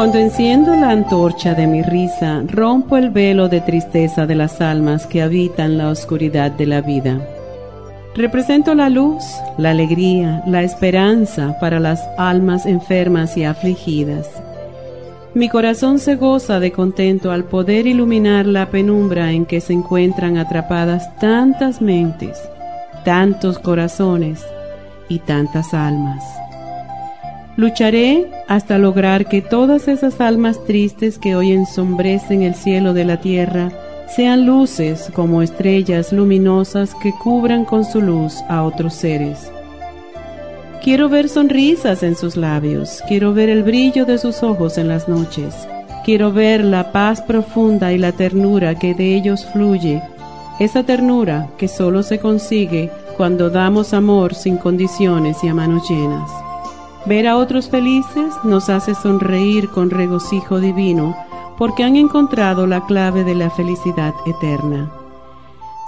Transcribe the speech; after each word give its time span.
Cuando 0.00 0.16
enciendo 0.16 0.74
la 0.76 0.92
antorcha 0.92 1.52
de 1.52 1.66
mi 1.66 1.82
risa, 1.82 2.42
rompo 2.46 2.96
el 2.96 3.10
velo 3.10 3.50
de 3.50 3.60
tristeza 3.60 4.26
de 4.26 4.34
las 4.34 4.62
almas 4.62 5.06
que 5.06 5.20
habitan 5.20 5.76
la 5.76 5.90
oscuridad 5.90 6.50
de 6.52 6.64
la 6.64 6.80
vida. 6.80 7.20
Represento 8.14 8.74
la 8.74 8.88
luz, 8.88 9.22
la 9.58 9.72
alegría, 9.72 10.42
la 10.46 10.62
esperanza 10.62 11.58
para 11.60 11.80
las 11.80 12.00
almas 12.16 12.64
enfermas 12.64 13.36
y 13.36 13.44
afligidas. 13.44 14.26
Mi 15.34 15.50
corazón 15.50 15.98
se 15.98 16.16
goza 16.16 16.60
de 16.60 16.72
contento 16.72 17.30
al 17.30 17.44
poder 17.44 17.86
iluminar 17.86 18.46
la 18.46 18.70
penumbra 18.70 19.32
en 19.32 19.44
que 19.44 19.60
se 19.60 19.74
encuentran 19.74 20.38
atrapadas 20.38 21.14
tantas 21.18 21.82
mentes, 21.82 22.40
tantos 23.04 23.58
corazones 23.58 24.42
y 25.10 25.18
tantas 25.18 25.74
almas. 25.74 26.24
Lucharé 27.56 28.30
hasta 28.48 28.78
lograr 28.78 29.26
que 29.26 29.42
todas 29.42 29.88
esas 29.88 30.20
almas 30.20 30.64
tristes 30.64 31.18
que 31.18 31.34
hoy 31.34 31.52
ensombrecen 31.52 32.42
el 32.42 32.54
cielo 32.54 32.94
de 32.94 33.04
la 33.04 33.20
tierra 33.20 33.70
sean 34.14 34.46
luces 34.46 35.10
como 35.14 35.42
estrellas 35.42 36.12
luminosas 36.12 36.94
que 37.02 37.12
cubran 37.12 37.64
con 37.64 37.84
su 37.84 38.00
luz 38.00 38.36
a 38.48 38.62
otros 38.62 38.94
seres. 38.94 39.50
Quiero 40.82 41.08
ver 41.08 41.28
sonrisas 41.28 42.02
en 42.02 42.16
sus 42.16 42.36
labios, 42.36 43.02
quiero 43.06 43.34
ver 43.34 43.50
el 43.50 43.62
brillo 43.62 44.06
de 44.06 44.16
sus 44.16 44.42
ojos 44.42 44.78
en 44.78 44.88
las 44.88 45.08
noches, 45.08 45.54
quiero 46.04 46.32
ver 46.32 46.64
la 46.64 46.90
paz 46.90 47.20
profunda 47.20 47.92
y 47.92 47.98
la 47.98 48.12
ternura 48.12 48.74
que 48.76 48.94
de 48.94 49.14
ellos 49.14 49.46
fluye, 49.52 50.02
esa 50.58 50.82
ternura 50.82 51.48
que 51.58 51.68
solo 51.68 52.02
se 52.02 52.18
consigue 52.18 52.90
cuando 53.16 53.50
damos 53.50 53.92
amor 53.92 54.34
sin 54.34 54.56
condiciones 54.56 55.44
y 55.44 55.48
a 55.48 55.54
manos 55.54 55.88
llenas. 55.88 56.30
Ver 57.06 57.26
a 57.26 57.36
otros 57.36 57.68
felices 57.68 58.34
nos 58.44 58.68
hace 58.68 58.94
sonreír 58.94 59.70
con 59.70 59.90
regocijo 59.90 60.60
divino 60.60 61.16
porque 61.56 61.84
han 61.84 61.96
encontrado 61.96 62.66
la 62.66 62.86
clave 62.86 63.24
de 63.24 63.34
la 63.34 63.50
felicidad 63.50 64.14
eterna. 64.26 64.90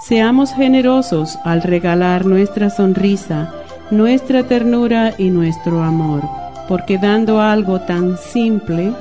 Seamos 0.01 0.53
generosos 0.53 1.37
al 1.45 1.61
regalar 1.61 2.25
nuestra 2.25 2.69
sonrisa, 2.69 3.53
nuestra 3.89 4.43
ternura 4.43 5.13
y 5.17 5.29
nuestro 5.29 5.81
amor, 5.81 6.21
porque 6.67 6.97
dando 6.97 7.41
algo 7.41 7.79
tan 7.81 8.17
simple, 8.17 8.91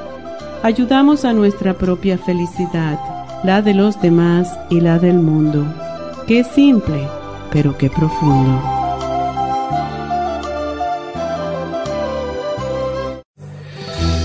ayudamos 0.62 1.24
a 1.24 1.32
nuestra 1.32 1.74
propia 1.74 2.18
felicidad, 2.18 2.98
la 3.42 3.62
de 3.62 3.74
los 3.74 4.00
demás 4.00 4.56
y 4.70 4.80
la 4.80 4.98
del 4.98 5.18
mundo. 5.18 5.66
Qué 6.26 6.44
simple, 6.44 7.08
pero 7.50 7.76
qué 7.76 7.90
profundo. 7.90 8.81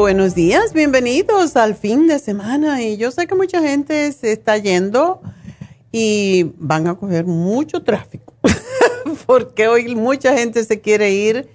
Buenos 0.00 0.34
días, 0.34 0.72
bienvenidos 0.72 1.56
al 1.56 1.74
fin 1.74 2.06
de 2.06 2.18
semana. 2.18 2.80
Y 2.80 2.96
yo 2.96 3.10
sé 3.10 3.26
que 3.26 3.34
mucha 3.34 3.60
gente 3.60 4.10
se 4.12 4.32
está 4.32 4.56
yendo 4.56 5.20
y 5.92 6.54
van 6.56 6.86
a 6.86 6.94
coger 6.94 7.26
mucho 7.26 7.82
tráfico, 7.82 8.32
porque 9.26 9.68
hoy 9.68 9.94
mucha 9.94 10.34
gente 10.34 10.64
se 10.64 10.80
quiere 10.80 11.10
ir 11.10 11.50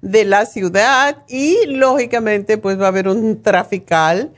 de 0.00 0.24
la 0.24 0.46
ciudad 0.46 1.24
y 1.28 1.66
lógicamente 1.66 2.56
pues 2.56 2.80
va 2.80 2.86
a 2.86 2.88
haber 2.88 3.06
un 3.06 3.42
trafical 3.42 4.32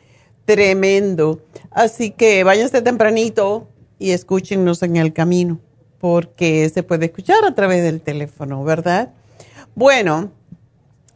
tremendo. 0.44 1.40
Así 1.70 2.10
que 2.10 2.42
váyanse 2.42 2.82
tempranito 2.82 3.68
y 3.96 4.10
escúchenos 4.10 4.82
en 4.82 4.96
el 4.96 5.12
camino, 5.12 5.60
porque 6.00 6.68
se 6.68 6.82
puede 6.82 7.06
escuchar 7.06 7.44
a 7.44 7.54
través 7.54 7.84
del 7.84 8.00
teléfono, 8.00 8.64
¿verdad? 8.64 9.12
Bueno, 9.76 10.32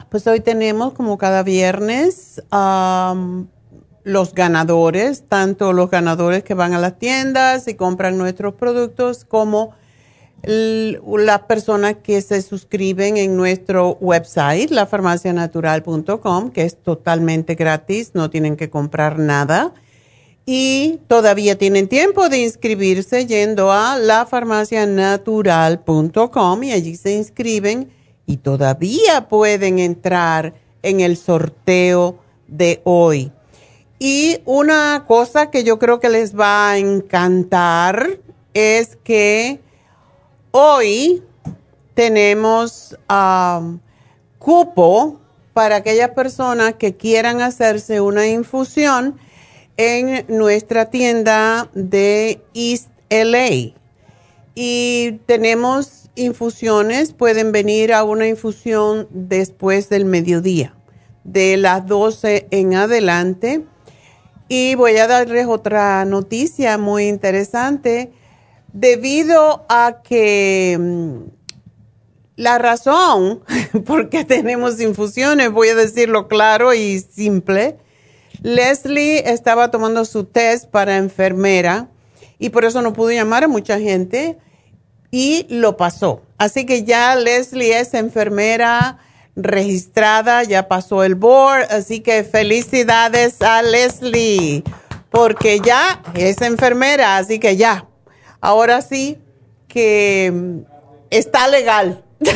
pues 0.09 0.27
hoy 0.27 0.41
tenemos 0.41 0.95
como 0.95 1.19
cada 1.19 1.43
viernes 1.43 2.43
los 4.05 4.35
ganadores, 4.35 5.25
tanto 5.29 5.73
los 5.73 5.91
ganadores 5.91 6.45
que 6.45 6.55
van 6.55 6.75
a 6.75 6.79
las 6.79 6.99
tiendas 6.99 7.67
y 7.67 7.75
compran 7.75 8.17
nuestros 8.17 8.55
productos 8.55 9.25
como 9.25 9.75
las 10.43 11.41
personas 11.43 11.97
que 12.03 12.23
se 12.23 12.41
suscriben 12.41 13.17
en 13.17 13.37
nuestro 13.37 13.99
website, 14.01 14.71
lafarmacianatural.com, 14.71 16.51
que 16.51 16.63
es 16.63 16.77
totalmente 16.77 17.57
gratis, 17.57 18.13
no 18.15 18.31
tienen 18.31 18.57
que 18.57 18.71
comprar 18.71 19.19
nada. 19.19 19.75
Y 20.45 21.01
todavía 21.09 21.59
tienen 21.59 21.89
tiempo 21.89 22.29
de 22.29 22.39
inscribirse 22.39 23.27
yendo 23.27 23.73
a 23.73 23.99
lafarmacianatural.com 23.99 26.63
y 26.63 26.71
allí 26.71 26.95
se 26.95 27.17
inscriben 27.17 27.96
y 28.27 28.39
todavía 28.39 29.29
pueden 29.29 29.79
entrar 29.79 30.55
en 30.83 31.01
el 31.01 31.17
sorteo 31.17 32.19
de 32.49 32.81
hoy. 32.85 33.33
Y 33.99 34.41
una 34.45 35.05
cosa 35.07 35.51
que 35.51 35.65
yo 35.65 35.79
creo 35.79 36.01
que 36.01 36.11
les 36.11 36.39
va 36.39 36.71
a 36.71 36.79
encantar 36.79 38.19
es 38.53 38.97
que 38.97 39.61
hoy 40.51 41.23
tenemos 41.95 42.97
um, 43.11 43.79
cupo 44.39 45.21
para 45.55 45.77
aquellas 45.77 46.11
personas 46.11 46.75
que 46.75 46.97
quieran 46.97 47.41
hacerse 47.41 48.03
una 48.03 48.27
infusión 48.27 49.19
en 49.79 50.27
nuestra 50.29 50.91
tienda 50.91 51.71
de 51.75 52.43
East 52.55 52.89
LA. 53.09 53.75
Y 54.55 55.21
tenemos 55.25 55.96
infusiones, 56.17 57.13
pueden 57.13 57.53
venir 57.53 57.93
a 57.93 58.03
una 58.03 58.27
infusión 58.27 59.07
después 59.11 59.89
del 59.89 60.05
mediodía, 60.05 60.75
de 61.25 61.57
las 61.57 61.87
12 61.87 62.49
en 62.51 62.75
adelante. 62.75 63.65
Y 64.49 64.75
voy 64.75 64.97
a 64.97 65.07
darles 65.07 65.47
otra 65.47 66.05
noticia 66.05 66.79
muy 66.79 67.09
interesante. 67.09 68.13
Debido 68.73 69.65
a 69.69 70.03
que 70.03 70.77
mm, 70.79 71.37
la 72.37 72.59
razón 72.59 73.43
por 73.87 74.09
qué 74.09 74.25
tenemos 74.25 74.81
infusiones, 74.81 75.51
voy 75.51 75.69
a 75.69 75.75
decirlo 75.75 76.29
claro 76.29 76.75
y 76.75 77.01
simple, 77.01 77.79
Leslie 78.43 79.31
estaba 79.31 79.71
tomando 79.71 80.05
su 80.05 80.25
test 80.25 80.71
para 80.71 80.97
enfermera 80.97 81.89
y 82.39 82.51
por 82.51 82.65
eso 82.65 82.83
no 82.83 82.93
pudo 82.93 83.11
llamar 83.11 83.45
a 83.45 83.49
mucha 83.49 83.79
gente 83.81 84.39
y 85.11 85.47
lo 85.49 85.77
pasó. 85.77 86.23
Así 86.39 86.67
que 86.67 86.85
ya 86.85 87.17
Leslie 87.17 87.79
es 87.79 87.95
enfermera 87.95 88.99
registrada, 89.37 90.43
ya 90.43 90.67
pasó 90.69 91.05
el 91.05 91.15
board, 91.15 91.67
así 91.71 92.01
que 92.01 92.25
felicidades 92.25 93.43
a 93.43 93.63
Leslie, 93.63 94.65
porque 95.11 95.61
ya 95.61 96.03
es 96.15 96.41
enfermera, 96.41 97.19
así 97.19 97.39
que 97.39 97.57
ya, 97.57 97.87
ahora 98.41 98.81
sí 98.81 99.19
que 99.69 100.33
está 101.11 101.49
legal. 101.49 102.03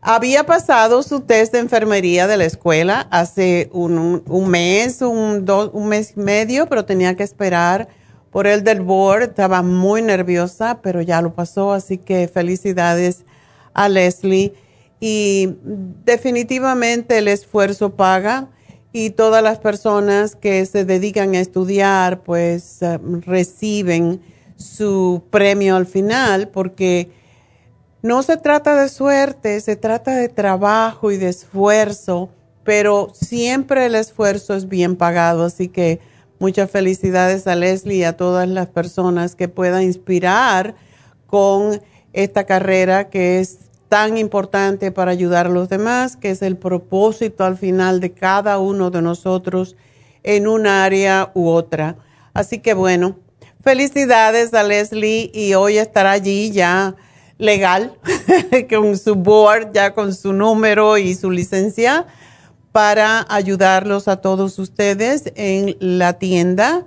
Había 0.00 0.46
pasado 0.46 1.02
su 1.02 1.20
test 1.20 1.52
de 1.52 1.58
enfermería 1.58 2.26
de 2.28 2.36
la 2.36 2.44
escuela 2.44 3.08
hace 3.10 3.68
un, 3.72 4.22
mes, 4.48 5.02
un, 5.02 5.44
un 5.72 5.88
mes 5.88 6.12
y 6.16 6.20
medio, 6.20 6.68
pero 6.68 6.84
tenía 6.84 7.16
que 7.16 7.24
esperar 7.24 7.88
por 8.30 8.46
el 8.46 8.64
del 8.64 8.80
board. 8.80 9.22
Estaba 9.22 9.62
muy 9.62 10.02
nerviosa, 10.02 10.80
pero 10.82 11.02
ya 11.02 11.22
lo 11.22 11.34
pasó, 11.34 11.72
así 11.72 11.98
que 11.98 12.28
felicidades 12.28 13.24
a 13.74 13.88
Leslie. 13.88 14.54
Y 15.00 15.56
definitivamente 16.04 17.18
el 17.18 17.28
esfuerzo 17.28 17.94
paga 17.96 18.48
y 18.92 19.10
todas 19.10 19.42
las 19.42 19.58
personas 19.58 20.36
que 20.36 20.64
se 20.64 20.86
dedican 20.86 21.34
a 21.34 21.40
estudiar, 21.40 22.22
pues 22.22 22.80
eh, 22.80 22.98
reciben 23.26 24.22
su 24.56 25.22
premio 25.30 25.76
al 25.76 25.84
final 25.84 26.48
porque 26.48 27.10
no 28.00 28.22
se 28.22 28.36
trata 28.38 28.80
de 28.80 28.88
suerte, 28.88 29.60
se 29.60 29.76
trata 29.76 30.16
de 30.16 30.28
trabajo 30.28 31.10
y 31.10 31.18
de 31.18 31.28
esfuerzo, 31.28 32.30
pero 32.64 33.10
siempre 33.12 33.84
el 33.86 33.94
esfuerzo 33.96 34.54
es 34.54 34.68
bien 34.68 34.96
pagado. 34.96 35.44
Así 35.44 35.68
que 35.68 36.00
muchas 36.38 36.70
felicidades 36.70 37.46
a 37.46 37.54
Leslie 37.54 37.98
y 37.98 38.04
a 38.04 38.16
todas 38.16 38.48
las 38.48 38.68
personas 38.68 39.34
que 39.34 39.48
puedan 39.48 39.82
inspirar 39.82 40.74
con 41.26 41.80
esta 42.12 42.44
carrera 42.44 43.10
que 43.10 43.40
es 43.40 43.58
tan 43.88 44.18
importante 44.18 44.90
para 44.90 45.12
ayudar 45.12 45.46
a 45.46 45.50
los 45.50 45.68
demás, 45.68 46.16
que 46.16 46.30
es 46.30 46.42
el 46.42 46.56
propósito 46.56 47.44
al 47.44 47.56
final 47.56 48.00
de 48.00 48.12
cada 48.12 48.58
uno 48.58 48.90
de 48.90 49.02
nosotros 49.02 49.76
en 50.22 50.48
un 50.48 50.66
área 50.66 51.30
u 51.34 51.48
otra. 51.48 51.96
Así 52.34 52.58
que 52.58 52.74
bueno, 52.74 53.16
felicidades 53.62 54.52
a 54.54 54.62
Leslie 54.62 55.30
y 55.32 55.54
hoy 55.54 55.78
estará 55.78 56.12
allí 56.12 56.50
ya 56.50 56.96
legal, 57.38 57.94
con 58.70 58.96
su 58.98 59.14
board, 59.14 59.72
ya 59.72 59.94
con 59.94 60.14
su 60.14 60.32
número 60.32 60.98
y 60.98 61.14
su 61.14 61.30
licencia, 61.30 62.06
para 62.76 63.24
ayudarlos 63.30 64.06
a 64.06 64.16
todos 64.16 64.58
ustedes 64.58 65.32
en 65.34 65.78
la 65.80 66.18
tienda, 66.18 66.84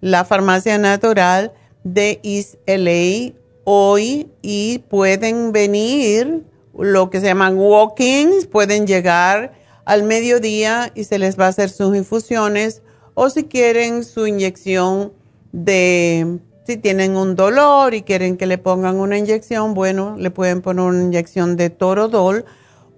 la 0.00 0.24
farmacia 0.24 0.78
natural 0.78 1.52
de 1.82 2.20
East 2.22 2.54
LA 2.64 3.32
hoy 3.64 4.30
y 4.40 4.78
pueden 4.88 5.50
venir 5.50 6.44
lo 6.78 7.10
que 7.10 7.18
se 7.18 7.26
llaman 7.26 7.58
walk-ins, 7.58 8.46
pueden 8.46 8.86
llegar 8.86 9.52
al 9.84 10.04
mediodía 10.04 10.92
y 10.94 11.02
se 11.02 11.18
les 11.18 11.36
va 11.36 11.46
a 11.46 11.48
hacer 11.48 11.70
sus 11.70 11.96
infusiones 11.96 12.82
o 13.14 13.28
si 13.28 13.42
quieren 13.42 14.04
su 14.04 14.28
inyección 14.28 15.12
de 15.50 16.38
si 16.68 16.76
tienen 16.76 17.16
un 17.16 17.34
dolor 17.34 17.94
y 17.94 18.02
quieren 18.02 18.36
que 18.36 18.46
le 18.46 18.58
pongan 18.58 19.00
una 19.00 19.18
inyección, 19.18 19.74
bueno, 19.74 20.14
le 20.16 20.30
pueden 20.30 20.62
poner 20.62 20.84
una 20.84 21.02
inyección 21.02 21.56
de 21.56 21.68
torodol 21.68 22.44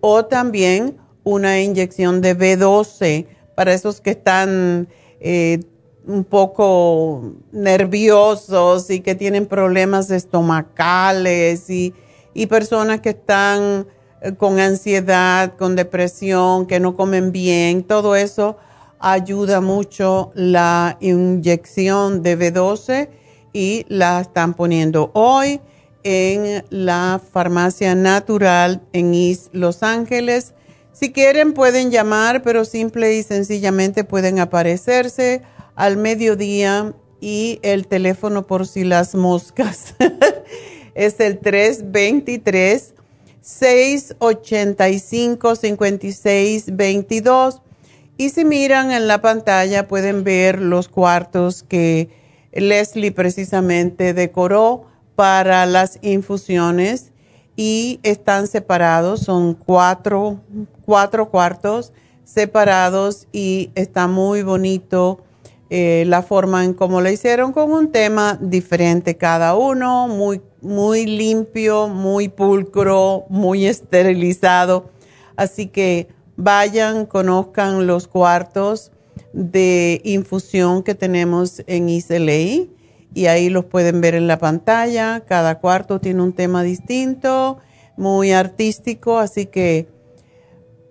o 0.03 0.27
también 0.27 0.99
una 1.25 1.61
inyección 1.61 2.21
de 2.21 2.37
B12 2.37 3.27
para 3.55 3.73
esos 3.73 4.01
que 4.01 4.11
están 4.11 4.89
eh, 5.21 5.61
un 6.07 6.25
poco 6.25 7.35
nerviosos 7.53 8.91
y 8.91 9.01
que 9.01 9.15
tienen 9.15 9.47
problemas 9.47 10.11
estomacales 10.11 11.71
y, 11.71 11.95
y 12.35 12.47
personas 12.47 13.01
que 13.01 13.11
están 13.11 13.87
eh, 14.21 14.35
con 14.35 14.61
ansiedad, 14.61 15.55
con 15.57 15.77
depresión, 15.77 16.67
que 16.67 16.79
no 16.79 16.95
comen 16.95 17.33
bien, 17.33 17.83
todo 17.83 18.17
eso 18.17 18.57
ayuda 19.01 19.61
mucho 19.61 20.33
la 20.35 20.97
inyección 21.01 22.23
de 22.23 22.39
B12 22.39 23.09
y 23.53 23.85
la 23.89 24.21
están 24.21 24.55
poniendo 24.55 25.11
hoy 25.15 25.61
en 26.05 26.65
la 26.71 27.21
farmacia 27.33 27.95
natural 27.95 28.83
en 28.93 29.15
East 29.15 29.49
Los 29.53 29.83
Ángeles. 29.83 30.55
Si 30.95 31.13
quieren 31.13 31.53
pueden 31.55 31.91
llamar, 31.91 32.43
pero 32.43 32.65
simple 32.65 33.17
y 33.17 33.25
sencillamente 33.25 34.05
pueden 34.05 34.39
aparecerse 34.39 35.43
al 35.75 35.97
mediodía 35.97 36.95
y 37.21 37.59
el 37.63 37.89
teléfono 37.89 38.47
por 38.47 38.67
si 38.67 38.85
las 38.85 39.15
moscas. 39.15 39.95
Es 40.95 41.19
el 41.19 41.41
323 41.41 42.95
685 43.41 45.57
5622 45.57 47.61
y 48.17 48.31
si 48.31 48.45
miran 48.45 48.93
en 48.93 49.09
la 49.09 49.21
pantalla 49.21 49.89
pueden 49.89 50.23
ver 50.23 50.61
los 50.61 50.87
cuartos 50.87 51.65
que 51.65 52.09
Leslie 52.53 53.11
precisamente 53.11 54.15
decoró 54.15 54.85
para 55.17 55.67
las 55.67 55.99
infusiones 56.03 57.11
y 57.57 58.01
están 58.03 58.47
separados, 58.47 59.21
son 59.21 59.55
cuatro, 59.55 60.41
cuatro 60.85 61.31
cuartos 61.31 61.93
separados 62.25 63.27
y 63.33 63.71
está 63.75 64.07
muy 64.07 64.43
bonito 64.43 65.21
eh, 65.71 66.05
la 66.07 66.23
forma 66.23 66.65
en 66.65 66.75
cómo 66.75 67.01
lo 67.01 67.11
hicieron 67.11 67.53
con 67.53 67.73
un 67.73 67.91
tema 67.91 68.39
diferente 68.41 69.17
cada 69.17 69.57
uno, 69.57 70.09
muy, 70.09 70.41
muy 70.61 71.07
limpio, 71.07 71.89
muy 71.89 72.29
pulcro, 72.29 73.25
muy 73.29 73.67
esterilizado. 73.67 74.91
Así 75.37 75.67
que 75.67 76.09
vayan, 76.37 77.07
conozcan 77.07 77.87
los 77.87 78.07
cuartos 78.09 78.93
de 79.33 80.01
infusión 80.05 80.83
que 80.83 80.95
tenemos 80.95 81.63
en 81.67 81.89
ISLA 81.89 82.69
y 83.15 83.27
ahí 83.27 83.49
los 83.49 83.65
pueden 83.65 84.01
ver 84.01 84.15
en 84.15 84.27
la 84.27 84.39
pantalla. 84.39 85.25
Cada 85.27 85.59
cuarto 85.61 85.99
tiene 85.99 86.23
un 86.23 86.35
tema 86.35 86.63
distinto, 86.63 87.59
muy 87.97 88.33
artístico, 88.33 89.19
así 89.19 89.47
que 89.47 89.89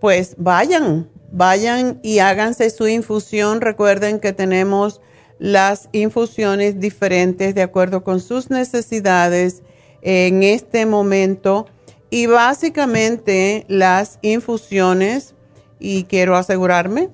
pues 0.04 0.36
vayan, 0.38 1.10
vayan 1.32 2.02
y 2.04 2.20
háganse 2.20 2.70
su 2.70 2.90
infusión. 2.90 3.62
Recuerden 3.62 4.20
que 4.20 4.34
tenemos 4.34 5.00
las 5.40 5.88
infusiones 5.94 6.82
diferentes 6.82 7.56
de 7.56 7.62
acuerdo 7.62 8.04
con 8.04 8.20
sus 8.20 8.50
necesidades 8.50 9.64
en 10.02 10.44
este 10.44 10.86
momento 10.86 11.68
y 12.10 12.26
básicamente 12.26 13.64
las 13.70 14.20
infusiones, 14.22 15.36
y 15.80 16.04
quiero 16.04 16.36
asegurarme, 16.36 17.10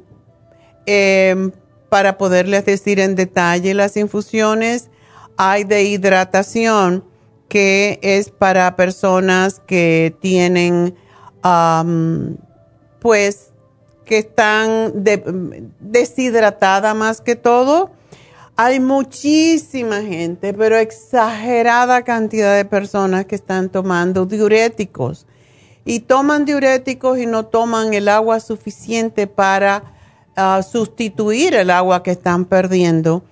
Em, 0.92 1.52
para 1.90 2.18
poderles 2.18 2.66
decir 2.66 3.00
en 3.00 3.14
detalle 3.14 3.76
las 3.76 3.96
infusiones, 3.96 4.90
hay 5.38 5.64
de 5.64 5.84
hidratación 5.84 7.06
que 7.48 8.00
es 8.02 8.32
para 8.32 8.76
personas 8.76 9.62
que 9.68 10.16
tienen, 10.20 10.96
pues, 13.00 13.52
que 14.06 14.18
están 14.18 15.04
deshidratada 15.80 16.94
más 16.94 17.22
que 17.22 17.36
todo. 17.36 17.92
Hay 18.56 18.80
muchísima 18.80 20.02
gente, 20.02 20.54
pero 20.54 20.78
exagerada 20.78 22.04
cantidad 22.04 22.56
de 22.58 22.66
personas 22.66 23.26
que 23.26 23.36
están 23.36 23.70
tomando 23.70 24.26
diuréticos 24.26 25.26
y 25.86 26.02
toman 26.02 26.46
diuréticos 26.46 27.20
y 27.20 27.26
no 27.26 27.46
toman 27.46 27.94
el 27.94 28.10
agua 28.10 28.40
suficiente 28.40 29.28
para 29.28 29.94
ah, 30.36 30.62
sustituir 30.62 31.54
el 31.54 31.70
agua 31.70 32.04
que 32.04 32.12
están 32.12 32.46
perdiendo. 32.46 33.24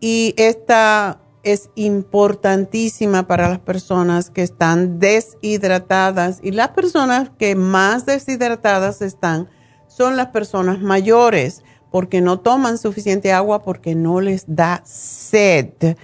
Y 0.00 0.34
esta 0.36 1.18
es 1.44 1.70
importantísima 1.74 3.26
para 3.26 3.48
las 3.48 3.60
personas 3.60 4.30
que 4.30 4.42
están 4.42 4.98
deshidratadas 4.98 6.40
y 6.42 6.50
las 6.50 6.70
personas 6.70 7.30
que 7.38 7.54
más 7.54 8.06
deshidratadas 8.06 9.02
están 9.02 9.48
son 9.86 10.16
las 10.16 10.28
personas 10.28 10.80
mayores 10.80 11.62
porque 11.90 12.20
no 12.20 12.40
toman 12.40 12.78
suficiente 12.78 13.32
agua 13.32 13.62
porque 13.62 13.94
no 13.94 14.20
les 14.20 14.44
da 14.48 14.82
sed. 14.84 15.96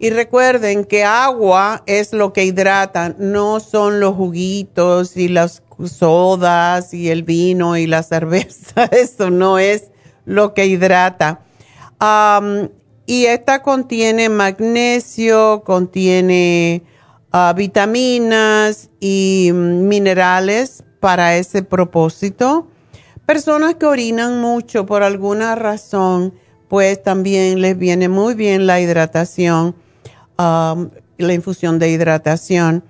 Y 0.00 0.10
recuerden 0.10 0.84
que 0.84 1.04
agua 1.04 1.82
es 1.86 2.12
lo 2.12 2.32
que 2.32 2.44
hidrata, 2.44 3.14
no 3.18 3.60
son 3.60 4.00
los 4.00 4.14
juguitos 4.16 5.16
y 5.16 5.28
las 5.28 5.62
sodas 5.84 6.92
y 6.94 7.10
el 7.10 7.22
vino 7.22 7.76
y 7.76 7.86
la 7.86 8.02
cerveza. 8.04 8.84
Eso 8.90 9.30
no 9.30 9.58
es 9.58 9.90
lo 10.24 10.54
que 10.54 10.66
hidrata. 10.66 11.40
Y 13.08 13.24
esta 13.24 13.62
contiene 13.62 14.28
magnesio, 14.28 15.62
contiene 15.64 16.82
ah, 17.32 17.54
vitaminas 17.56 18.90
y 19.00 19.50
minerales 19.54 20.84
para 21.00 21.36
ese 21.36 21.62
propósito. 21.62 22.68
Personas 23.24 23.76
que 23.76 23.86
orinan 23.86 24.40
mucho 24.40 24.84
por 24.84 25.02
alguna 25.02 25.54
razón, 25.54 26.34
pues 26.68 27.02
también 27.02 27.62
les 27.62 27.78
viene 27.78 28.10
muy 28.10 28.34
bien 28.34 28.66
la 28.66 28.78
hidratación 28.78 29.74
la 30.36 31.34
infusión 31.34 31.78
de 31.78 31.90
hidratación. 31.90 32.84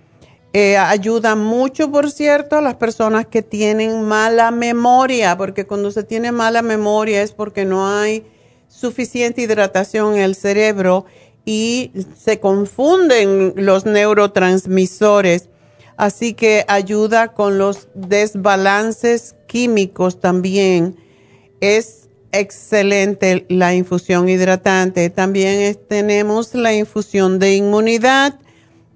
Eh, 0.52 0.76
ayuda 0.76 1.34
mucho, 1.34 1.90
por 1.90 2.10
cierto, 2.10 2.56
a 2.56 2.60
las 2.60 2.74
personas 2.74 3.26
que 3.26 3.42
tienen 3.42 4.02
mala 4.02 4.50
memoria, 4.50 5.36
porque 5.36 5.66
cuando 5.66 5.90
se 5.90 6.02
tiene 6.04 6.32
mala 6.32 6.62
memoria 6.62 7.22
es 7.22 7.32
porque 7.32 7.64
no 7.64 7.88
hay 7.88 8.26
suficiente 8.68 9.42
hidratación 9.42 10.14
en 10.14 10.20
el 10.20 10.34
cerebro 10.34 11.06
y 11.44 11.92
se 12.16 12.40
confunden 12.40 13.54
los 13.56 13.86
neurotransmisores. 13.86 15.48
Así 15.96 16.34
que 16.34 16.64
ayuda 16.68 17.34
con 17.34 17.58
los 17.58 17.88
desbalances 17.94 19.34
químicos 19.46 20.20
también. 20.20 20.96
Es 21.60 22.08
excelente 22.32 23.46
la 23.48 23.74
infusión 23.74 24.28
hidratante. 24.28 25.10
También 25.10 25.76
tenemos 25.88 26.54
la 26.54 26.74
infusión 26.74 27.38
de 27.38 27.56
inmunidad, 27.56 28.38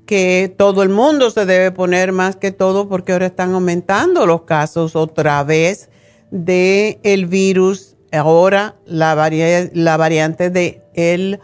que 0.07 0.55
todo 0.57 0.83
el 0.83 0.91
mundo 0.91 1.31
se 1.31 1.47
debe 1.47 1.71
poner 1.71 2.13
más 2.13 2.37
que 2.37 2.51
todo 2.51 2.89
porque 2.89 3.13
ahora 3.13 3.27
están 3.27 3.55
aumentando 3.55 4.27
los 4.27 4.43
casos 4.43 4.95
otra 4.95 5.43
vez 5.45 5.89
de 6.31 7.01
el 7.03 7.27
virus. 7.27 7.92
Ahora 8.13 8.77
la, 8.85 9.15
variante 9.15 10.51
de 10.51 10.83
el, 10.95 11.41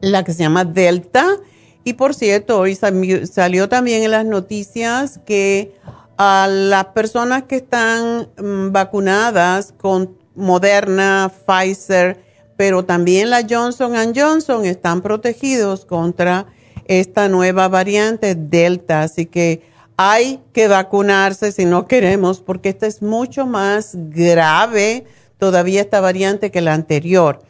la 0.00 0.24
que 0.24 0.32
se 0.32 0.42
llama 0.42 0.64
Delta. 0.64 1.38
Y 1.84 1.94
por 1.94 2.14
cierto, 2.14 2.58
hoy 2.58 2.76
salió 2.76 3.68
también 3.68 4.02
en 4.02 4.10
las 4.10 4.24
noticias 4.24 5.20
que 5.24 5.74
a 6.16 6.46
las 6.48 6.86
personas 6.86 7.44
que 7.44 7.56
están 7.56 8.28
mm, 8.36 8.70
vacunadas 8.70 9.72
con 9.76 10.16
Moderna, 10.34 11.30
Pfizer, 11.46 12.22
pero 12.56 12.84
también 12.84 13.30
la 13.30 13.44
Johnson 13.48 13.94
Johnson 14.14 14.64
están 14.64 15.02
protegidos 15.02 15.84
contra 15.84 16.46
esta 16.86 17.28
nueva 17.28 17.68
variante 17.68 18.34
Delta. 18.34 19.02
Así 19.02 19.26
que 19.26 19.71
hay 20.04 20.40
que 20.52 20.66
vacunarse 20.66 21.52
si 21.52 21.64
no 21.64 21.86
queremos, 21.86 22.40
porque 22.40 22.70
esta 22.70 22.88
es 22.88 23.02
mucho 23.02 23.46
más 23.46 23.92
grave 23.94 25.04
todavía 25.38 25.80
esta 25.80 26.00
variante 26.00 26.50
que 26.50 26.60
la 26.60 26.74
anterior. 26.74 27.40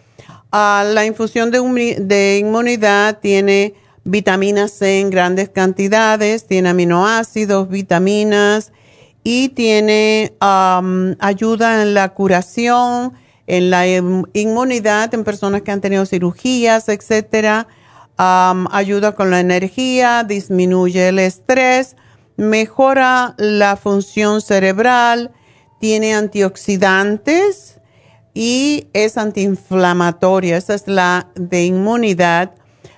Ah, 0.50 0.84
la 0.86 1.06
infusión 1.06 1.50
de 1.50 2.38
inmunidad 2.38 3.20
tiene 3.20 3.72
vitamina 4.04 4.68
C 4.68 5.00
en 5.00 5.08
grandes 5.08 5.48
cantidades, 5.48 6.46
tiene 6.46 6.68
aminoácidos, 6.68 7.70
vitaminas 7.70 8.72
y 9.24 9.48
tiene 9.50 10.34
ayuda 10.38 11.82
en 11.82 11.94
la 11.94 12.10
curación, 12.10 13.14
en 13.46 13.70
la 13.70 13.86
inmunidad 13.86 15.14
en 15.14 15.24
personas 15.24 15.62
que 15.62 15.70
han 15.70 15.80
tenido 15.80 16.04
cirugías, 16.04 16.90
etcétera. 16.90 17.66
ayuda 18.18 19.14
con 19.14 19.30
la 19.30 19.40
energía, 19.40 20.22
disminuye 20.22 21.08
el 21.08 21.18
estrés, 21.18 21.96
mejora 22.36 23.34
la 23.38 23.76
función 23.76 24.40
cerebral, 24.40 25.32
tiene 25.80 26.14
antioxidantes 26.14 27.80
y 28.34 28.88
es 28.92 29.16
antiinflamatoria. 29.16 30.56
Esa 30.56 30.74
es 30.74 30.86
la 30.86 31.28
de 31.34 31.64
inmunidad 31.64 32.52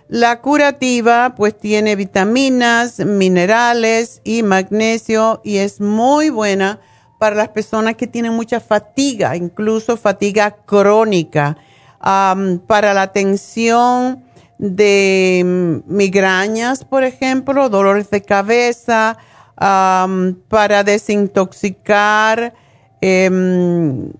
la 0.08 0.40
curativa 0.42 1.34
pues 1.34 1.58
tiene 1.58 1.96
vitaminas, 1.96 2.98
minerales 3.00 4.20
y 4.22 4.42
magnesio 4.42 5.40
y 5.42 5.56
es 5.56 5.80
muy 5.80 6.28
buena 6.28 6.78
para 7.18 7.34
las 7.34 7.48
personas 7.48 7.96
que 7.96 8.06
tienen 8.06 8.34
mucha 8.34 8.60
fatiga, 8.60 9.34
incluso 9.34 9.96
fatiga 9.96 10.56
crónica, 10.66 11.56
para 12.00 12.92
la 12.92 13.02
atención 13.02 14.23
de 14.64 15.82
migrañas, 15.86 16.84
por 16.84 17.04
ejemplo, 17.04 17.68
dolores 17.68 18.08
de 18.10 18.22
cabeza, 18.22 19.18
para 19.56 20.82
desintoxicar 20.84 22.54
em, 23.00 24.10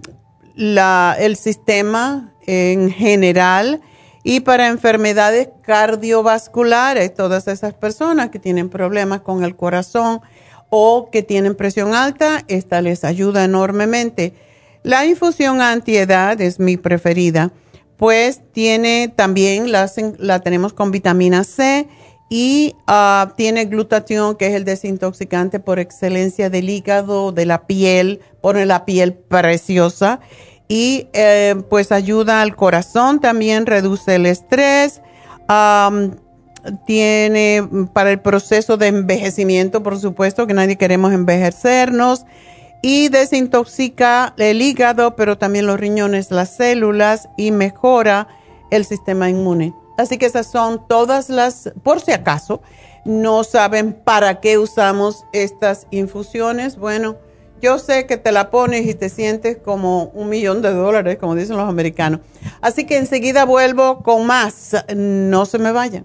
el 0.56 1.36
sistema 1.36 2.32
en 2.46 2.90
general 2.90 3.80
y 4.22 4.40
para 4.40 4.68
enfermedades 4.68 5.48
cardiovasculares, 5.62 7.14
todas 7.14 7.48
esas 7.48 7.74
personas 7.74 8.30
que 8.30 8.38
tienen 8.38 8.68
problemas 8.68 9.22
con 9.22 9.44
el 9.44 9.56
corazón 9.56 10.20
o 10.70 11.08
que 11.10 11.22
tienen 11.22 11.54
presión 11.54 11.94
alta, 11.94 12.44
esta 12.48 12.80
les 12.80 13.04
ayuda 13.04 13.44
enormemente. 13.44 14.34
La 14.82 15.06
infusión 15.06 15.60
antiedad 15.60 16.40
es 16.40 16.60
mi 16.60 16.76
preferida, 16.76 17.50
pues 17.96 18.40
tiene 18.52 19.12
también, 19.14 19.70
la, 19.70 20.40
tenemos 20.40 20.72
con 20.72 20.90
vitamina 20.90 21.44
C 21.44 21.88
y 22.28 22.74
ah, 22.86 23.32
tiene 23.36 23.66
glutatión, 23.66 24.36
que 24.36 24.48
es 24.48 24.54
el 24.54 24.64
desintoxicante 24.64 25.60
por 25.60 25.78
excelencia 25.78 26.50
del 26.50 26.68
hígado, 26.68 27.32
de 27.32 27.46
la 27.46 27.66
piel, 27.66 28.20
pone 28.40 28.66
la 28.66 28.84
piel 28.84 29.14
preciosa 29.14 30.20
y 30.68 31.08
eh, 31.12 31.54
pues 31.68 31.92
ayuda 31.92 32.42
al 32.42 32.56
corazón, 32.56 33.20
también 33.20 33.66
reduce 33.66 34.16
el 34.16 34.26
estrés, 34.26 35.02
tiene 36.86 37.68
para 37.92 38.10
el 38.10 38.20
proceso 38.20 38.76
de 38.76 38.86
envejecimiento, 38.88 39.82
por 39.82 39.98
supuesto, 39.98 40.46
que 40.46 40.54
nadie 40.54 40.76
queremos 40.76 41.12
envejecernos, 41.12 42.24
y 42.84 43.08
desintoxica 43.08 44.34
el 44.36 44.60
hígado, 44.60 45.16
pero 45.16 45.38
también 45.38 45.66
los 45.66 45.80
riñones, 45.80 46.30
las 46.30 46.54
células 46.54 47.30
y 47.38 47.50
mejora 47.50 48.28
el 48.70 48.84
sistema 48.84 49.30
inmune. 49.30 49.72
Así 49.96 50.18
que 50.18 50.26
esas 50.26 50.48
son 50.48 50.86
todas 50.86 51.30
las, 51.30 51.72
por 51.82 52.02
si 52.02 52.12
acaso, 52.12 52.60
no 53.06 53.42
saben 53.42 53.94
para 53.94 54.38
qué 54.40 54.58
usamos 54.58 55.24
estas 55.32 55.86
infusiones. 55.92 56.76
Bueno, 56.76 57.16
yo 57.62 57.78
sé 57.78 58.04
que 58.04 58.18
te 58.18 58.32
la 58.32 58.50
pones 58.50 58.86
y 58.86 58.92
te 58.92 59.08
sientes 59.08 59.56
como 59.56 60.10
un 60.12 60.28
millón 60.28 60.60
de 60.60 60.70
dólares, 60.74 61.16
como 61.18 61.34
dicen 61.34 61.56
los 61.56 61.66
americanos. 61.66 62.20
Así 62.60 62.84
que 62.84 62.98
enseguida 62.98 63.46
vuelvo 63.46 64.02
con 64.02 64.26
más. 64.26 64.76
No 64.94 65.46
se 65.46 65.58
me 65.58 65.72
vayan. 65.72 66.04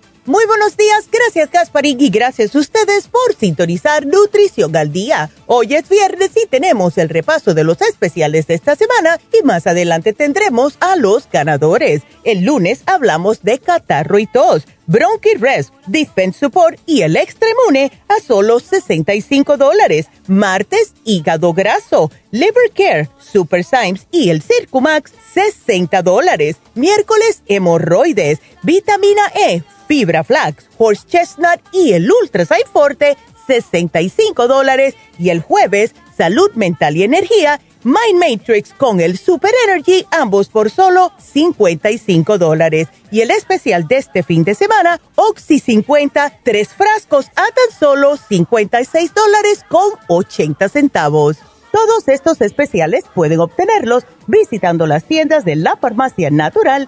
Muy 0.25 0.45
buenos 0.45 0.77
días, 0.77 1.09
gracias 1.11 1.49
Gasparín 1.49 1.99
y 1.99 2.11
gracias 2.11 2.53
a 2.53 2.59
ustedes 2.59 3.07
por 3.07 3.35
sintonizar 3.35 4.05
Nutrición 4.05 4.75
al 4.75 4.93
Día. 4.93 5.31
Hoy 5.47 5.73
es 5.73 5.89
viernes 5.89 6.29
y 6.35 6.45
tenemos 6.45 6.99
el 6.99 7.09
repaso 7.09 7.55
de 7.55 7.63
los 7.63 7.81
especiales 7.81 8.45
de 8.45 8.53
esta 8.53 8.75
semana 8.75 9.19
y 9.33 9.43
más 9.43 9.65
adelante 9.65 10.13
tendremos 10.13 10.77
a 10.79 10.95
los 10.95 11.27
ganadores. 11.27 12.03
El 12.23 12.45
lunes 12.45 12.83
hablamos 12.85 13.41
de 13.41 13.57
catarro 13.57 14.19
y 14.19 14.27
tos, 14.27 14.67
Bronchi 14.85 15.33
Rest, 15.39 15.73
Defense 15.87 16.37
Support 16.37 16.79
y 16.85 17.01
el 17.01 17.15
Extremune 17.15 17.91
a 18.07 18.21
solo 18.21 18.59
65 18.59 19.57
dólares. 19.57 20.05
Martes, 20.27 20.93
hígado 21.03 21.51
graso, 21.53 22.11
Liver 22.29 22.71
Care, 22.75 23.09
Super 23.19 23.63
Symes 23.63 24.05
y 24.11 24.29
el 24.29 24.43
Circumax, 24.43 25.13
60 25.33 25.99
dólares. 26.03 26.57
Miércoles, 26.75 27.41
hemorroides, 27.47 28.37
vitamina 28.61 29.23
E, 29.33 29.63
Fibra 29.91 30.23
Flax, 30.23 30.69
Horse 30.77 31.05
Chestnut 31.05 31.59
y 31.73 31.91
el 31.91 32.09
Ultra 32.09 32.45
Forte, 32.71 33.17
65 33.45 34.47
dólares. 34.47 34.95
Y 35.19 35.31
el 35.31 35.41
jueves, 35.41 35.93
Salud 36.17 36.49
Mental 36.55 36.95
y 36.95 37.03
Energía, 37.03 37.59
Mind 37.83 38.17
Matrix 38.17 38.73
con 38.73 39.01
el 39.01 39.17
Super 39.17 39.51
Energy, 39.67 40.05
ambos 40.11 40.47
por 40.47 40.69
solo 40.69 41.11
55 41.17 42.37
dólares. 42.37 42.87
Y 43.11 43.19
el 43.19 43.31
especial 43.31 43.85
de 43.89 43.97
este 43.97 44.23
fin 44.23 44.45
de 44.45 44.55
semana, 44.55 45.01
Oxy 45.15 45.59
50, 45.59 46.39
tres 46.41 46.69
frascos 46.69 47.25
a 47.31 47.43
tan 47.47 47.77
solo 47.77 48.15
56 48.15 49.13
dólares 49.13 49.65
con 49.67 49.89
80 50.07 50.69
centavos. 50.69 51.35
Todos 51.73 52.07
estos 52.07 52.39
especiales 52.39 53.03
pueden 53.13 53.41
obtenerlos 53.41 54.05
visitando 54.27 54.87
las 54.87 55.03
tiendas 55.03 55.43
de 55.43 55.57
la 55.57 55.75
farmacia 55.75 56.29
natural 56.29 56.87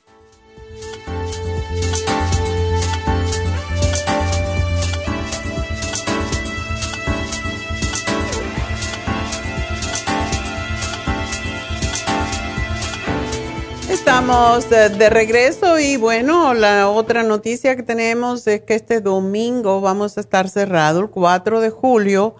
Estamos 14.01 14.67
de, 14.67 15.09
regreso 15.11 15.77
y 15.79 15.95
bueno, 15.95 16.55
la 16.55 16.89
otra 16.89 17.21
noticia 17.21 17.75
que 17.75 17.83
tenemos 17.83 18.47
es 18.47 18.61
que 18.61 18.73
este 18.73 18.99
domingo 18.99 19.79
vamos 19.79 20.17
a 20.17 20.21
estar 20.21 20.49
cerrado, 20.49 21.01
el 21.01 21.09
4 21.11 21.59
de 21.59 21.69
julio, 21.69 22.33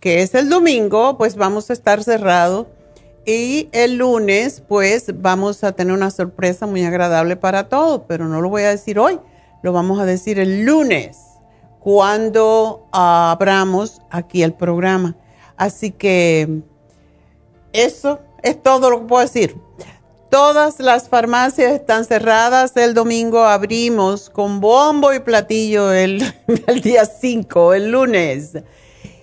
que 0.00 0.22
es 0.22 0.34
el 0.34 0.48
domingo, 0.48 1.18
pues 1.18 1.36
vamos 1.36 1.68
a 1.68 1.74
estar 1.74 2.02
cerrado 2.02 2.68
y 3.26 3.68
el 3.72 3.98
lunes 3.98 4.62
pues 4.66 5.12
vamos 5.20 5.62
a 5.62 5.72
tener 5.72 5.92
una 5.92 6.10
sorpresa 6.10 6.66
muy 6.66 6.86
agradable 6.86 7.36
para 7.36 7.68
todos, 7.68 8.00
pero 8.08 8.26
no 8.26 8.40
lo 8.40 8.48
voy 8.48 8.62
a 8.62 8.70
decir 8.70 8.98
hoy, 8.98 9.20
lo 9.62 9.74
vamos 9.74 10.00
a 10.00 10.06
decir 10.06 10.38
el 10.38 10.64
lunes 10.64 11.18
cuando 11.80 12.88
abramos 12.92 14.00
aquí 14.08 14.42
el 14.42 14.54
programa. 14.54 15.16
Así 15.58 15.90
que 15.90 16.62
eso 17.74 18.20
es 18.42 18.62
todo 18.62 18.88
lo 18.88 19.00
que 19.00 19.06
puedo 19.06 19.22
decir. 19.22 19.54
Todas 20.34 20.80
las 20.80 21.08
farmacias 21.08 21.74
están 21.74 22.04
cerradas. 22.04 22.76
El 22.76 22.92
domingo 22.92 23.44
abrimos 23.44 24.30
con 24.30 24.58
bombo 24.58 25.14
y 25.14 25.20
platillo 25.20 25.92
el, 25.92 26.24
día 26.82 27.04
5, 27.04 27.72
el 27.72 27.92
lunes. 27.92 28.58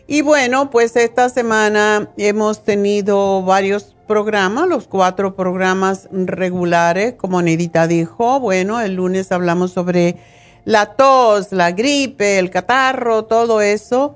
Y 0.08 0.22
bueno, 0.22 0.70
pues 0.70 0.96
esta 0.96 1.28
semana 1.28 2.10
hemos 2.16 2.64
tenido 2.64 3.44
varios 3.44 3.94
programas, 4.08 4.70
los 4.70 4.88
cuatro 4.88 5.36
programas 5.36 6.08
regulares, 6.14 7.16
como 7.16 7.42
Nedita 7.42 7.88
dijo. 7.88 8.40
Bueno, 8.40 8.80
el 8.80 8.96
lunes 8.96 9.34
hablamos 9.34 9.74
sobre 9.74 10.16
la 10.64 10.94
tos, 10.94 11.52
la 11.52 11.74
gripe, 11.74 12.40
el 12.40 12.50
catarro, 12.50 13.26
todo 13.26 13.60
eso 13.60 14.16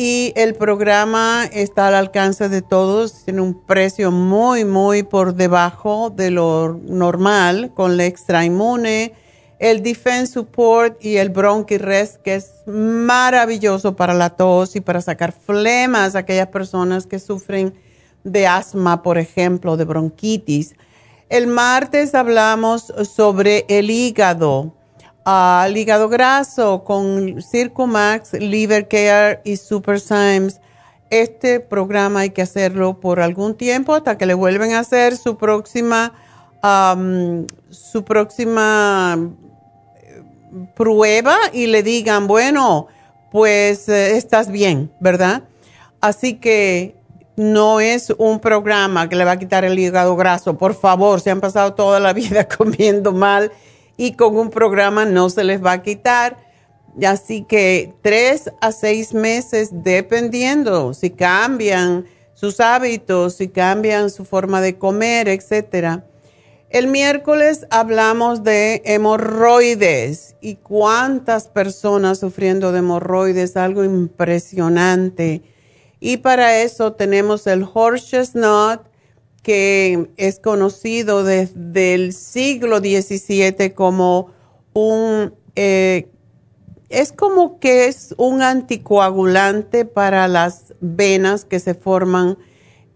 y 0.00 0.32
el 0.36 0.54
programa 0.54 1.44
está 1.52 1.88
al 1.88 1.96
alcance 1.96 2.48
de 2.48 2.62
todos, 2.62 3.24
tiene 3.24 3.40
un 3.40 3.60
precio 3.66 4.12
muy, 4.12 4.64
muy 4.64 5.02
por 5.02 5.34
debajo 5.34 6.10
de 6.10 6.30
lo 6.30 6.80
normal 6.84 7.72
con 7.74 7.96
la 7.96 8.06
extra 8.06 8.44
inmune, 8.44 9.12
el 9.58 9.82
Defense 9.82 10.34
Support 10.34 11.04
y 11.04 11.16
el 11.16 11.30
Bronchi 11.30 11.78
Rest, 11.78 12.22
que 12.22 12.36
es 12.36 12.62
maravilloso 12.66 13.96
para 13.96 14.14
la 14.14 14.30
tos 14.30 14.76
y 14.76 14.80
para 14.80 15.00
sacar 15.00 15.32
flemas 15.32 16.14
a 16.14 16.20
aquellas 16.20 16.46
personas 16.46 17.08
que 17.08 17.18
sufren 17.18 17.74
de 18.22 18.46
asma, 18.46 19.02
por 19.02 19.18
ejemplo, 19.18 19.76
de 19.76 19.84
bronquitis. 19.84 20.76
El 21.28 21.48
martes 21.48 22.14
hablamos 22.14 22.92
sobre 23.02 23.66
el 23.68 23.90
hígado 23.90 24.77
al 25.30 25.76
hígado 25.76 26.08
graso 26.08 26.84
con 26.84 27.42
Circumax, 27.42 28.32
Liver 28.32 28.88
Care 28.88 29.42
y 29.44 29.58
Super 29.58 30.00
Symes. 30.00 30.62
Este 31.10 31.60
programa 31.60 32.20
hay 32.20 32.30
que 32.30 32.40
hacerlo 32.40 32.98
por 32.98 33.20
algún 33.20 33.54
tiempo 33.54 33.94
hasta 33.94 34.16
que 34.16 34.24
le 34.24 34.32
vuelven 34.32 34.72
a 34.72 34.78
hacer 34.78 35.18
su 35.18 35.36
próxima, 35.36 36.14
su 37.68 38.04
próxima 38.04 39.18
eh, 39.96 40.22
prueba 40.74 41.36
y 41.52 41.66
le 41.66 41.82
digan, 41.82 42.26
bueno, 42.26 42.86
pues 43.30 43.86
eh, 43.90 44.16
estás 44.16 44.50
bien, 44.50 44.90
¿verdad? 44.98 45.42
Así 46.00 46.36
que 46.36 46.96
no 47.36 47.80
es 47.80 48.14
un 48.16 48.40
programa 48.40 49.10
que 49.10 49.16
le 49.16 49.26
va 49.26 49.32
a 49.32 49.38
quitar 49.38 49.66
el 49.66 49.78
hígado 49.78 50.16
graso. 50.16 50.56
Por 50.56 50.74
favor, 50.74 51.20
se 51.20 51.30
han 51.30 51.42
pasado 51.42 51.74
toda 51.74 52.00
la 52.00 52.12
vida 52.14 52.48
comiendo 52.48 53.12
mal 53.12 53.52
y 53.98 54.12
con 54.12 54.36
un 54.38 54.48
programa 54.48 55.04
no 55.04 55.28
se 55.28 55.44
les 55.44 55.62
va 55.62 55.72
a 55.72 55.82
quitar. 55.82 56.38
Así 57.06 57.44
que 57.46 57.92
tres 58.00 58.50
a 58.62 58.72
seis 58.72 59.12
meses, 59.12 59.68
dependiendo 59.72 60.94
si 60.94 61.10
cambian 61.10 62.06
sus 62.32 62.60
hábitos, 62.60 63.34
si 63.34 63.48
cambian 63.48 64.08
su 64.08 64.24
forma 64.24 64.62
de 64.62 64.78
comer, 64.78 65.28
etcétera. 65.28 66.06
El 66.70 66.86
miércoles 66.86 67.66
hablamos 67.70 68.44
de 68.44 68.82
hemorroides 68.84 70.36
y 70.40 70.56
cuántas 70.56 71.48
personas 71.48 72.20
sufriendo 72.20 72.72
de 72.72 72.78
hemorroides, 72.80 73.56
algo 73.56 73.84
impresionante. 73.84 75.42
Y 75.98 76.18
para 76.18 76.60
eso 76.60 76.92
tenemos 76.92 77.46
el 77.46 77.66
horse 77.72 78.06
chestnut, 78.06 78.82
que 79.48 80.10
es 80.18 80.40
conocido 80.40 81.24
desde 81.24 81.94
el 81.94 82.12
siglo 82.12 82.80
XVII 82.80 83.72
como 83.74 84.30
un, 84.74 85.32
eh, 85.56 86.06
es 86.90 87.12
como 87.12 87.58
que 87.58 87.86
es 87.86 88.14
un 88.18 88.42
anticoagulante 88.42 89.86
para 89.86 90.28
las 90.28 90.74
venas 90.82 91.46
que 91.46 91.60
se 91.60 91.72
forman 91.72 92.36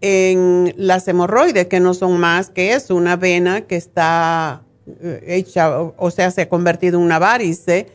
en 0.01 0.75
las 0.77 1.07
hemorroides, 1.07 1.65
que 1.65 1.79
no 1.79 1.95
son 1.95 2.19
más 2.19 2.51
que 2.51 2.73
es 2.73 2.91
una 2.91 3.15
vena 3.15 3.61
que 3.61 3.75
está 3.75 4.61
eh, 4.85 5.23
hecha, 5.25 5.81
o 5.81 6.11
sea, 6.11 6.29
se 6.29 6.43
ha 6.43 6.49
convertido 6.49 6.99
en 6.99 7.05
una 7.05 7.17
varice 7.17 7.87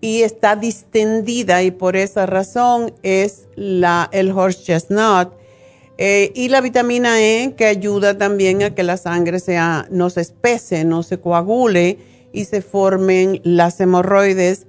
y 0.00 0.22
está 0.22 0.56
distendida 0.56 1.62
y 1.62 1.70
por 1.70 1.94
esa 1.94 2.26
razón 2.26 2.92
es 3.04 3.46
la, 3.54 4.08
el 4.10 4.32
horse 4.32 4.64
chestnut. 4.64 5.39
Eh, 6.02 6.32
y 6.34 6.48
la 6.48 6.62
vitamina 6.62 7.20
E 7.20 7.52
que 7.56 7.66
ayuda 7.66 8.16
también 8.16 8.62
a 8.62 8.74
que 8.74 8.82
la 8.82 8.96
sangre 8.96 9.38
sea, 9.38 9.86
no 9.90 10.08
se 10.08 10.22
espese, 10.22 10.84
no 10.86 11.02
se 11.02 11.20
coagule 11.20 11.98
y 12.32 12.46
se 12.46 12.62
formen 12.62 13.42
las 13.44 13.78
hemorroides. 13.80 14.66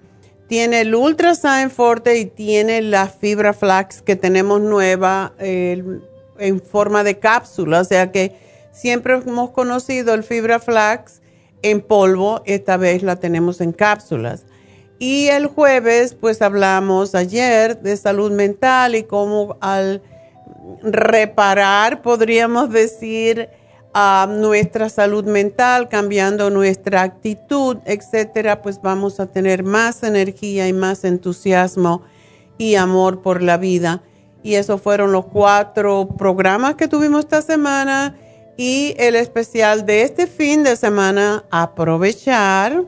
Tiene 0.48 0.82
el 0.82 0.94
Ultrasign 0.94 1.72
Forte 1.72 2.20
y 2.20 2.26
tiene 2.26 2.82
la 2.82 3.08
fibra 3.08 3.54
flax 3.54 4.02
que 4.02 4.18
tenemos 4.18 4.60
nueva, 4.60 5.34
el 5.40 6.02
en 6.38 6.60
forma 6.60 7.04
de 7.04 7.20
cápsula, 7.20 7.80
o 7.80 7.86
sea 7.86 8.12
que 8.12 8.36
siempre 8.74 9.14
hemos 9.14 9.52
conocido 9.52 10.14
el 10.14 10.24
fibra 10.24 10.60
flax 10.60 11.22
en 11.62 11.80
polvo, 11.82 12.42
esta 12.46 12.76
vez 12.78 13.04
la 13.04 13.16
tenemos 13.16 13.62
en 13.62 13.72
cápsulas. 13.72 14.46
Y 15.00 15.28
el 15.28 15.48
jueves, 15.48 16.14
pues 16.14 16.42
hablamos 16.42 17.16
ayer 17.16 17.80
de 17.80 17.96
salud 17.96 18.32
mental 18.32 18.96
y 18.96 19.04
cómo 19.04 19.58
al 19.62 20.02
reparar, 20.84 22.02
podríamos 22.02 22.70
decir, 22.70 23.50
a 23.94 24.28
nuestra 24.30 24.90
salud 24.90 25.26
mental, 25.26 25.90
cambiando 25.90 26.50
nuestra 26.50 27.02
actitud, 27.02 27.78
etcétera, 27.86 28.62
pues 28.62 28.82
vamos 28.82 29.20
a 29.20 29.28
tener 29.28 29.64
más 29.64 30.04
energía 30.04 30.68
y 30.68 30.74
más 30.74 31.04
entusiasmo 31.04 32.02
y 32.58 32.76
amor 32.76 33.22
por 33.22 33.42
la 33.42 33.58
vida. 33.58 34.02
Y 34.44 34.56
esos 34.56 34.82
fueron 34.82 35.12
los 35.12 35.26
cuatro 35.26 36.08
programas 36.18 36.76
que 36.76 36.88
tuvimos 36.88 37.22
esta 37.22 37.42
semana 37.42 38.16
y 38.58 38.96
el 38.98 39.16
especial 39.16 39.86
de 39.86 40.04
este 40.04 40.28
fin 40.28 40.64
de 40.64 40.76
semana, 40.76 41.44
aprovechar. 41.52 42.84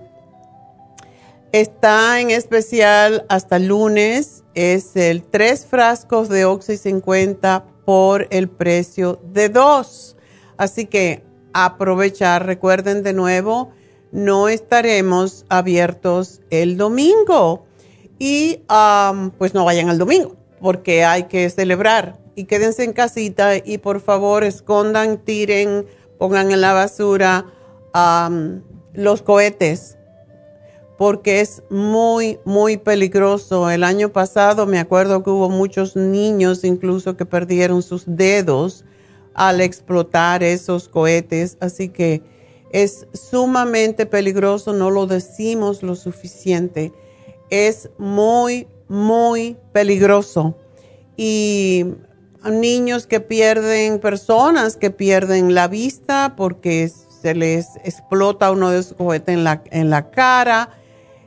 Está 1.53 2.19
en 2.19 2.31
especial 2.31 3.27
hasta 3.29 3.59
lunes, 3.59 4.43
es 4.55 4.95
el 4.95 5.21
tres 5.21 5.67
frascos 5.67 6.27
de 6.27 6.45
Oxy 6.45 6.77
50 6.77 7.63
por 7.85 8.25
el 8.31 8.49
precio 8.49 9.21
de 9.31 9.49
dos. 9.49 10.17
Así 10.57 10.87
que 10.87 11.23
aprovechar, 11.53 12.47
recuerden 12.47 13.03
de 13.03 13.13
nuevo, 13.13 13.69
no 14.11 14.49
estaremos 14.49 15.45
abiertos 15.47 16.41
el 16.49 16.75
domingo 16.75 17.67
y 18.17 18.61
pues 19.37 19.53
no 19.53 19.63
vayan 19.63 19.89
al 19.91 19.99
domingo 19.99 20.35
porque 20.59 21.05
hay 21.05 21.25
que 21.25 21.47
celebrar. 21.51 22.17
Y 22.33 22.45
quédense 22.45 22.83
en 22.83 22.93
casita 22.93 23.57
y 23.57 23.77
por 23.77 24.01
favor 24.01 24.43
escondan, 24.43 25.19
tiren, 25.19 25.85
pongan 26.17 26.51
en 26.51 26.61
la 26.61 26.73
basura 26.73 27.45
los 28.95 29.21
cohetes, 29.21 29.99
porque 31.03 31.41
es 31.41 31.63
muy, 31.69 32.39
muy 32.45 32.77
peligroso. 32.77 33.69
El 33.69 33.83
año 33.83 34.13
pasado 34.13 34.65
me 34.65 34.79
acuerdo 34.79 35.21
que 35.21 35.31
hubo 35.31 35.49
muchos 35.49 35.97
niños 35.97 36.63
incluso 36.63 37.17
que 37.17 37.25
perdieron 37.25 37.83
sus 37.83 38.03
dedos 38.07 38.85
al 39.33 39.59
explotar 39.59 40.43
esos 40.43 40.87
cohetes, 40.87 41.57
así 41.59 41.89
que 41.89 42.23
es 42.71 43.05
sumamente 43.11 44.05
peligroso, 44.05 44.71
no 44.71 44.91
lo 44.91 45.05
decimos 45.05 45.83
lo 45.83 45.95
suficiente. 45.97 46.93
Es 47.49 47.89
muy, 47.97 48.65
muy 48.87 49.57
peligroso. 49.73 50.55
Y 51.17 51.83
niños 52.49 53.07
que 53.07 53.19
pierden, 53.19 53.99
personas 53.99 54.77
que 54.77 54.89
pierden 54.89 55.53
la 55.53 55.67
vista 55.67 56.35
porque 56.37 56.89
se 57.21 57.35
les 57.35 57.75
explota 57.83 58.51
uno 58.51 58.69
de 58.69 58.79
esos 58.79 58.95
juguetes 58.95 59.35
en 59.35 59.43
la, 59.43 59.61
en 59.69 59.89
la 59.89 60.09
cara. 60.09 60.69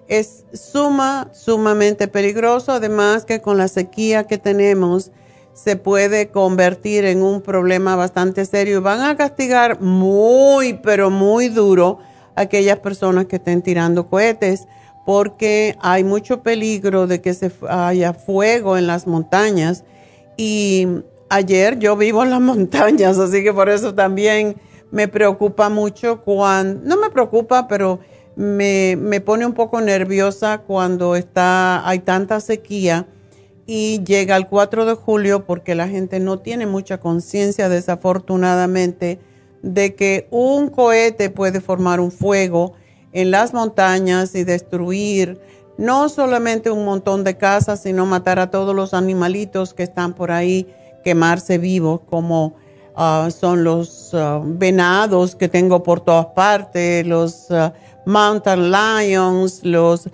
Es 0.08 0.44
suma, 0.52 1.30
sumamente 1.32 2.08
peligroso. 2.08 2.72
Además 2.72 3.24
que 3.24 3.40
con 3.40 3.58
la 3.58 3.68
sequía 3.68 4.24
que 4.24 4.38
tenemos 4.38 5.10
se 5.52 5.76
puede 5.76 6.28
convertir 6.28 7.04
en 7.06 7.22
un 7.22 7.40
problema 7.40 7.96
bastante 7.96 8.44
serio. 8.44 8.82
Van 8.82 9.00
a 9.00 9.16
castigar 9.16 9.80
muy, 9.80 10.74
pero 10.74 11.10
muy 11.10 11.48
duro 11.48 11.98
a 12.34 12.42
aquellas 12.42 12.78
personas 12.80 13.26
que 13.26 13.36
estén 13.36 13.62
tirando 13.62 14.08
cohetes 14.08 14.66
porque 15.06 15.76
hay 15.80 16.02
mucho 16.02 16.42
peligro 16.42 17.06
de 17.06 17.20
que 17.20 17.32
se 17.32 17.50
haya 17.68 18.12
fuego 18.12 18.76
en 18.76 18.88
las 18.88 19.06
montañas. 19.06 19.84
Y 20.36 20.88
ayer 21.30 21.78
yo 21.78 21.96
vivo 21.96 22.22
en 22.22 22.30
las 22.30 22.40
montañas, 22.40 23.16
así 23.18 23.42
que 23.42 23.54
por 23.54 23.68
eso 23.68 23.94
también 23.94 24.56
me 24.90 25.08
preocupa 25.08 25.68
mucho 25.68 26.22
cuando, 26.22 26.80
no 26.84 26.96
me 27.00 27.10
preocupa, 27.10 27.68
pero 27.68 28.00
me, 28.36 28.96
me 28.96 29.20
pone 29.20 29.46
un 29.46 29.54
poco 29.54 29.80
nerviosa 29.80 30.58
cuando 30.58 31.16
está, 31.16 31.86
hay 31.88 32.00
tanta 32.00 32.40
sequía 32.40 33.06
y 33.66 34.04
llega 34.04 34.36
el 34.36 34.46
4 34.46 34.86
de 34.86 34.94
julio 34.94 35.44
porque 35.44 35.74
la 35.74 35.88
gente 35.88 36.20
no 36.20 36.38
tiene 36.38 36.66
mucha 36.66 36.98
conciencia 36.98 37.68
desafortunadamente 37.68 39.18
de 39.62 39.94
que 39.94 40.28
un 40.30 40.68
cohete 40.68 41.30
puede 41.30 41.60
formar 41.60 41.98
un 41.98 42.12
fuego 42.12 42.74
en 43.12 43.30
las 43.30 43.52
montañas 43.52 44.34
y 44.34 44.44
destruir 44.44 45.40
no 45.78 46.08
solamente 46.08 46.70
un 46.70 46.84
montón 46.84 47.24
de 47.24 47.36
casas, 47.36 47.82
sino 47.82 48.06
matar 48.06 48.38
a 48.38 48.50
todos 48.50 48.74
los 48.74 48.94
animalitos 48.94 49.74
que 49.74 49.82
están 49.82 50.14
por 50.14 50.30
ahí, 50.30 50.66
quemarse 51.04 51.58
vivos, 51.58 52.00
como 52.08 52.54
ah, 52.94 53.28
son 53.36 53.64
los 53.64 54.10
ah, 54.14 54.40
venados 54.44 55.34
que 55.36 55.48
tengo 55.48 55.82
por 55.82 56.00
todas 56.00 56.26
partes, 56.26 57.06
los 57.06 57.50
ah, 57.50 57.74
mountain 58.06 58.70
lions, 58.70 59.62
los, 59.62 60.08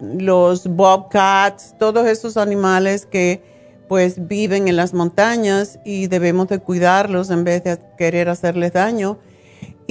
los 0.00 0.66
bobcats, 0.68 1.74
todos 1.78 2.06
esos 2.06 2.36
animales 2.36 3.06
que 3.06 3.42
pues 3.88 4.28
viven 4.28 4.68
en 4.68 4.76
las 4.76 4.94
montañas 4.94 5.80
y 5.84 6.06
debemos 6.06 6.46
de 6.46 6.60
cuidarlos 6.60 7.30
en 7.30 7.42
vez 7.42 7.64
de 7.64 7.76
querer 7.98 8.28
hacerles 8.28 8.72
daño 8.72 9.18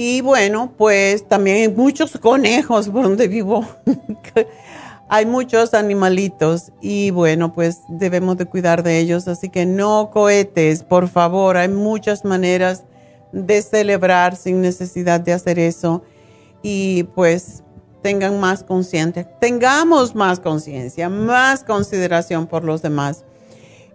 y 0.02 0.22
bueno, 0.22 0.72
pues 0.78 1.28
también 1.28 1.58
hay 1.58 1.68
muchos 1.68 2.12
conejos 2.12 2.88
por 2.88 3.02
donde 3.02 3.28
vivo. 3.28 3.66
hay 5.10 5.26
muchos 5.26 5.74
animalitos 5.74 6.72
y 6.80 7.10
bueno, 7.10 7.52
pues 7.52 7.82
debemos 7.90 8.38
de 8.38 8.46
cuidar 8.46 8.82
de 8.82 8.98
ellos. 8.98 9.28
Así 9.28 9.50
que 9.50 9.66
no 9.66 10.08
cohetes, 10.10 10.84
por 10.84 11.08
favor. 11.08 11.58
Hay 11.58 11.68
muchas 11.68 12.24
maneras 12.24 12.84
de 13.32 13.60
celebrar 13.60 14.36
sin 14.36 14.62
necesidad 14.62 15.20
de 15.20 15.34
hacer 15.34 15.58
eso. 15.58 16.02
Y 16.62 17.04
pues 17.14 17.64
tengan 18.02 18.40
más 18.40 18.64
conciencia, 18.64 19.24
tengamos 19.40 20.14
más 20.14 20.40
conciencia, 20.40 21.08
más 21.08 21.64
consideración 21.64 22.46
por 22.46 22.64
los 22.64 22.82
demás. 22.82 23.24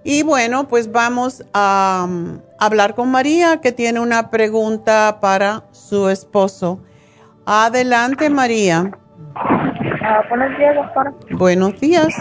Y 0.03 0.21
bueno, 0.21 0.67
pues 0.67 0.91
vamos 0.91 1.43
a 1.53 2.05
um, 2.07 2.39
hablar 2.59 2.93
con 2.93 3.09
María, 3.09 3.59
que 3.59 3.71
tiene 3.71 3.99
una 3.99 4.29
pregunta 4.29 5.17
para 5.19 5.63
su 5.71 6.09
esposo. 6.09 6.79
Adelante, 7.47 8.29
María. 8.29 8.91
Ah, 10.03 10.21
buenos 10.29 10.55
días, 10.59 10.75
doctora. 10.75 11.11
Buenos 11.31 11.79
días. 11.79 12.15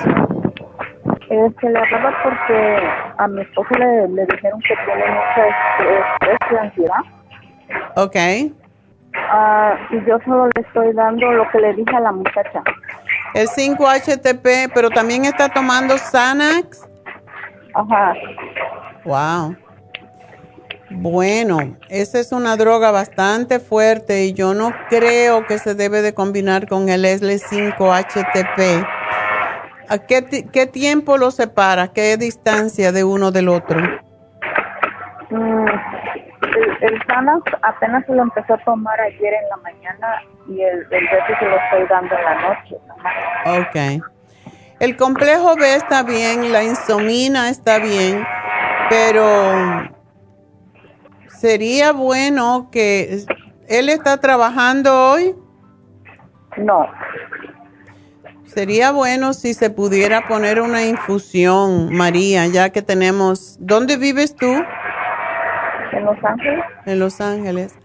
Este, 1.29 1.71
le 1.71 1.79
hablaba 1.79 2.11
porque 2.23 2.79
a 3.19 3.29
mi 3.29 3.43
esposo 3.43 3.69
le, 3.79 4.27
dijeron 4.27 4.61
que 4.61 4.75
tiene 4.87 5.05
mucha 5.11 5.47
estrés 6.19 6.39
y 6.51 6.57
ansiedad. 6.57 7.01
Ok. 7.97 8.64
Ah, 9.17 9.77
y 9.91 10.05
yo 10.07 10.19
solo 10.25 10.47
le 10.55 10.63
estoy 10.63 10.93
dando 10.93 11.31
lo 11.33 11.49
que 11.51 11.59
le 11.61 11.75
dije 11.75 11.97
a 11.97 12.01
la 12.01 12.13
muchacha. 12.13 12.63
El 13.35 13.49
5-HTP, 13.49 14.73
pero 14.75 14.91
también 14.91 15.25
está 15.25 15.49
tomando 15.49 15.97
Xanax. 15.97 16.89
Ajá. 17.75 18.15
Wow. 19.05 19.57
Bueno, 20.91 21.77
esa 21.89 22.21
es 22.21 22.31
una 22.31 22.57
droga 22.57 22.91
bastante 22.93 23.59
fuerte 23.59 24.27
y 24.27 24.33
yo 24.33 24.55
no 24.55 24.73
creo 24.89 25.45
que 25.47 25.59
se 25.59 25.75
debe 25.75 26.03
de 26.03 26.15
combinar 26.15 26.69
con 26.69 26.89
el 26.89 27.05
SL5-HTP. 27.05 28.87
¿A 29.89 29.99
qué, 29.99 30.47
qué, 30.53 30.67
tiempo 30.67 31.19
lo 31.19 31.31
separa? 31.31 31.89
¿Qué 31.89 32.17
distancia 32.17 32.93
de 32.93 33.05
uno 33.05 33.33
del 33.33 33.49
otro? 33.49 33.81
Mm, 35.31 35.67
el, 36.55 36.93
el 36.93 37.01
apenas 37.63 38.05
se 38.07 38.15
lo 38.15 38.23
empezó 38.23 38.55
a 38.55 38.59
tomar 38.65 39.01
ayer 39.01 39.35
en 39.35 39.49
la 39.51 39.57
mañana 39.59 40.23
y 40.49 40.63
el, 40.63 40.87
el 40.91 41.09
resto 41.09 41.33
se 41.39 41.45
lo 41.45 41.57
estoy 41.57 41.87
dando 41.89 42.15
en 42.17 42.25
la 42.25 42.35
noche. 42.43 43.99
Ok. 43.99 44.05
El 44.81 44.97
complejo 44.97 45.55
B 45.57 45.75
está 45.77 46.03
bien, 46.03 46.53
la 46.53 46.65
insomina 46.65 47.49
está 47.49 47.79
bien, 47.79 48.27
pero 48.91 49.89
sería 51.29 51.93
bueno 51.93 52.69
que 52.71 53.25
él 53.69 53.89
está 53.89 54.19
trabajando 54.19 55.11
hoy. 55.11 55.35
No. 56.57 56.89
Sería 58.47 58.93
bueno 58.93 59.33
si 59.33 59.55
se 59.55 59.71
pudiera 59.71 60.29
poner 60.29 60.61
una 60.61 60.85
infusión, 60.85 61.93
María, 61.93 62.47
ya 62.47 62.71
que 62.71 62.83
tenemos... 62.83 63.57
¿Dónde 63.59 63.97
vives 63.97 64.37
tú? 64.37 64.47
En 65.95 66.05
Los 66.05 66.25
Ángeles. 66.25 66.65
En 66.87 66.99
Los 66.99 67.21
Ángeles. 67.21 67.79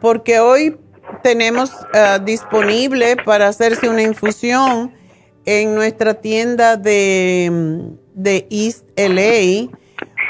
Porque 0.00 0.40
hoy 0.40 0.78
tenemos 1.22 1.72
uh, 1.94 2.22
disponible 2.22 3.16
para 3.16 3.48
hacerse 3.48 3.88
una 3.88 4.02
infusión 4.02 4.94
en 5.44 5.74
nuestra 5.74 6.14
tienda 6.14 6.76
de, 6.76 7.90
de 8.14 8.46
East 8.50 8.88
LA 8.96 9.70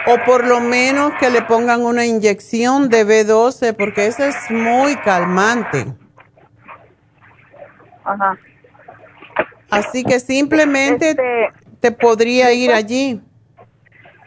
o 0.06 0.18
por 0.26 0.46
lo 0.46 0.60
menos 0.60 1.12
que 1.20 1.30
le 1.30 1.42
pongan 1.42 1.82
una 1.82 2.04
inyección 2.04 2.88
de 2.88 3.06
B12 3.06 3.74
porque 3.76 4.06
eso 4.06 4.24
es 4.24 4.36
muy 4.50 4.96
calmante. 4.96 5.86
Ajá. 8.04 8.36
Así 9.70 10.04
que 10.04 10.20
simplemente 10.20 11.10
este, 11.10 11.50
te 11.80 11.90
podría 11.90 12.52
ir 12.52 12.72
allí. 12.72 13.20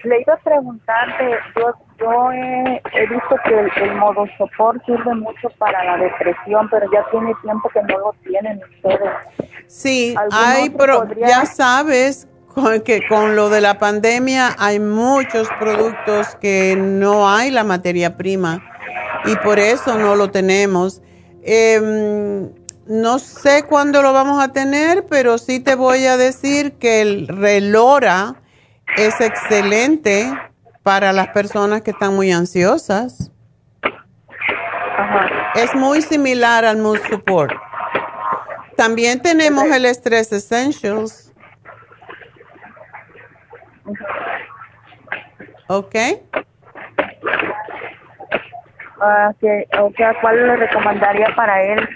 Le 0.04 0.22
iba 0.22 0.34
a 0.34 0.38
preguntarte, 0.38 1.38
yo, 1.56 1.74
yo 2.00 2.32
he, 2.32 3.08
visto 3.08 3.36
que 3.46 3.60
el, 3.60 3.90
el 3.90 3.96
modo 3.96 4.26
sopor 4.38 4.82
sirve 4.86 5.16
mucho 5.16 5.50
para 5.58 5.84
la 5.84 5.98
depresión, 5.98 6.70
pero 6.70 6.86
ya 6.92 7.06
tiene 7.12 7.34
tiempo 7.42 7.70
que 7.70 7.82
no 7.84 7.98
lo 8.00 8.16
tienen 8.24 8.60
ustedes. 8.76 9.10
Sí, 9.68 10.16
hay, 10.32 10.70
pero 10.70 11.08
ya 11.16 11.46
sabes 11.46 12.28
que 12.86 13.08
con 13.08 13.36
lo 13.36 13.50
de 13.50 13.62
la 13.62 13.78
pandemia 13.78 14.56
hay 14.58 14.80
muchos 14.80 15.48
productos 15.60 16.36
que 16.42 16.76
no 16.78 17.30
hay 17.30 17.52
la 17.52 17.64
materia 17.64 18.18
prima 18.18 18.64
y 19.26 19.36
por 19.38 19.60
eso 19.60 19.98
no 19.98 20.16
lo 20.16 20.32
tenemos. 20.32 21.02
Em, 21.44 22.50
no 22.88 23.20
sé 23.20 23.64
cuándo 23.64 24.02
lo 24.02 24.14
vamos 24.14 24.42
a 24.42 24.54
tener, 24.54 25.06
pero 25.10 25.38
sí 25.38 25.60
te 25.60 25.76
voy 25.76 26.06
a 26.06 26.18
decir 26.18 26.74
que 26.74 27.02
el 27.02 27.28
relora 27.28 28.36
es 28.96 29.20
excelente 29.20 30.32
para 30.88 31.12
las 31.12 31.28
personas 31.28 31.82
que 31.82 31.92
están 31.92 32.16
muy 32.16 32.32
ansiosas. 32.32 33.30
Es 35.54 35.76
muy 35.76 36.02
similar 36.02 36.64
al 36.64 36.78
Mood 36.78 37.00
Support. 37.10 37.52
También 38.78 39.22
tenemos 39.22 39.66
el 39.66 39.86
Stress 39.88 40.32
Essentials. 40.32 41.34
¿Ok? 45.68 45.94
Uh, 48.96 49.34
¿Cuál 50.22 50.48
le 50.48 50.56
recomendaría 50.56 51.36
para 51.36 51.64
él? 51.64 51.90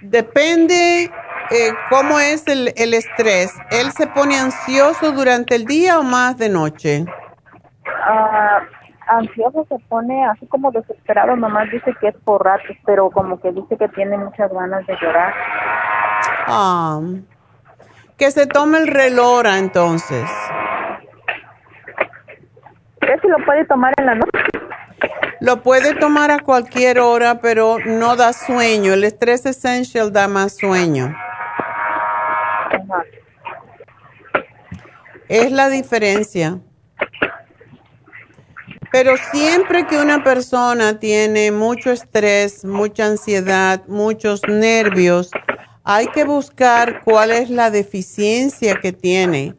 Depende 0.00 1.08
eh, 1.52 1.74
cómo 1.90 2.18
es 2.18 2.46
el, 2.48 2.72
el, 2.76 2.94
estrés. 2.94 3.52
¿Él 3.70 3.92
se 3.92 4.06
pone 4.06 4.38
ansioso 4.38 5.12
durante 5.12 5.54
el 5.54 5.66
día 5.66 5.98
o 5.98 6.02
más 6.02 6.38
de 6.38 6.48
noche? 6.48 7.04
Uh, 7.84 8.64
ansioso 9.06 9.66
se 9.68 9.78
pone 9.88 10.24
así 10.26 10.46
como 10.46 10.70
desesperado, 10.70 11.36
nomás 11.36 11.70
dice 11.70 11.94
que 12.00 12.08
es 12.08 12.14
por 12.24 12.44
ratos, 12.44 12.76
pero 12.86 13.10
como 13.10 13.40
que 13.40 13.52
dice 13.52 13.76
que 13.76 13.88
tiene 13.88 14.16
muchas 14.16 14.50
ganas 14.52 14.86
de 14.86 14.96
llorar. 15.00 15.34
Ah, 16.46 17.00
que 18.16 18.30
se 18.30 18.46
tome 18.46 18.78
el 18.78 18.86
relora 18.86 19.58
entonces. 19.58 20.30
¿Qué 23.00 23.18
si 23.20 23.28
lo 23.28 23.44
puede 23.44 23.64
tomar 23.66 23.92
en 23.98 24.06
la 24.06 24.14
noche? 24.14 24.30
Lo 25.40 25.62
puede 25.62 25.94
tomar 25.96 26.30
a 26.30 26.38
cualquier 26.38 27.00
hora, 27.00 27.40
pero 27.40 27.78
no 27.84 28.14
da 28.14 28.32
sueño. 28.32 28.92
El 28.94 29.02
estrés 29.02 29.44
essential 29.44 30.12
da 30.12 30.28
más 30.28 30.56
sueño. 30.56 31.12
Es 35.28 35.50
la 35.52 35.68
diferencia. 35.68 36.60
Pero 38.92 39.14
siempre 39.32 39.86
que 39.86 39.96
una 39.96 40.22
persona 40.22 41.00
tiene 41.00 41.50
mucho 41.50 41.90
estrés, 41.90 42.64
mucha 42.64 43.06
ansiedad, 43.06 43.82
muchos 43.86 44.42
nervios, 44.46 45.30
hay 45.82 46.06
que 46.08 46.24
buscar 46.24 47.00
cuál 47.02 47.32
es 47.32 47.48
la 47.48 47.70
deficiencia 47.70 48.78
que 48.80 48.92
tiene. 48.92 49.54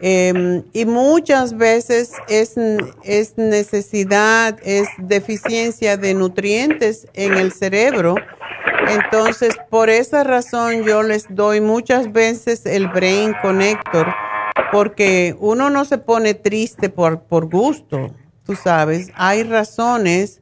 Em, 0.00 0.62
y 0.72 0.84
muchas 0.84 1.56
veces 1.56 2.12
es, 2.28 2.54
es 3.04 3.38
necesidad, 3.38 4.58
es 4.62 4.88
deficiencia 4.98 5.96
de 5.96 6.14
nutrientes 6.14 7.06
en 7.14 7.34
el 7.34 7.52
cerebro. 7.52 8.16
Entonces, 8.88 9.54
por 9.70 9.90
esa 9.90 10.24
razón 10.24 10.84
yo 10.84 11.02
les 11.02 11.26
doy 11.28 11.60
muchas 11.60 12.12
veces 12.12 12.66
el 12.66 12.88
Brain 12.88 13.34
Connector, 13.42 14.14
porque 14.72 15.36
uno 15.38 15.70
no 15.70 15.84
se 15.84 15.98
pone 15.98 16.34
triste 16.34 16.88
por, 16.88 17.20
por 17.22 17.48
gusto 17.48 18.12
tú 18.46 18.54
sabes, 18.54 19.12
hay 19.16 19.42
razones 19.42 20.40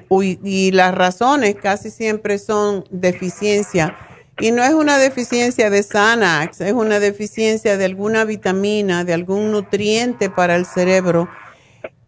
y 0.00 0.70
las 0.70 0.94
razones 0.94 1.56
casi 1.56 1.90
siempre 1.90 2.38
son 2.38 2.84
deficiencia. 2.90 3.96
Y 4.38 4.50
no 4.52 4.62
es 4.62 4.72
una 4.72 4.98
deficiencia 4.98 5.70
de 5.70 5.82
Xanax, 5.82 6.60
es 6.60 6.72
una 6.72 6.98
deficiencia 7.00 7.76
de 7.76 7.84
alguna 7.84 8.24
vitamina, 8.24 9.04
de 9.04 9.14
algún 9.14 9.50
nutriente 9.52 10.30
para 10.30 10.56
el 10.56 10.64
cerebro. 10.64 11.28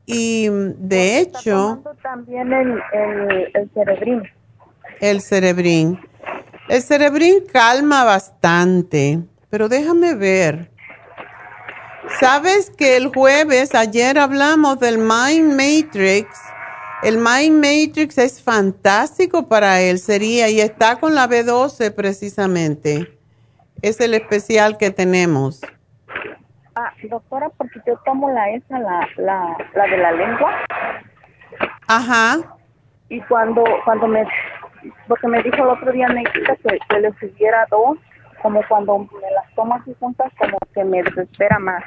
Y 0.06 0.48
de 0.50 1.18
hecho... 1.18 1.82
También 2.02 2.52
el, 2.52 2.80
el, 2.92 3.50
el 3.54 3.70
cerebrín. 3.74 4.22
El 5.00 5.20
cerebrín. 5.20 6.00
El 6.68 6.82
cerebrín 6.82 7.44
calma 7.52 8.04
bastante, 8.04 9.20
pero 9.50 9.68
déjame 9.68 10.14
ver. 10.14 10.70
Sabes 12.18 12.70
que 12.70 12.96
el 12.96 13.08
jueves, 13.08 13.74
ayer 13.74 14.18
hablamos 14.18 14.80
del 14.80 14.98
Mind 14.98 15.52
Matrix. 15.52 16.28
El 17.02 17.18
Mind 17.18 17.62
Matrix 17.62 18.16
es 18.18 18.42
fantástico 18.42 19.48
para 19.48 19.80
él, 19.80 19.98
sería, 19.98 20.48
y 20.48 20.60
está 20.60 20.96
con 20.96 21.14
la 21.14 21.28
B12 21.28 21.94
precisamente. 21.94 23.18
Es 23.82 24.00
el 24.00 24.14
especial 24.14 24.78
que 24.78 24.90
tenemos. 24.90 25.60
Ah, 26.74 26.92
doctora, 27.10 27.50
porque 27.50 27.80
yo 27.86 27.98
tomo 28.04 28.30
la 28.30 28.50
esa, 28.50 28.78
la, 28.78 29.06
la, 29.18 29.56
la 29.74 29.84
de 29.84 29.96
la 29.98 30.12
lengua. 30.12 30.52
Ajá. 31.86 32.38
Y 33.08 33.20
cuando, 33.22 33.62
cuando 33.84 34.08
me, 34.08 34.26
porque 35.08 35.28
me 35.28 35.42
dijo 35.42 35.56
el 35.56 35.68
otro 35.68 35.92
día, 35.92 36.08
me 36.08 36.24
que, 36.24 36.42
que 36.88 37.00
le 37.00 37.12
subiera 37.18 37.66
dos, 37.70 37.98
como 38.42 38.62
cuando 38.68 38.98
me 38.98 39.30
las 39.34 39.54
tomo 39.54 39.74
así 39.74 39.94
juntas, 39.98 40.32
como 40.38 40.58
que 40.74 40.84
me 40.84 41.02
desespera 41.02 41.58
más. 41.58 41.84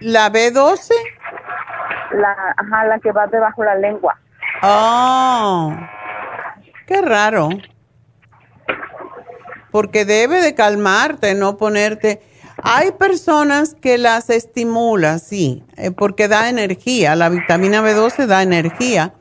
¿La 0.00 0.30
B12? 0.30 0.90
La, 2.12 2.54
ajá, 2.56 2.84
la 2.86 2.98
que 2.98 3.12
va 3.12 3.26
debajo 3.26 3.62
de 3.62 3.68
la 3.68 3.74
lengua. 3.76 4.18
Oh, 4.62 5.74
qué 6.86 7.00
raro. 7.00 7.48
Porque 9.70 10.04
debe 10.04 10.40
de 10.40 10.54
calmarte, 10.54 11.34
no 11.34 11.56
ponerte... 11.56 12.20
Hay 12.62 12.92
personas 12.92 13.74
que 13.74 13.98
las 13.98 14.30
estimula, 14.30 15.18
sí, 15.18 15.64
eh, 15.76 15.90
porque 15.90 16.28
da 16.28 16.48
energía. 16.48 17.16
La 17.16 17.28
vitamina 17.28 17.82
B12 17.82 18.26
da 18.26 18.42
energía, 18.42 19.12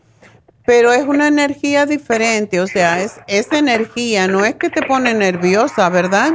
pero 0.65 0.91
es 0.91 1.04
una 1.04 1.28
energía 1.28 1.86
diferente, 1.86 2.62
o 2.62 2.67
sea, 2.67 3.02
es, 3.02 3.19
es 3.28 3.52
energía, 3.52 4.28
no 4.28 4.45
es 4.45 4.56
que 4.56 4.69
te 4.69 4.82
pone 4.82 5.13
nerviosa, 5.13 5.89
¿verdad? 5.89 6.32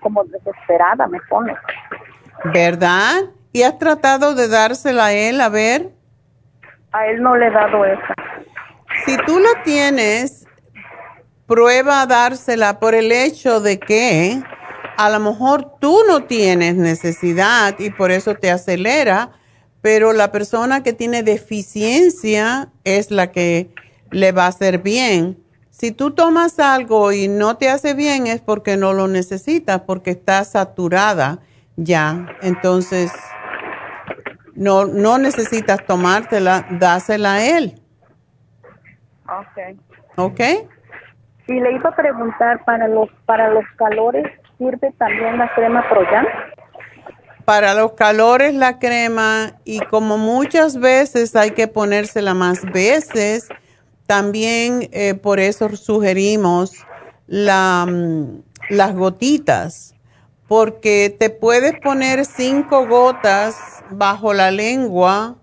como 0.00 0.24
desesperada 0.24 1.06
me 1.06 1.20
pone. 1.28 1.54
¿Verdad? 2.44 3.30
¿Y 3.52 3.62
has 3.62 3.78
tratado 3.78 4.34
de 4.34 4.48
dársela 4.48 5.06
a 5.06 5.12
él 5.12 5.40
a 5.40 5.48
ver? 5.48 5.90
A 6.92 7.06
él 7.06 7.22
no 7.22 7.36
le 7.36 7.46
he 7.46 7.50
dado 7.50 7.84
esa. 7.84 8.14
Si 9.04 9.16
tú 9.18 9.38
la 9.38 9.62
tienes, 9.62 10.46
prueba 11.46 12.02
a 12.02 12.06
dársela 12.06 12.80
por 12.80 12.94
el 12.94 13.12
hecho 13.12 13.60
de 13.60 13.78
que 13.78 14.42
a 14.96 15.10
lo 15.10 15.20
mejor 15.20 15.78
tú 15.78 15.98
no 16.08 16.24
tienes 16.24 16.74
necesidad 16.76 17.78
y 17.78 17.90
por 17.90 18.10
eso 18.10 18.34
te 18.34 18.50
acelera, 18.50 19.30
pero 19.82 20.12
la 20.12 20.30
persona 20.32 20.82
que 20.82 20.92
tiene 20.92 21.22
deficiencia 21.22 22.68
es 22.84 23.10
la 23.10 23.32
que 23.32 23.70
le 24.10 24.32
va 24.32 24.44
a 24.44 24.48
hacer 24.48 24.78
bien. 24.78 25.38
Si 25.70 25.92
tú 25.92 26.10
tomas 26.10 26.58
algo 26.58 27.12
y 27.12 27.28
no 27.28 27.56
te 27.56 27.70
hace 27.70 27.94
bien 27.94 28.26
es 28.26 28.40
porque 28.40 28.76
no 28.76 28.92
lo 28.92 29.08
necesitas, 29.08 29.80
porque 29.82 30.10
está 30.10 30.44
saturada 30.44 31.38
ya. 31.76 32.26
Entonces, 32.42 33.10
no, 34.54 34.84
no 34.84 35.16
necesitas 35.16 35.84
tomártela, 35.86 36.66
dásela 36.70 37.34
a 37.34 37.46
él. 37.46 37.80
Ok. 39.26 39.78
¿Ok? 40.16 40.40
Y 41.46 41.60
le 41.60 41.72
iba 41.72 41.90
a 41.90 41.96
preguntar, 41.96 42.64
para 42.64 42.86
los, 42.86 43.08
para 43.24 43.48
los 43.48 43.64
calores, 43.76 44.26
¿sirve 44.58 44.92
también 44.98 45.38
la 45.38 45.52
crema 45.54 45.88
Proyan? 45.88 46.26
Para 47.44 47.74
los 47.74 47.92
calores 47.92 48.54
la 48.54 48.78
crema 48.78 49.54
y 49.64 49.80
como 49.80 50.18
muchas 50.18 50.78
veces 50.78 51.34
hay 51.34 51.52
que 51.52 51.66
ponérsela 51.66 52.34
más 52.34 52.64
veces, 52.70 53.48
también 54.06 54.88
eh, 54.92 55.14
por 55.14 55.40
eso 55.40 55.74
sugerimos 55.76 56.72
la, 57.26 57.86
mm, 57.88 58.42
las 58.70 58.94
gotitas, 58.94 59.94
porque 60.48 61.14
te 61.16 61.30
puedes 61.30 61.78
poner 61.80 62.24
cinco 62.24 62.86
gotas 62.86 63.56
bajo 63.90 64.34
la 64.34 64.50
lengua 64.50 65.36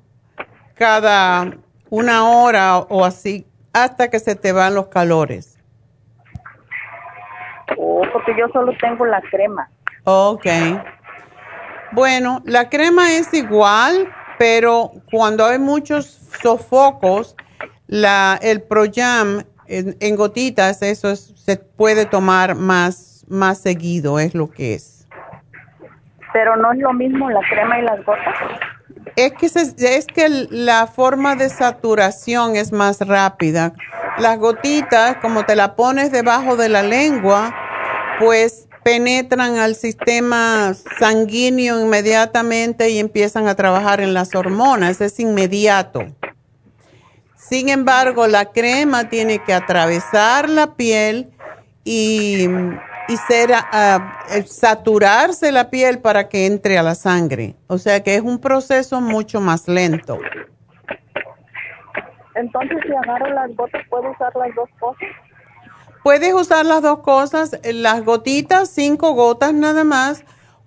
cada 0.76 1.58
una 1.90 2.30
hora 2.30 2.78
o 2.78 3.06
así 3.06 3.46
hasta 3.74 4.10
que 4.10 4.20
se 4.20 4.36
te 4.36 4.52
van 4.52 4.76
los 4.76 4.88
calores. 4.88 5.58
Oh, 7.78 8.02
porque 8.14 8.36
yo 8.38 8.48
solo 8.54 8.74
tengo 8.80 9.06
la 9.06 9.22
crema. 9.22 9.70
Ok. 10.04 10.46
Bueno, 11.92 12.42
la 12.46 12.70
crema 12.70 13.14
es 13.14 13.34
igual, 13.34 14.08
pero 14.38 14.92
cuando 15.12 15.46
hay 15.46 15.58
muchos 15.60 16.06
sofocos, 16.42 17.36
la, 17.88 18.38
el 18.42 18.62
Projam 18.62 19.44
en, 19.68 19.96
en 20.00 20.16
gotitas, 20.16 20.82
eso 20.82 21.10
es- 21.10 21.34
se 21.36 21.58
puede 21.58 22.06
tomar 22.06 22.56
más, 22.56 23.26
más 23.30 23.60
seguido, 23.60 24.20
es 24.20 24.34
lo 24.36 24.50
que 24.50 24.74
es. 24.76 25.08
Pero 26.34 26.56
no 26.58 26.72
es 26.74 26.80
lo 26.80 26.94
mismo 26.94 27.30
la 27.30 27.40
crema 27.50 27.80
y 27.80 27.84
las 27.84 28.04
gotas. 28.06 28.36
Es 29.16 29.34
que, 29.34 29.50
se- 29.50 29.98
es 29.98 30.06
que 30.06 30.28
la 30.52 30.86
forma 30.88 31.36
de 31.36 31.50
saturación 31.50 32.56
es 32.56 32.72
más 32.72 33.00
rápida. 33.02 33.74
Las 34.20 34.38
gotitas, 34.38 35.18
como 35.18 35.46
te 35.46 35.56
la 35.56 35.76
pones 35.76 36.12
debajo 36.12 36.56
de 36.58 36.70
la 36.70 36.84
lengua, 36.84 37.56
pues 38.20 38.67
penetran 38.88 39.58
al 39.58 39.76
sistema 39.76 40.74
sanguíneo 40.74 41.82
inmediatamente 41.82 42.90
y 42.90 43.00
empiezan 43.00 43.50
a 43.50 43.56
trabajar 43.56 44.00
en 44.00 44.14
las 44.14 44.34
hormonas. 44.34 45.02
Es 45.02 45.20
inmediato. 45.20 46.06
Sin 47.36 47.68
embargo, 47.68 48.28
la 48.28 48.46
crema 48.46 49.10
tiene 49.10 49.40
que 49.40 49.54
atravesar 49.54 50.48
la 50.48 50.76
piel 50.76 51.30
y, 51.84 52.48
y 53.10 53.18
ser, 53.28 53.52
eh, 53.52 54.44
saturarse 54.46 55.52
la 55.52 55.70
piel 55.70 56.00
para 56.00 56.30
que 56.30 56.46
entre 56.46 56.78
a 56.78 56.84
la 56.84 56.96
sangre. 56.96 57.56
O 57.68 57.78
sea 57.78 58.02
que 58.04 58.16
es 58.16 58.22
un 58.22 58.40
proceso 58.40 59.02
mucho 59.02 59.42
más 59.42 59.68
lento. 59.68 60.18
Entonces, 62.36 62.78
si 62.88 62.96
agarro 62.96 63.34
las 63.34 63.54
gotas, 63.54 63.82
¿puedo 63.90 64.12
usar 64.12 64.34
las 64.38 64.56
dos 64.56 64.70
cosas? 64.80 65.10
Puedes 66.04 66.34
usar 66.34 66.66
las 66.66 66.82
dos 66.82 67.00
cosas, 67.00 67.54
eh, 67.64 67.74
las 67.74 68.04
gotitas, 68.06 68.70
cinco 68.70 69.12
gotas 69.14 69.54
nada 69.54 69.84
más, 69.84 70.24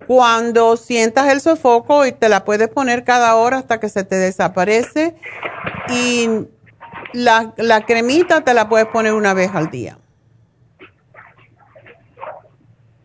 cuando 0.07 0.77
sientas 0.77 1.29
el 1.29 1.41
sofoco 1.41 2.05
y 2.05 2.11
te 2.11 2.29
la 2.29 2.43
puedes 2.43 2.67
poner 2.69 3.03
cada 3.03 3.35
hora 3.35 3.57
hasta 3.57 3.79
que 3.79 3.89
se 3.89 4.03
te 4.03 4.15
desaparece. 4.15 5.15
Y 5.89 6.29
la, 7.13 7.53
la 7.57 7.81
cremita 7.85 8.41
te 8.41 8.53
la 8.53 8.69
puedes 8.69 8.87
poner 8.87 9.13
una 9.13 9.33
vez 9.33 9.51
al 9.53 9.69
día. 9.69 9.97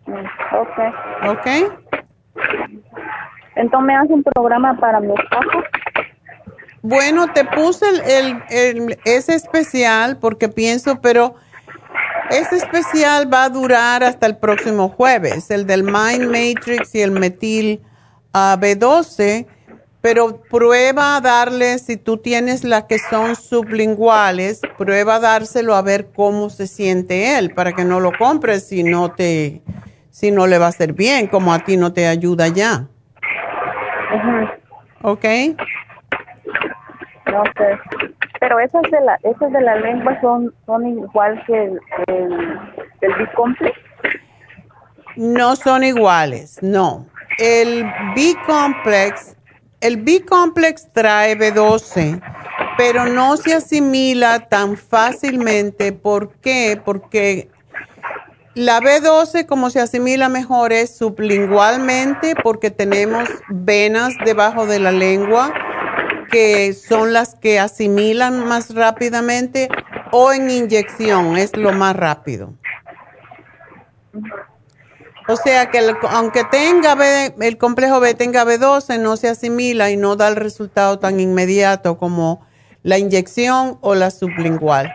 Ok. 0.06 1.28
¿Ok? 1.28 1.46
Entonces, 3.56 3.86
¿me 3.86 3.96
hace 3.96 4.12
un 4.12 4.22
programa 4.22 4.76
para 4.78 5.00
mi 5.00 5.08
esposo? 5.14 5.64
Bueno, 6.82 7.26
te 7.32 7.44
puse 7.44 7.88
el, 7.88 8.00
el- 8.02 8.42
el- 8.50 8.98
ese 9.04 9.34
especial 9.34 10.18
porque 10.18 10.48
pienso, 10.48 11.00
pero 11.00 11.34
ese 12.30 12.56
especial 12.56 13.32
va 13.32 13.44
a 13.44 13.48
durar 13.48 14.02
hasta 14.04 14.26
el 14.26 14.36
próximo 14.36 14.88
jueves, 14.88 15.50
el 15.50 15.66
del 15.66 15.82
Mind 15.82 16.26
Matrix 16.26 16.94
y 16.94 17.00
el 17.00 17.10
Metil 17.10 17.80
ah, 18.32 18.56
B12, 18.60 19.46
pero 20.00 20.40
prueba 20.50 21.16
a 21.16 21.20
darle, 21.20 21.78
si 21.78 21.96
tú 21.96 22.18
tienes 22.18 22.64
las 22.64 22.84
que 22.84 22.98
son 22.98 23.34
sublinguales, 23.36 24.60
prueba 24.78 25.16
a 25.16 25.20
dárselo 25.20 25.74
a 25.74 25.82
ver 25.82 26.08
cómo 26.14 26.50
se 26.50 26.66
siente 26.66 27.38
él, 27.38 27.52
para 27.54 27.72
que 27.72 27.84
no 27.84 28.00
lo 28.00 28.12
compres 28.16 28.68
si 28.68 28.82
no 28.82 29.12
te, 29.12 29.62
si 30.10 30.30
no 30.30 30.46
le 30.46 30.58
va 30.58 30.66
a 30.66 30.70
hacer 30.70 30.92
bien, 30.92 31.26
como 31.26 31.52
a 31.52 31.60
ti 31.60 31.76
no 31.76 31.92
te 31.92 32.06
ayuda 32.06 32.48
ya. 32.48 32.86
¿Ok? 35.02 35.24
No 37.32 37.42
sé. 37.56 37.78
Pero 38.40 38.60
esas 38.60 38.82
de 38.90 39.00
la, 39.00 39.18
esas 39.22 39.52
de 39.52 39.60
la 39.60 39.76
lengua 39.76 40.18
son, 40.20 40.54
son 40.66 40.86
igual 40.86 41.42
que 41.46 41.64
el, 41.64 41.80
el, 42.06 42.58
el. 43.00 43.14
No 45.16 45.56
son 45.56 45.82
iguales, 45.82 46.58
no. 46.62 47.06
El 47.38 47.84
B-complex, 48.14 49.36
el 49.80 49.96
B-complex 49.98 50.92
trae 50.92 51.36
B12, 51.36 52.20
pero 52.76 53.06
no 53.06 53.36
se 53.36 53.54
asimila 53.54 54.48
tan 54.48 54.76
fácilmente. 54.76 55.92
¿Por 55.92 56.32
qué? 56.34 56.80
Porque 56.84 57.48
la 58.54 58.80
B12 58.80 59.46
como 59.46 59.70
se 59.70 59.80
asimila 59.80 60.28
mejor 60.28 60.72
es 60.72 60.96
sublingualmente 60.96 62.34
porque 62.42 62.70
tenemos 62.70 63.28
venas 63.48 64.14
debajo 64.24 64.66
de 64.66 64.78
la 64.78 64.92
lengua 64.92 65.52
que 66.30 66.72
son 66.72 67.12
las 67.12 67.34
que 67.34 67.58
asimilan 67.58 68.46
más 68.46 68.74
rápidamente 68.74 69.68
o 70.12 70.32
en 70.32 70.50
inyección 70.50 71.36
es 71.36 71.56
lo 71.56 71.72
más 71.72 71.96
rápido. 71.96 72.52
O 75.28 75.36
sea 75.36 75.70
que 75.70 75.78
el- 75.78 75.96
aunque 76.10 76.44
tenga 76.44 76.94
B, 76.94 77.34
el 77.40 77.58
complejo 77.58 77.98
B 77.98 78.14
tenga 78.14 78.44
B12 78.44 78.98
no 79.00 79.16
se 79.16 79.28
asimila 79.28 79.90
y 79.90 79.96
no 79.96 80.14
da 80.14 80.28
el 80.28 80.36
resultado 80.36 80.98
tan 81.00 81.18
inmediato 81.18 81.98
como 81.98 82.46
la 82.84 82.98
inyección 82.98 83.78
o 83.80 83.96
la 83.96 84.10
sublingual. 84.12 84.94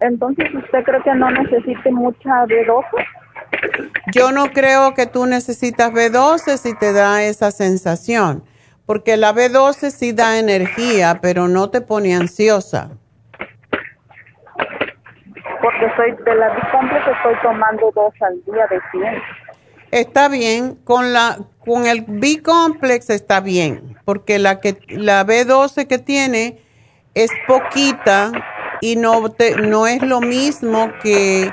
Entonces, 0.00 0.46
¿usted 0.54 0.84
cree 0.84 1.02
que 1.02 1.14
no 1.14 1.28
necesite 1.30 1.90
mucha 1.90 2.44
B12? 2.46 2.84
Yo 4.14 4.30
no 4.30 4.52
creo 4.52 4.94
que 4.94 5.06
tú 5.06 5.26
necesitas 5.26 5.90
B12 5.92 6.56
si 6.56 6.74
te 6.76 6.92
da 6.92 7.22
esa 7.24 7.50
sensación, 7.50 8.44
porque 8.90 9.16
la 9.16 9.32
B12 9.32 9.92
sí 9.92 10.10
da 10.12 10.40
energía, 10.40 11.20
pero 11.22 11.46
no 11.46 11.70
te 11.70 11.80
pone 11.80 12.12
ansiosa. 12.12 12.90
Porque 15.62 15.86
soy 15.94 16.10
de 16.24 16.34
la 16.34 16.48
B-complex, 16.48 17.06
estoy 17.06 17.34
tomando 17.40 17.92
dos 17.94 18.12
al 18.20 18.42
día 18.52 18.66
de 18.68 18.80
100. 18.90 19.22
Está 19.92 20.28
bien, 20.28 20.74
con 20.82 21.12
la 21.12 21.38
con 21.64 21.86
el 21.86 22.04
B-complex 22.08 23.10
está 23.10 23.38
bien, 23.38 23.96
porque 24.04 24.40
la 24.40 24.58
que 24.58 24.76
la 24.88 25.24
B12 25.24 25.86
que 25.86 25.98
tiene 25.98 26.58
es 27.14 27.30
poquita 27.46 28.32
y 28.80 28.96
no 28.96 29.30
te- 29.30 29.54
no 29.54 29.86
es 29.86 30.02
lo 30.02 30.20
mismo 30.20 30.90
que 31.00 31.48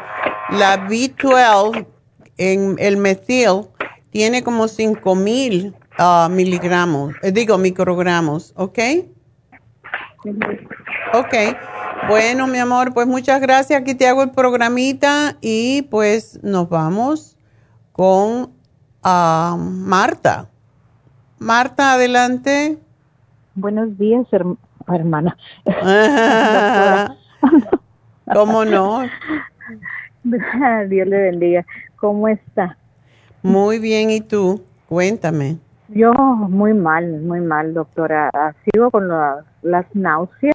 la 0.50 0.88
B12 0.88 1.86
en 2.39 2.78
el 2.80 2.97
metil 2.97 3.67
tiene 4.10 4.41
como 4.41 4.67
5000 4.67 5.76
ah, 5.98 6.28
miligramos, 6.32 7.14
eh, 7.22 7.32
digo 7.32 7.58
microgramos, 7.58 8.54
¿ok? 8.56 8.80
Ok. 11.14 11.34
Bueno, 12.08 12.48
mi 12.48 12.58
amor, 12.60 12.93
pues 12.93 13.08
muchas 13.08 13.41
gracias. 13.41 13.82
Aquí 13.82 13.95
te 13.95 14.08
hago 14.08 14.24
el 14.24 14.32
programita 14.32 15.38
y 15.41 15.82
pues 15.84 16.39
nos 16.43 16.70
vamos 16.70 17.38
con 17.91 18.52
ah, 19.04 19.58
Marta. 19.60 20.50
Marta, 21.39 21.93
adelante. 21.93 22.78
Buenos 23.56 23.98
días, 23.98 24.26
herm- 24.32 24.58
hermana. 24.88 25.38
¿Cómo 28.34 28.66
no? 28.66 29.02
Dios 30.89 31.08
le 31.08 31.18
bendiga. 31.18 31.66
¿Cómo 31.95 32.28
está? 32.28 32.78
Muy 33.41 33.80
bien, 33.80 34.10
¿y 34.10 34.22
tú? 34.22 34.64
Cuéntame. 34.88 35.58
Yo 35.89 36.13
muy 36.13 36.73
mal, 36.73 37.21
muy 37.21 37.39
mal, 37.39 37.73
doctora. 37.73 38.29
Sigo 38.65 38.91
con 38.91 39.07
la- 39.07 39.43
las 39.61 39.85
náuseas. 39.95 40.53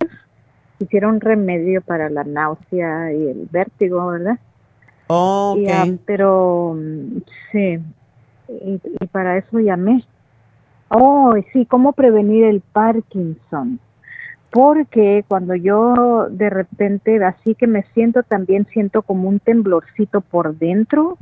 Hicieron 0.79 1.15
un 1.15 1.21
remedio 1.21 1.81
para 1.81 2.11
la 2.11 2.25
náusea 2.25 3.13
y 3.13 3.29
el 3.29 3.49
vértigo, 3.51 4.07
¿verdad? 4.09 4.39
Oh, 5.09 5.57
ah, 5.71 5.85
ok. 5.87 6.01
pero 6.07 6.75
mm, 6.77 7.19
sí, 7.51 7.79
y, 8.49 8.81
y 9.01 9.07
para 9.07 9.39
eso 9.39 9.59
llamé. 9.61 10.05
Oh, 10.89 11.35
sí, 11.53 11.65
¿cómo 11.67 11.93
prevenir 11.93 12.45
el 12.45 12.61
Parkinson? 12.61 13.79
Porque 14.51 15.25
cuando 15.29 15.55
yo 15.55 16.27
de 16.31 16.51
repente, 16.51 17.25
así 17.25 17.55
que 17.55 17.67
me 17.67 17.85
siento, 17.95 18.23
también 18.23 18.67
siento 18.67 19.01
como 19.03 19.29
un 19.29 19.39
temblorcito 19.39 20.21
por 20.21 20.57
dentro 20.57 21.17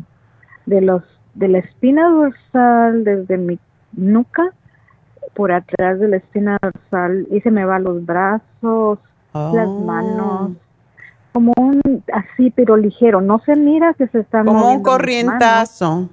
de 0.67 0.81
los 0.81 1.03
de 1.35 1.47
la 1.47 1.59
espina 1.59 2.09
dorsal, 2.09 3.05
desde 3.05 3.37
mi 3.39 3.59
nuca, 3.93 4.53
por 5.35 5.53
atrás 5.53 5.99
de 6.01 6.09
la 6.09 6.17
espina 6.17 6.59
dorsal, 6.61 7.27
y 7.31 7.41
se 7.41 7.51
me 7.51 7.65
van 7.65 7.85
los 7.85 8.05
brazos, 8.05 8.99
las 9.33 9.69
Oh. 9.69 9.81
manos, 9.85 10.51
como 11.33 11.53
un 11.57 12.03
así, 12.13 12.51
pero 12.51 12.77
ligero. 12.77 13.21
No 13.21 13.39
se 13.41 13.55
mira 13.55 13.95
que 13.95 14.09
se 14.09 14.21
están 14.21 14.47
Como 14.47 14.73
un 14.73 14.83
corrientazo. 14.83 16.09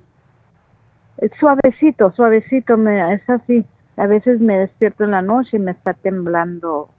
Suavecito, 1.40 2.12
suavecito, 2.12 2.78
me, 2.78 3.14
es 3.16 3.28
así. 3.30 3.66
A 3.96 4.06
veces 4.06 4.40
me 4.40 4.60
despierto 4.60 5.04
en 5.04 5.12
la 5.12 5.24
noche 5.24 5.58
y 5.58 5.60
me 5.60 5.72
está 5.72 5.94
temblando 5.96 6.90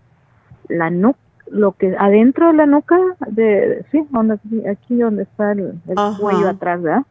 la 0.68 0.90
nuca, 0.90 1.18
lo 1.50 1.72
que 1.72 1.94
adentro 1.96 2.48
de 2.48 2.54
la 2.54 2.66
nuca, 2.66 2.98
de, 3.28 3.84
sí, 3.92 4.04
donde, 4.10 4.34
aquí 4.68 4.96
donde 4.96 5.22
está 5.22 5.52
el, 5.52 5.80
el 5.86 5.96
cuello 6.20 6.48
atrás, 6.48 6.82
¿verdad? 6.82 7.02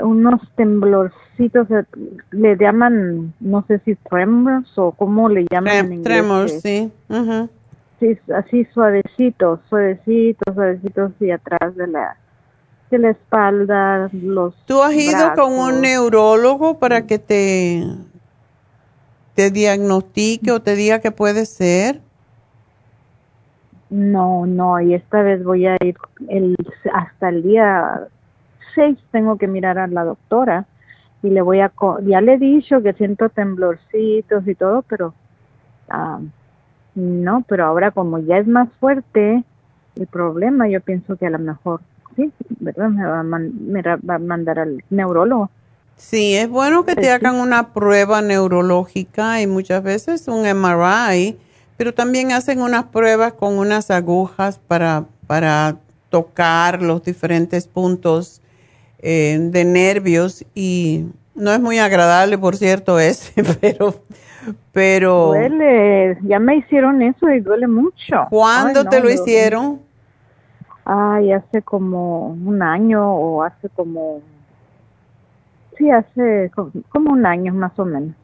Unos 0.00 0.40
temblorcitos, 0.56 1.70
eh, 1.70 1.84
le 2.32 2.56
llaman, 2.56 3.32
no 3.40 3.64
sé 3.66 3.78
si 3.84 3.94
tremors 3.94 4.76
o 4.76 4.92
cómo 4.92 5.28
le 5.28 5.46
llaman 5.50 5.86
en 5.86 5.92
inglés. 5.92 6.02
Tremors, 6.02 6.52
que- 6.52 6.60
sí. 6.60 6.92
Sí, 8.00 8.18
así 8.34 8.64
suavecitos, 8.66 9.60
suavecitos, 9.68 10.54
suavecitos 10.54 11.12
y 11.20 11.30
atrás 11.30 11.76
de 11.76 11.86
la 11.86 12.16
de 12.90 12.98
la 12.98 13.10
espalda, 13.10 14.10
los 14.12 14.54
¿Tú 14.66 14.82
has 14.82 14.94
ido 14.94 15.32
con 15.34 15.52
un 15.58 15.80
neurólogo 15.80 16.78
para 16.78 17.06
que 17.06 17.18
te, 17.18 17.82
te 19.34 19.50
diagnostique 19.50 20.52
o 20.52 20.60
te 20.60 20.76
diga 20.76 21.00
qué 21.00 21.10
puede 21.10 21.46
ser? 21.46 22.00
No, 23.90 24.46
no, 24.46 24.80
y 24.80 24.94
esta 24.94 25.22
vez 25.22 25.44
voy 25.44 25.66
a 25.66 25.76
ir 25.82 25.96
el, 26.28 26.56
hasta 26.92 27.28
el 27.28 27.42
día 27.42 28.08
6 28.74 28.98
tengo 29.10 29.38
que 29.38 29.48
mirar 29.48 29.78
a 29.78 29.86
la 29.86 30.04
doctora 30.04 30.66
y 31.22 31.30
le 31.30 31.40
voy 31.42 31.60
a, 31.60 31.72
ya 32.02 32.20
le 32.20 32.34
he 32.34 32.38
dicho 32.38 32.82
que 32.82 32.92
siento 32.94 33.28
temblorcitos 33.30 34.46
y 34.46 34.54
todo, 34.54 34.82
pero 34.82 35.14
ah, 35.90 36.18
no, 36.94 37.44
pero 37.48 37.64
ahora 37.64 37.90
como 37.90 38.18
ya 38.18 38.38
es 38.38 38.46
más 38.46 38.68
fuerte 38.80 39.42
el 39.96 40.06
problema, 40.06 40.68
yo 40.68 40.80
pienso 40.80 41.16
que 41.16 41.26
a 41.26 41.30
lo 41.30 41.38
mejor, 41.38 41.80
sí, 42.16 42.30
¿verdad? 42.60 42.88
Me 42.90 43.06
va 43.06 43.20
a, 43.20 43.22
man- 43.22 43.52
me 43.68 43.82
va 43.82 43.98
a 44.14 44.18
mandar 44.18 44.58
al 44.58 44.82
neurólogo. 44.90 45.50
Sí, 45.96 46.34
es 46.34 46.48
bueno 46.48 46.84
que 46.84 46.94
te 46.96 47.02
Sí. 47.02 47.08
hagan 47.08 47.36
una 47.36 47.72
prueba 47.72 48.20
neurológica 48.20 49.40
y 49.40 49.46
muchas 49.46 49.82
veces 49.82 50.26
un 50.28 50.44
MRI, 50.44 51.36
pero 51.76 51.94
también 51.94 52.32
hacen 52.32 52.60
unas 52.60 52.84
pruebas 52.84 53.34
con 53.34 53.58
unas 53.58 53.90
agujas 53.90 54.58
para, 54.58 55.04
para 55.26 55.76
tocar 56.10 56.82
los 56.82 57.02
diferentes 57.04 57.66
puntos 57.66 58.40
eh, 59.06 59.38
de 59.38 59.64
nervios 59.66 60.44
y 60.54 61.04
no 61.34 61.52
es 61.52 61.60
muy 61.60 61.78
agradable, 61.78 62.38
por 62.38 62.56
cierto, 62.56 62.98
ese, 63.00 63.42
pero, 63.60 63.94
pero 64.72 65.26
Duele, 65.28 66.18
ya 66.22 66.38
me 66.38 66.56
hicieron 66.56 67.02
eso 67.02 67.28
y 67.28 67.40
duele 67.40 67.66
mucho. 67.68 68.26
¿cuándo 68.30 68.80
Ay, 68.80 68.84
no, 68.84 68.90
te 68.90 69.00
lo 69.00 69.10
hicieron? 69.10 69.80
Ay, 70.86 71.32
hace 71.32 71.62
como 71.62 72.28
un 72.28 72.62
año 72.62 73.14
o 73.14 73.42
hace 73.42 73.68
como, 73.70 74.20
sí, 75.78 75.90
hace 75.90 76.50
co- 76.54 76.70
como 76.90 77.12
un 77.12 77.24
año 77.26 77.52
más 77.54 77.78
o 77.78 77.84
menos. 77.84 78.14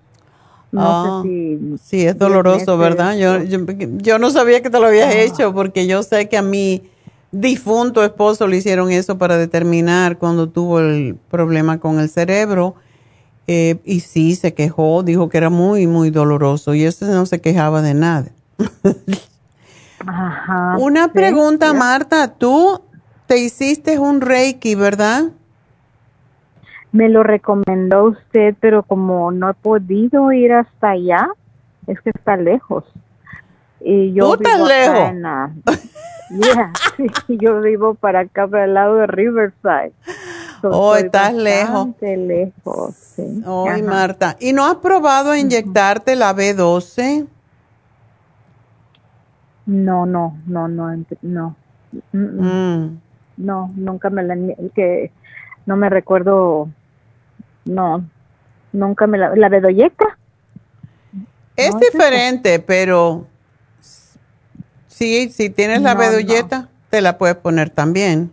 No 0.73 0.83
Ah, 0.89 1.23
sé 1.23 1.29
si. 1.29 1.79
Sí, 1.83 2.07
es 2.07 2.17
doloroso, 2.17 2.77
meses 2.77 2.79
¿verdad? 2.79 3.17
Yo, 3.17 3.43
yo, 3.43 3.59
yo 3.99 4.19
no 4.19 4.31
sabía 4.31 4.63
que 4.63 4.71
te 4.71 4.79
lo 4.79 4.87
habías 4.87 5.15
Ah. 5.15 5.19
hecho 5.21 5.53
porque 5.53 5.87
yo 5.87 6.03
sé 6.03 6.29
que 6.29 6.37
a 6.37 6.43
mi 6.43 6.90
difunto 7.33 8.05
esposo 8.05 8.47
le 8.47 8.57
hicieron 8.57 8.91
eso 8.91 9.19
para 9.19 9.37
determinar 9.37 10.19
cuando 10.19 10.49
tuvo 10.49 10.81
el 10.81 11.17
problema 11.31 11.79
con 11.79 12.01
el 12.01 12.09
cerebro. 12.09 12.75
eh, 13.47 13.81
y 13.85 14.01
sí, 14.01 14.37
se 14.37 14.55
quejó, 14.55 15.03
dijo 15.03 15.29
que 15.29 15.39
era 15.39 15.51
muy, 15.51 15.87
muy 15.89 16.11
doloroso 16.11 16.75
y 16.75 16.85
ese 16.85 17.07
no 17.07 17.27
se 17.27 17.41
quejaba 17.41 17.83
de 17.83 17.95
nada. 17.95 18.31
Ajá. 20.07 20.77
Una 20.79 21.07
sí, 21.07 21.11
pregunta. 21.15 21.73
Marta, 21.73 22.35
tú 22.35 22.81
te 23.27 23.39
hiciste 23.39 23.99
un 23.99 24.21
Reiki, 24.21 24.75
¿verdad? 24.75 25.31
Me 26.93 27.09
lo 27.09 27.23
recomendó 27.23 28.05
usted, 28.05 28.55
pero 28.61 28.83
como 28.83 29.31
no 29.31 29.51
he 29.51 29.55
podido 29.55 30.33
ir 30.33 30.53
hasta 30.53 30.91
allá, 30.91 31.29
es 31.87 32.01
que 32.01 32.11
está 32.11 32.37
lejos. 32.37 32.85
Y 33.81 34.13
yo 34.15 34.25
¿Tú 34.27 34.35
estás 34.35 34.53
vivo 34.55 34.65
acá 34.67 34.75
lejos? 34.93 35.09
en, 35.11 35.27
ah, 35.27 35.53
yeah, 36.29 36.73
sí, 37.27 37.39
yo 37.41 37.61
vivo 37.61 37.95
para 37.95 38.21
acá, 38.21 38.47
para 38.49 38.65
el 38.65 38.75
lado 38.75 38.97
de 38.97 39.07
Riverside. 39.07 39.93
So, 40.61 40.69
Oh, 40.71 40.97
estás 40.97 41.35
lejos. 41.35 41.89
lejos, 42.01 42.97
sí. 43.17 43.43
Ajá. 43.65 43.83
Marta. 43.83 44.37
¿Y 44.41 44.53
no 44.53 44.67
has 44.67 44.77
probado 44.77 45.31
a 45.33 45.39
inyectarte 45.39 46.17
la 46.17 46.35
B12? 46.35 47.27
No, 49.67 50.05
no, 50.07 50.37
no, 50.47 50.69
no, 50.69 51.05
no. 51.23 51.57
Mm. 52.13 52.99
No, 53.37 53.71
nunca 53.77 54.11
me 54.11 54.23
la, 54.23 54.37
que 54.75 55.13
no 55.67 55.77
me 55.77 55.89
recuerdo, 55.89 56.69
no, 57.65 58.05
nunca 58.73 59.07
me 59.07 59.19
la, 59.19 59.35
la 59.37 59.49
bedoyeca. 59.49 60.19
Es 61.57 61.71
No, 61.73 61.79
diferente, 61.79 62.59
pero 62.61 63.27
sí, 65.01 65.31
si 65.31 65.49
tienes 65.49 65.81
la 65.81 65.95
No, 65.95 66.01
bedolleta, 66.01 66.69
te 66.91 67.01
la 67.01 67.17
puedes 67.17 67.37
poner 67.37 67.71
también. 67.71 68.31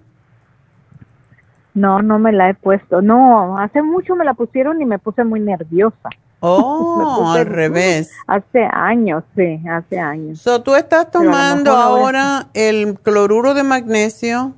No, 1.74 2.02
no 2.02 2.20
me 2.20 2.34
la 2.34 2.50
he 2.50 2.56
puesto. 2.56 3.02
No, 3.02 3.58
hace 3.58 3.82
mucho 3.82 4.16
me 4.16 4.26
la 4.26 4.34
pusieron 4.34 4.82
y 4.82 4.86
me 4.86 5.00
puse 5.00 5.24
muy 5.24 5.40
nerviosa. 5.40 6.10
Oh, 6.42 7.26
al 7.34 7.46
revés. 7.46 8.12
Hace 8.28 8.68
años, 8.70 9.24
sí, 9.36 9.62
hace 9.70 9.98
años. 9.98 10.40
So, 10.42 10.62
tú 10.62 10.76
estás 10.76 11.10
tomando 11.10 11.72
ahora 11.72 12.48
el 12.54 13.00
cloruro 13.00 13.54
de 13.54 13.64
magnesio, 13.64 14.54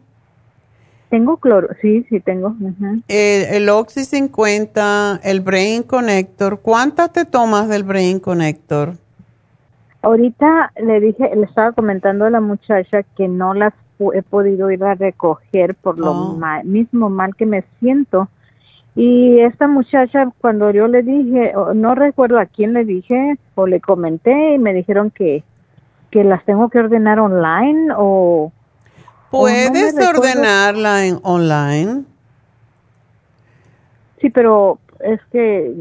Tengo 1.09 1.37
cloro, 1.37 1.69
sí, 1.81 2.05
sí 2.09 2.19
tengo. 2.19 2.55
el, 3.07 3.43
el 3.55 3.69
Oxy 3.69 4.05
50, 4.05 5.19
el 5.23 5.41
Brain 5.41 5.83
Connector. 5.83 6.61
¿Cuántas 6.61 7.11
te 7.13 7.25
tomas 7.25 7.67
del 7.67 7.83
Brain 7.83 8.19
Connector? 8.19 8.95
Ahorita 10.01 10.71
le 10.81 10.99
dije, 10.99 11.35
le 11.35 11.43
estaba 11.45 11.71
comentando 11.73 12.25
a 12.25 12.29
la 12.29 12.39
muchacha 12.39 13.03
que 13.17 13.27
no 13.27 13.53
las 13.53 13.73
he 14.13 14.21
podido 14.23 14.71
ir 14.71 14.83
a 14.83 14.95
recoger 14.95 15.75
por 15.75 15.99
lo 15.99 16.11
Oh. 16.11 16.35
ma- 16.37 16.63
mismo 16.63 17.09
mal 17.09 17.35
que 17.35 17.45
me 17.45 17.63
siento. 17.79 18.29
Y 18.95 19.39
esta 19.41 19.67
muchacha, 19.67 20.31
cuando 20.39 20.71
yo 20.71 20.87
le 20.87 21.03
dije, 21.03 21.53
no 21.75 21.95
recuerdo 21.95 22.39
a 22.39 22.45
quién 22.45 22.73
le 22.73 22.85
dije 22.85 23.35
o 23.55 23.67
le 23.67 23.79
comenté 23.81 24.55
y 24.55 24.57
me 24.57 24.73
dijeron 24.73 25.11
que, 25.11 25.43
que 26.11 26.23
las 26.23 26.43
tengo 26.45 26.69
que 26.69 26.79
ordenar 26.79 27.19
online 27.19 27.91
o... 27.97 28.51
o 29.31 29.47
no 29.47 29.53
me 29.53 29.69
Puedes 29.69 30.07
ordenarla 30.07 31.05
en 31.05 31.19
online. 31.23 32.03
Sí, 34.21 34.29
pero 34.29 34.79
es 34.99 35.19
que 35.31 35.73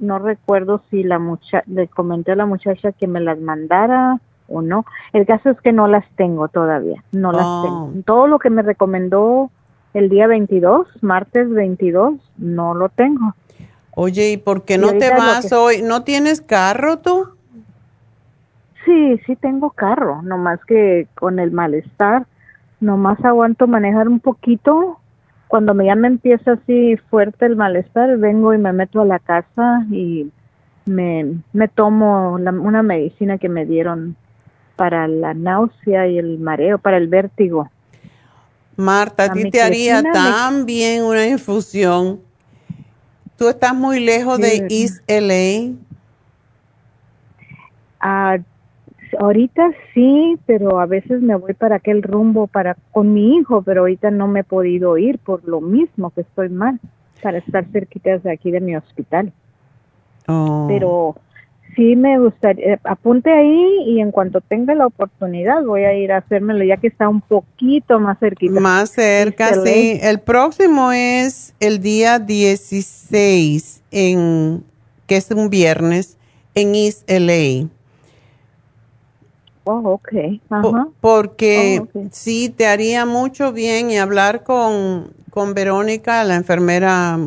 no 0.00 0.18
recuerdo 0.18 0.82
si 0.90 1.02
la 1.04 1.18
mucha 1.20 1.62
le 1.66 1.86
comenté 1.86 2.32
a 2.32 2.36
la 2.36 2.46
muchacha 2.46 2.90
que 2.92 3.06
me 3.06 3.20
las 3.20 3.38
mandara 3.38 4.18
o 4.48 4.62
no. 4.62 4.84
El 5.12 5.26
caso 5.26 5.50
es 5.50 5.60
que 5.60 5.72
no 5.72 5.86
las 5.86 6.04
tengo 6.16 6.48
todavía, 6.48 7.04
no 7.12 7.30
las 7.32 7.46
Oh. 7.46 7.62
tengo. 7.62 7.92
Todo 8.04 8.26
lo 8.26 8.38
que 8.40 8.50
me 8.50 8.62
recomendó 8.62 9.50
el 9.94 10.08
día 10.08 10.26
22, 10.26 10.88
martes 11.02 11.48
22, 11.50 12.14
no 12.38 12.74
lo 12.74 12.88
tengo. 12.88 13.34
Oye, 13.94 14.32
¿y 14.32 14.36
por 14.36 14.64
qué 14.64 14.78
no 14.78 14.92
te 14.92 15.10
vas 15.10 15.48
que- 15.50 15.54
hoy? 15.54 15.82
¿No 15.82 16.02
tienes 16.04 16.40
carro 16.40 16.98
tú? 16.98 17.28
Sí, 18.84 19.20
sí 19.26 19.36
tengo 19.36 19.70
carro, 19.70 20.22
nomás 20.22 20.64
que 20.64 21.06
con 21.14 21.38
el 21.38 21.50
malestar, 21.52 22.24
nomás 22.80 23.22
aguanto 23.24 23.66
manejar 23.66 24.08
un 24.08 24.20
poquito. 24.20 24.98
Cuando 25.50 25.74
ya 25.82 25.96
me 25.96 26.06
empieza 26.06 26.52
así 26.52 26.96
fuerte 27.10 27.44
el 27.44 27.56
malestar, 27.56 28.16
vengo 28.18 28.54
y 28.54 28.58
me 28.58 28.72
meto 28.72 29.00
a 29.00 29.04
la 29.04 29.18
casa 29.18 29.84
y 29.90 30.30
me, 30.86 31.38
me 31.52 31.66
tomo 31.66 32.38
la- 32.38 32.52
una 32.52 32.84
medicina 32.84 33.36
que 33.36 33.48
me 33.48 33.66
dieron 33.66 34.14
para 34.76 35.08
la 35.08 35.34
náusea 35.34 36.06
y 36.06 36.18
el 36.18 36.38
mareo, 36.38 36.78
para 36.78 36.98
el 36.98 37.08
vértigo. 37.08 37.68
Marta, 38.76 39.24
a 39.24 39.32
ti 39.32 39.50
te 39.50 39.60
haría 39.60 40.02
me- 40.02 40.64
bien 40.64 41.02
una 41.02 41.26
infusión. 41.26 42.20
Tú 43.36 43.48
estás 43.48 43.74
muy 43.74 43.98
lejos 43.98 44.36
Sí, 44.36 44.42
de. 44.42 44.66
East 44.70 45.02
LA. 45.08 45.72
Ah, 47.98 48.38
ahorita 49.20 49.70
sí, 49.92 50.38
pero 50.46 50.80
a 50.80 50.86
veces 50.86 51.20
me 51.20 51.36
voy 51.36 51.52
para 51.52 51.76
aquel 51.76 52.02
rumbo 52.02 52.46
para 52.46 52.76
con 52.90 53.12
mi 53.12 53.36
hijo, 53.36 53.62
pero 53.62 53.82
ahorita 53.82 54.10
no 54.10 54.26
me 54.26 54.40
he 54.40 54.44
podido 54.44 54.96
ir 54.96 55.18
por 55.18 55.46
lo 55.46 55.60
mismo 55.60 56.10
que 56.10 56.22
estoy 56.22 56.48
mal, 56.48 56.80
para 57.22 57.38
estar 57.38 57.66
cerquita 57.70 58.16
de 58.16 58.32
aquí 58.32 58.50
de 58.50 58.60
mi 58.60 58.74
hospital. 58.76 59.30
Oh. 60.26 60.64
Pero 60.68 61.16
sí 61.76 61.96
me 61.96 62.18
gustaría, 62.18 62.74
eh, 62.74 62.80
apunte 62.84 63.30
ahí 63.30 63.84
y 63.86 64.00
en 64.00 64.10
cuanto 64.10 64.40
tenga 64.40 64.74
la 64.74 64.86
oportunidad 64.86 65.62
voy 65.64 65.82
a 65.82 65.92
ir 65.92 66.12
a 66.12 66.18
hacérmelo 66.18 66.64
ya 66.64 66.78
que 66.78 66.86
está 66.86 67.06
un 67.06 67.20
poquito 67.20 68.00
más 68.00 68.18
cerquita. 68.18 68.58
Más 68.58 68.88
cerca, 68.88 69.52
sí. 69.62 69.98
El 70.00 70.20
próximo 70.20 70.92
es 70.92 71.54
el 71.60 71.80
día 71.80 72.18
16, 72.18 73.82
en, 73.90 74.64
que 75.06 75.16
es 75.16 75.30
un 75.30 75.50
viernes, 75.50 76.16
en 76.54 76.74
East 76.74 77.08
LA. 77.10 77.68
Oh, 79.72 80.00
Ajá. 80.50 80.88
porque 81.00 81.80
Oh, 81.80 82.00
sí 82.10 82.48
te 82.48 82.66
haría 82.66 83.06
mucho 83.06 83.52
bien 83.52 83.90
y 83.90 83.98
hablar 83.98 84.42
con, 84.42 85.12
con 85.30 85.54
Verónica, 85.54 86.24
la 86.24 86.34
enfermera 86.34 87.18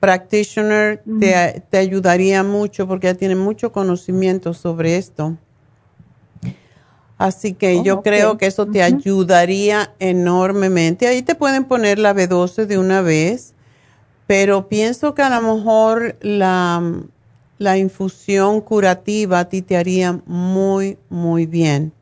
practitioner, 0.00 1.00
te, 1.20 1.62
te 1.70 1.78
ayudaría 1.78 2.42
mucho 2.42 2.88
porque 2.88 3.08
ella 3.08 3.18
tiene 3.18 3.36
mucho 3.36 3.70
conocimiento 3.70 4.52
sobre 4.54 4.96
esto. 4.96 5.36
Así 7.16 7.54
que 7.54 7.76
Oh, 7.78 7.84
yo 7.84 8.02
creo 8.02 8.36
que 8.36 8.46
eso 8.46 8.66
te 8.66 8.82
ayudaría 8.82 9.92
enormemente. 10.00 11.06
Ahí 11.06 11.22
te 11.22 11.36
pueden 11.36 11.66
poner 11.66 12.00
la 12.00 12.12
B12 12.12 12.66
de 12.66 12.78
una 12.78 13.00
vez, 13.00 13.54
pero 14.26 14.68
pienso 14.68 15.14
que 15.14 15.22
a 15.22 15.30
lo 15.30 15.54
mejor 15.54 16.16
la, 16.20 16.82
la 17.62 17.78
infusión 17.78 18.60
curativa 18.60 19.38
a 19.38 19.48
ti 19.48 19.62
te 19.62 19.76
haría 19.76 20.20
muy, 20.26 20.98
muy 21.08 21.46
bien. 21.46 21.92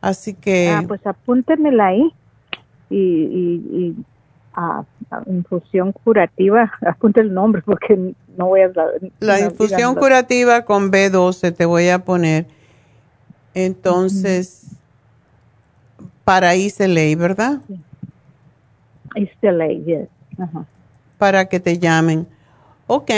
Así 0.00 0.34
que 0.34 0.68
Ah, 0.70 0.82
pues 0.86 1.06
apúntemela 1.06 1.86
ahí. 1.86 2.12
Y, 2.90 2.96
y, 2.96 3.54
y 3.72 3.96
ah, 4.54 4.84
ah, 5.10 5.22
infusión 5.26 5.92
curativa, 5.92 6.70
apunte 6.86 7.20
el 7.20 7.32
nombre 7.32 7.62
porque 7.62 7.96
no 8.36 8.46
voy 8.46 8.62
a 8.62 8.72
saber. 8.72 9.12
la 9.20 9.38
no, 9.38 9.46
infusión 9.46 9.94
curativa 9.94 10.64
con 10.64 10.90
B12 10.90 11.54
te 11.54 11.64
voy 11.64 11.88
a 11.88 12.04
poner. 12.04 12.46
Entonces, 13.54 14.66
para 16.24 16.56
Iseley, 16.56 17.14
¿verdad? 17.14 17.60
Yes. 19.84 20.08
Ajá. 20.38 20.66
Para 21.18 21.44
que 21.46 21.60
te 21.60 21.78
llamen. 21.78 22.26
Ok. 22.86 23.10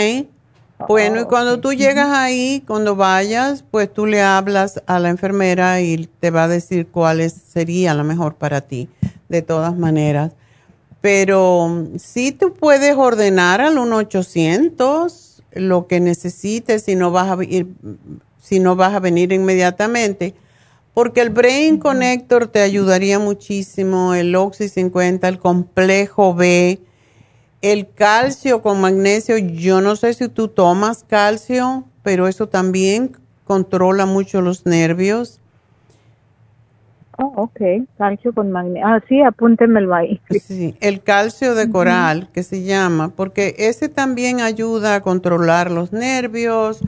Bueno, 0.87 1.19
y 1.19 1.23
Oh, 1.23 1.27
cuando 1.27 1.59
tú 1.59 1.73
llegas 1.73 2.09
ahí, 2.09 2.63
cuando 2.67 2.95
vayas, 2.95 3.63
pues 3.69 3.91
tú 3.93 4.05
le 4.05 4.21
hablas 4.21 4.81
a 4.85 4.99
la 4.99 5.09
enfermera 5.09 5.81
y 5.81 6.09
te 6.19 6.29
va 6.31 6.45
a 6.45 6.47
decir 6.47 6.87
cuál 6.87 7.21
es- 7.21 7.33
sería 7.33 7.93
la 7.93 8.03
mejor 8.03 8.35
para 8.35 8.61
ti, 8.61 8.89
de 9.29 9.41
todas 9.41 9.77
maneras. 9.77 10.33
Pero 11.01 11.87
sí 11.97 12.31
tú 12.31 12.53
puedes 12.53 12.95
ordenar 12.95 13.61
al 13.61 13.77
1-800 13.77 15.41
lo 15.53 15.87
que 15.87 15.99
necesites 15.99 16.83
si 16.83 16.95
no 16.95 17.11
vas 17.11 17.37
a 17.37 17.43
ir, 17.43 17.67
si 18.41 18.59
no 18.59 18.75
vas 18.75 18.93
a 18.93 18.99
venir 18.99 19.31
inmediatamente. 19.31 20.33
Porque 20.93 21.21
el 21.21 21.29
Brain 21.29 21.77
Connector 21.77 22.47
te 22.47 22.61
ayudaría 22.61 23.19
muchísimo, 23.19 24.13
el 24.13 24.35
Oxy 24.35 24.69
50, 24.69 25.27
el 25.27 25.39
complejo 25.39 26.35
B, 26.35 26.79
el 27.63 27.89
calcio 27.89 28.61
con 28.61 28.81
magnesio, 28.81 29.37
yo 29.37 29.79
no 29.79 29.95
sé 29.95 30.13
si 30.13 30.27
tú 30.27 30.49
tomas 30.49 31.05
calcio, 31.05 31.85
pero 32.03 32.27
eso 32.27 32.47
también 32.47 33.15
controla 33.45 34.05
mucho 34.05 34.41
los 34.41 34.65
nervios. 34.65 35.39
Oh, 37.17 37.31
ok. 37.35 37.87
Calcio 37.97 38.33
con 38.33 38.51
magnesio. 38.51 38.85
Ah, 38.85 39.01
sí, 39.07 39.21
apúntemelo 39.21 39.95
ahí. 39.95 40.19
Sí, 40.29 40.75
el 40.81 41.01
calcio 41.03 41.55
de 41.55 41.69
coral, 41.69 42.27
que 42.33 42.43
se 42.43 42.63
llama, 42.63 43.13
porque 43.15 43.55
ese 43.57 43.87
también 43.87 44.41
ayuda 44.41 44.95
a 44.95 45.01
controlar 45.01 45.71
los 45.71 45.93
nervios, 45.93 46.81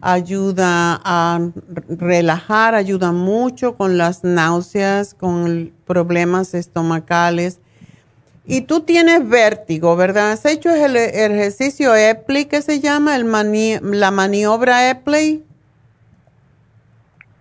ayuda 0.00 1.00
a 1.04 1.50
relajar, 1.88 2.74
ayuda 2.74 3.12
mucho 3.12 3.76
con 3.76 3.96
las 3.96 4.24
náuseas, 4.24 5.14
con 5.14 5.72
problemas 5.86 6.52
estomacales. 6.54 7.60
Y 8.46 8.60
tú 8.62 8.80
tienes 8.82 9.28
vértigo, 9.28 9.96
¿verdad? 9.96 10.32
¿Has 10.32 10.44
hecho 10.44 10.70
el 10.70 10.96
ejercicio 10.96 11.94
Epley 11.96 12.44
que 12.44 12.62
se 12.62 12.80
llama, 12.80 13.16
el 13.16 13.24
mani- 13.24 13.80
la 13.82 14.10
maniobra 14.12 14.88
Epley? 14.90 15.44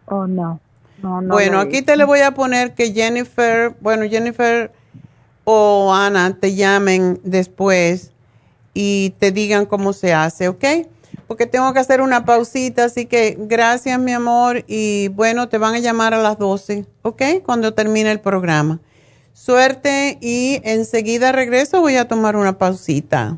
Oh, 0.08 0.26
no. 0.28 0.60
No, 1.02 1.22
no. 1.22 1.34
bueno, 1.34 1.60
aquí 1.60 1.82
te 1.82 1.96
le 1.98 2.06
voy 2.06 2.22
a 2.22 2.32
poner 2.32 2.74
que 2.74 2.92
Jennifer, 2.94 3.76
bueno, 3.82 4.06
Jennifer 4.10 4.72
o 5.44 5.94
Ana 5.94 6.36
te 6.40 6.56
llamen 6.56 7.20
después 7.24 8.12
y 8.74 9.14
te 9.20 9.32
digan 9.32 9.66
cómo 9.66 9.94
se 9.94 10.14
hace, 10.14 10.48
¿ok? 10.48 10.64
Porque 11.28 11.46
tengo 11.46 11.72
que 11.74 11.80
hacer 11.80 12.02
una 12.02 12.26
pausita, 12.26 12.86
así 12.86 13.06
que 13.06 13.36
gracias, 13.40 14.00
mi 14.00 14.14
amor, 14.14 14.64
y 14.68 15.10
bueno, 15.10 15.50
te 15.50 15.58
van 15.58 15.76
a 15.76 15.80
llamar 15.80 16.14
a 16.14 16.22
las 16.22 16.40
12, 16.40 16.86
¿ok? 17.04 17.22
Cuando 17.44 17.74
termine 17.74 18.12
el 18.12 18.20
programa. 18.20 18.80
Suerte 19.36 20.18
y 20.22 20.62
enseguida 20.64 21.34
regreso, 21.34 21.82
voy 21.82 21.98
a 21.98 22.08
tomar 22.08 22.38
una 22.38 22.58
pausita. 22.58 23.38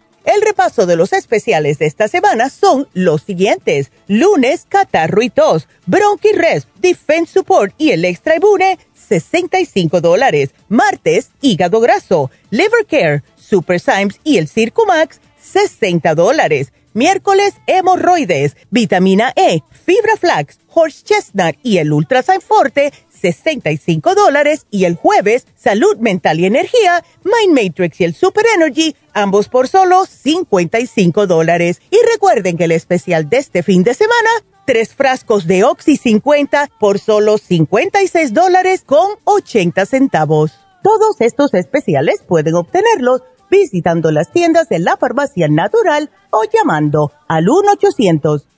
El 0.23 0.41
repaso 0.41 0.85
de 0.85 0.95
los 0.95 1.13
especiales 1.13 1.79
de 1.79 1.87
esta 1.87 2.07
semana 2.07 2.49
son 2.49 2.87
los 2.93 3.23
siguientes. 3.23 3.91
Lunes, 4.07 4.65
catarro 4.69 5.21
y 5.23 5.29
tos, 5.29 5.67
bronchi 5.87 6.31
rest, 6.33 6.67
defense 6.79 7.33
support 7.33 7.73
y 7.77 7.91
el 7.91 8.05
extra 8.05 8.35
Ibune, 8.35 8.77
65 8.93 9.99
dólares. 9.99 10.51
Martes, 10.69 11.31
hígado 11.41 11.79
graso, 11.79 12.29
liver 12.51 12.85
care, 12.87 13.23
super 13.35 13.79
Symes 13.79 14.19
y 14.23 14.37
el 14.37 14.47
Circumax, 14.47 15.19
60 15.41 16.13
dólares. 16.13 16.71
Miércoles, 16.93 17.53
hemorroides, 17.67 18.57
vitamina 18.69 19.31
E, 19.35 19.61
fibra 19.85 20.17
flax, 20.17 20.59
horse 20.67 21.03
chestnut 21.03 21.55
y 21.63 21.77
el 21.77 21.91
Ultrasign 21.93 22.41
Forte, 22.41 22.91
65 23.21 24.15
dólares. 24.15 24.65
Y 24.71 24.85
el 24.85 24.95
jueves, 24.95 25.45
salud 25.55 25.97
mental 25.97 26.39
y 26.39 26.45
energía, 26.45 27.03
Mind 27.23 27.57
Matrix 27.57 28.01
y 28.01 28.05
el 28.05 28.15
Super 28.15 28.45
Energy, 28.55 28.95
ambos 29.13 29.47
por 29.47 29.67
solo 29.67 30.05
55 30.05 31.27
dólares. 31.27 31.81
Y 31.91 31.97
recuerden 32.11 32.57
que 32.57 32.65
el 32.65 32.71
especial 32.71 33.29
de 33.29 33.37
este 33.37 33.63
fin 33.63 33.83
de 33.83 33.93
semana, 33.93 34.29
tres 34.65 34.93
frascos 34.93 35.47
de 35.47 35.63
Oxy 35.63 35.97
50 35.97 36.69
por 36.79 36.99
solo 36.99 37.37
56 37.37 38.33
dólares 38.33 38.83
con 38.85 39.07
80 39.25 39.85
centavos. 39.85 40.53
Todos 40.83 41.21
estos 41.21 41.53
especiales 41.53 42.23
pueden 42.27 42.55
obtenerlos 42.55 43.21
visitando 43.51 44.11
las 44.11 44.31
tiendas 44.31 44.67
de 44.69 44.79
la 44.79 44.97
farmacia 44.97 45.47
natural 45.47 46.09
o 46.31 46.41
llamando 46.51 47.11
al 47.27 47.45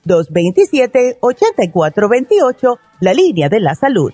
1-800-227-8428, 0.06 2.80
la 3.02 3.14
línea 3.14 3.50
de 3.50 3.60
la 3.60 3.76
salud. 3.76 4.14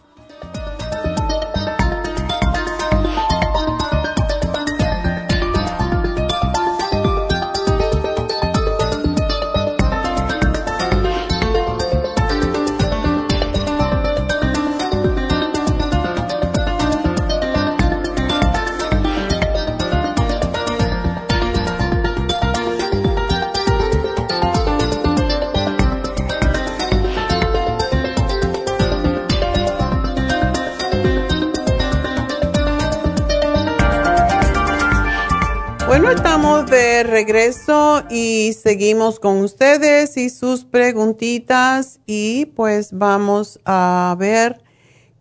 Estamos 36.41 36.71
de 36.71 37.03
regreso 37.03 38.01
y 38.09 38.53
seguimos 38.53 39.19
con 39.19 39.41
ustedes 39.41 40.17
y 40.17 40.31
sus 40.31 40.65
preguntitas 40.65 42.01
y 42.07 42.47
pues 42.55 42.97
vamos 42.97 43.59
a 43.63 44.15
ver 44.17 44.59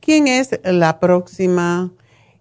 quién 0.01 0.29
es 0.29 0.59
la 0.65 0.99
próxima. 0.99 1.91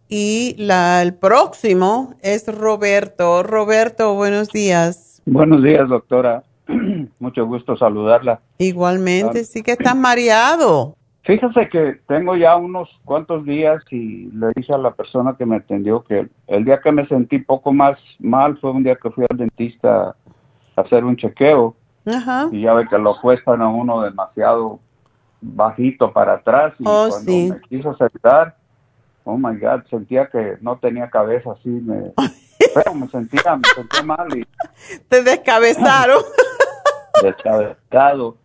Y 0.07 0.55
la, 0.57 1.01
el 1.01 1.13
próximo 1.13 2.15
es 2.21 2.47
Roberto. 2.47 3.43
Roberto, 3.43 4.15
buenos 4.15 4.47
días. 4.47 5.21
Buenos 5.25 5.61
días, 5.61 5.89
doctora. 5.89 6.43
Mucho 7.19 7.45
gusto 7.45 7.75
saludarla. 7.75 8.39
Igualmente, 8.59 9.43
sí 9.43 9.61
que 9.61 9.73
estás 9.73 9.95
mareado. 9.97 10.95
Fíjese 11.29 11.69
que 11.69 11.99
tengo 12.07 12.35
ya 12.35 12.55
unos 12.55 12.89
cuantos 13.05 13.45
días 13.45 13.83
y 13.91 14.31
le 14.31 14.47
dije 14.55 14.73
a 14.73 14.79
la 14.79 14.95
persona 14.95 15.35
que 15.37 15.45
me 15.45 15.57
atendió 15.57 16.03
que 16.03 16.27
el 16.47 16.65
día 16.65 16.79
que 16.81 16.91
me 16.91 17.07
sentí 17.07 17.37
poco 17.37 17.71
más 17.71 17.99
mal 18.17 18.57
fue 18.57 18.71
un 18.71 18.81
día 18.83 18.95
que 18.95 19.11
fui 19.11 19.27
al 19.29 19.37
dentista 19.37 20.15
a 20.75 20.81
hacer 20.81 21.05
un 21.05 21.15
chequeo 21.15 21.75
Ajá. 22.07 22.49
y 22.51 22.61
ya 22.61 22.73
ve 22.73 22.87
que 22.87 22.97
lo 22.97 23.21
cuestan 23.21 23.61
a 23.61 23.69
uno 23.69 24.01
demasiado 24.01 24.79
bajito 25.39 26.11
para 26.11 26.33
atrás 26.33 26.73
y 26.79 26.83
Oh, 26.87 27.05
cuando 27.09 27.31
sí. 27.31 27.51
me 27.53 27.61
quiso 27.61 27.95
sentar, 27.95 28.55
oh 29.23 29.37
my 29.37 29.55
God, 29.55 29.83
sentía 29.87 30.25
que 30.31 30.57
no 30.61 30.79
tenía 30.79 31.11
cabeza 31.11 31.51
así, 31.51 31.69
me, 31.69 32.11
pero 32.73 32.95
me 32.95 33.07
sentía, 33.09 33.55
me 33.55 33.67
sentía 33.75 34.01
mal 34.01 34.35
y 34.35 34.47
Te 35.07 35.21
descabezaron. 35.21 36.23
descabezado 37.21 38.35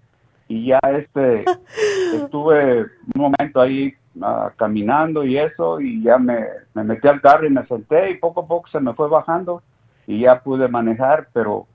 y 0.48 0.66
ya 0.66 0.78
este 0.84 1.44
estuve 2.14 2.82
un 3.14 3.22
momento 3.22 3.60
ahí 3.60 3.94
ah, 4.22 4.52
caminando 4.56 5.24
y 5.24 5.38
eso 5.38 5.80
y 5.80 6.02
ya 6.02 6.18
me, 6.18 6.44
me 6.74 6.84
metí 6.84 7.08
al 7.08 7.20
carro 7.20 7.46
y 7.46 7.50
me 7.50 7.66
senté 7.66 8.10
y 8.10 8.18
poco 8.18 8.40
a 8.40 8.46
poco 8.46 8.68
se 8.68 8.80
me 8.80 8.94
fue 8.94 9.08
bajando 9.08 9.62
y 10.06 10.20
ya 10.20 10.40
pude 10.40 10.68
manejar 10.68 11.28
pero 11.32 11.66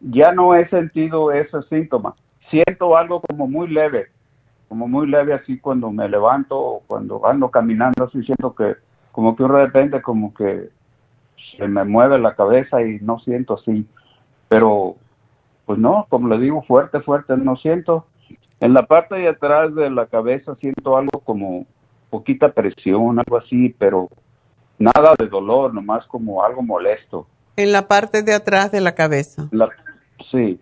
ya 0.00 0.32
no 0.32 0.54
he 0.54 0.68
sentido 0.68 1.32
ese 1.32 1.62
síntoma. 1.70 2.14
Siento 2.50 2.96
algo 2.96 3.20
como 3.20 3.48
muy 3.48 3.68
leve 3.68 4.10
como 4.68 4.88
muy 4.88 5.06
leve 5.06 5.34
así 5.34 5.58
cuando 5.58 5.90
me 5.90 6.08
levanto 6.08 6.58
o 6.58 6.82
cuando 6.86 7.24
ando 7.26 7.50
caminando 7.50 8.04
así 8.04 8.22
siento 8.24 8.54
que 8.54 8.76
como 9.12 9.36
que 9.36 9.44
de 9.44 9.48
repente 9.48 10.02
como 10.02 10.34
que 10.34 10.70
se 11.56 11.68
me 11.68 11.84
mueve 11.84 12.18
la 12.18 12.34
cabeza 12.34 12.82
y 12.82 12.98
no 13.00 13.18
siento 13.20 13.54
así 13.54 13.86
pero 14.48 14.96
pues 15.66 15.78
no, 15.78 16.06
como 16.08 16.28
le 16.28 16.38
digo, 16.38 16.62
fuerte, 16.62 17.00
fuerte, 17.00 17.36
no 17.36 17.56
siento. 17.56 18.06
En 18.60 18.72
la 18.72 18.86
parte 18.86 19.16
de 19.16 19.28
atrás 19.28 19.74
de 19.74 19.90
la 19.90 20.06
cabeza 20.06 20.54
siento 20.56 20.96
algo 20.96 21.20
como 21.20 21.66
poquita 22.08 22.52
presión, 22.52 23.18
algo 23.18 23.36
así, 23.36 23.74
pero 23.78 24.08
nada 24.78 25.14
de 25.18 25.26
dolor, 25.26 25.74
nomás 25.74 26.06
como 26.06 26.42
algo 26.42 26.62
molesto. 26.62 27.26
en 27.58 27.72
la 27.72 27.88
parte 27.88 28.22
de 28.22 28.34
atrás 28.34 28.70
de 28.70 28.80
la 28.82 28.94
cabeza. 28.94 29.48
La- 29.50 29.68
sí, 30.30 30.60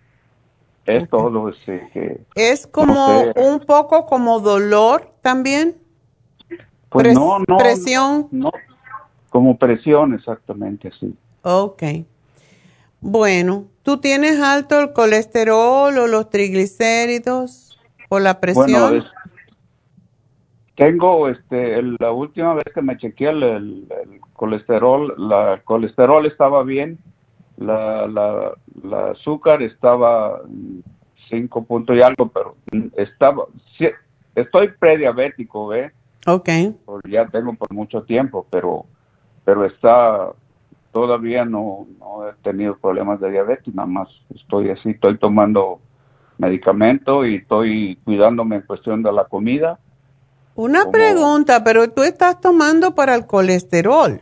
es 0.85 1.09
todo. 1.09 1.51
sí, 1.65 1.73
que, 1.93 2.21
Es 2.35 2.65
como 2.67 2.93
No 2.93 3.19
sé. 3.19 3.33
un 3.35 3.59
poco 3.61 4.05
como 4.05 4.39
dolor 4.39 5.11
también. 5.21 5.75
pues 6.89 7.07
Pres- 7.07 7.13
no, 7.15 7.39
no. 7.47 7.57
presión. 7.57 8.27
No, 8.31 8.51
como 9.29 9.57
presión, 9.57 10.13
exactamente, 10.13 10.89
sí. 10.99 11.13
Ok. 11.43 11.83
Bueno, 13.01 13.65
¿tú 13.83 13.97
tienes 13.97 14.39
alto 14.39 14.79
el 14.79 14.93
colesterol 14.93 15.97
o 15.97 16.07
los 16.07 16.29
triglicéridos 16.29 17.77
o 18.09 18.19
la 18.19 18.39
presión? 18.39 18.65
Bueno, 18.71 18.93
es- 18.95 19.05
tengo, 20.75 21.29
este, 21.29 21.75
el- 21.79 21.95
la 21.99 22.11
última 22.11 22.53
vez 22.53 22.65
que 22.73 22.81
me 22.81 22.97
chequeé 22.97 23.29
el, 23.29 23.43
el- 23.43 23.87
el 24.03 24.19
colesterol, 24.33 25.13
la 25.17 25.61
colesterol 25.63 26.25
estaba 26.25 26.63
bien, 26.63 26.97
la, 27.57 28.07
la, 28.07 28.51
la 28.83 29.11
azúcar 29.11 29.61
estaba 29.61 30.41
mm, 30.45 30.79
cinco 31.29 31.63
puntos 31.63 31.95
y 31.95 32.01
algo, 32.01 32.27
pero 32.27 32.55
estaba, 32.97 33.45
estoy 34.35 34.67
prediabético, 34.77 35.67
¿ve? 35.67 35.91
Ok. 36.27 36.49
Por- 36.85 37.09
ya 37.09 37.25
tengo 37.27 37.53
por 37.53 37.71
mucho 37.71 38.03
tiempo, 38.03 38.45
pero, 38.49 38.85
pero 39.45 39.63
está, 39.65 40.33
todavía 40.95 41.43
no, 41.43 41.87
no 41.99 42.25
he 42.25 42.31
tenido 42.41 42.77
problemas 42.77 43.19
de 43.19 43.29
diabetes, 43.29 43.75
nada 43.75 43.85
más 43.85 44.07
estoy 44.33 44.69
así, 44.69 44.91
estoy 44.91 45.17
tomando 45.17 45.81
medicamento 46.37 47.25
y 47.25 47.35
estoy 47.35 47.99
cuidándome 48.05 48.55
en 48.55 48.61
cuestión 48.61 49.03
de 49.03 49.11
la 49.11 49.25
comida. 49.25 49.77
Una 50.55 50.79
Como- 50.83 50.93
pregunta, 50.93 51.65
pero 51.65 51.91
tú 51.91 52.01
estás 52.03 52.39
tomando 52.39 52.95
para 52.95 53.13
el 53.13 53.25
colesterol. 53.27 54.21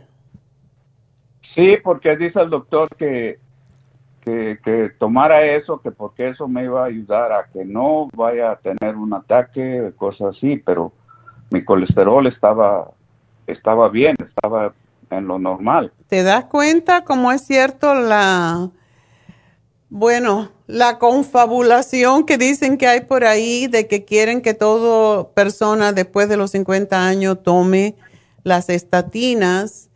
Sí, 1.54 1.76
porque 1.84 2.16
dice 2.16 2.40
el 2.40 2.50
doctor 2.50 2.88
que, 2.98 3.38
que, 4.22 4.58
que 4.64 4.90
tomara 4.98 5.44
eso, 5.46 5.80
que 5.80 5.92
porque 5.92 6.30
eso 6.30 6.48
me 6.48 6.64
iba 6.64 6.82
a 6.82 6.86
ayudar 6.86 7.30
a 7.30 7.44
que 7.52 7.64
no 7.64 8.08
vaya 8.16 8.50
a 8.50 8.56
tener 8.56 8.96
un 8.96 9.14
ataque, 9.14 9.92
cosas 9.96 10.36
así, 10.36 10.56
pero 10.56 10.90
mi 11.52 11.62
colesterol 11.64 12.26
estaba, 12.26 12.90
estaba 13.46 13.88
bien, 13.90 14.16
estaba 14.18 14.72
en 15.18 15.26
lo 15.26 15.38
normal. 15.38 15.92
¿Te 16.08 16.22
das 16.22 16.44
cuenta 16.46 17.04
cómo 17.04 17.32
es 17.32 17.42
cierto 17.42 17.94
la, 17.94 18.70
bueno, 19.88 20.50
la 20.66 20.98
confabulación 20.98 22.24
que 22.24 22.38
dicen 22.38 22.78
que 22.78 22.86
hay 22.86 23.02
por 23.02 23.24
ahí 23.24 23.66
de 23.66 23.86
que 23.86 24.04
quieren 24.04 24.40
que 24.40 24.54
toda 24.54 25.28
persona 25.30 25.92
después 25.92 26.28
de 26.28 26.36
los 26.36 26.52
50 26.52 27.06
años 27.06 27.42
tome 27.42 27.96
las 28.42 28.68
estatinas 28.68 29.90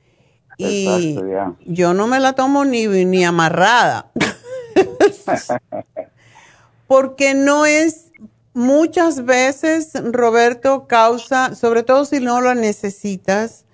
y 0.57 1.17
Exacto, 1.17 1.57
yo 1.65 1.95
no 1.95 2.07
me 2.09 2.19
la 2.19 2.33
tomo 2.33 2.65
ni, 2.65 2.87
ni 2.87 3.25
amarrada. 3.25 4.11
Porque 6.89 7.35
no 7.35 7.65
es 7.65 8.09
muchas 8.55 9.25
veces 9.25 9.93
Roberto 10.11 10.89
causa, 10.89 11.55
sobre 11.55 11.85
todo 11.85 12.05
si 12.05 12.19
no 12.19 12.41
lo 12.41 12.55
necesitas, 12.55 13.65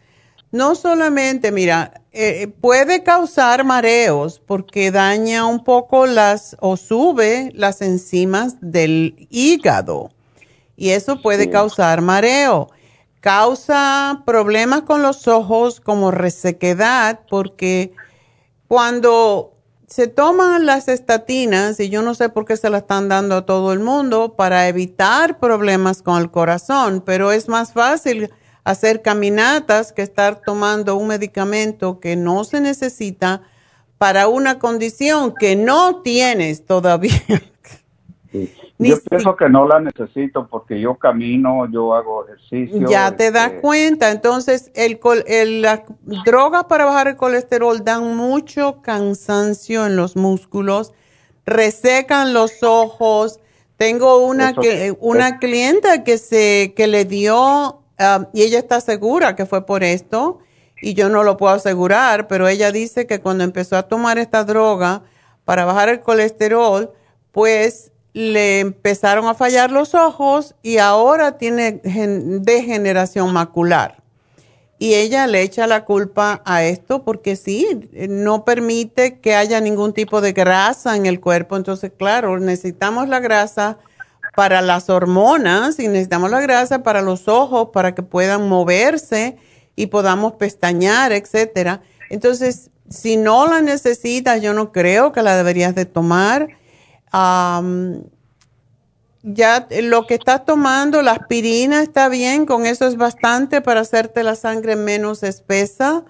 no 0.54 0.76
solamente, 0.76 1.50
mira, 1.50 2.02
eh, 2.12 2.46
puede 2.60 3.02
causar 3.02 3.64
mareos 3.64 4.40
porque 4.46 4.92
daña 4.92 5.46
un 5.46 5.64
poco 5.64 6.06
las 6.06 6.56
o 6.60 6.76
sube 6.76 7.50
las 7.54 7.82
enzimas 7.82 8.54
del 8.60 9.26
hígado 9.30 10.12
y 10.76 10.90
eso 10.90 11.20
puede 11.20 11.44
Sí. 11.44 11.50
causar 11.50 12.02
mareo. 12.02 12.68
causa 13.18 14.22
problemas 14.26 14.82
con 14.82 15.02
los 15.02 15.26
ojos 15.28 15.80
como 15.80 16.10
resequedad 16.12 17.20
porque 17.28 17.92
cuando 18.68 19.54
se 19.88 20.08
toman 20.08 20.66
las 20.66 20.88
estatinas, 20.88 21.80
y 21.80 21.88
yo 21.88 22.02
no 22.02 22.14
sé 22.14 22.28
por 22.28 22.44
qué 22.44 22.56
se 22.56 22.70
las 22.70 22.82
están 22.82 23.08
dando 23.08 23.36
a 23.38 23.46
todo 23.46 23.72
el 23.72 23.80
mundo, 23.80 24.34
para 24.36 24.68
evitar 24.68 25.38
problemas 25.40 26.02
con 26.02 26.20
el 26.20 26.30
corazón, 26.30 27.02
pero 27.04 27.32
es 27.32 27.48
más 27.48 27.72
fácil 27.72 28.30
hacer 28.64 29.02
caminatas 29.02 29.92
que 29.92 30.02
estar 30.02 30.40
tomando 30.40 30.96
un 30.96 31.06
medicamento 31.06 32.00
que 32.00 32.16
no 32.16 32.44
se 32.44 32.60
necesita 32.60 33.42
para 33.98 34.28
una 34.28 34.58
condición 34.58 35.34
que 35.38 35.54
no 35.54 36.02
tienes 36.02 36.66
todavía. 36.66 37.12
yo 38.78 38.96
pienso 39.08 39.36
que 39.36 39.48
no 39.48 39.66
la 39.68 39.80
necesito 39.80 40.48
porque 40.48 40.80
yo 40.80 40.96
camino, 40.96 41.70
yo 41.70 41.94
hago 41.94 42.26
ejercicio. 42.26 42.88
Ya 42.88 43.14
te 43.16 43.30
das 43.30 43.48
este, 43.48 43.60
cuenta. 43.60 44.10
Entonces, 44.10 44.72
el, 44.74 44.98
el, 45.26 45.62
las 45.62 45.82
drogas 46.24 46.64
para 46.64 46.84
bajar 46.84 47.08
el 47.08 47.16
colesterol 47.16 47.84
dan 47.84 48.16
mucho 48.16 48.80
cansancio 48.82 49.86
en 49.86 49.96
los 49.96 50.16
músculos, 50.16 50.92
resecan 51.46 52.32
los 52.32 52.62
ojos. 52.62 53.40
Tengo 53.76 54.24
una, 54.24 54.54
que, 54.54 54.96
una 55.00 55.38
clienta 55.38 56.04
que, 56.04 56.18
se, 56.18 56.74
que 56.76 56.86
le 56.86 57.04
dio, 57.04 57.83
um, 57.98 58.26
y 58.32 58.42
ella 58.42 58.58
está 58.58 58.80
segura 58.80 59.36
que 59.36 59.46
fue 59.46 59.66
por 59.66 59.84
esto, 59.84 60.40
y 60.80 60.94
yo 60.94 61.08
no 61.08 61.22
lo 61.22 61.36
puedo 61.36 61.54
asegurar, 61.54 62.28
pero 62.28 62.46
ella 62.46 62.70
dice 62.70 63.06
que 63.06 63.20
cuando 63.20 63.44
empezó 63.44 63.76
a 63.76 63.84
tomar 63.84 64.18
esta 64.18 64.44
droga 64.44 65.02
para 65.44 65.64
bajar 65.64 65.88
el 65.88 66.00
colesterol, 66.00 66.92
pues 67.32 67.92
le 68.12 68.60
empezaron 68.60 69.26
a 69.26 69.34
fallar 69.34 69.72
los 69.72 69.94
ojos 69.94 70.54
y 70.62 70.78
ahora 70.78 71.38
tiene 71.38 71.80
degeneración 71.82 73.32
macular. 73.32 74.02
Y 74.78 74.94
ella 74.94 75.26
le 75.26 75.42
echa 75.42 75.66
la 75.66 75.84
culpa 75.84 76.42
a 76.44 76.64
esto 76.64 77.02
porque 77.02 77.36
sí, 77.36 77.88
no 78.08 78.44
permite 78.44 79.20
que 79.20 79.34
haya 79.34 79.60
ningún 79.60 79.92
tipo 79.94 80.20
de 80.20 80.32
grasa 80.32 80.96
en 80.96 81.06
el 81.06 81.20
cuerpo. 81.20 81.56
Entonces, 81.56 81.92
claro, 81.96 82.38
necesitamos 82.38 83.08
la 83.08 83.20
grasa 83.20 83.78
para 84.34 84.62
las 84.62 84.90
hormonas 84.90 85.78
y 85.78 85.88
necesitamos 85.88 86.30
la 86.30 86.40
grasa 86.40 86.82
para 86.82 87.02
los 87.02 87.28
ojos 87.28 87.68
para 87.72 87.94
que 87.94 88.02
puedan 88.02 88.48
moverse 88.48 89.36
y 89.76 89.86
podamos 89.86 90.34
pestañear, 90.34 91.12
etcétera. 91.12 91.82
Entonces, 92.10 92.70
si 92.88 93.16
no 93.16 93.46
la 93.46 93.62
necesitas, 93.62 94.42
yo 94.42 94.54
no 94.54 94.72
creo 94.72 95.12
que 95.12 95.22
la 95.22 95.36
deberías 95.36 95.74
de 95.74 95.84
tomar 95.86 96.48
ya 99.26 99.66
lo 99.82 100.06
que 100.06 100.14
estás 100.14 100.44
tomando, 100.44 101.00
la 101.00 101.12
aspirina 101.12 101.82
está 101.82 102.10
bien, 102.10 102.44
con 102.44 102.66
eso 102.66 102.86
es 102.86 102.96
bastante 102.96 103.62
para 103.62 103.80
hacerte 103.80 104.22
la 104.22 104.36
sangre 104.36 104.76
menos 104.76 105.22
espesa. 105.22 106.04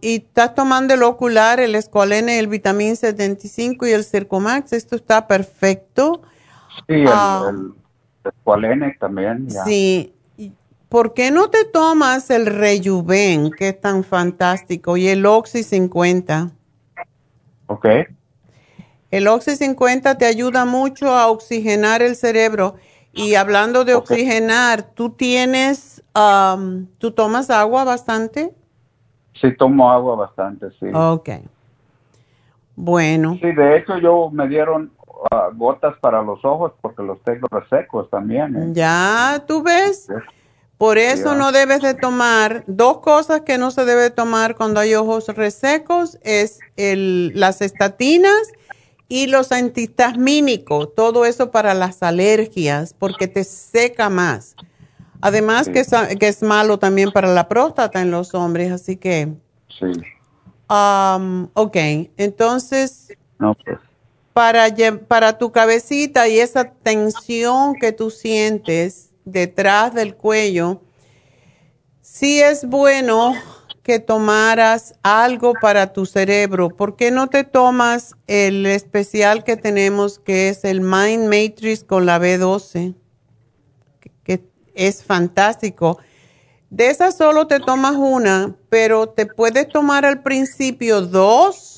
y 0.00 0.16
estás 0.16 0.54
tomando 0.54 0.94
el 0.94 1.02
ocular, 1.02 1.58
el 1.58 1.74
escualene, 1.74 2.38
el 2.38 2.46
vitamín 2.46 2.96
75 2.96 3.86
y 3.86 3.92
el 3.92 4.04
Circumax, 4.04 4.72
esto 4.74 4.94
está 4.94 5.26
perfecto. 5.26 6.22
Sí, 6.88 6.94
el, 6.94 7.72
escualene 8.24 8.96
también. 8.98 9.48
Sí. 9.50 10.14
¿Por 10.88 11.14
qué 11.14 11.30
no 11.30 11.48
te 11.48 11.64
tomas 11.64 12.30
el 12.30 12.44
Rejuven, 12.46 13.50
que 13.50 13.68
es 13.68 13.80
tan 13.80 14.04
fantástico, 14.04 14.98
y 14.98 15.08
el 15.08 15.24
Oxy 15.24 15.62
50? 15.62 16.50
Ok. 17.66 17.86
El 19.10 19.28
Oxy 19.28 19.56
50 19.56 20.18
te 20.18 20.26
ayuda 20.26 20.66
mucho 20.66 21.14
a 21.14 21.28
oxigenar 21.28 22.02
el 22.02 22.14
cerebro. 22.14 22.76
Y 23.14 23.34
hablando 23.34 23.84
de 23.84 23.94
oxigenar, 23.94 24.82
¿tú 24.82 25.10
tienes, 25.10 26.02
um, 26.14 26.86
tú 26.98 27.10
tomas 27.10 27.50
agua 27.50 27.84
bastante? 27.84 28.54
Sí, 29.34 29.54
tomo 29.56 29.90
agua 29.90 30.16
bastante, 30.16 30.70
sí. 30.78 30.86
Ok. 30.94 31.28
Bueno. 32.74 33.38
Sí, 33.40 33.52
de 33.52 33.78
hecho 33.78 33.98
yo 33.98 34.30
me 34.30 34.48
dieron 34.48 34.90
uh, 35.30 35.56
gotas 35.56 35.96
para 36.00 36.22
los 36.22 36.44
ojos 36.44 36.72
porque 36.80 37.02
los 37.02 37.22
tengo 37.22 37.46
resecos 37.48 38.10
también. 38.10 38.56
¿eh? 38.56 38.68
Ya, 38.72 39.44
tú 39.46 39.62
ves. 39.62 40.08
Por 40.78 40.98
eso 40.98 41.36
no 41.36 41.52
debes 41.52 41.80
de 41.80 41.94
tomar, 41.94 42.64
dos 42.66 42.98
cosas 42.98 43.42
que 43.42 43.56
no 43.56 43.70
se 43.70 43.84
debe 43.84 44.10
tomar 44.10 44.56
cuando 44.56 44.80
hay 44.80 44.94
ojos 44.94 45.28
resecos 45.28 46.18
es 46.22 46.58
el, 46.76 47.32
las 47.38 47.62
estatinas 47.62 48.50
y 49.08 49.28
los 49.28 49.52
antihistamínicos, 49.52 50.92
todo 50.96 51.24
eso 51.24 51.52
para 51.52 51.74
las 51.74 52.02
alergias, 52.02 52.94
porque 52.98 53.28
te 53.28 53.44
seca 53.44 54.08
más. 54.08 54.56
Además 55.20 55.68
que, 55.68 55.80
es, 55.80 55.90
que 56.18 56.26
es 56.26 56.42
malo 56.42 56.80
también 56.80 57.12
para 57.12 57.28
la 57.28 57.46
próstata 57.46 58.00
en 58.00 58.10
los 58.10 58.34
hombres, 58.34 58.72
así 58.72 58.96
que... 58.96 59.32
Sí. 59.78 59.86
Um, 60.68 61.48
ok, 61.54 61.76
entonces... 62.16 63.16
No, 63.38 63.54
pues. 63.54 63.78
Para, 64.32 65.38
tu 65.38 65.52
cabecita 65.52 66.26
y 66.28 66.40
esa 66.40 66.72
tensión 66.72 67.74
que 67.74 67.92
tú 67.92 68.10
sientes 68.10 69.10
detrás 69.24 69.94
del 69.94 70.16
cuello, 70.16 70.80
sí 72.00 72.40
es 72.40 72.64
bueno 72.64 73.34
que 73.82 73.98
tomaras 73.98 74.94
algo 75.02 75.52
para 75.60 75.92
tu 75.92 76.06
cerebro. 76.06 76.70
¿Por 76.70 76.96
qué 76.96 77.10
no 77.10 77.28
te 77.28 77.44
tomas 77.44 78.14
el 78.26 78.64
especial 78.64 79.44
que 79.44 79.56
tenemos 79.56 80.18
que 80.18 80.48
es 80.48 80.64
el 80.64 80.80
Mind 80.80 81.24
Matrix 81.24 81.84
con 81.84 82.06
la 82.06 82.18
B12? 82.18 82.94
Que 84.24 84.44
es 84.74 85.04
fantástico. 85.04 85.98
De 86.70 86.88
esa 86.88 87.12
solo 87.12 87.46
te 87.48 87.60
tomas 87.60 87.96
una, 87.96 88.56
pero 88.70 89.08
te 89.08 89.26
puedes 89.26 89.68
tomar 89.68 90.06
al 90.06 90.22
principio 90.22 91.02
dos 91.02 91.71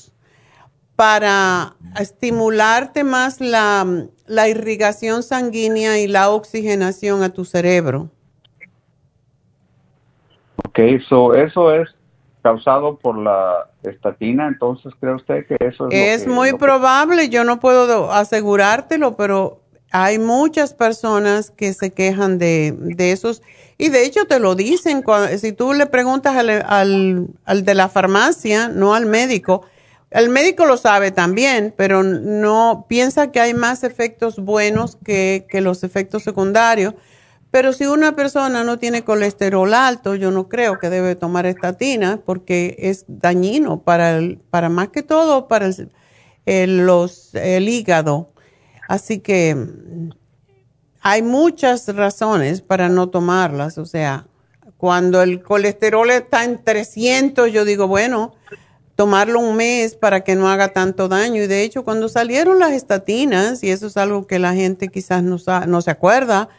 para 0.95 1.75
estimularte 1.99 3.03
más 3.03 3.41
la, 3.41 3.85
la 4.27 4.47
irrigación 4.47 5.23
sanguínea 5.23 5.99
y 5.99 6.07
la 6.07 6.29
oxigenación 6.29 7.23
a 7.23 7.29
tu 7.29 7.45
cerebro. 7.45 8.09
Ok, 10.67 10.79
so 11.07 11.33
eso 11.33 11.73
es 11.73 11.89
causado 12.41 12.97
por 12.97 13.17
la 13.17 13.69
estatina, 13.83 14.47
entonces 14.47 14.93
cree 14.99 15.15
usted 15.15 15.47
que 15.47 15.57
eso 15.59 15.87
es... 15.89 16.21
Es 16.21 16.27
muy 16.27 16.53
probable, 16.53 17.29
yo 17.29 17.43
no 17.43 17.59
puedo 17.59 18.11
asegurártelo, 18.11 19.15
pero 19.15 19.61
hay 19.91 20.19
muchas 20.19 20.73
personas 20.73 21.49
que 21.49 21.73
se 21.73 21.91
quejan 21.91 22.37
de, 22.37 22.73
de 22.77 23.11
esos 23.11 23.41
y 23.77 23.89
de 23.89 24.05
hecho 24.05 24.25
te 24.25 24.39
lo 24.39 24.55
dicen, 24.55 25.01
cuando, 25.01 25.35
si 25.37 25.53
tú 25.53 25.73
le 25.73 25.87
preguntas 25.87 26.35
al, 26.35 26.49
al, 26.49 27.27
al 27.45 27.65
de 27.65 27.73
la 27.73 27.89
farmacia, 27.89 28.69
no 28.69 28.93
al 28.93 29.05
médico, 29.05 29.63
el 30.15 30.29
médico 30.29 30.65
lo 30.65 30.77
sabe 30.77 31.11
también, 31.11 31.73
pero 31.75 32.01
no 32.01 32.85
piensa 32.87 33.33
que 33.33 33.41
hay 33.41 33.53
más 33.53 33.83
efectos 33.83 34.39
buenos 34.39 34.97
que, 35.03 35.45
los 35.51 35.83
efectos 35.83 36.23
secundarios. 36.23 36.93
Pero 37.51 37.73
si 37.73 37.85
una 37.85 38.15
persona 38.15 38.63
no 38.63 38.79
tiene 38.79 39.03
colesterol 39.03 39.73
alto, 39.73 40.15
yo 40.15 40.31
no 40.31 40.47
creo 40.47 40.79
que 40.79 40.89
debe 40.89 41.15
tomar 41.15 41.45
estatina 41.45 42.21
porque 42.25 42.77
es 42.79 43.03
dañino 43.09 43.81
para, 43.81 44.17
el, 44.17 44.37
para 44.49 44.69
más 44.69 44.87
que 44.87 45.03
todo 45.03 45.49
para 45.49 45.69
los, 46.45 47.35
el 47.35 47.67
hígado. 47.67 48.31
Así 48.87 49.19
que 49.19 49.57
hay 51.01 51.21
muchas 51.23 51.93
razones 51.93 52.61
para 52.61 52.87
no 52.87 53.09
tomarlas. 53.09 53.77
O 53.77 53.85
sea, 53.85 54.27
cuando 54.77 55.21
el 55.21 55.43
colesterol 55.43 56.09
está 56.09 56.45
en 56.45 56.63
300, 56.63 57.51
yo 57.51 57.65
digo, 57.65 57.89
bueno, 57.89 58.33
tomarlo 58.95 59.39
un 59.39 59.57
mes 59.57 59.95
para 59.95 60.23
que 60.23 60.35
no 60.35 60.49
haga 60.49 60.69
tanto 60.69 61.07
daño. 61.07 61.43
Y 61.43 61.47
de 61.47 61.63
hecho, 61.63 61.83
cuando 61.83 62.09
salieron 62.09 62.59
las 62.59 62.71
estatinas, 62.71 63.63
y 63.63 63.69
eso 63.69 63.87
es 63.87 63.97
algo 63.97 64.25
que 64.25 64.39
la 64.39 64.53
gente 64.53 64.87
quizás 64.87 65.23
no, 65.23 65.37
no 65.67 65.81
se 65.81 65.91
acuerda, 65.91 66.49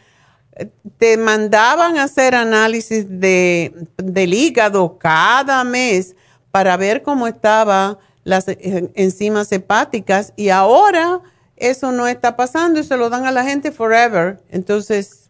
te 0.97 1.17
mandaban 1.17 1.97
a 1.97 2.03
hacer 2.03 2.35
análisis 2.35 3.05
de, 3.07 3.73
del 3.97 4.33
hígado 4.33 4.97
cada 4.97 5.63
mes 5.63 6.15
para 6.51 6.77
ver 6.77 7.03
cómo 7.03 7.27
estaban 7.27 7.97
las 8.23 8.47
eh, 8.47 8.91
enzimas 8.95 9.51
hepáticas 9.51 10.33
y 10.35 10.49
ahora 10.49 11.21
eso 11.55 11.91
no 11.91 12.07
está 12.07 12.35
pasando 12.35 12.79
y 12.79 12.83
se 12.83 12.97
lo 12.97 13.09
dan 13.09 13.25
a 13.25 13.31
la 13.31 13.43
gente 13.43 13.71
forever. 13.71 14.41
Entonces, 14.49 15.29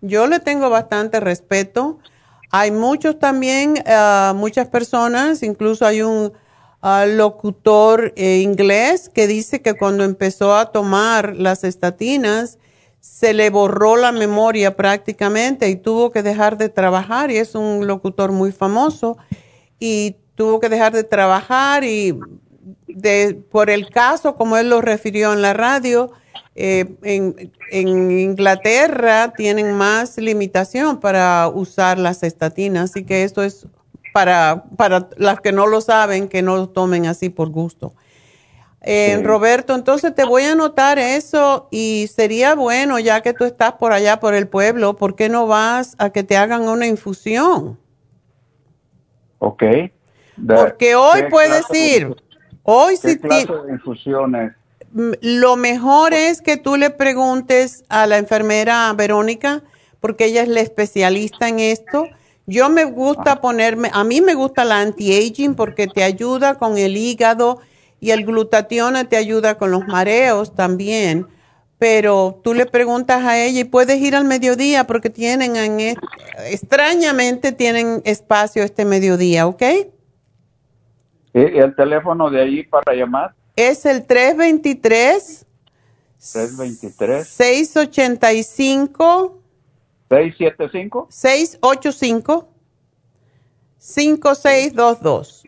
yo 0.00 0.26
le 0.26 0.40
tengo 0.40 0.70
bastante 0.70 1.20
respeto. 1.20 1.98
Hay 2.50 2.70
muchos 2.70 3.18
también, 3.18 3.82
ah, 3.86 4.32
muchas 4.36 4.68
personas, 4.68 5.42
incluso 5.42 5.86
hay 5.86 6.02
un 6.02 6.32
ah, 6.86 7.06
locutor 7.06 8.12
eh, 8.16 8.38
inglés 8.38 9.08
que 9.08 9.26
dice 9.26 9.60
que 9.62 9.74
cuando 9.74 10.04
empezó 10.04 10.54
a 10.54 10.72
tomar 10.72 11.36
las 11.36 11.64
estatinas, 11.64 12.58
se 13.00 13.34
le 13.34 13.50
borró 13.50 13.96
la 13.96 14.12
memoria 14.12 14.76
prácticamente 14.76 15.68
y 15.68 15.76
tuvo 15.76 16.10
que 16.10 16.22
dejar 16.22 16.58
de 16.58 16.68
trabajar 16.68 17.30
y 17.30 17.36
es 17.36 17.54
un 17.54 17.86
locutor 17.86 18.32
muy 18.32 18.52
famoso 18.52 19.16
y 19.78 20.16
tuvo 20.34 20.60
que 20.60 20.68
dejar 20.68 20.92
de 20.92 21.04
trabajar 21.04 21.84
y 21.84 22.18
de, 22.88 23.34
por 23.50 23.70
el 23.70 23.90
caso, 23.90 24.34
como 24.36 24.56
él 24.56 24.70
lo 24.70 24.80
refirió 24.80 25.32
en 25.32 25.42
la 25.42 25.54
radio, 25.54 26.12
eh, 26.54 26.96
en, 27.02 27.52
en, 27.70 28.10
Inglaterra 28.10 29.32
tienen 29.36 29.72
más 29.72 30.18
limitación 30.18 31.00
para 31.00 31.48
usar 31.48 31.98
las 31.98 32.22
estatinas, 32.22 32.90
así 32.90 33.04
que 33.04 33.24
esto 33.24 33.42
es 33.42 33.66
para, 34.16 34.64
para 34.78 35.10
las 35.18 35.42
que 35.42 35.52
no 35.52 35.66
lo 35.66 35.82
saben, 35.82 36.28
que 36.28 36.40
no 36.40 36.56
lo 36.56 36.70
tomen 36.70 37.04
así 37.04 37.28
por 37.28 37.50
gusto. 37.50 37.92
Eh, 38.80 39.20
Roberto, 39.22 39.74
entonces 39.74 40.14
te 40.14 40.24
voy 40.24 40.44
a 40.44 40.52
anotar 40.52 40.98
eso 40.98 41.68
y 41.70 42.08
sería 42.10 42.54
bueno, 42.54 42.98
ya 42.98 43.20
que 43.20 43.34
tú 43.34 43.44
estás 43.44 43.72
por 43.72 43.92
allá, 43.92 44.18
por 44.18 44.32
el 44.32 44.48
pueblo, 44.48 44.96
¿por 44.96 45.16
qué 45.16 45.28
no 45.28 45.46
vas 45.46 45.96
a 45.98 46.08
que 46.08 46.22
te 46.22 46.38
hagan 46.38 46.62
una 46.62 46.86
infusión? 46.86 47.78
Ok. 49.38 49.62
Porque 50.46 50.94
hoy 50.94 51.24
puedes 51.28 51.66
ir. 51.74 52.16
Hoy 52.62 52.96
sí. 52.96 53.18
¿Qué 53.18 53.28
de 53.28 53.72
infusiones? 53.72 54.52
Lo 54.94 55.56
mejor 55.56 56.14
es 56.14 56.40
que 56.40 56.56
tú 56.56 56.76
le 56.76 56.88
preguntes 56.88 57.84
a 57.90 58.06
la 58.06 58.16
enfermera 58.16 58.90
Verónica, 58.94 59.62
porque 60.00 60.24
ella 60.24 60.40
es 60.40 60.48
la 60.48 60.60
especialista 60.60 61.48
en 61.48 61.58
esto 61.60 62.08
yo 62.46 62.70
me 62.70 62.84
gusta 62.84 63.40
ponerme, 63.40 63.90
a 63.92 64.04
mí 64.04 64.20
me 64.20 64.34
gusta 64.34 64.64
la 64.64 64.80
anti-aging 64.80 65.56
porque 65.56 65.88
te 65.88 66.04
ayuda 66.04 66.54
con 66.54 66.78
el 66.78 66.96
hígado 66.96 67.58
y 68.00 68.12
el 68.12 68.24
glutatión 68.24 68.94
te 69.08 69.16
ayuda 69.16 69.58
con 69.58 69.72
los 69.72 69.84
mareos 69.86 70.54
también. 70.54 71.26
Pero 71.78 72.40
tú 72.42 72.54
le 72.54 72.64
preguntas 72.64 73.22
a 73.24 73.38
ella 73.38 73.60
y 73.60 73.64
puedes 73.64 74.00
ir 74.00 74.14
al 74.14 74.24
mediodía 74.24 74.86
porque 74.86 75.10
tienen, 75.10 75.56
en, 75.56 75.98
extrañamente 76.46 77.52
tienen 77.52 78.00
espacio 78.04 78.62
este 78.62 78.86
mediodía, 78.86 79.46
¿ok? 79.46 79.62
¿Y 81.34 81.58
el 81.58 81.76
teléfono 81.76 82.30
de 82.30 82.40
ahí 82.40 82.62
para 82.62 82.94
llamar? 82.94 83.34
Es 83.56 83.84
el 83.84 84.06
323. 84.06 85.44
323. 86.32 87.28
685. 87.28 89.42
675. 90.08 91.08
685. 91.10 92.48
5622. 93.78 95.44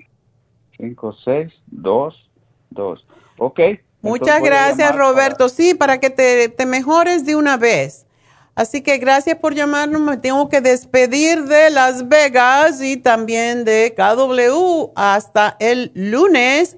5622. 0.76 3.06
Ok. 3.38 3.60
Muchas 4.00 4.40
gracias, 4.42 4.96
Roberto. 4.96 5.48
Sí, 5.48 5.74
para 5.74 5.98
que 5.98 6.10
te, 6.10 6.48
te, 6.48 6.66
mejores 6.66 7.26
de 7.26 7.34
una 7.34 7.56
vez. 7.56 8.06
Así 8.54 8.82
que 8.82 8.98
gracias 8.98 9.38
por 9.38 9.54
llamarnos. 9.54 10.00
Me 10.00 10.16
tengo 10.16 10.48
que 10.48 10.60
despedir 10.60 11.42
de 11.44 11.70
Las 11.70 12.08
Vegas 12.08 12.80
y 12.80 12.96
también 12.96 13.64
de 13.64 13.92
KW 13.96 14.92
hasta 14.94 15.56
el 15.58 15.90
lunes. 15.94 16.76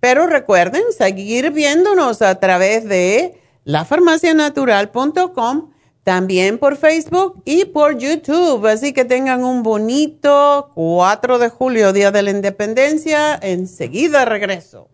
Pero 0.00 0.26
recuerden 0.26 0.84
seguir 0.96 1.50
viéndonos 1.50 2.22
a 2.22 2.40
través 2.40 2.88
de 2.88 3.38
lafarmacianatural.com 3.64 5.73
también 6.04 6.58
por 6.58 6.76
Facebook 6.76 7.42
y 7.44 7.64
por 7.64 7.98
YouTube. 7.98 8.66
Así 8.66 8.92
que 8.92 9.04
tengan 9.04 9.42
un 9.42 9.62
bonito 9.62 10.70
4 10.74 11.38
de 11.38 11.48
julio, 11.48 11.92
Día 11.92 12.10
de 12.10 12.22
la 12.22 12.30
Independencia. 12.30 13.34
Enseguida 13.42 14.24
regreso. 14.24 14.93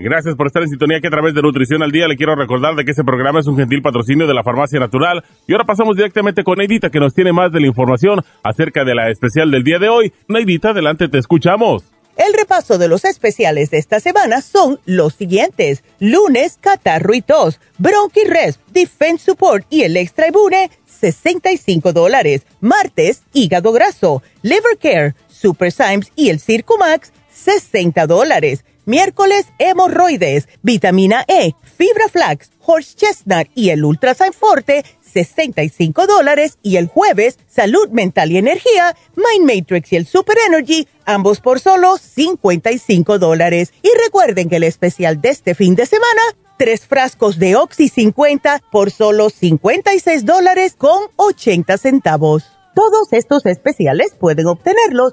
Gracias 0.00 0.36
por 0.36 0.46
estar 0.46 0.62
en 0.62 0.68
sintonía 0.68 1.00
que 1.00 1.08
a 1.08 1.10
través 1.10 1.34
de 1.34 1.42
Nutrición 1.42 1.82
al 1.82 1.90
Día 1.90 2.06
le 2.06 2.16
quiero 2.16 2.36
recordar 2.36 2.76
de 2.76 2.84
que 2.84 2.92
este 2.92 3.02
programa 3.02 3.40
es 3.40 3.48
un 3.48 3.56
gentil 3.56 3.82
patrocinio 3.82 4.28
de 4.28 4.34
la 4.34 4.44
Farmacia 4.44 4.78
Natural. 4.78 5.24
Y 5.48 5.52
ahora 5.52 5.64
pasamos 5.64 5.96
directamente 5.96 6.44
con 6.44 6.58
Neidita 6.58 6.88
que 6.88 7.00
nos 7.00 7.14
tiene 7.14 7.32
más 7.32 7.50
de 7.50 7.58
la 7.58 7.66
información 7.66 8.24
acerca 8.44 8.84
de 8.84 8.94
la 8.94 9.10
especial 9.10 9.50
del 9.50 9.64
día 9.64 9.80
de 9.80 9.88
hoy. 9.88 10.12
Neidita, 10.28 10.70
adelante, 10.70 11.08
te 11.08 11.18
escuchamos. 11.18 11.82
El 12.16 12.32
repaso 12.32 12.78
de 12.78 12.86
los 12.86 13.04
especiales 13.04 13.70
de 13.70 13.78
esta 13.78 13.98
semana 13.98 14.40
son 14.40 14.78
los 14.86 15.14
siguientes. 15.14 15.82
Lunes, 15.98 16.58
catarro 16.60 17.12
y 17.14 17.20
tos, 17.20 17.58
bronchi 17.78 18.22
rest, 18.24 18.60
defense 18.68 19.24
support 19.24 19.66
y 19.68 19.82
el 19.82 19.96
extra 19.96 20.28
ibune, 20.28 20.70
65 20.86 21.92
dólares. 21.92 22.46
Martes, 22.60 23.24
hígado 23.32 23.72
graso, 23.72 24.22
liver 24.42 24.78
care, 24.80 25.14
super 25.26 25.72
Symes 25.72 26.12
y 26.14 26.28
el 26.28 26.38
Circumax, 26.38 27.12
60 27.32 28.06
dólares 28.06 28.64
Miércoles, 28.88 29.44
hemorroides, 29.58 30.48
vitamina 30.62 31.22
E, 31.28 31.52
fibra 31.76 32.08
flax, 32.08 32.50
horse 32.64 32.96
chestnut 32.96 33.46
y 33.54 33.68
el 33.68 33.84
Ultrasign 33.84 34.32
Forte, 34.32 34.82
65 35.02 36.06
dólares. 36.06 36.56
Y 36.62 36.76
el 36.76 36.88
jueves, 36.88 37.38
salud 37.46 37.90
mental 37.90 38.32
y 38.32 38.38
energía, 38.38 38.96
Mind 39.14 39.44
Matrix 39.46 39.92
y 39.92 39.96
el 39.96 40.06
Super 40.06 40.38
Energy, 40.46 40.88
ambos 41.04 41.40
por 41.42 41.60
solo 41.60 41.98
55 41.98 43.18
dólares. 43.18 43.74
Y 43.82 43.90
recuerden 44.02 44.48
que 44.48 44.56
el 44.56 44.64
especial 44.64 45.20
de 45.20 45.28
este 45.28 45.54
fin 45.54 45.74
de 45.74 45.84
semana, 45.84 46.22
tres 46.56 46.86
frascos 46.86 47.38
de 47.38 47.56
Oxy 47.56 47.90
50 47.90 48.62
por 48.72 48.90
solo 48.90 49.28
56 49.28 50.24
dólares 50.24 50.76
con 50.78 50.98
80 51.16 51.76
centavos. 51.76 52.44
Todos 52.74 53.12
estos 53.12 53.44
especiales 53.44 54.14
pueden 54.18 54.46
obtenerlos 54.46 55.12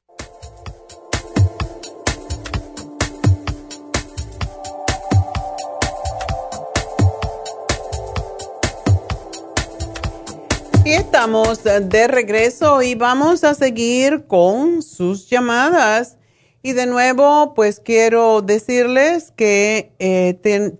Estamos 11.21 11.63
de 11.63 12.07
regreso 12.07 12.81
y 12.81 12.95
vamos 12.95 13.43
a 13.43 13.53
seguir 13.53 14.25
con 14.25 14.81
sus 14.81 15.29
llamadas. 15.29 16.17
Y 16.63 16.73
de 16.73 16.87
nuevo, 16.87 17.53
pues 17.53 17.79
quiero 17.79 18.41
decirles 18.41 19.31
que 19.35 19.93
eh, 19.99 20.33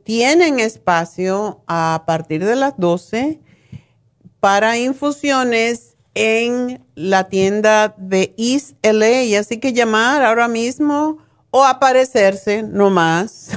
tienen 0.04 0.60
espacio 0.60 1.62
a 1.68 2.06
partir 2.08 2.44
de 2.44 2.56
las 2.56 2.74
12 2.78 3.40
para 4.40 4.80
infusiones 4.80 5.96
en 6.16 6.84
la 6.96 7.30
tienda 7.30 7.94
de 8.00 8.34
East 8.36 8.72
LA. 8.82 9.40
Así 9.40 9.60
que 9.60 9.74
llamar 9.74 10.24
ahora 10.24 10.48
mismo 10.48 11.20
o 11.52 11.64
aparecerse 11.64 12.64
nomás. 12.64 13.52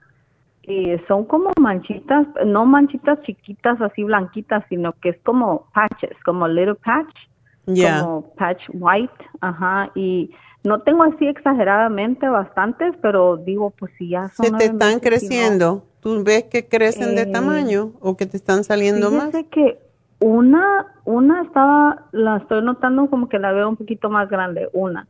y 0.64 0.98
son 1.08 1.26
como 1.26 1.52
manchitas, 1.60 2.28
no 2.46 2.66
manchitas 2.66 3.22
chiquitas 3.22 3.80
así 3.82 4.04
blanquitas, 4.04 4.64
sino 4.68 4.94
que 4.94 5.10
es 5.10 5.18
como 5.24 5.66
patches, 5.74 6.16
como 6.26 6.48
little 6.48 6.76
patch, 6.76 7.16
como 7.66 8.34
patch 8.36 8.64
white, 8.74 9.14
ajá, 9.40 9.90
y 9.96 10.32
no 10.64 10.82
tengo 10.82 11.04
así 11.04 11.26
exageradamente 11.26 12.28
bastantes, 12.28 12.94
pero 13.02 13.38
digo, 13.38 13.72
pues 13.72 13.92
si 13.98 14.10
ya 14.10 14.28
son... 14.30 14.46
Se 14.46 14.52
te 14.52 14.66
están 14.66 15.00
creciendo, 15.00 15.86
¿tú 16.02 16.22
ves 16.24 16.44
que 16.44 16.68
crecen 16.68 17.16
de 17.16 17.22
eh, 17.22 17.32
tamaño 17.32 17.94
o 18.02 18.18
que 18.18 18.26
te 18.26 18.36
están 18.36 18.66
saliendo 18.66 19.10
más? 19.10 19.32
que 19.52 19.80
una, 20.20 20.88
una 21.06 21.44
estaba, 21.44 22.08
la 22.12 22.38
estoy 22.38 22.62
notando 22.62 23.10
como 23.10 23.30
que 23.30 23.40
la 23.40 23.54
veo 23.54 23.70
un 23.70 23.78
poquito 23.78 24.10
más 24.10 24.30
grande, 24.30 24.68
una 24.74 25.08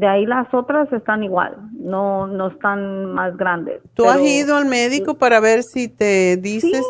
de 0.00 0.06
ahí 0.06 0.24
las 0.24 0.52
otras 0.54 0.90
están 0.94 1.22
igual, 1.22 1.58
no 1.78 2.26
no 2.26 2.48
están 2.48 3.12
más 3.12 3.36
grandes. 3.36 3.82
¿Tú 3.92 4.06
has 4.06 4.20
ido 4.22 4.56
al 4.56 4.64
médico 4.64 5.18
para 5.18 5.40
ver 5.40 5.62
si 5.62 5.88
te 5.88 6.38
dices, 6.38 6.82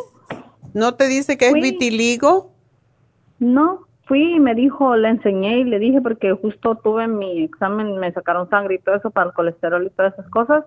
no 0.75 0.95
te 0.95 1.09
dice 1.09 1.37
que 1.37 1.49
es 1.49 1.55
vitiligo? 1.55 2.53
No, 3.41 3.81
fui 4.05 4.37
y 4.37 4.41
me 4.41 4.55
dijo, 4.55 4.95
le 4.95 5.09
enseñé 5.09 5.59
y 5.59 5.65
le 5.65 5.81
dije 5.81 6.01
porque 6.01 6.33
justo 6.35 6.77
tuve 6.77 7.09
mi 7.09 7.43
examen, 7.43 7.97
me 7.99 8.13
sacaron 8.13 8.49
sangre 8.49 8.77
y 8.77 8.79
todo 8.79 8.95
eso 8.95 9.11
para 9.11 9.27
el 9.27 9.35
colesterol 9.35 9.85
y 9.85 9.91
todas 9.91 10.13
esas 10.13 10.31
cosas 10.31 10.65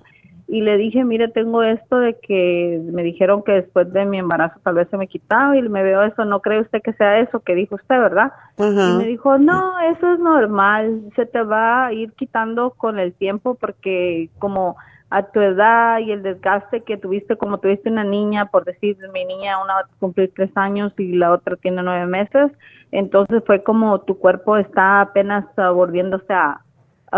y 0.48 0.62
le 0.62 0.78
dije, 0.78 1.04
mire, 1.04 1.30
tengo 1.30 1.64
esto 1.64 2.00
de 2.00 2.20
que 2.20 2.82
me 2.92 3.02
dijeron 3.02 3.44
que 3.44 3.54
después 3.54 3.92
de 3.94 4.06
mi 4.06 4.20
embarazo 4.20 4.60
tal 4.64 4.76
vez 4.76 4.88
se 4.90 4.98
me 4.98 5.08
quitaba 5.08 5.58
y 5.58 5.62
me 5.62 5.84
veo 5.84 6.04
eso, 6.04 6.26
¿no 6.26 6.42
cree 6.42 6.62
usted 6.62 6.82
que 6.82 6.94
sea 6.94 7.20
eso 7.20 7.40
que 7.40 7.56
dijo 7.56 7.76
usted, 7.76 7.98
verdad? 7.98 8.34
Y 8.58 8.98
me 8.98 9.06
dijo, 9.06 9.38
no, 9.38 9.80
eso 9.80 10.14
es 10.14 10.20
normal, 10.20 11.02
se 11.16 11.26
te 11.26 11.42
va 11.42 11.88
a 11.88 11.94
ir 11.94 12.12
quitando 12.14 12.72
con 12.72 13.00
el 13.00 13.14
tiempo 13.14 13.56
porque 13.56 14.30
como 14.38 14.76
a 15.10 15.24
tu 15.24 15.40
edad 15.40 16.00
y 16.00 16.12
el 16.12 16.24
desgaste 16.24 16.82
que 16.82 16.98
tuviste, 16.98 17.38
como 17.38 17.60
tuviste 17.60 17.90
una 17.90 18.04
niña, 18.04 18.48
por 18.48 18.66
decir, 18.66 18.98
mi 19.14 19.24
niña, 19.26 19.64
una 19.64 19.76
va 19.76 19.80
a 19.82 20.00
cumplir 20.00 20.32
tres 20.36 20.50
años 20.56 20.92
y 20.98 21.14
la 21.14 21.32
otra 21.32 21.56
tiene 21.56 21.84
nueve 21.84 22.08
meses, 22.08 22.52
entonces 22.92 23.44
fue 23.46 23.64
como 23.64 24.02
tu 24.02 24.18
cuerpo 24.18 24.58
está 24.58 25.02
apenas 25.02 25.46
volviéndose 25.56 26.34
a, 26.34 26.62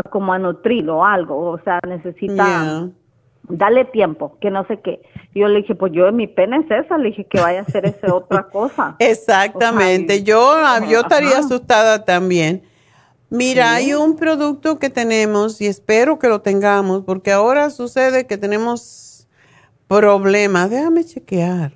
como 0.09 0.34
a 0.34 0.39
nutrir 0.39 0.89
o 0.89 1.05
algo, 1.05 1.51
o 1.51 1.59
sea, 1.59 1.80
necesita 1.88 2.89
dale 3.50 3.86
tiempo, 3.86 4.38
que 4.39 4.50
no 4.50 4.66
sé 4.68 4.80
qué. 4.82 5.02
yo 5.34 5.48
le 5.48 5.62
dije, 5.62 5.76
pues 5.76 5.91
yo 5.93 6.12
mi 6.12 6.28
pena 6.28 6.58
es 6.58 6.86
esa, 6.86 6.98
le 6.98 7.10
dije 7.10 7.26
que 7.26 7.39
vaya 7.39 7.60
a 7.60 7.64
hacer 7.64 7.86
esa 7.86 8.14
otra 8.14 8.43
cosa. 8.52 8.96
Exactamente, 9.00 10.24
yo, 10.24 10.52
ah, 10.52 10.82
yo 10.88 11.02
estaría 11.02 11.39
asustada 11.39 12.06
también. 12.06 12.64
Mira, 13.30 13.74
hay 13.74 13.93
un 13.93 14.16
producto 14.16 14.80
que 14.80 14.89
tenemos 14.89 15.60
y 15.60 15.68
espero 15.68 16.20
que 16.20 16.30
lo 16.30 16.41
tengamos, 16.41 17.04
porque 17.04 17.32
ahora 17.32 17.70
sucede 17.70 18.28
que 18.28 18.38
tenemos 18.38 19.28
problemas, 19.88 20.70
déjame 20.70 21.04
chequear, 21.04 21.74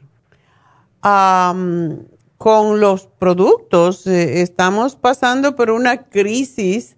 con 1.01 2.79
los 2.79 3.07
productos. 3.07 4.07
Eh, 4.07 4.41
estamos 4.41 4.95
pasando 4.95 5.55
por 5.55 5.71
una 5.71 6.03
crisis 6.03 6.95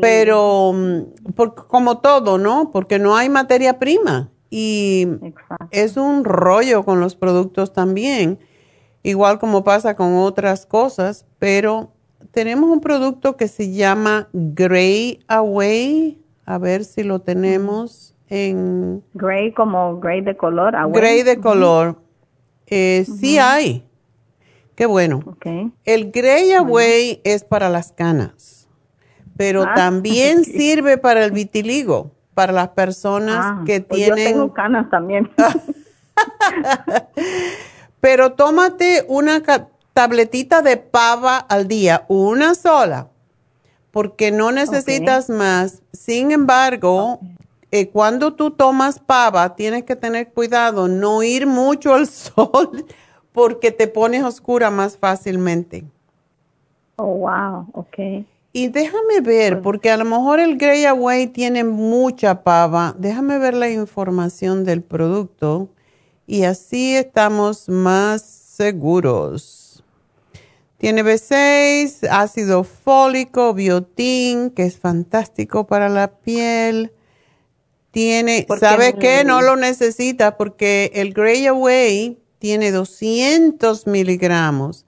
pero 0.00 0.72
mm, 0.72 1.32
como 1.68 1.98
todo, 1.98 2.38
¿no? 2.38 2.70
Porque 2.72 2.98
no 2.98 3.16
hay 3.16 3.28
materia 3.28 3.78
prima 3.78 4.30
y 4.50 5.06
es 5.70 5.96
un 5.96 6.24
rollo 6.24 6.84
con 6.84 7.00
los 7.00 7.16
productos 7.16 7.72
también, 7.72 8.38
igual 9.02 9.38
como 9.38 9.64
pasa 9.64 9.96
con 9.96 10.14
otras 10.16 10.66
cosas, 10.66 11.26
pero 11.38 11.90
tenemos 12.30 12.70
un 12.70 12.80
producto 12.80 13.36
que 13.36 13.48
se 13.48 13.72
llama 13.72 14.28
Gray 14.32 15.20
Away, 15.28 16.22
a 16.44 16.58
ver 16.58 16.84
si 16.84 17.02
lo 17.02 17.20
tenemos 17.20 18.14
en... 18.28 19.02
Gray 19.14 19.52
como 19.52 19.98
gray 19.98 20.20
de 20.20 20.36
color. 20.36 20.74
Gray 20.92 21.22
de 21.22 21.40
color. 21.40 21.96
Eh, 22.66 23.04
sí 23.18 23.38
hay. 23.38 23.84
Qué 24.74 24.86
bueno. 24.86 25.20
El 25.84 26.10
Gray 26.10 26.52
Away 26.52 27.20
es 27.24 27.44
para 27.44 27.68
las 27.68 27.92
canas 27.92 28.55
pero 29.36 29.64
ah, 29.64 29.74
también 29.74 30.44
sirve 30.44 30.98
para 30.98 31.24
el 31.24 31.32
vitiligo, 31.32 32.12
para 32.34 32.52
las 32.52 32.68
personas 32.68 33.38
ah, 33.40 33.62
que 33.66 33.80
pues 33.80 34.00
tienen... 34.00 34.24
Yo 34.24 34.32
tengo 34.32 34.52
canas 34.52 34.88
también. 34.90 35.30
pero 38.00 38.32
tómate 38.32 39.04
una 39.08 39.42
tabletita 39.92 40.62
de 40.62 40.76
pava 40.76 41.38
al 41.38 41.68
día, 41.68 42.04
una 42.08 42.54
sola, 42.54 43.08
porque 43.90 44.30
no 44.30 44.52
necesitas 44.52 45.30
más. 45.30 45.82
Sin 45.92 46.30
embargo, 46.30 47.20
eh, 47.70 47.88
cuando 47.88 48.34
tú 48.34 48.50
tomas 48.50 48.98
pava, 48.98 49.54
tienes 49.54 49.84
que 49.84 49.96
tener 49.96 50.32
cuidado, 50.32 50.88
no 50.88 51.22
ir 51.22 51.46
mucho 51.46 51.94
al 51.94 52.06
sol, 52.06 52.86
porque 53.32 53.70
te 53.70 53.88
pones 53.88 54.22
oscura 54.22 54.70
más 54.70 54.96
fácilmente. 54.96 55.84
Oh, 56.96 57.06
wow, 57.06 57.66
ok. 57.72 58.24
Y 58.56 58.68
déjame 58.68 59.20
ver, 59.20 59.60
porque 59.60 59.90
a 59.90 59.98
lo 59.98 60.06
mejor 60.06 60.40
el 60.40 60.56
Grey 60.56 60.86
Away 60.86 61.26
tiene 61.26 61.62
mucha 61.62 62.42
pava. 62.42 62.94
Déjame 62.98 63.36
ver 63.36 63.52
la 63.52 63.68
información 63.68 64.64
del 64.64 64.82
producto 64.82 65.68
y 66.26 66.44
así 66.44 66.96
estamos 66.96 67.68
más 67.68 68.22
seguros. 68.22 69.84
Tiene 70.78 71.04
B6, 71.04 72.08
ácido 72.10 72.64
fólico, 72.64 73.52
biotín, 73.52 74.48
que 74.48 74.62
es 74.62 74.78
fantástico 74.78 75.66
para 75.66 75.90
la 75.90 76.12
piel. 76.16 76.92
Tiene, 77.90 78.46
¿sabe 78.58 78.94
qué? 78.94 79.22
No 79.24 79.42
lo 79.42 79.56
necesita 79.56 80.38
porque 80.38 80.92
el 80.94 81.12
Grey 81.12 81.46
Away 81.46 82.18
tiene 82.38 82.70
200 82.70 83.86
miligramos 83.86 84.86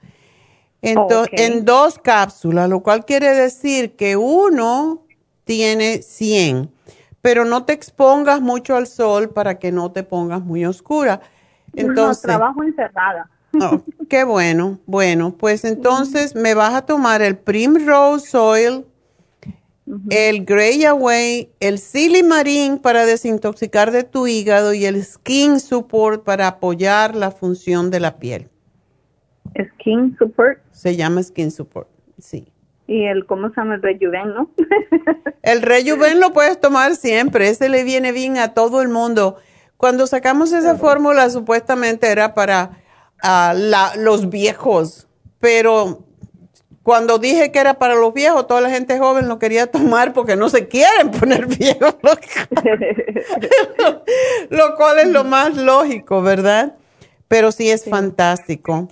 en 0.83 1.64
dos 1.64 1.99
cápsulas, 1.99 2.68
lo 2.68 2.83
cual 2.83 3.05
quiere 3.05 3.35
decir 3.35 3.97
que 3.97 4.16
uno 4.16 5.03
tiene 5.45 6.03
100, 6.03 6.70
pero 7.22 7.45
no 7.45 7.64
te 7.64 7.72
expongas 7.72 8.41
mucho 8.41 8.76
al 8.76 8.87
sol 8.87 9.31
para 9.31 9.59
que 9.59 9.72
no 9.72 9.91
te 9.93 10.03
pongas 10.03 10.43
muy 10.43 10.64
oscura. 10.64 11.20
Entonces, 11.74 12.24
no, 12.24 12.29
trabajo 12.29 12.62
encerrada. 12.62 13.29
Oh, 13.61 13.81
qué 14.09 14.24
bueno. 14.24 14.79
Bueno, 14.87 15.35
pues 15.37 15.64
entonces 15.64 16.35
me 16.35 16.55
vas 16.55 16.74
a 16.74 16.83
tomar 16.83 17.22
el 17.22 17.37
Primrose 17.37 18.37
Oil, 18.37 18.85
el 20.11 20.45
Grey 20.45 20.85
Away, 20.85 21.51
el 21.61 21.79
Silimarín 21.79 22.79
para 22.79 23.07
desintoxicar 23.07 23.91
de 23.91 24.05
tu 24.05 24.26
hígado 24.26 24.74
y 24.74 24.85
el 24.85 25.03
Skin 25.03 25.61
Support 25.61 26.24
para 26.24 26.47
apoyar 26.47 27.16
la 27.16 27.31
función 27.31 27.91
de 27.91 28.01
la 28.01 28.18
piel. 28.18 28.51
Skin 29.74 30.16
Support. 30.18 30.59
Se 30.72 30.96
llama 30.96 31.22
Skin 31.22 31.51
Support, 31.51 31.88
sí. 32.18 32.53
Y 32.86 33.05
el, 33.05 33.26
¿cómo 33.26 33.51
se 33.51 33.57
llama? 33.57 33.74
El 33.74 33.82
Rejuven, 33.82 34.34
¿no? 34.34 34.51
el 35.42 35.62
Rejuven 35.62 36.20
lo 36.20 36.32
puedes 36.32 36.61
tomar 36.61 36.96
siempre, 36.96 37.49
ese 37.49 37.68
le 37.68 37.84
viene 37.84 38.12
bien 38.12 38.38
a 38.38 38.55
todo 38.55 38.80
el 38.80 38.88
mundo. 38.88 39.36
Cuando 39.76 40.07
sacamos 40.07 40.53
esa 40.53 40.76
fórmula, 40.76 41.30
supuestamente 41.30 42.11
era 42.11 42.34
para 42.34 42.78
uh, 43.22 43.99
los 43.99 44.30
viejos, 44.30 45.07
pero 45.38 46.09
cuando 46.88 47.18
dije 47.18 47.53
que 47.53 47.59
era 47.59 47.74
para 47.74 47.94
los 47.94 48.14
viejos, 48.14 48.46
toda 48.46 48.62
la 48.62 48.70
gente 48.70 48.99
joven 48.99 49.28
lo 49.28 49.38
quería 49.38 49.70
tomar 49.70 50.14
porque 50.14 50.36
no 50.36 50.49
se 50.49 50.68
quieren 50.68 51.11
poner 51.11 51.44
viejos. 51.46 51.96
lo 54.49 54.74
cual 54.76 55.01
es 55.01 55.09
lo 55.09 55.24
más 55.24 55.55
lógico, 55.55 56.22
¿verdad? 56.22 56.76
Pero 57.28 57.53
sí 57.53 57.68
es 57.68 57.84
fantástico. 57.84 58.88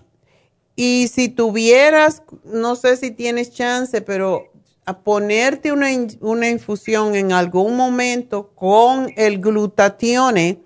Y 0.77 1.09
si 1.09 1.31
tuvieras, 1.31 2.23
no 2.45 2.77
sé 2.77 2.99
si 2.99 3.11
tienes 3.11 3.53
chance, 3.53 4.03
pero 4.03 4.53
a 4.85 4.99
ponerte 5.01 5.73
una, 5.73 5.89
una 6.21 6.49
infusión 6.49 7.17
en 7.17 7.33
algún 7.33 7.77
momento 7.77 8.51
con 8.55 9.11
el 9.17 9.41
glutatione, 9.41 10.61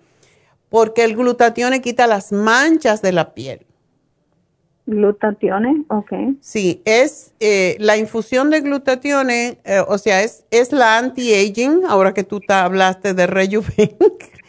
porque 0.68 1.04
el 1.04 1.16
glutatione 1.16 1.80
quita 1.80 2.08
las 2.08 2.32
manchas 2.32 3.00
de 3.02 3.12
la 3.12 3.32
piel. 3.34 3.66
Glutatione, 4.86 5.84
ok. 5.88 6.12
Sí, 6.40 6.82
es 6.84 7.32
eh, 7.38 7.76
la 7.78 7.96
infusión 7.96 8.50
de 8.50 8.60
glutatione, 8.60 9.58
eh, 9.64 9.82
o 9.86 9.96
sea, 9.98 10.22
es, 10.22 10.44
es 10.50 10.72
la 10.72 10.98
anti-aging, 10.98 11.84
ahora 11.88 12.12
que 12.12 12.24
tú 12.24 12.40
te 12.40 12.52
hablaste 12.52 13.14
de 13.14 13.26
rejuven. 13.28 13.96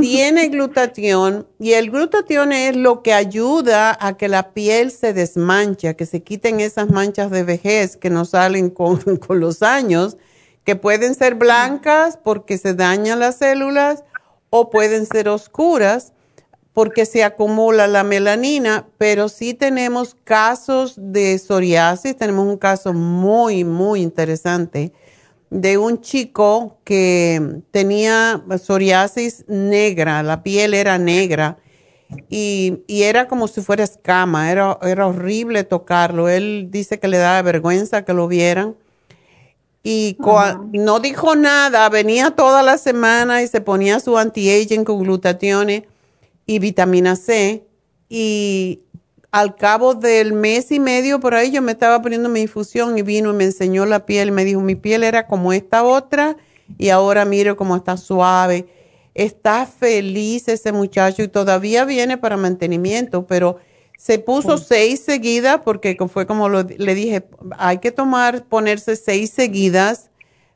Tiene 0.00 0.48
glutatión 0.48 1.46
y 1.58 1.72
el 1.72 1.90
glutatión 1.90 2.52
es 2.52 2.76
lo 2.76 3.02
que 3.02 3.14
ayuda 3.14 3.96
a 3.98 4.16
que 4.16 4.28
la 4.28 4.52
piel 4.52 4.90
se 4.90 5.14
desmanche, 5.14 5.96
que 5.96 6.04
se 6.04 6.22
quiten 6.22 6.60
esas 6.60 6.90
manchas 6.90 7.30
de 7.30 7.42
vejez 7.42 7.96
que 7.96 8.10
nos 8.10 8.30
salen 8.30 8.68
con, 8.68 8.98
con 9.26 9.40
los 9.40 9.62
años, 9.62 10.18
que 10.64 10.76
pueden 10.76 11.14
ser 11.14 11.36
blancas 11.36 12.18
porque 12.22 12.58
se 12.58 12.74
dañan 12.74 13.20
las 13.20 13.36
células 13.36 14.04
o 14.50 14.68
pueden 14.68 15.06
ser 15.06 15.28
oscuras 15.28 16.12
porque 16.74 17.06
se 17.06 17.24
acumula 17.24 17.86
la 17.86 18.04
melanina, 18.04 18.86
pero 18.98 19.30
sí 19.30 19.54
tenemos 19.54 20.14
casos 20.24 20.94
de 20.98 21.38
psoriasis, 21.38 22.14
tenemos 22.14 22.46
un 22.46 22.58
caso 22.58 22.92
muy, 22.92 23.64
muy 23.64 24.02
interesante 24.02 24.92
de 25.56 25.78
un 25.78 26.02
chico 26.02 26.78
que 26.84 27.62
tenía 27.70 28.44
psoriasis 28.58 29.44
negra, 29.48 30.22
la 30.22 30.42
piel 30.42 30.74
era 30.74 30.98
negra 30.98 31.58
y, 32.28 32.82
era 32.88 33.26
como 33.26 33.48
si 33.48 33.62
fuera 33.62 33.82
escama, 33.82 34.50
era, 34.50 34.78
era 34.82 35.06
horrible 35.06 35.64
tocarlo. 35.64 36.28
Él 36.28 36.68
dice 36.70 37.00
que 37.00 37.08
le 37.08 37.16
daba 37.16 37.40
vergüenza 37.40 38.04
que 38.04 38.12
lo 38.12 38.28
vieran. 38.28 38.76
Y 39.82 40.18
no 40.72 41.00
dijo 41.00 41.36
nada, 41.36 41.88
venía 41.88 42.32
toda 42.32 42.62
la 42.62 42.76
semana 42.76 43.42
y 43.42 43.48
se 43.48 43.60
ponía 43.60 44.00
su 44.00 44.18
anti-aging 44.18 44.84
con 44.84 44.98
glutatione 44.98 45.86
y 46.44 46.58
vitamina 46.58 47.16
C. 47.16 47.66
Y 48.08 48.82
al 49.36 49.54
cabo 49.54 49.94
del 49.94 50.32
mes 50.32 50.72
y 50.72 50.80
medio 50.80 51.20
por 51.20 51.34
ahí 51.34 51.50
yo 51.50 51.60
me 51.60 51.72
estaba 51.72 52.00
poniendo 52.00 52.30
mi 52.30 52.40
infusión 52.40 52.96
y 52.96 53.02
vino 53.02 53.28
y 53.28 53.34
me 53.34 53.44
enseñó 53.44 53.84
la 53.84 54.06
piel. 54.06 54.32
Me 54.32 54.46
dijo, 54.46 54.62
mi 54.62 54.76
piel 54.76 55.04
era 55.04 55.26
como 55.26 55.52
esta 55.52 55.84
otra 55.84 56.38
y 56.78 56.88
ahora 56.88 57.26
mire 57.26 57.54
cómo 57.54 57.76
está 57.76 57.98
suave. 57.98 58.66
Está 59.12 59.66
feliz 59.66 60.48
ese 60.48 60.72
muchacho 60.72 61.22
y 61.22 61.28
todavía 61.28 61.84
viene 61.84 62.16
para 62.16 62.38
mantenimiento, 62.38 63.26
pero 63.26 63.58
se 63.98 64.18
puso 64.18 64.56
seis 64.56 65.00
seguidas 65.00 65.60
porque 65.62 65.98
fue 66.10 66.26
como 66.26 66.48
le 66.48 66.94
dije, 66.94 67.28
hay 67.58 67.76
que 67.76 67.92
tomar, 67.92 68.44
ponerse 68.44 68.96
seis 68.96 69.28
seguidas, 69.30 70.08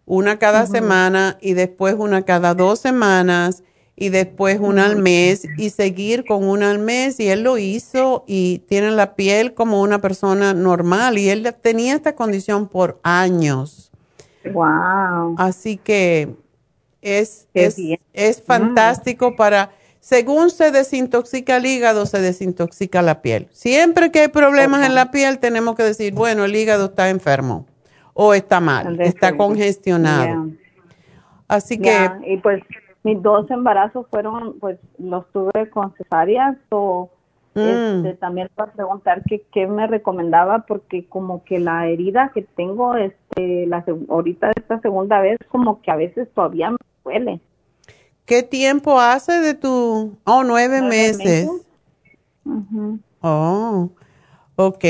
una 0.07 0.39
cada 0.39 0.67
semana 0.67 1.37
y 1.43 1.53
después 1.53 1.97
una 1.99 2.23
cada 2.23 2.55
dos 2.55 2.79
semanas 2.79 3.63
y 4.01 4.09
después 4.09 4.59
una 4.61 4.87
al 4.87 4.97
mes 4.97 5.47
y 5.59 5.69
seguir 5.69 6.25
con 6.25 6.49
una 6.49 6.71
al 6.71 6.79
mes 6.79 7.21
y 7.21 7.29
él 7.29 7.43
lo 7.43 7.59
hizo 7.59 8.25
y 8.27 8.61
tiene 8.61 8.91
la 8.93 9.15
piel 9.15 9.53
como 9.53 9.83
una 9.83 10.01
persona 10.01 10.55
normal 10.55 11.19
y 11.19 11.29
él 11.29 11.55
tenía 11.61 11.95
esta 11.95 12.15
condición 12.15 12.67
por 12.67 12.99
años. 13.03 13.93
Wow. 14.51 15.35
Así 15.37 15.77
que 15.77 16.35
es, 17.03 17.47
es, 17.53 17.77
es, 18.15 18.43
fantástico 18.43 19.37
para, 19.37 19.71
según 20.01 20.49
se 20.49 20.71
desintoxica 20.71 21.59
el 21.59 21.67
hígado, 21.67 22.07
se 22.07 22.23
desintoxica 22.23 23.03
la 23.03 23.21
piel. 23.21 23.49
Siempre 23.53 24.11
que 24.11 24.21
hay 24.21 24.29
problemas 24.29 24.87
en 24.87 24.95
la 24.95 25.11
piel 25.11 25.41
tenemos 25.41 25.77
que 25.77 25.83
decir, 25.83 26.15
bueno, 26.15 26.47
el 26.47 26.57
hígado 26.57 26.87
está 26.87 27.11
enfermo 27.11 27.67
o 28.15 28.33
está 28.33 28.61
mal, 28.61 28.99
está 28.99 29.37
congestionado. 29.37 30.49
Así 31.49 31.77
que... 31.77 32.11
Y 32.27 32.39
pues 32.39 32.63
mis 33.03 33.23
dos 33.23 33.51
embarazos 33.51 34.07
fueron, 34.11 34.59
pues 34.59 34.79
los 34.99 35.27
tuve 35.33 35.71
con 35.71 35.95
cesáreas 35.95 36.57
o 36.71 37.11
mm. 37.55 37.61
este, 37.61 38.15
también 38.15 38.49
para 38.55 38.73
preguntar 38.73 39.23
qué 39.25 39.67
me 39.67 39.87
recomendaba 39.87 40.67
porque 40.67 41.07
como 41.07 41.45
que 41.45 41.59
la 41.59 41.89
herida 41.89 42.31
que 42.35 42.43
tengo 42.43 42.95
este 42.97 43.67
la 43.67 43.85
ahorita 44.09 44.53
esta 44.57 44.81
segunda 44.81 45.21
vez 45.21 45.39
como 45.49 45.81
que 45.81 45.91
a 45.91 45.97
veces 45.97 46.29
todavía 46.35 46.71
me 46.71 46.79
duele. 47.05 47.41
¿Qué 48.27 48.43
tiempo 48.43 49.01
hace 49.01 49.41
de 49.41 49.55
tu? 49.55 50.17
Oh, 50.25 50.45
nueve, 50.45 50.83
meses. 50.83 51.49
Oh, 53.23 53.91
ok 54.57 54.85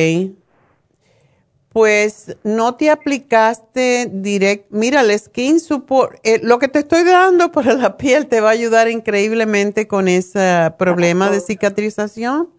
pues 1.73 2.37
no 2.43 2.75
te 2.75 2.91
aplicaste 2.91 4.11
directo. 4.13 4.67
Mira, 4.71 5.03
el 5.03 5.17
Skin 5.17 5.61
Support, 5.61 6.19
eh, 6.25 6.41
lo 6.43 6.59
que 6.59 6.67
te 6.67 6.81
estoy 6.81 7.05
dando 7.05 7.53
para 7.53 7.75
la 7.75 7.97
piel 7.97 8.27
te 8.27 8.41
va 8.41 8.49
a 8.49 8.53
ayudar 8.53 8.89
increíblemente 8.89 9.87
con 9.87 10.09
ese 10.09 10.73
problema 10.79 11.31
de 11.31 11.41
cicatrización. 11.41 12.51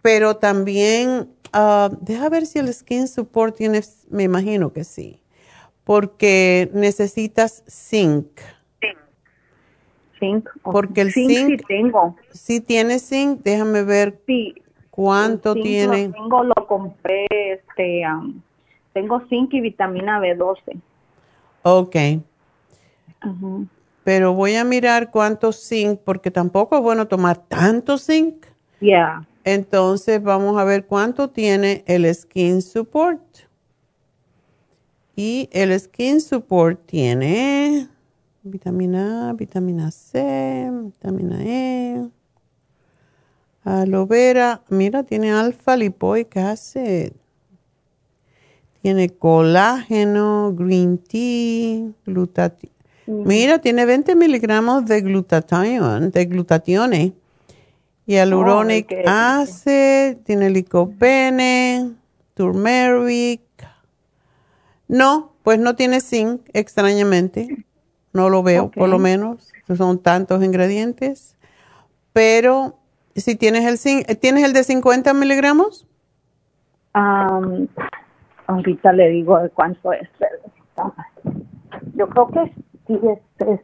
Pero 0.00 0.36
también, 0.36 1.28
uh, 1.54 1.94
deja 2.00 2.28
ver 2.30 2.46
si 2.46 2.58
el 2.58 2.72
Skin 2.72 3.06
Support 3.06 3.56
tiene, 3.56 3.82
me 4.08 4.22
imagino 4.22 4.72
que 4.72 4.84
sí, 4.84 5.20
porque 5.84 6.70
necesitas 6.72 7.64
zinc. 7.68 8.26
Zinc. 10.18 10.48
Porque 10.62 11.02
el 11.02 11.12
zinc, 11.12 11.30
zinc 11.30 11.48
sí 11.48 11.64
tengo. 11.68 12.16
Sí 12.32 12.60
tiene 12.60 12.98
zinc, 12.98 13.42
déjame 13.42 13.82
ver. 13.82 14.18
Sí, 14.26 14.54
¿Cuánto 14.98 15.54
tiene? 15.54 16.08
Lo 16.08 16.12
tengo, 16.12 16.42
lo 16.42 16.66
compré, 16.66 17.24
este, 17.30 18.02
tengo 18.92 19.20
zinc 19.28 19.54
y 19.54 19.60
vitamina 19.60 20.18
B12. 20.18 20.80
Ok. 21.62 21.96
Pero 24.02 24.34
voy 24.34 24.56
a 24.56 24.64
mirar 24.64 25.12
cuánto 25.12 25.52
zinc, 25.52 26.00
porque 26.00 26.32
tampoco 26.32 26.76
es 26.76 26.82
bueno 26.82 27.06
tomar 27.06 27.36
tanto 27.36 27.96
zinc. 27.96 28.44
Ya. 28.80 29.24
Entonces 29.44 30.20
vamos 30.20 30.58
a 30.58 30.64
ver 30.64 30.84
cuánto 30.86 31.30
tiene 31.30 31.84
el 31.86 32.12
Skin 32.12 32.60
Support. 32.60 33.22
Y 35.14 35.48
el 35.52 35.78
Skin 35.78 36.20
Support 36.20 36.86
tiene 36.86 37.86
vitamina 38.42 39.30
A, 39.30 39.32
vitamina 39.32 39.92
C, 39.92 40.68
vitamina 40.72 41.36
E. 41.40 42.08
Aloe 43.68 44.06
vera, 44.06 44.62
mira, 44.70 45.02
tiene 45.02 45.30
alfa 45.30 45.76
lipoic 45.76 46.38
acid. 46.38 47.12
Tiene 48.80 49.10
colágeno, 49.10 50.54
green 50.56 50.96
tea, 50.96 51.90
glutatión. 52.06 52.72
Mira, 53.06 53.58
tiene 53.58 53.84
20 53.84 54.14
miligramos 54.16 54.86
de 54.86 55.02
glutatión, 55.02 56.10
de 56.10 56.24
glutatione. 56.24 57.12
Hyaluronic 58.06 58.90
Oh, 58.90 59.00
ok. 59.00 59.06
acid, 59.06 60.16
tiene 60.24 60.48
licopene, 60.48 61.92
turmeric. 62.32 63.42
No, 64.86 65.32
pues 65.42 65.58
no 65.58 65.76
tiene 65.76 66.00
zinc, 66.00 66.40
extrañamente. 66.54 67.66
No 68.14 68.30
lo 68.30 68.42
veo, 68.42 68.70
por 68.70 68.88
lo 68.88 68.98
menos. 68.98 69.52
Son 69.76 69.98
tantos 69.98 70.42
ingredientes. 70.42 71.36
Pero 72.14 72.77
si 73.20 73.36
tienes 73.36 73.64
el 73.64 74.18
¿tienes 74.18 74.44
el 74.44 74.52
de 74.52 74.64
50 74.64 75.14
miligramos? 75.14 75.86
Am, 76.92 77.68
ahorita 78.46 78.92
le 78.92 79.08
digo 79.10 79.38
de 79.38 79.50
cuánto 79.50 79.92
es. 79.92 80.08
Yo 81.94 82.08
creo 82.08 82.28
que 82.28 82.52
sí 82.86 82.98
es, 83.02 83.46
es, 83.48 83.60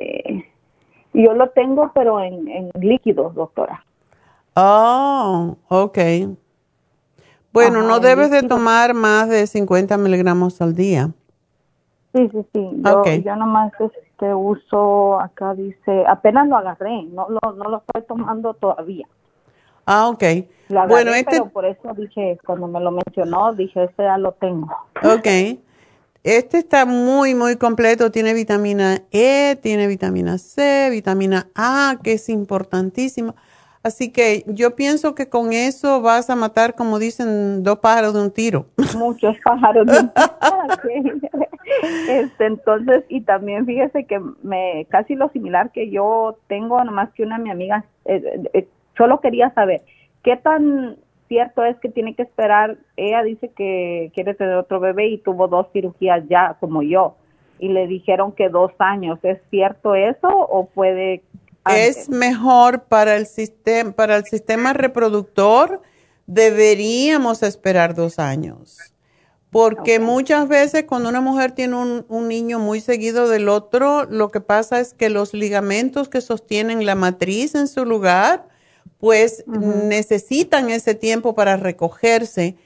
eh, 0.00 0.44
yo 1.12 1.34
lo 1.34 1.50
tengo, 1.50 1.92
pero 1.94 2.20
en, 2.20 2.48
en 2.48 2.70
líquidos, 2.80 3.34
doctora. 3.34 3.84
Oh, 4.56 5.56
ok. 5.68 5.98
Bueno, 7.52 7.78
Ajá, 7.80 7.88
no 7.88 8.00
debes 8.00 8.30
de 8.30 8.42
tomar 8.42 8.94
más 8.94 9.28
de 9.28 9.46
50 9.46 9.96
miligramos 9.98 10.60
al 10.60 10.74
día. 10.74 11.10
Sí, 12.12 12.28
sí, 12.32 12.46
sí. 12.52 12.70
Yo, 12.82 13.00
Ok. 13.00 13.08
yo 13.24 13.36
nomás 13.36 13.72
este 14.14 14.32
uso, 14.32 15.20
acá 15.20 15.54
dice, 15.54 16.04
apenas 16.06 16.48
lo 16.48 16.56
agarré, 16.56 17.02
no 17.04 17.26
lo, 17.28 17.52
no 17.52 17.64
lo 17.64 17.78
estoy 17.78 18.02
tomando 18.06 18.54
todavía. 18.54 19.06
Ah, 19.86 20.08
ok. 20.08 20.22
Lo 20.68 20.78
agarré, 20.80 20.94
Bueno, 20.94 21.14
este, 21.14 21.30
pero 21.32 21.48
por 21.50 21.64
eso 21.64 21.92
dije, 21.96 22.38
cuando 22.46 22.68
me 22.68 22.80
lo 22.80 22.92
mencionó, 22.92 23.52
dije, 23.54 23.84
este 23.84 24.04
ya 24.04 24.16
lo 24.16 24.32
tengo. 24.32 24.68
ok. 25.02 25.58
Este 26.22 26.56
está 26.56 26.86
muy, 26.86 27.34
muy 27.34 27.56
completo. 27.56 28.10
Tiene 28.10 28.32
vitamina 28.32 29.02
E, 29.10 29.58
tiene 29.60 29.86
vitamina 29.86 30.38
C, 30.38 30.88
vitamina 30.90 31.48
A, 31.54 31.98
que 32.02 32.12
es 32.12 32.30
importantísima. 32.30 33.34
Así 33.84 34.10
que 34.10 34.44
yo 34.46 34.74
pienso 34.76 35.14
que 35.14 35.28
con 35.28 35.52
eso 35.52 36.00
vas 36.00 36.30
a 36.30 36.36
matar, 36.36 36.74
como 36.74 36.98
dicen, 36.98 37.62
dos 37.62 37.80
pájaros 37.80 38.14
de 38.14 38.22
un 38.22 38.30
tiro. 38.30 38.64
Muchos 38.96 39.36
pájaros. 39.44 39.86
de- 39.86 39.98
Ok. 39.98 41.20
este, 42.08 42.46
entonces, 42.46 43.04
y 43.10 43.20
también 43.20 43.66
fíjese 43.66 44.04
que 44.04 44.20
me 44.42 44.86
casi 44.88 45.14
lo 45.14 45.28
similar 45.28 45.70
que 45.70 45.90
yo 45.90 46.38
tengo, 46.48 46.82
nomás 46.82 47.12
que 47.12 47.24
una 47.24 47.36
mi 47.38 47.50
amiga, 47.50 47.84
eh, 48.06 48.22
eh, 48.24 48.50
eh, 48.54 48.68
solo 48.96 49.20
quería 49.20 49.52
saber, 49.52 49.82
¿qué 50.22 50.38
tan 50.38 50.96
cierto 51.28 51.62
es 51.62 51.76
que 51.80 51.90
tiene 51.90 52.14
que 52.14 52.22
esperar? 52.22 52.78
Ella 52.96 53.22
dice 53.22 53.50
que 53.54 54.10
quiere 54.14 54.32
tener 54.32 54.54
otro 54.56 54.80
bebé 54.80 55.08
y 55.08 55.18
tuvo 55.18 55.46
dos 55.48 55.66
cirugías 55.74 56.22
ya, 56.28 56.56
como 56.58 56.82
yo, 56.82 57.16
y 57.58 57.68
le 57.68 57.86
dijeron 57.86 58.32
que 58.32 58.48
dos 58.48 58.72
años. 58.78 59.18
¿Es 59.22 59.38
cierto 59.50 59.94
eso 59.94 60.28
o 60.28 60.66
puede... 60.66 61.22
Es 61.70 62.08
mejor 62.08 62.84
para 62.84 63.16
el 63.16 63.26
sistema, 63.26 63.92
para 63.92 64.16
el 64.16 64.24
sistema 64.24 64.72
reproductor, 64.72 65.80
deberíamos 66.26 67.42
esperar 67.42 67.94
dos 67.94 68.18
años. 68.18 68.78
Porque 69.50 70.00
muchas 70.00 70.48
veces 70.48 70.84
cuando 70.84 71.08
una 71.08 71.20
mujer 71.20 71.52
tiene 71.52 71.76
un, 71.76 72.04
un 72.08 72.28
niño 72.28 72.58
muy 72.58 72.80
seguido 72.80 73.28
del 73.28 73.48
otro, 73.48 74.04
lo 74.04 74.30
que 74.30 74.40
pasa 74.40 74.80
es 74.80 74.94
que 74.94 75.10
los 75.10 75.32
ligamentos 75.32 76.08
que 76.08 76.20
sostienen 76.20 76.84
la 76.84 76.96
matriz 76.96 77.54
en 77.54 77.68
su 77.68 77.84
lugar, 77.84 78.48
pues 78.98 79.44
necesitan 79.46 80.70
ese 80.70 80.94
tiempo 80.94 81.34
para 81.34 81.56
recogerse. 81.56 82.56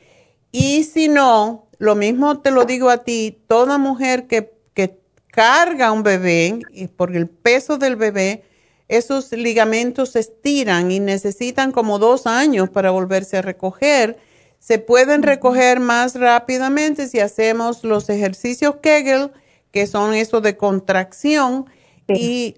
Y 0.50 0.84
si 0.84 1.08
no, 1.08 1.68
lo 1.78 1.94
mismo 1.94 2.40
te 2.40 2.50
lo 2.50 2.64
digo 2.64 2.90
a 2.90 3.04
ti, 3.04 3.38
toda 3.48 3.76
mujer 3.76 4.26
que, 4.26 4.54
que 4.72 4.98
carga 5.26 5.92
un 5.92 6.02
bebé, 6.02 6.58
y 6.72 6.86
por 6.88 7.14
el 7.14 7.28
peso 7.28 7.76
del 7.76 7.96
bebé, 7.96 8.44
esos 8.88 9.30
ligamentos 9.32 10.12
se 10.12 10.20
estiran 10.20 10.90
y 10.90 10.98
necesitan 10.98 11.72
como 11.72 11.98
dos 11.98 12.26
años 12.26 12.70
para 12.70 12.90
volverse 12.90 13.36
a 13.36 13.42
recoger. 13.42 14.18
Se 14.58 14.78
pueden 14.78 15.22
recoger 15.22 15.78
más 15.78 16.14
rápidamente 16.14 17.06
si 17.06 17.20
hacemos 17.20 17.84
los 17.84 18.08
ejercicios 18.08 18.76
Kegel, 18.82 19.30
que 19.70 19.86
son 19.86 20.14
eso 20.14 20.40
de 20.40 20.56
contracción, 20.56 21.66
y, 22.08 22.56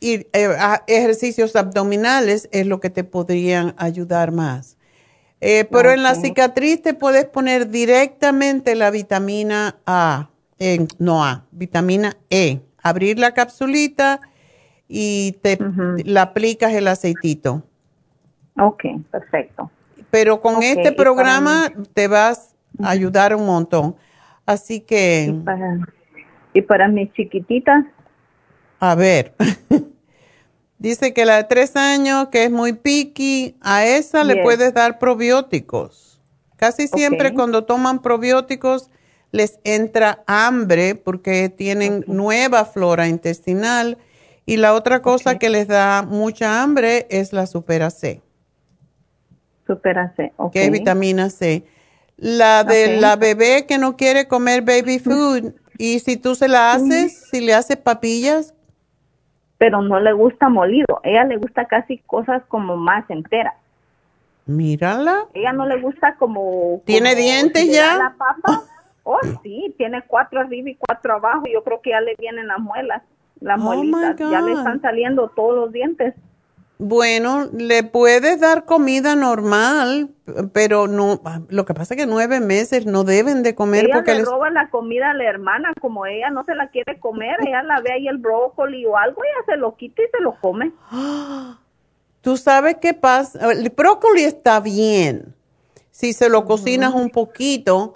eh, 0.00 0.26
ejercicios 0.88 1.54
abdominales 1.54 2.48
es 2.50 2.66
lo 2.66 2.80
que 2.80 2.90
te 2.90 3.04
podrían 3.04 3.74
ayudar 3.78 4.32
más. 4.32 4.76
Eh, 5.40 5.66
pero 5.70 5.92
en 5.92 6.02
la 6.02 6.16
cicatriz 6.16 6.82
te 6.82 6.94
puedes 6.94 7.24
poner 7.26 7.70
directamente 7.70 8.74
la 8.74 8.90
vitamina 8.90 9.76
A, 9.86 10.30
eh, 10.58 10.84
no 10.98 11.24
A, 11.24 11.46
vitamina 11.52 12.16
E. 12.28 12.60
Abrir 12.82 13.20
la 13.20 13.34
capsulita 13.34 14.20
y 14.88 15.38
te 15.42 15.58
la 16.04 16.22
aplicas 16.22 16.72
el 16.72 16.88
aceitito. 16.88 17.62
Ok, 18.58 18.84
perfecto. 19.10 19.70
Pero 20.10 20.40
con 20.40 20.62
este 20.62 20.88
y 20.88 20.92
programa 20.92 21.70
te 21.92 22.08
vas 22.08 22.56
a 22.82 22.90
ayudar 22.90 23.34
un 23.34 23.46
montón. 23.46 23.94
Así 24.46 24.80
que, 24.80 25.34
Para, 25.44 25.78
y 26.54 26.62
para 26.62 26.88
mis 26.88 27.12
chiquititas, 27.12 27.84
a 28.80 28.94
ver, 28.94 29.34
dice 30.78 31.12
que 31.12 31.26
la 31.26 31.36
de 31.36 31.44
tres 31.44 31.76
años, 31.76 32.28
que 32.28 32.44
es 32.44 32.50
muy 32.50 32.72
picky, 32.72 33.56
a 33.60 33.84
esa 33.84 34.24
le 34.24 34.42
puedes 34.42 34.72
dar 34.72 34.98
probióticos. 34.98 36.20
Casi 36.56 36.88
siempre 36.88 37.34
cuando 37.34 37.64
toman 37.64 38.00
probióticos 38.00 38.90
les 39.30 39.60
entra 39.64 40.24
hambre 40.26 40.94
porque 40.94 41.48
tienen 41.50 42.04
nueva 42.06 42.64
flora 42.64 43.06
intestinal. 43.06 43.98
Y 44.48 44.56
la 44.56 44.72
otra 44.72 45.02
cosa 45.02 45.38
que 45.38 45.50
les 45.50 45.68
da 45.68 46.00
mucha 46.00 46.62
hambre 46.62 47.06
es 47.10 47.34
la 47.34 47.46
supera 47.46 47.90
C. 47.90 48.22
supera 49.66 50.14
C. 50.16 50.32
ok. 50.38 50.54
que 50.54 50.64
es 50.64 50.70
vitamina 50.70 51.28
C. 51.28 51.66
La 52.16 52.64
de 52.64 52.96
la 52.98 53.16
bebé 53.16 53.66
que 53.66 53.76
no 53.76 53.98
quiere 53.98 54.26
comer 54.26 54.62
baby 54.62 55.00
food, 55.00 55.52
y 55.76 55.98
si 55.98 56.16
tú 56.16 56.34
se 56.34 56.48
la 56.48 56.72
haces, 56.72 57.28
si 57.30 57.42
le 57.42 57.52
haces 57.52 57.76
papillas, 57.76 58.54
Pero 59.58 59.82
no 59.82 60.00
le 60.00 60.14
gusta 60.14 60.48
molido. 60.48 60.98
Ella 61.02 61.24
le 61.24 61.36
gusta 61.36 61.66
casi 61.66 61.98
cosas 61.98 62.42
como 62.48 62.78
más 62.78 63.04
enteras. 63.10 63.52
mírala. 64.46 65.26
Ella 65.34 65.52
no 65.52 65.66
le 65.66 65.78
gusta 65.78 66.16
como... 66.16 66.80
¿Tiene 66.86 67.10
como 67.10 67.22
dientes 67.22 67.64
si 67.64 67.72
ya? 67.72 67.98
La 67.98 68.14
papa. 68.16 68.62
Oh, 69.02 69.20
sí, 69.42 69.74
tiene 69.76 70.02
cuatro 70.06 70.40
arriba 70.40 70.70
y 70.70 70.76
cuatro 70.76 71.16
abajo. 71.16 71.42
Yo 71.52 71.62
creo 71.64 71.82
que 71.82 71.90
ya 71.90 72.00
le 72.00 72.14
vienen 72.18 72.46
las 72.46 72.60
muelas, 72.60 73.02
las 73.40 73.60
Oh, 73.60 73.64
muelitas. 73.64 74.16
Ya 74.18 74.40
le 74.40 74.52
están 74.52 74.80
saliendo 74.80 75.28
todos 75.34 75.54
los 75.54 75.72
dientes. 75.72 76.14
Bueno, 76.80 77.48
le 77.52 77.82
puedes 77.82 78.40
dar 78.40 78.64
comida 78.64 79.16
normal, 79.16 80.10
pero 80.52 80.86
no, 80.86 81.20
lo 81.48 81.64
que 81.64 81.74
pasa 81.74 81.94
es 81.94 82.00
que 82.00 82.06
nueve 82.06 82.38
meses 82.38 82.86
no 82.86 83.02
deben 83.02 83.42
de 83.42 83.56
comer 83.56 83.86
ella 83.86 83.94
porque 83.94 84.12
le 84.12 84.18
les... 84.18 84.28
roba 84.28 84.48
la 84.50 84.70
comida 84.70 85.10
a 85.10 85.14
la 85.14 85.24
hermana, 85.24 85.72
como 85.80 86.06
ella 86.06 86.30
no 86.30 86.44
se 86.44 86.54
la 86.54 86.68
quiere 86.68 87.00
comer, 87.00 87.36
ella 87.44 87.64
la 87.64 87.80
ve 87.80 87.94
ahí 87.94 88.06
el 88.06 88.18
brócoli 88.18 88.86
o 88.86 88.96
algo, 88.96 89.22
ella 89.24 89.44
se 89.46 89.56
lo 89.56 89.74
quita 89.74 90.02
y 90.02 90.06
se 90.16 90.22
lo 90.22 90.36
come. 90.40 90.70
Tú 92.20 92.36
sabes 92.36 92.76
qué 92.80 92.94
pasa, 92.94 93.50
el 93.50 93.70
brócoli 93.70 94.22
está 94.22 94.60
bien 94.60 95.34
si 95.98 96.12
se 96.12 96.28
lo 96.28 96.44
cocinas 96.44 96.94
un 96.94 97.10
poquito, 97.10 97.94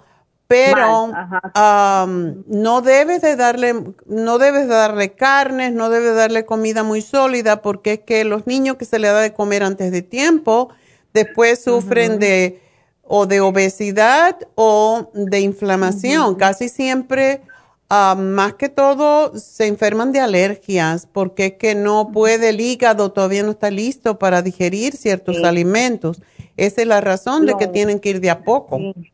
pero 0.53 1.11
am, 1.55 2.43
no 2.47 2.81
debes 2.81 3.21
de 3.21 3.35
darle, 3.35 3.73
no 4.05 4.37
debes 4.37 4.67
de 4.67 4.73
darle 4.73 5.13
carnes, 5.13 5.73
no 5.73 5.89
debes 5.89 6.09
de 6.09 6.15
darle 6.15 6.45
comida 6.45 6.83
muy 6.83 7.01
sólida, 7.01 7.61
porque 7.61 7.93
es 7.93 7.99
que 7.99 8.23
los 8.25 8.45
niños 8.47 8.77
que 8.77 8.85
se 8.85 8.99
le 8.99 9.07
da 9.07 9.21
de 9.21 9.33
comer 9.33 9.63
antes 9.63 9.91
de 9.91 10.01
tiempo, 10.01 10.69
después 11.13 11.63
sufren 11.63 12.19
de 12.19 12.59
o 13.03 13.25
de 13.25 13.41
obesidad 13.41 14.37
o 14.55 15.09
de 15.13 15.39
inflamación. 15.41 16.35
Casi 16.35 16.69
siempre, 16.69 17.41
ah, 17.89 18.15
más 18.17 18.53
que 18.53 18.69
todo, 18.69 19.37
se 19.37 19.67
enferman 19.67 20.11
de 20.11 20.21
alergias, 20.21 21.07
porque 21.11 21.47
es 21.47 21.53
que 21.53 21.75
no 21.75 22.11
puede 22.11 22.49
el 22.49 22.61
hígado, 22.61 23.11
todavía 23.11 23.43
no 23.43 23.51
está 23.51 23.69
listo 23.69 24.17
para 24.17 24.41
digerir 24.41 24.95
ciertos 24.95 25.37
Sí. 25.37 25.43
alimentos. 25.45 26.21
Esa 26.55 26.81
es 26.81 26.87
la 26.87 27.01
razón 27.01 27.45
de 27.45 27.55
que 27.55 27.67
tienen 27.67 27.99
que 27.99 28.09
ir 28.09 28.21
de 28.21 28.29
a 28.29 28.43
poco. 28.43 28.77
Sí. 28.77 29.12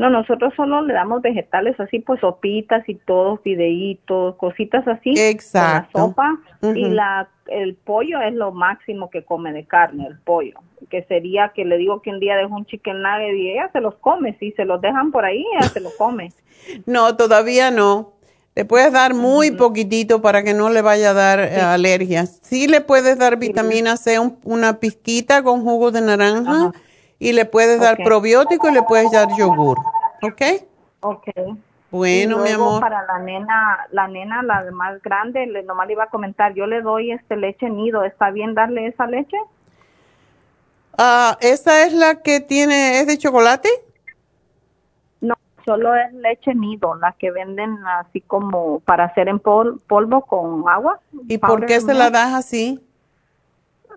No, 0.00 0.08
nosotros 0.10 0.52
solo 0.56 0.80
le 0.80 0.94
damos 0.94 1.20
vegetales 1.20 1.78
así, 1.78 1.98
pues 1.98 2.20
sopitas 2.20 2.88
y 2.88 2.94
todo, 2.94 3.36
fideitos, 3.38 4.34
cositas 4.36 4.86
así. 4.88 5.12
Exacto. 5.16 5.98
La 5.98 6.04
sopa. 6.06 6.38
Y 6.74 6.86
la, 6.88 7.28
el 7.48 7.74
pollo 7.74 8.20
es 8.22 8.32
lo 8.34 8.50
máximo 8.52 9.10
que 9.10 9.24
come 9.24 9.52
de 9.52 9.66
carne, 9.66 10.06
el 10.06 10.18
pollo. 10.18 10.54
Que 10.88 11.02
sería 11.04 11.52
que 11.54 11.64
le 11.66 11.76
digo 11.76 12.00
que 12.00 12.10
un 12.10 12.18
día 12.18 12.36
dejo 12.36 12.54
un 12.54 12.64
chicken 12.64 13.02
nugget 13.02 13.34
y 13.36 13.50
ella 13.50 13.68
se 13.72 13.80
los 13.82 13.94
come. 13.96 14.36
Si 14.40 14.52
se 14.52 14.64
los 14.64 14.80
dejan 14.80 15.10
por 15.12 15.24
ahí, 15.26 15.44
ella 15.58 15.68
se 15.68 15.80
los 15.80 15.94
come. 15.96 16.32
No, 16.86 17.16
todavía 17.16 17.70
no. 17.70 18.12
Le 18.54 18.64
puedes 18.64 18.92
dar 18.92 19.14
muy 19.14 19.50
poquitito 19.52 20.20
para 20.20 20.42
que 20.42 20.52
no 20.54 20.68
le 20.70 20.82
vaya 20.82 21.10
a 21.10 21.14
dar 21.14 21.40
eh, 21.40 21.60
alergias. 21.60 22.38
Sí 22.42 22.66
le 22.66 22.80
puedes 22.80 23.18
dar 23.18 23.36
vitamina 23.38 23.96
C, 23.96 24.18
un- 24.18 24.38
una 24.44 24.78
pizquita 24.80 25.42
con 25.42 25.62
jugo 25.62 25.90
de 25.90 26.00
naranja 26.02 26.72
y 27.20 27.32
le 27.32 27.44
puedes 27.44 27.80
dar 27.80 27.98
probiótico 28.02 28.68
y 28.68 28.72
le 28.72 28.82
puedes 28.82 29.12
dar 29.12 29.28
yogur. 29.36 29.78
¿Ok? 30.22 30.42
Ok. 31.00 31.26
Bueno, 31.92 32.38
mi 32.38 32.50
amor. 32.50 32.80
Para 32.80 33.04
la 33.04 33.18
nena, 33.18 33.86
la 33.90 34.08
nena, 34.08 34.42
la 34.42 34.64
más 34.72 35.02
grande, 35.02 35.46
le, 35.46 35.62
nomás 35.64 35.86
le 35.86 35.92
iba 35.94 36.04
a 36.04 36.08
comentar, 36.08 36.54
yo 36.54 36.66
le 36.66 36.80
doy 36.82 37.12
este 37.12 37.36
leche 37.36 37.68
nido, 37.68 38.04
¿está 38.04 38.30
bien 38.30 38.54
darle 38.54 38.86
esa 38.86 39.06
leche? 39.06 39.36
Ah, 40.96 41.36
¿Esa 41.40 41.84
es 41.84 41.92
la 41.92 42.22
que 42.22 42.40
tiene, 42.40 43.00
es 43.00 43.06
de 43.06 43.18
chocolate? 43.18 43.68
No, 45.20 45.34
solo 45.64 45.94
es 45.94 46.12
leche 46.14 46.54
nido, 46.54 46.94
la 46.94 47.12
que 47.12 47.30
venden 47.30 47.76
así 47.98 48.20
como 48.20 48.80
para 48.80 49.04
hacer 49.04 49.28
en 49.28 49.38
pol- 49.40 49.80
polvo 49.86 50.22
con 50.22 50.68
agua. 50.68 51.00
¿Y 51.28 51.38
por 51.38 51.66
qué 51.66 51.80
se 51.80 51.92
la 51.94 52.10
das 52.10 52.34
así? 52.34 52.80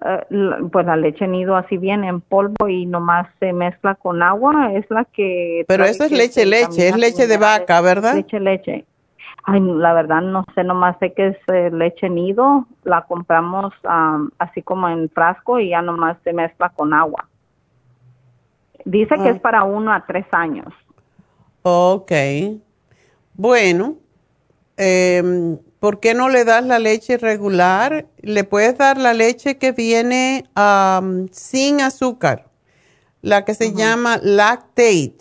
Eh, 0.05 0.59
pues 0.71 0.85
la 0.85 0.95
leche 0.97 1.27
nido 1.27 1.55
así 1.55 1.77
viene 1.77 2.07
en 2.07 2.19
polvo 2.19 2.67
y 2.67 2.85
nomás 2.85 3.27
se 3.39 3.53
mezcla 3.53 3.95
con 3.95 4.21
agua, 4.21 4.73
es 4.73 4.85
la 4.89 5.05
que... 5.05 5.63
Pero 5.67 5.85
eso 5.85 6.03
es 6.03 6.11
leche, 6.11 6.45
leche, 6.45 6.89
es 6.89 6.97
leche 6.97 7.25
de 7.27 7.37
vaca, 7.37 7.79
¿verdad? 7.79 8.15
Leche, 8.15 8.39
leche. 8.39 8.85
Ay, 9.45 9.59
la 9.61 9.93
verdad 9.93 10.21
no 10.21 10.45
sé, 10.55 10.63
nomás 10.63 10.97
sé 10.99 11.13
que 11.13 11.27
es 11.27 11.37
eh, 11.53 11.69
leche 11.71 12.09
nido, 12.09 12.65
la 12.83 13.01
compramos 13.01 13.73
am, 13.83 14.31
así 14.39 14.61
como 14.61 14.87
en 14.89 15.09
frasco 15.09 15.59
y 15.59 15.69
ya 15.69 15.81
nomás 15.81 16.17
se 16.23 16.33
mezcla 16.33 16.69
con 16.69 16.93
agua. 16.93 17.27
Dice 18.85 19.15
que 19.15 19.29
Ah. 19.29 19.31
es 19.31 19.39
para 19.41 19.63
uno 19.63 19.93
a 19.93 20.05
tres 20.05 20.25
años. 20.31 20.73
Ok. 21.61 22.11
Bueno, 23.35 23.95
em, 24.77 25.57
¿por 25.83 25.99
qué 25.99 26.13
no 26.13 26.29
le 26.29 26.45
das 26.45 26.65
la 26.65 26.79
leche 26.79 27.17
regular? 27.17 28.05
Le 28.21 28.45
puedes 28.45 28.77
dar 28.77 28.97
la 28.97 29.13
leche 29.13 29.57
que 29.57 29.73
viene 29.73 30.45
am, 30.55 31.27
sin 31.33 31.81
azúcar, 31.81 32.45
la 33.21 33.43
que 33.43 33.53
se 33.53 33.73
llama 33.73 34.17
lactate. 34.23 35.17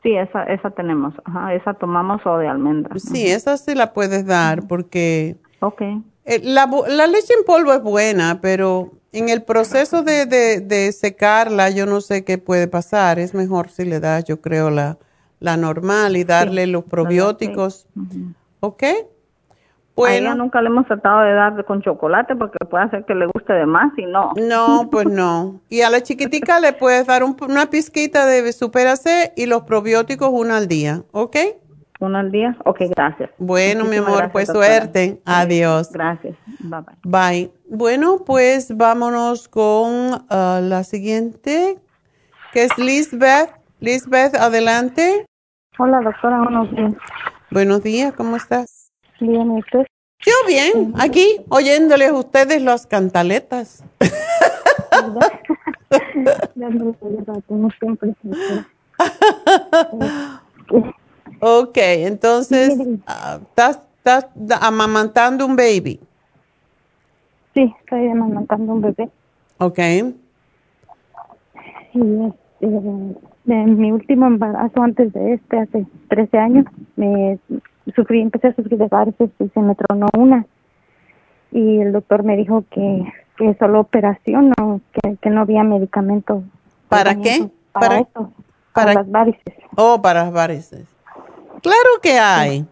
Sí, 0.00 0.14
esa, 0.14 0.44
esa 0.44 0.70
tenemos, 0.70 1.14
Ajá, 1.24 1.54
esa 1.54 1.74
tomamos 1.74 2.24
o 2.24 2.38
de 2.38 2.46
almendras. 2.46 3.02
Sí, 3.02 3.26
esa 3.26 3.56
sí 3.56 3.74
la 3.74 3.92
puedes 3.92 4.24
dar 4.26 4.68
porque 4.68 5.34
Ok. 5.58 5.80
eh, 6.24 6.40
la, 6.44 6.70
la 6.86 7.08
leche 7.08 7.34
en 7.36 7.44
polvo 7.44 7.72
es 7.72 7.82
buena, 7.82 8.40
pero 8.40 8.92
en 9.10 9.28
el 9.28 9.42
proceso 9.42 10.04
de, 10.04 10.24
de, 10.26 10.60
de 10.60 10.92
secarla 10.92 11.68
yo 11.68 11.86
no 11.86 12.00
sé 12.00 12.22
qué 12.22 12.38
puede 12.38 12.68
pasar. 12.68 13.18
Es 13.18 13.34
mejor 13.34 13.70
si 13.70 13.86
le 13.86 13.98
das, 13.98 14.22
yo 14.22 14.40
creo, 14.40 14.70
la, 14.70 14.98
la 15.40 15.56
normal 15.56 16.16
y 16.16 16.22
darle 16.22 16.68
los 16.68 16.84
probióticos. 16.84 17.88
¿Ok? 18.60 18.84
A 19.94 20.14
ella 20.14 20.34
nunca 20.34 20.60
le 20.62 20.68
hemos 20.68 20.86
tratado 20.86 21.20
de 21.20 21.32
dar 21.34 21.64
con 21.66 21.82
chocolate 21.82 22.34
porque 22.36 22.58
puede 22.68 22.84
hacer 22.84 23.04
que 23.04 23.14
le 23.14 23.26
guste 23.26 23.52
de 23.52 23.66
más 23.66 23.92
y 23.98 24.06
no. 24.06 24.32
No, 24.36 24.88
pues 24.90 25.06
no. 25.06 25.60
Y 25.68 25.82
a 25.82 25.90
la 25.90 26.02
chiquitica 26.02 26.60
le 26.60 26.72
puedes 26.72 27.06
dar 27.06 27.22
un- 27.22 27.36
una 27.46 27.66
pizquita 27.68 28.24
de 28.26 28.50
Supera 28.52 28.96
C 28.96 29.32
y 29.36 29.46
los 29.46 29.62
probióticos 29.62 30.30
una 30.32 30.56
al 30.56 30.66
día, 30.68 31.02
¿ok? 31.12 31.36
Una 32.00 32.20
al 32.20 32.32
día. 32.32 32.56
Ok, 32.64 32.80
gracias. 32.96 33.30
Bueno, 33.38 33.84
mi 33.84 33.96
amor, 33.96 34.12
gracias, 34.16 34.32
pues 34.32 34.46
doctora. 34.48 34.66
suerte. 34.66 35.20
Adiós. 35.24 35.92
Gracias. 35.92 36.36
Bye 36.58 36.80
bye. 36.80 36.96
Bye. 37.04 37.52
Bueno, 37.68 38.24
pues 38.26 38.76
vámonos 38.76 39.46
con 39.48 40.24
ah, 40.30 40.58
la 40.62 40.82
siguiente, 40.84 41.78
que 42.52 42.64
es 42.64 42.76
Lisbeth. 42.78 43.50
Lisbeth, 43.78 44.34
adelante. 44.36 45.26
Hola, 45.78 46.00
doctora, 46.00 46.38
buenos 46.42 46.70
días. 46.74 46.94
Buenos 47.50 47.82
días, 47.82 48.12
¿cómo 48.14 48.36
estás? 48.36 48.81
Bien, 49.22 49.56
¿y 49.56 49.60
usted? 49.60 49.86
Yo 50.18 50.32
bien, 50.48 50.94
aquí 50.98 51.36
oyéndoles 51.48 52.10
a 52.10 52.14
ustedes 52.14 52.60
las 52.60 52.86
cantaletas. 52.88 53.84
Ok, 61.40 61.76
entonces, 61.76 62.78
ah, 63.06 63.40
¿estás, 63.48 63.80
amamantando 64.60 65.46
un 65.46 65.56
baby? 65.56 66.00
Sí, 67.54 67.74
estoy 67.80 68.08
amamantando 68.08 68.72
un 68.72 68.80
bebé. 68.80 69.08
Ok. 69.58 69.78
Y 71.94 72.24
este, 72.60 72.66
en 73.46 73.78
mi 73.78 73.92
último 73.92 74.26
embarazo 74.26 74.82
antes 74.82 75.12
de 75.12 75.34
este, 75.34 75.58
hace 75.58 75.86
13 76.08 76.38
años, 76.38 76.66
me 76.96 77.38
sufrí, 77.94 78.20
empecé 78.20 78.48
a 78.48 78.54
sufrir 78.54 78.78
de 78.78 78.88
varices 78.88 79.30
y 79.38 79.48
se 79.48 79.60
me 79.60 79.74
tronó 79.74 80.06
una. 80.16 80.46
Y 81.50 81.80
el 81.80 81.92
doctor 81.92 82.22
me 82.22 82.36
dijo 82.36 82.64
que, 82.70 83.04
que 83.36 83.54
solo 83.58 83.80
operación, 83.80 84.52
no, 84.58 84.80
que, 84.92 85.16
que 85.16 85.30
no 85.30 85.42
había 85.42 85.62
medicamento. 85.64 86.42
¿Para 86.88 87.14
qué? 87.16 87.48
Para, 87.72 87.88
Para- 87.88 87.98
eso, 88.00 88.32
para 88.72 88.94
las 88.94 89.10
varices. 89.10 89.54
Oh, 89.76 90.00
para 90.00 90.24
las 90.24 90.32
varices. 90.32 90.86
Claro 91.62 91.88
que 92.02 92.18
hay. 92.18 92.66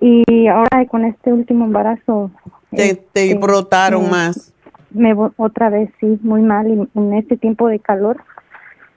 Y 0.00 0.46
ahora 0.48 0.86
con 0.86 1.04
este 1.04 1.32
último 1.32 1.64
embarazo. 1.64 2.30
Te, 2.70 2.76
te 2.76 2.90
este, 3.30 3.34
brotaron 3.38 4.04
me- 4.04 4.10
más. 4.10 4.52
Me 4.90 5.14
otra 5.36 5.68
vez 5.70 5.90
sí, 6.00 6.18
muy 6.22 6.40
mal. 6.42 6.66
Y 6.68 6.98
en 6.98 7.14
este 7.14 7.36
tiempo 7.36 7.68
de 7.68 7.78
calor 7.78 8.22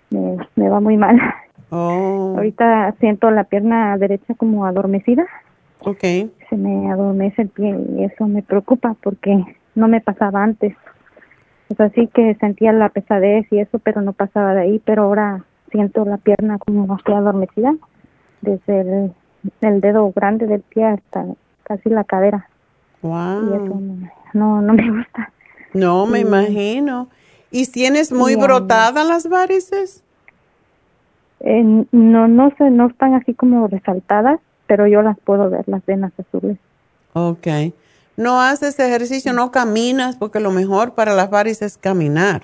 me, 0.10 0.38
me 0.56 0.70
va 0.70 0.80
muy 0.80 0.98
mal. 0.98 1.20
Oh, 1.72 2.34
Ahorita 2.38 2.94
siento 3.00 3.32
la 3.32 3.46
pierna 3.46 3.98
derecha 3.98 4.34
como 4.36 4.66
adormecida. 4.66 5.26
ok. 5.80 6.02
Se 6.50 6.58
me 6.58 6.92
adormece 6.92 7.44
el 7.44 7.50
pie 7.50 7.76
y 7.98 8.04
eso 8.04 8.28
me 8.28 8.44
preocupa 8.44 8.96
porque 9.02 9.44
no 9.76 9.88
me 9.88 10.02
pasaba 10.02 10.44
antes. 10.44 10.76
O 11.70 11.76
sea, 11.76 11.90
sí 11.92 12.08
que 12.14 12.36
sentía 12.36 12.74
la 12.74 12.90
pesadez 12.90 13.48
y 13.52 13.60
eso, 13.60 13.80
pero 13.80 14.02
no 14.02 14.12
pasaba 14.14 14.54
de 14.54 14.62
ahí. 14.62 14.82
Pero 14.86 15.04
ahora 15.04 15.46
siento 15.72 16.04
la 16.04 16.18
pierna 16.18 16.58
como 16.60 16.94
así 16.94 17.12
adormecida, 17.14 17.74
desde 18.42 18.82
el, 18.82 19.14
el 19.62 19.80
dedo 19.80 20.12
grande 20.14 20.48
del 20.48 20.62
pie 20.62 20.84
hasta 20.86 21.26
casi 21.64 21.90
la 21.90 22.04
cadera. 22.04 22.48
Wow. 23.02 23.50
Y 23.50 23.54
eso 23.56 23.80
no, 23.80 24.10
no, 24.34 24.62
no 24.62 24.74
me 24.74 24.92
gusta. 24.92 25.32
No, 25.74 26.06
me 26.06 26.20
Sí. 26.20 26.28
imagino. 26.28 27.08
¿Y 27.50 27.68
tienes 27.68 28.12
muy 28.12 28.34
Sí, 28.34 28.42
brotadas 28.42 29.08
las 29.08 29.30
varices? 29.30 30.04
Eh, 31.44 31.86
no, 31.92 32.28
no 32.28 32.52
sé, 32.58 32.70
no 32.70 32.88
están 32.88 33.14
así 33.16 33.34
como 33.34 33.68
resaltadas, 33.68 34.40
pero 34.68 34.88
yo 34.88 35.02
las 35.02 35.18
puedo 35.20 35.50
ver, 35.50 35.68
las 35.68 35.86
venas 35.86 36.12
azules. 36.20 36.58
Ok. 37.14 37.48
No 38.18 38.42
haces 38.42 38.80
ejercicio, 38.80 39.34
no 39.34 39.52
caminas, 39.52 40.16
porque 40.18 40.40
lo 40.40 40.52
mejor 40.52 40.94
para 40.94 41.14
las 41.14 41.30
varices 41.30 41.74
es 41.74 41.78
caminar. 41.78 42.44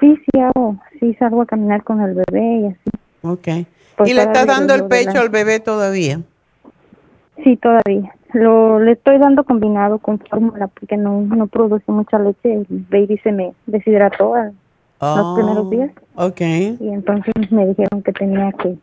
Sí, 0.00 0.16
sí 0.16 0.40
hago, 0.40 0.76
sí 1.00 1.14
salgo 1.14 1.42
a 1.42 1.46
caminar 1.46 1.82
con 1.82 2.00
el 2.00 2.14
bebé 2.14 2.60
y 2.60 2.66
así. 2.66 2.90
Ok. 3.22 3.66
Pues 3.96 4.10
¿Y 4.10 4.14
le 4.14 4.22
estás 4.22 4.46
dando 4.46 4.74
el 4.74 4.84
pecho 4.84 5.14
la- 5.14 5.20
al 5.22 5.28
bebé 5.28 5.60
todavía? 5.60 6.20
Sí, 7.42 7.56
todavía. 7.56 8.14
Lo 8.32 8.78
le 8.78 8.92
estoy 8.92 9.18
dando 9.18 9.42
combinado 9.44 9.98
con 9.98 10.18
fórmula 10.20 10.68
porque 10.68 10.96
no 10.96 11.20
no 11.22 11.46
produce 11.46 11.90
mucha 11.90 12.18
leche. 12.18 12.54
El 12.54 12.66
baby 12.68 13.18
se 13.22 13.32
me 13.32 13.54
deshidrató 13.66 14.34
a- 15.00 15.16
los 15.16 15.26
Oh, 15.26 15.34
primeros 15.34 15.70
días 15.70 15.90
Ok. 16.14 16.40
y 16.40 16.88
entonces 16.88 17.32
me 17.50 17.66
dijeron 17.66 18.02
que 18.02 18.12
tenía 18.12 18.52
que 18.52 18.76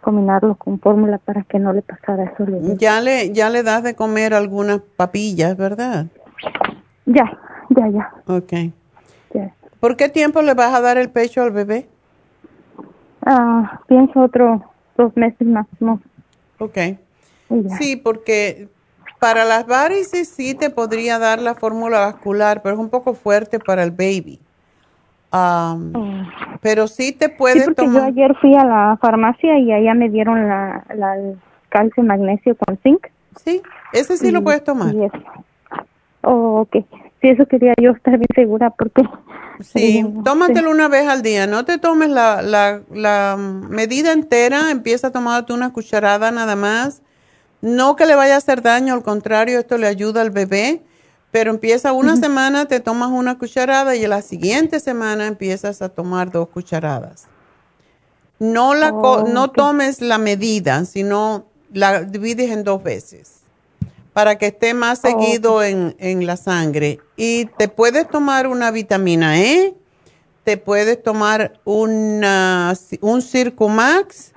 combinarlo 0.00 0.56
con 0.56 0.80
fórmula 0.80 1.18
para 1.18 1.42
que 1.44 1.58
no 1.58 1.72
le 1.72 1.82
pasara 1.82 2.24
eso. 2.24 2.44
Ya 2.76 3.00
le, 3.00 3.32
ya 3.32 3.50
le 3.50 3.62
das 3.62 3.82
de 3.82 3.94
comer 3.94 4.34
algunas 4.34 4.80
papillas, 4.96 5.56
¿verdad? 5.56 6.06
Ya, 7.06 7.24
ya, 7.70 7.88
ya. 7.88 8.12
Ok. 8.26 8.52
ya. 9.34 9.54
¿Por 9.80 9.96
qué 9.96 10.08
tiempo 10.08 10.42
le 10.42 10.54
vas 10.54 10.74
a 10.74 10.80
dar 10.80 10.96
el 10.98 11.10
pecho 11.10 11.42
al 11.42 11.50
bebé? 11.52 11.86
Ah, 13.24 13.80
pienso 13.86 14.20
otro 14.20 14.62
dos 14.96 15.16
meses 15.16 15.46
máximo. 15.46 16.00
Ok. 16.58 16.76
y 17.50 17.62
ya. 17.68 17.76
Sí, 17.76 17.96
porque 17.96 18.68
para 19.20 19.44
las 19.44 19.66
varices 19.66 20.28
sí 20.28 20.54
te 20.54 20.70
podría 20.70 21.18
dar 21.20 21.40
la 21.40 21.54
fórmula 21.54 22.00
vascular, 22.00 22.62
pero 22.62 22.74
es 22.74 22.80
un 22.80 22.90
poco 22.90 23.14
fuerte 23.14 23.58
para 23.60 23.82
el 23.84 23.90
baby. 23.92 24.40
Am, 25.32 25.92
Pero 26.60 26.86
sí 26.86 27.12
te 27.12 27.26
Oh. 27.26 27.28
Sí, 27.30 27.34
puedes 27.38 27.64
porque 27.64 27.82
yo 27.86 27.92
tomar. 27.92 28.04
ayer 28.04 28.36
fui 28.40 28.54
a 28.54 28.64
la 28.64 28.98
farmacia 29.00 29.58
y 29.58 29.72
allá 29.72 29.94
me 29.94 30.08
dieron 30.10 30.46
la, 30.48 30.84
la 30.94 31.16
el 31.16 31.38
calcio 31.70 32.02
magnesio 32.02 32.54
con 32.56 32.78
zinc. 32.82 33.06
Sí, 33.42 33.62
ese 33.92 34.16
sí 34.18 34.30
lo 34.30 34.40
Y- 34.40 34.42
puedes 34.42 34.62
tomar. 34.62 34.94
y 34.94 35.04
eso. 35.04 35.18
Oh, 36.22 36.60
ok. 36.60 36.84
Sí, 37.20 37.28
eso 37.28 37.46
quería 37.46 37.72
yo 37.80 37.92
estar 37.92 38.14
bien 38.16 38.26
segura 38.34 38.70
porque... 38.70 39.02
Sí, 39.60 39.98
eh, 40.06 40.12
tómatelo 40.24 40.70
una 40.70 40.88
vez 40.88 41.08
al 41.08 41.22
día. 41.22 41.46
No 41.46 41.64
te 41.64 41.78
tomes 41.78 42.10
la, 42.10 42.42
la, 42.42 42.80
la 42.92 43.36
medida 43.38 44.12
entera. 44.12 44.70
Empieza 44.70 45.08
a 45.08 45.12
tomarte 45.12 45.52
una 45.52 45.72
cucharada 45.72 46.30
nada 46.30 46.56
más. 46.56 47.02
No 47.60 47.96
que 47.96 48.06
le 48.06 48.16
vaya 48.16 48.34
a 48.34 48.38
hacer 48.38 48.60
daño, 48.60 48.92
al 48.94 49.02
contrario, 49.02 49.58
esto 49.60 49.78
le 49.78 49.86
ayuda 49.86 50.20
al 50.20 50.30
bebé. 50.30 50.82
Pero 51.32 51.50
empieza 51.50 51.92
una 51.92 52.16
semana, 52.16 52.66
te 52.66 52.78
tomas 52.78 53.10
una 53.10 53.38
cucharada 53.38 53.96
y 53.96 54.06
la 54.06 54.22
siguiente 54.22 54.78
semana 54.78 55.26
empiezas 55.26 55.82
a 55.82 55.88
tomar 55.88 56.30
dos 56.30 56.48
cucharadas. 56.48 57.26
No, 58.38 58.74
la 58.74 58.92
Oh, 58.92 59.26
no 59.26 59.50
tomes 59.50 60.00
la 60.00 60.18
medida, 60.18 60.84
sino 60.84 61.46
la 61.72 62.02
divides 62.02 62.50
en 62.50 62.64
dos 62.64 62.82
veces 62.82 63.42
para 64.12 64.36
que 64.36 64.48
esté 64.48 64.74
más 64.74 65.00
Oh, 65.02 65.08
seguido 65.08 65.62
en, 65.62 65.96
en 65.98 66.26
la 66.26 66.36
sangre. 66.36 67.00
Y 67.16 67.46
te 67.56 67.68
puedes 67.68 68.08
tomar 68.08 68.46
una 68.46 68.70
vitamina 68.70 69.40
E, 69.40 69.74
te 70.44 70.56
puedes 70.58 71.02
tomar 71.02 71.60
una, 71.64 72.74
un 73.00 73.22
Circumax 73.22 74.32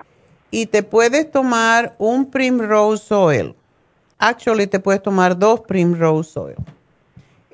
y 0.50 0.66
te 0.66 0.82
puedes 0.82 1.30
tomar 1.30 1.94
un 1.98 2.30
Primrose 2.30 3.12
Oil. 3.12 3.54
Actually, 4.18 4.66
te 4.66 4.80
puedes 4.80 5.02
tomar 5.02 5.38
dos 5.38 5.60
Primrose 5.60 6.38
Oil. 6.38 6.56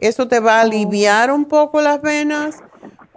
Eso 0.02 0.26
te 0.26 0.40
va 0.40 0.58
a 0.58 0.62
aliviar 0.62 1.30
un 1.30 1.44
poco 1.44 1.80
las 1.80 2.02
venas, 2.02 2.56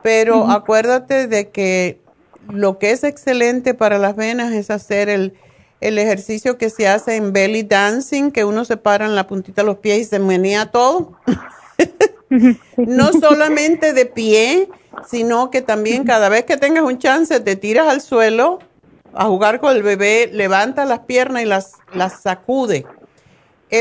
pero 0.03 0.51
acuérdate 0.51 1.25
de 1.25 1.49
que 1.49 1.99
lo 2.47 2.77
que 2.77 2.91
es 2.91 3.03
excelente 3.03 3.73
para 3.73 3.97
las 3.97 4.15
venas 4.15 4.53
es 4.53 4.69
hacer 4.69 5.09
el, 5.09 5.33
el 5.81 5.97
ejercicio 5.97 6.59
que 6.59 6.69
se 6.69 6.87
hace 6.87 7.15
en 7.15 7.33
belly 7.33 7.63
dancing, 7.63 8.29
que 8.29 8.45
uno 8.45 8.65
se 8.65 8.77
para 8.77 9.07
en 9.07 9.15
la 9.15 9.25
puntita 9.25 9.63
de 9.63 9.65
los 9.65 9.77
pies 9.77 9.97
y 9.97 10.03
se 10.05 10.19
menea 10.19 10.69
todo. 10.69 11.17
no 12.77 13.11
solamente 13.19 13.93
de 13.93 14.05
pie, 14.05 14.69
sino 15.09 15.49
que 15.49 15.63
también 15.63 16.03
cada 16.03 16.29
vez 16.29 16.45
que 16.45 16.57
tengas 16.57 16.83
un 16.83 16.99
chance 16.99 17.39
te 17.39 17.55
tiras 17.55 17.87
al 17.87 18.01
suelo 18.01 18.59
a 19.15 19.25
jugar 19.25 19.59
con 19.59 19.75
el 19.75 19.81
bebé, 19.81 20.29
levanta 20.31 20.85
las 20.85 20.99
piernas 20.99 21.41
y 21.41 21.45
las, 21.45 21.71
las 21.93 22.21
sacude. 22.21 22.85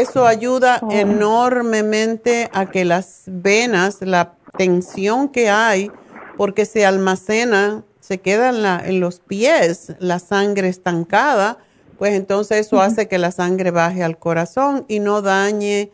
Eso 0.00 0.26
ayuda 0.26 0.80
oh. 0.82 0.90
enormemente 0.90 2.50
a 2.52 2.66
que 2.66 2.84
las 2.84 3.22
venas, 3.26 3.98
la 4.00 4.34
tensión 4.58 5.28
que 5.28 5.50
hay, 5.50 5.92
porque 6.36 6.66
se 6.66 6.84
almacena, 6.84 7.84
se 8.00 8.18
queda 8.18 8.48
en, 8.48 8.62
la, 8.62 8.82
en 8.84 8.98
los 8.98 9.20
pies 9.20 9.94
la 10.00 10.18
sangre 10.18 10.68
estancada, 10.68 11.58
pues 11.96 12.14
entonces 12.14 12.66
eso 12.66 12.80
hace 12.80 13.06
que 13.06 13.18
la 13.18 13.30
sangre 13.30 13.70
baje 13.70 14.02
al 14.02 14.18
corazón 14.18 14.84
y 14.88 14.98
no 14.98 15.22
dañe, 15.22 15.92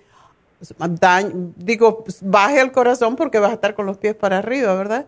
digo, 1.57 2.05
baje 2.23 2.59
al 2.59 2.73
corazón 2.73 3.17
porque 3.17 3.39
vas 3.39 3.51
a 3.51 3.55
estar 3.55 3.75
con 3.75 3.85
los 3.85 3.99
pies 3.99 4.15
para 4.15 4.39
arriba, 4.39 4.75
¿verdad? 4.77 5.05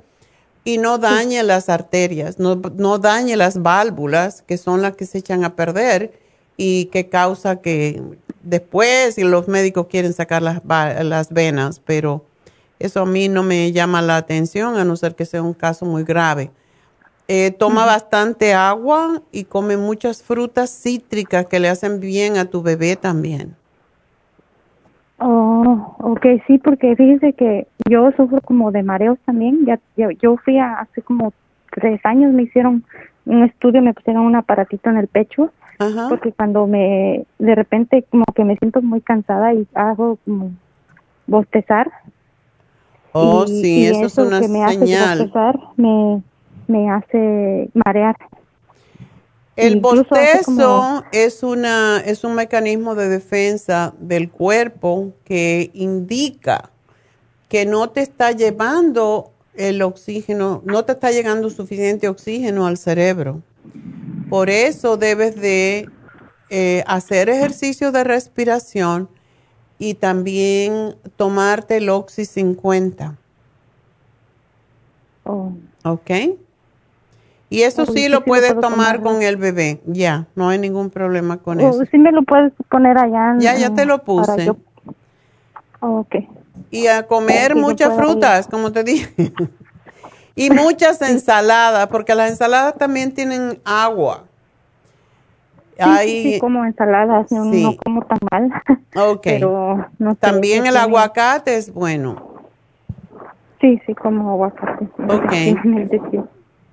Y 0.65 0.77
no 0.77 0.99
dañe 0.99 1.43
las 1.43 1.71
arterias, 1.71 2.39
no, 2.39 2.57
no 2.57 2.99
dañe 2.99 3.37
las 3.37 3.63
válvulas, 3.63 4.43
que 4.43 4.59
son 4.59 4.83
las 4.83 4.97
que 4.97 5.07
se 5.07 5.19
echan 5.19 5.45
a 5.45 5.57
perder 5.57 6.21
y 6.57 6.87
que 6.87 7.09
causa 7.09 7.61
que 7.61 8.03
después 8.43 9.19
y 9.19 9.25
los 9.25 9.49
médicos 9.49 9.87
quieren 9.87 10.13
sacar 10.13 10.43
las, 10.43 10.63
las 10.65 11.33
venas, 11.33 11.81
pero 11.81 12.25
eso 12.79 13.03
a 13.03 13.07
mí 13.07 13.29
no 13.29 13.43
me 13.43 13.73
llama 13.73 14.03
la 14.03 14.17
atención 14.17 14.77
a 14.77 14.85
no 14.85 14.97
ser 14.97 15.15
que 15.15 15.25
sea 15.25 15.43
un 15.43 15.55
caso 15.55 15.87
muy 15.87 16.05
grave. 16.05 16.51
Eh, 17.29 17.53
toma 17.53 17.87
bastante 17.87 18.53
agua 18.53 19.23
y 19.31 19.45
come 19.45 19.77
muchas 19.77 20.23
frutas 20.23 20.71
cítricas 20.71 21.47
que 21.47 21.61
le 21.61 21.69
hacen 21.69 22.01
bien 22.01 22.37
a 22.37 22.47
tu 22.47 22.63
bebé 22.63 22.97
también. 22.97 23.55
Oh, 25.19 25.95
ok, 26.01 26.27
sí, 26.49 26.59
porque 26.59 26.97
fíjese 26.97 27.33
que 27.35 27.69
yo 27.89 28.11
sufro 28.17 28.41
como 28.41 28.73
de 28.73 28.83
mareos 28.83 29.19
también. 29.25 29.65
Ya, 29.65 29.79
yo 30.21 30.37
fui 30.39 30.59
hace 30.59 31.01
como 31.03 31.33
tres 31.71 32.05
años, 32.05 32.33
me 32.33 32.43
hicieron 32.43 32.85
un 33.25 33.45
estudio, 33.45 33.81
me 33.81 33.95
pusieron 33.95 34.25
un 34.25 34.35
aparatito 34.35 34.91
en 34.91 34.97
el 34.97 35.07
pecho 35.07 35.53
porque 36.09 36.33
cuando 36.33 36.67
me, 36.67 37.25
de 37.39 37.55
repente 37.55 38.05
como 38.11 38.25
que 38.35 38.45
me 38.45 38.57
siento 38.57 38.83
muy 38.83 39.01
cansada 39.01 39.55
y 39.55 39.67
hago 39.75 40.19
como 40.25 40.53
bostezar. 41.27 41.91
Oh, 43.13 43.47
sí, 43.47 43.87
eso, 43.87 44.07
es 44.07 44.19
una 44.19 44.41
que 44.41 44.49
me 44.49 44.69
señal. 44.69 45.21
Hace 45.21 45.23
bostezar, 45.25 45.59
me, 45.77 46.23
me 46.69 46.91
hace 46.91 47.69
marear. 47.75 48.17
El 49.55 49.81
bostezo 49.81 51.05
es 51.13 51.43
una 51.43 52.03
es 52.05 52.25
un 52.25 52.35
mecanismo 52.35 52.95
de 52.95 53.09
defensa 53.09 53.93
del 53.99 54.31
cuerpo 54.31 55.13
que 55.25 55.71
indica 55.75 56.71
que 57.51 57.67
no 57.67 57.91
te 57.91 58.01
está 58.01 58.33
llevando 58.33 59.31
el 59.55 59.83
oxígeno, 59.83 60.63
no 60.65 60.85
te 60.87 60.93
está 60.93 61.11
llegando 61.11 61.51
suficiente 61.51 62.09
oxígeno 62.09 62.67
al 62.67 62.79
cerebro. 62.79 63.43
Por 64.33 64.49
eso 64.49 64.97
debes 64.97 65.37
de 65.37 65.91
eh, 66.49 66.83
hacer 66.87 67.29
ejercicio 67.29 67.93
de 67.93 68.03
respiración 68.03 69.11
y 69.79 69.93
también 69.93 70.97
tomarte 71.17 71.77
el 71.77 71.91
Oxy 71.91 72.25
50. 72.25 73.15
Oh. 75.25 75.53
¿Ok? 75.85 76.11
Y 77.51 77.61
eso 77.61 77.85
sí 77.85 78.09
lo 78.09 78.25
puedes 78.25 78.59
tomar 78.59 79.03
con 79.03 79.21
el 79.21 79.37
bebé, 79.37 79.83
ya, 79.85 80.27
no 80.35 80.49
hay 80.49 80.59
ningún 80.59 80.89
problema 80.89 81.37
con 81.37 81.61
oh, 81.61 81.69
eso. 81.69 81.85
Sí 81.91 81.99
me 81.99 82.11
lo 82.11 82.23
puedes 82.23 82.55
poner 82.71 82.97
allá. 82.97 83.35
ya, 83.39 83.55
ya 83.59 83.75
te 83.75 83.85
lo 83.85 84.03
puse. 84.03 84.49
Oh, 85.81 85.99
ok. 85.99 86.15
Y 86.71 86.87
a 86.87 87.07
comer 87.07 87.55
muchas 87.55 87.95
frutas, 87.95 88.47
como 88.47 88.73
te 88.73 88.83
dije. 88.83 89.35
Y 90.35 90.51
muchas 90.51 91.03
ensaladas, 91.03 91.87
porque 91.89 92.15
las 92.15 92.31
ensaladas 92.31 92.77
también 92.77 93.13
tienen 93.13 93.61
agua. 93.65 94.25
Sí, 96.03 96.39
como 96.41 96.65
ensaladas, 96.65 97.31
no, 97.33 97.77
como 97.77 98.03
tan 98.03 98.19
mal. 98.31 98.53
Ok. 98.95 99.23
Pero 99.23 99.87
también 100.21 100.67
el 100.67 100.77
aguacate 100.77 101.57
es 101.57 101.73
bueno. 101.73 102.31
Sí, 103.61 103.81
sí, 103.87 103.95
como 103.95 104.31
aguacate. 104.31 104.89
Ok. 105.09 106.25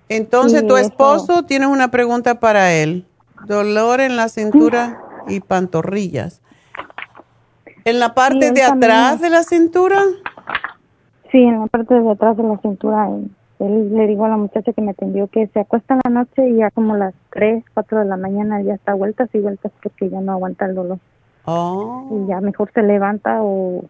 Entonces, 0.10 0.66
tu 0.66 0.76
esposo, 0.76 1.44
tiene 1.44 1.68
una 1.68 1.92
pregunta 1.92 2.40
para 2.40 2.74
él. 2.74 3.06
Dolor 3.46 4.02
en 4.02 4.16
la 4.16 4.28
cintura 4.28 5.00
y 5.28 5.40
pantorrillas. 5.40 6.42
¿En 7.86 8.00
la 8.00 8.14
parte 8.14 8.52
de 8.52 8.64
atrás 8.64 9.22
de 9.22 9.30
la 9.30 9.44
cintura? 9.44 10.02
Sí, 11.32 11.38
en 11.38 11.62
la 11.62 11.68
parte 11.68 11.94
de 11.94 12.12
atrás 12.12 12.36
de 12.36 12.44
la 12.44 12.58
cintura 12.58 13.08
él 13.10 13.30
le 13.68 14.08
digo 14.08 14.26
a 14.26 14.30
la 14.30 14.38
muchacha 14.38 14.72
que 14.72 14.82
me 14.82 14.92
atendió 14.92 15.28
que 15.28 15.48
se 15.48 15.60
acuesta 15.60 15.96
en 15.96 16.02
la 16.06 16.12
noche 16.22 16.48
y 16.48 16.56
ya 16.58 16.72
como 16.72 16.96
las 16.96 17.14
3, 17.32 17.66
4 17.74 18.00
de 18.00 18.06
la 18.06 18.16
mañana 18.16 18.62
ya 18.62 18.76
está 18.76 18.94
vueltas 18.94 19.30
y 19.34 19.40
vueltas 19.40 19.74
porque 19.84 20.10
ya 20.10 20.22
no 20.22 20.32
aguanta 20.32 20.66
el 20.66 20.76
dolor. 20.76 21.00
Oh. 21.44 22.08
Y 22.12 22.30
ya 22.30 22.40
mejor 22.40 22.72
se 22.74 22.84
levanta 22.84 23.40
o... 23.42 23.84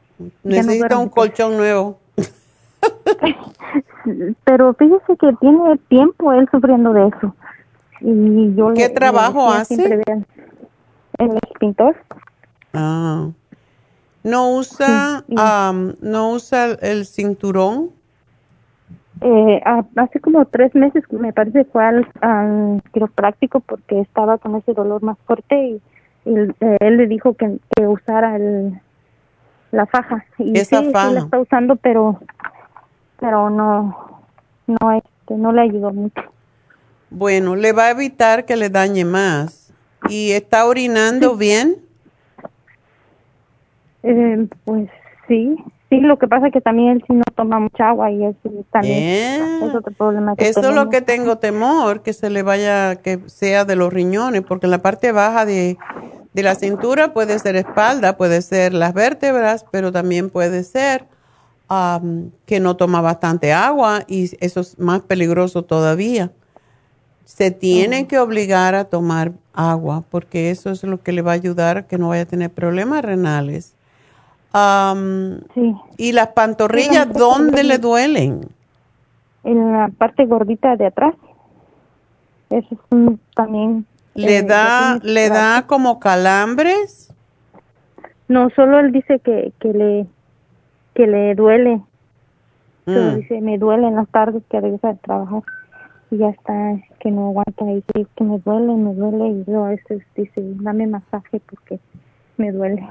Necesita 0.44 0.98
un 0.98 1.10
colchón 1.10 1.58
nuevo. 1.58 2.00
Pero 4.44 4.74
fíjese 4.74 5.18
que 5.18 5.34
tiene 5.40 5.78
tiempo 5.88 6.34
él 6.34 6.50
sufriendo 6.52 6.94
de 6.94 7.08
eso. 7.08 7.36
Y 8.02 8.56
yo 8.56 8.74
¿Qué 8.74 8.90
trabajo 8.90 9.52
hace? 9.52 10.02
El 11.18 11.40
pintor. 11.60 11.96
Ah. 12.74 13.30
¿No 14.24 14.56
usa, 14.56 15.24
no 15.28 16.32
usa 16.32 16.78
el 16.82 17.06
cinturón? 17.06 17.91
Eh, 19.22 19.62
hace 19.98 20.20
como 20.22 20.46
tres 20.46 20.74
meses 20.76 21.04
me 21.12 21.34
parece 21.34 21.66
fue 21.66 21.84
al, 21.84 22.08
al, 22.22 22.82
quiropráctico 22.94 23.60
porque 23.60 24.00
estaba 24.00 24.38
con 24.38 24.56
ese 24.56 24.74
dolor 24.74 25.04
más 25.04 25.18
fuerte 25.26 25.56
y, 25.62 25.82
eh, 26.26 26.78
él 26.80 26.98
le 26.98 27.08
dijo 27.08 27.34
que, 27.34 27.60
usara 27.86 28.38
el, 28.38 28.80
la 29.72 29.86
faja. 29.88 30.26
Y 30.38 30.58
Esa 30.58 30.80
sí, 30.80 30.91
faja. 30.91 31.12
la 31.12 31.20
está 31.22 31.40
usando 31.40 31.76
pero 31.76 32.20
pero 33.20 33.50
no 33.50 34.22
no 34.68 34.91
este 34.94 35.36
no 35.36 35.52
le 35.52 35.62
ayudó 35.64 35.91
mucho. 35.91 36.22
Bueno 37.10 37.58
le 37.58 37.74
va 37.74 37.88
a 37.88 37.91
evitar 37.91 38.46
que 38.46 38.56
le 38.56 38.70
dañe 38.70 39.04
más. 39.04 39.74
Y 40.08 40.32
está 40.32 40.66
orinando 40.66 41.36
bien 41.36 41.76
eh, 44.04 44.48
pues 44.64 44.90
sí 45.28 45.58
Sí, 45.90 45.99
lo 46.02 46.20
que 46.20 46.28
pasa 46.28 46.48
es 46.48 46.53
que 46.53 46.61
también 46.61 46.90
él 46.90 47.03
sí 47.07 47.14
no 47.14 47.24
toma 47.36 47.60
mucha 47.60 47.90
agua 47.90 48.11
y 48.11 48.24
eso 48.24 48.38
también 48.72 49.03
es 49.03 49.64
otro 49.64 49.91
problema. 49.91 50.36
Eso 50.38 50.60
es 50.60 50.76
lo 50.76 50.90
que 50.90 51.02
tengo 51.02 51.40
temor, 51.40 52.03
que 52.03 52.14
se 52.14 52.30
le 52.30 52.44
vaya, 52.44 52.98
que 52.98 53.20
sea 53.26 53.66
de 53.66 53.76
los 53.76 53.91
riñones, 53.91 54.44
porque 54.44 54.68
en 54.68 54.72
la 54.72 54.84
parte 54.84 55.11
baja 55.11 55.45
de, 55.45 55.78
de 56.34 56.44
la 56.44 56.53
cintura 56.53 57.11
puede 57.11 57.40
ser 57.40 57.56
espalda, 57.56 58.18
puede 58.18 58.44
ser 58.44 58.76
las 58.76 58.94
vértebras, 58.94 59.66
pero 59.72 59.91
también 59.91 60.30
puede 60.30 60.64
ser 60.64 61.07
que 62.45 62.60
no 62.60 62.76
toma 62.76 63.02
bastante 63.02 63.53
agua 63.53 64.03
y 64.07 64.32
eso 64.44 64.60
es 64.60 64.80
más 64.80 65.02
peligroso 65.02 65.64
todavía. 65.64 66.32
Se 67.26 67.52
tiene 67.52 68.07
que 68.07 68.18
obligar 68.18 68.74
a 68.74 68.86
tomar 68.86 69.34
agua 69.53 70.03
porque 70.10 70.49
eso 70.49 70.72
es 70.72 70.84
lo 70.84 71.02
que 71.02 71.11
le 71.11 71.22
va 71.22 71.32
a 71.32 71.36
ayudar 71.36 71.78
a 71.78 71.88
que 71.88 71.99
no 71.99 72.10
vaya 72.10 72.24
a 72.24 72.26
tener 72.26 72.49
problemas 72.49 73.03
renales 73.03 73.76
sí. 75.54 75.76
¿Y 75.98 76.12
las 76.12 76.30
pantorrillas 76.30 77.12
dónde 77.14 77.64
le 77.64 77.78
duelen? 77.78 78.42
En 79.44 79.72
la 79.72 79.90
parte 79.98 80.26
gordita 80.26 80.76
de 80.76 80.88
atrás. 80.88 81.16
Eso 82.50 82.68
es 82.72 83.20
también. 83.36 83.86
¿Le 84.16 84.40
eh, 84.40 84.44
da, 84.44 85.00
le 85.04 85.30
da 85.30 85.66
como 85.68 86.00
calambres? 86.00 87.14
No, 88.28 88.50
solo 88.52 88.80
él 88.80 88.92
dice 88.92 89.20
que, 89.20 89.54
que 89.60 89.74
le 89.74 90.08
que 90.94 91.08
le 91.08 91.36
duele. 91.36 91.82
Mm. 92.86 93.16
dice, 93.18 93.40
me 93.42 93.58
duele 93.58 93.88
en 93.88 93.96
las 93.96 94.10
tardes 94.10 94.44
que 94.50 94.60
regresa 94.60 94.90
de 94.90 95.00
trabajar. 95.00 95.44
Y 96.12 96.18
ya 96.18 96.30
está, 96.30 96.76
que 97.00 97.12
no 97.12 97.28
aguanta. 97.28 97.66
Y 97.66 97.76
dice, 97.76 98.08
que 98.16 98.24
me 98.24 98.40
duele, 98.40 98.74
me 98.74 98.94
duele. 98.94 99.28
Y 99.30 99.44
luego 99.48 99.66
a 99.66 99.70
veces 99.70 100.02
dice, 100.16 100.42
dame 100.56 100.88
masaje 100.88 101.40
porque 101.50 101.80
me 102.38 102.52
duele. 102.52 102.86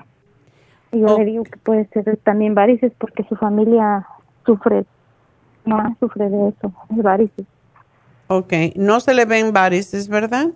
Y 0.92 1.00
yo 1.00 1.18
le 1.18 1.24
digo 1.24 1.44
que 1.44 1.58
puede 1.58 1.86
ser 1.88 2.16
también 2.18 2.54
varices 2.54 2.92
porque 2.98 3.24
su 3.24 3.36
familia 3.36 4.06
sufre 4.44 4.86
mamá 5.64 5.94
sufre 6.00 6.28
de 6.28 6.48
eso, 6.48 6.72
de 6.88 7.02
varices. 7.02 7.46
Ok, 8.28 8.52
no 8.76 9.00
se 9.00 9.14
le 9.14 9.24
ven 9.24 9.52
varices, 9.52 10.08
¿verdad? 10.08 10.48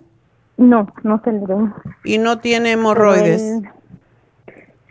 No, 0.57 0.87
no 1.03 1.21
se 1.23 1.31
le 1.31 1.45
ven. 1.45 1.73
¿Y 2.03 2.17
no 2.17 2.39
tiene 2.39 2.71
hemorroides? 2.71 3.41
Él- 3.41 3.69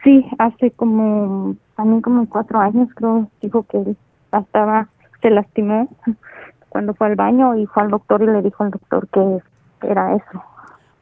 sí, 0.02 0.26
hace 0.38 0.70
como, 0.72 1.56
también 1.76 2.02
como 2.02 2.28
cuatro 2.28 2.58
años 2.60 2.88
creo, 2.94 3.28
dijo 3.40 3.64
que 3.64 3.78
él 3.78 3.96
estaba, 4.32 4.88
se 5.20 5.30
lastimó 5.30 5.88
cuando 6.68 6.94
fue 6.94 7.08
al 7.08 7.16
baño 7.16 7.56
y 7.56 7.66
fue 7.66 7.82
al 7.82 7.90
doctor 7.90 8.22
y 8.22 8.26
le 8.26 8.42
dijo 8.42 8.64
al 8.64 8.70
doctor 8.70 9.08
que 9.08 9.38
era 9.86 10.14
eso. 10.16 10.42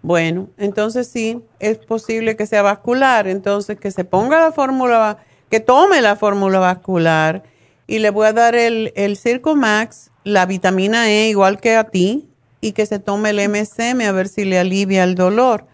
Bueno, 0.03 0.49
entonces 0.57 1.09
sí, 1.09 1.43
es 1.59 1.79
posible 1.79 2.37
que 2.37 2.47
sea 2.47 2.63
vascular, 2.63 3.29
entonces 3.29 3.79
que 3.79 3.91
se 3.91 4.05
ponga 4.05 4.41
la 4.41 4.53
fórmula, 4.53 5.19
que 5.51 5.61
tome 5.61 6.01
la 6.01 6.17
fórmula 6.17 6.59
vascular 6.59 7.43
y 7.87 7.99
le 7.99 8.11
voy 8.11 8.27
a 8.29 8.33
dar 8.33 8.55
el, 8.55 8.93
el 8.97 9.17
Circo 9.17 9.57
Max, 9.57 10.11
la 10.25 10.47
vitamina 10.47 11.11
E 11.11 11.29
igual 11.29 11.61
que 11.61 11.77
a 11.77 11.85
ti 11.85 12.29
y 12.61 12.73
que 12.73 12.87
se 12.87 12.99
tome 12.99 13.31
el 13.31 13.49
MSM 13.49 14.01
a 14.03 14.13
ver 14.13 14.29
si 14.29 14.45
le 14.45 14.59
alivia 14.59 15.05
el 15.05 15.15
dolor. 15.15 15.67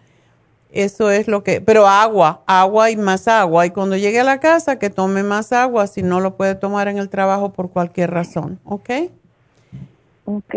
Eso 0.71 1.09
es 1.11 1.27
lo 1.27 1.43
que, 1.43 1.61
pero 1.61 1.87
agua, 1.87 2.43
agua 2.45 2.91
y 2.91 2.97
más 2.97 3.27
agua. 3.27 3.65
Y 3.65 3.71
cuando 3.71 3.95
llegue 3.95 4.19
a 4.19 4.23
la 4.23 4.39
casa, 4.39 4.77
que 4.77 4.89
tome 4.89 5.23
más 5.23 5.53
agua 5.53 5.87
si 5.87 6.03
no 6.03 6.19
lo 6.19 6.35
puede 6.35 6.55
tomar 6.55 6.87
en 6.87 6.97
el 6.97 7.09
trabajo 7.09 7.53
por 7.53 7.69
cualquier 7.71 8.11
razón, 8.11 8.59
¿ok? 8.65 8.89
Ok. 10.25 10.55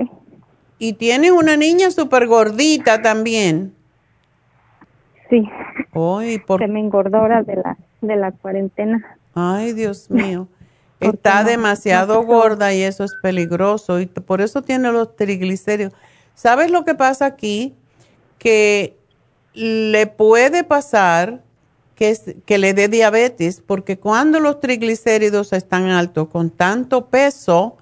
Y 0.80 0.94
tiene 0.94 1.30
una 1.30 1.56
niña 1.58 1.90
súper 1.90 2.26
gordita 2.26 3.02
también. 3.02 3.74
Sí. 5.28 5.48
Uy, 5.92 6.38
por... 6.38 6.58
Se 6.60 6.66
me 6.66 6.80
engordó 6.80 7.18
ahora 7.18 7.42
de 7.42 7.56
la, 7.56 7.76
de 8.00 8.16
la 8.16 8.32
cuarentena. 8.32 9.16
Ay, 9.34 9.74
Dios 9.74 10.10
mío. 10.10 10.48
Está 11.00 11.42
no- 11.42 11.50
demasiado 11.50 12.22
gorda 12.24 12.72
y 12.74 12.80
eso 12.82 13.04
es 13.04 13.12
peligroso 13.22 14.00
y 14.00 14.06
por 14.06 14.40
eso 14.40 14.62
tiene 14.62 14.90
los 14.90 15.14
triglicéridos. 15.16 15.92
¿Sabes 16.34 16.70
lo 16.70 16.84
que 16.86 16.94
pasa 16.94 17.26
aquí? 17.26 17.74
Que 18.38 18.96
le 19.52 20.06
puede 20.06 20.64
pasar 20.64 21.42
que, 21.94 22.08
es- 22.08 22.34
que 22.46 22.56
le 22.56 22.72
dé 22.72 22.88
diabetes 22.88 23.62
porque 23.66 23.98
cuando 23.98 24.40
los 24.40 24.60
triglicéridos 24.60 25.52
están 25.52 25.88
altos 25.90 26.28
con 26.28 26.48
tanto 26.48 27.06
peso, 27.06 27.76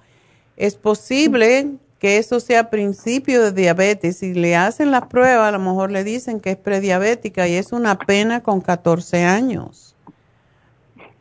es 0.57 0.75
posible 0.75 1.67
que 1.99 2.17
eso 2.17 2.39
sea 2.39 2.69
principio 2.69 3.41
de 3.43 3.51
diabetes. 3.51 4.17
Si 4.17 4.33
le 4.33 4.55
hacen 4.55 4.89
las 4.91 5.07
pruebas, 5.07 5.49
a 5.49 5.51
lo 5.51 5.59
mejor 5.59 5.91
le 5.91 6.03
dicen 6.03 6.39
que 6.39 6.51
es 6.51 6.57
prediabética 6.57 7.47
y 7.47 7.55
es 7.55 7.71
una 7.73 7.95
pena 7.97 8.41
con 8.41 8.61
14 8.61 9.23
años. 9.25 9.95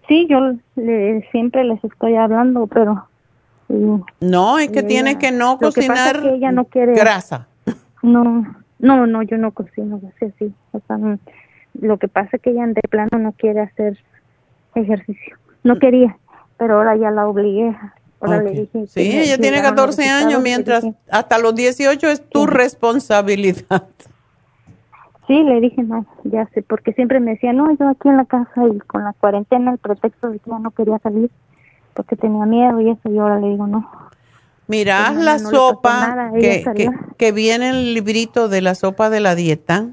Sí, 0.07 0.27
yo 0.31 0.41
le- 0.77 1.29
siempre 1.33 1.65
les 1.65 1.83
estoy 1.85 2.15
hablando, 2.17 2.67
pero... 2.67 3.07
mm, 3.69 4.01
No, 4.21 4.59
es 4.59 4.69
que 4.71 4.79
ella- 4.81 4.89
tiene 4.89 5.19
que 5.19 5.33
no 5.33 5.59
que 5.59 5.67
cocinar 5.67 6.17
es 6.17 6.23
que 6.23 6.35
ella 6.35 6.53
no 6.53 6.65
quiere- 6.67 6.95
grasa. 6.95 7.47
No, 8.03 8.47
no, 8.79 9.07
no, 9.07 9.23
yo 9.23 9.37
no 9.37 9.51
cocino 9.53 10.01
así. 10.23 10.55
O 10.73 10.81
sea, 10.87 10.97
no. 10.97 11.19
lo 11.81 11.99
que 11.99 12.09
pasa 12.09 12.31
es 12.37 12.43
que 12.43 12.51
ella 12.51 12.67
de 12.69 12.81
plano 12.89 13.19
no 13.19 13.33
quiere 13.33 13.61
hacer 13.61 13.99
ejercicio. 14.75 15.37
No 15.65 15.79
quería, 15.79 16.17
pero 16.57 16.77
ahora 16.77 16.97
ya 16.97 17.11
la 17.11 17.27
obligué. 17.27 17.77
Ahora 18.21 18.39
Ok. 18.39 18.45
le 18.45 18.51
dije. 18.51 18.69
que 18.73 18.87
Sí, 18.89 19.01
ella 19.19 19.37
tiene 19.39 19.59
llegaron 19.59 19.77
14 19.77 20.03
los 20.03 20.11
años, 20.25 20.43
mientras 20.43 20.83
dije- 20.85 20.97
hasta 21.11 21.39
los 21.39 21.55
18 21.55 22.09
es 22.09 22.29
tu 22.29 22.47
responsabilidad. 22.47 23.85
Sí, 25.27 25.43
le 25.43 25.61
dije, 25.61 25.83
no, 25.83 26.07
ya 26.25 26.47
sé, 26.55 26.63
porque 26.63 26.93
siempre 26.95 27.21
me 27.21 27.33
decía, 27.33 27.53
no, 27.53 27.71
yo 27.77 27.89
aquí 27.89 28.09
en 28.09 28.17
la 28.17 28.25
casa 28.25 28.67
y 28.75 28.79
con 28.79 29.05
la 29.05 29.13
cuarentena, 29.13 29.73
el 29.73 29.79
pretexto 29.79 30.31
de 30.31 30.39
que 30.39 30.51
ya 30.51 30.59
no 30.59 30.71
quería 30.71 30.99
salir 31.01 31.31
porque 31.93 32.17
tenía 32.17 32.47
miedo 32.47 32.81
y 32.81 32.91
eso, 32.91 33.11
y 33.11 33.19
ahora 33.19 33.39
le 33.39 33.49
digo, 33.49 33.67
no. 33.67 33.91
Pues, 34.67 34.87
la 34.87 35.39
no, 35.39 35.51
sopa 35.51 36.09
nada, 36.09 36.33
que, 36.33 36.91
que, 37.17 37.33
viene 37.33 37.69
en 37.71 37.75
el 37.75 37.95
librito 37.95 38.49
de 38.49 38.61
la 38.63 38.75
sopa 38.75 39.11
de 39.11 39.21
la 39.21 39.35
dieta. 39.35 39.89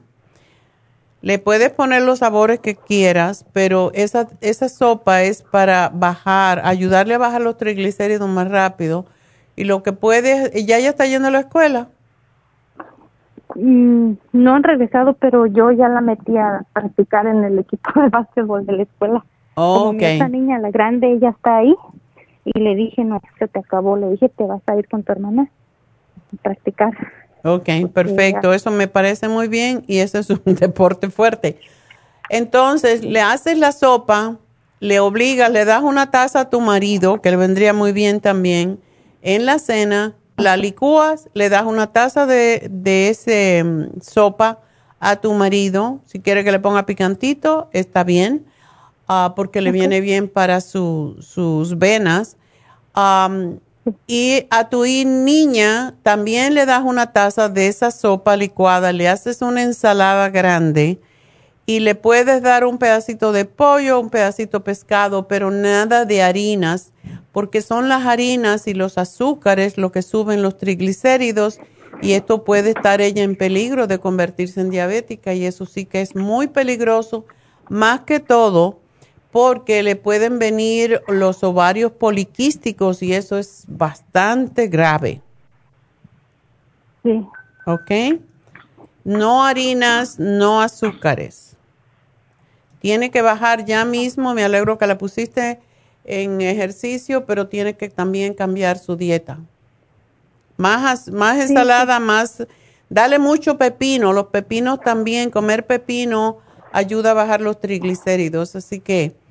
Le 1.25 1.39
puedes 1.39 1.71
poner 1.71 2.03
los 2.03 2.19
sabores 2.19 2.59
que 2.59 2.75
quieras, 2.75 3.47
pero 3.51 3.89
esa, 3.95 4.27
esa 4.41 4.69
sopa 4.69 5.23
es 5.23 5.41
para 5.41 5.89
bajar, 5.91 6.61
ayudarle 6.63 7.15
a 7.15 7.17
bajar 7.17 7.41
los 7.41 7.57
triglicéridos 7.57 8.29
más 8.29 8.47
rápido. 8.47 9.07
Y 9.55 9.63
lo 9.63 9.81
que 9.81 9.91
puedes, 9.91 10.51
ya 10.67 10.77
ya 10.77 10.89
está 10.89 11.07
yendo 11.07 11.29
a 11.29 11.31
la 11.31 11.39
escuela. 11.39 11.87
Mm, 13.55 14.11
no 14.33 14.53
han 14.53 14.61
regresado, 14.61 15.13
pero 15.13 15.47
yo 15.47 15.71
ya 15.71 15.89
la 15.89 16.01
metí 16.01 16.37
a 16.37 16.63
practicar 16.73 17.25
en 17.25 17.43
el 17.43 17.57
equipo 17.57 17.99
de 17.99 18.09
básquetbol 18.09 18.63
de 18.67 18.73
la 18.73 18.83
escuela. 18.83 19.25
Como 19.55 19.97
otra 19.97 20.27
niña, 20.29 20.59
la 20.59 20.69
grande, 20.69 21.11
ella 21.11 21.29
está 21.29 21.57
ahí. 21.57 21.73
Y 22.43 22.59
le 22.59 22.75
dije, 22.75 23.03
no, 23.03 23.19
se 23.39 23.47
te 23.47 23.57
acabó. 23.57 23.97
Le 23.97 24.11
dije, 24.11 24.29
te 24.29 24.43
vas 24.43 24.61
a 24.67 24.75
ir 24.77 24.87
con 24.87 25.01
tu 25.01 25.11
hermana 25.11 25.49
a 26.33 26.43
practicar. 26.43 26.93
Ok, 27.45 27.69
perfecto. 27.93 28.53
Eso 28.53 28.71
me 28.71 28.87
parece 28.87 29.27
muy 29.27 29.47
bien 29.47 29.83
y 29.87 29.99
eso 29.99 30.17
es 30.19 30.29
un 30.45 30.55
deporte 30.55 31.09
fuerte. 31.09 31.59
Entonces, 32.29 33.03
le 33.03 33.21
haces 33.21 33.57
la 33.57 33.71
sopa, 33.71 34.37
le 34.79 34.99
obligas, 34.99 35.51
le 35.51 35.63
das 35.63 35.83
una 35.83 36.09
taza 36.09 36.39
a 36.41 36.49
tu 36.49 36.59
marido, 36.59 37.21
que 37.21 37.29
le 37.29 37.37
vendría 37.37 37.71
muy 37.73 37.91
bien 37.91 38.19
también, 38.19 38.79
en 39.21 39.45
la 39.45 39.59
cena, 39.59 40.15
la 40.37 40.57
licúas, 40.57 41.29
le 41.33 41.49
das 41.49 41.65
una 41.65 41.87
taza 41.93 42.25
de, 42.25 42.67
de 42.71 43.09
ese 43.09 43.63
mm, 43.63 44.01
sopa 44.01 44.59
a 44.99 45.17
tu 45.17 45.33
marido. 45.33 45.99
Si 46.05 46.19
quiere 46.19 46.43
que 46.43 46.51
le 46.51 46.59
ponga 46.59 46.85
picantito, 46.87 47.69
está 47.73 48.03
bien, 48.03 48.45
ah, 49.07 49.33
porque 49.35 49.61
le 49.61 49.71
viene 49.71 50.01
bien 50.01 50.27
para 50.27 50.61
su- 50.61 51.15
sus 51.21 51.77
venas. 51.77 52.37
Y 54.07 54.47
a 54.49 54.69
tu 54.69 54.83
niña 54.83 55.95
también 56.03 56.53
le 56.53 56.65
das 56.65 56.83
una 56.83 57.11
taza 57.11 57.49
de 57.49 57.67
esa 57.67 57.91
sopa 57.91 58.35
licuada, 58.35 58.91
le 58.91 59.07
haces 59.07 59.41
una 59.41 59.63
ensalada 59.63 60.29
grande 60.29 60.99
y 61.65 61.79
le 61.79 61.95
puedes 61.95 62.41
dar 62.41 62.65
un 62.65 62.77
pedacito 62.77 63.31
de 63.31 63.45
pollo, 63.45 63.99
un 63.99 64.09
pedacito 64.09 64.59
de 64.59 64.63
pescado, 64.63 65.27
pero 65.27 65.51
nada 65.51 66.05
de 66.05 66.21
harinas, 66.21 66.91
porque 67.31 67.61
son 67.61 67.89
las 67.89 68.05
harinas 68.05 68.67
y 68.67 68.73
los 68.73 68.97
azúcares 68.97 69.77
lo 69.77 69.91
que 69.91 70.01
suben 70.01 70.41
los 70.41 70.57
triglicéridos 70.57 71.59
y 72.01 72.13
esto 72.13 72.43
puede 72.43 72.71
estar 72.71 73.01
ella 73.01 73.23
en 73.23 73.35
peligro 73.35 73.87
de 73.87 73.99
convertirse 73.99 74.61
en 74.61 74.69
diabética 74.69 75.33
y 75.33 75.45
eso 75.45 75.65
sí 75.65 75.85
que 75.85 76.01
es 76.01 76.15
muy 76.15 76.47
peligroso, 76.47 77.25
más 77.69 78.01
que 78.01 78.19
todo 78.19 78.79
porque 79.35 79.83
le 79.83 79.97
pueden 79.97 80.39
venir 80.39 81.01
los 81.09 81.43
ovarios 81.43 81.91
poliquísticos 81.91 83.03
y 83.03 83.13
eso 83.13 83.37
es 83.37 83.65
bastante 83.67 84.69
grave. 84.69 85.21
Sí. 87.03 87.27
¿Ok? 87.65 88.21
No 89.03 89.43
harinas, 89.43 90.19
no 90.19 90.61
azúcares. 90.61 91.57
Tiene 92.79 93.11
que 93.11 93.21
bajar 93.21 93.65
ya 93.65 93.83
mismo, 93.83 94.33
me 94.33 94.45
alegro 94.45 94.77
que 94.77 94.87
la 94.87 94.97
pusiste 94.97 95.59
en 96.05 96.39
ejercicio, 96.39 97.25
pero 97.25 97.49
tiene 97.49 97.75
que 97.75 97.89
también 97.89 98.35
cambiar 98.35 98.77
su 98.77 98.95
dieta. 98.95 99.39
Más, 100.55 101.09
más 101.09 101.41
ensalada, 101.41 101.99
más... 101.99 102.47
Dale 102.87 103.19
mucho 103.19 103.57
pepino, 103.57 104.13
los 104.13 104.27
pepinos 104.27 104.79
también, 104.79 105.29
comer 105.29 105.65
pepino 105.65 106.37
ayuda 106.71 107.11
a 107.11 107.15
bajar 107.15 107.41
los 107.41 107.59
triglicéridos, 107.59 108.55
así 108.55 108.79
que 108.79 109.24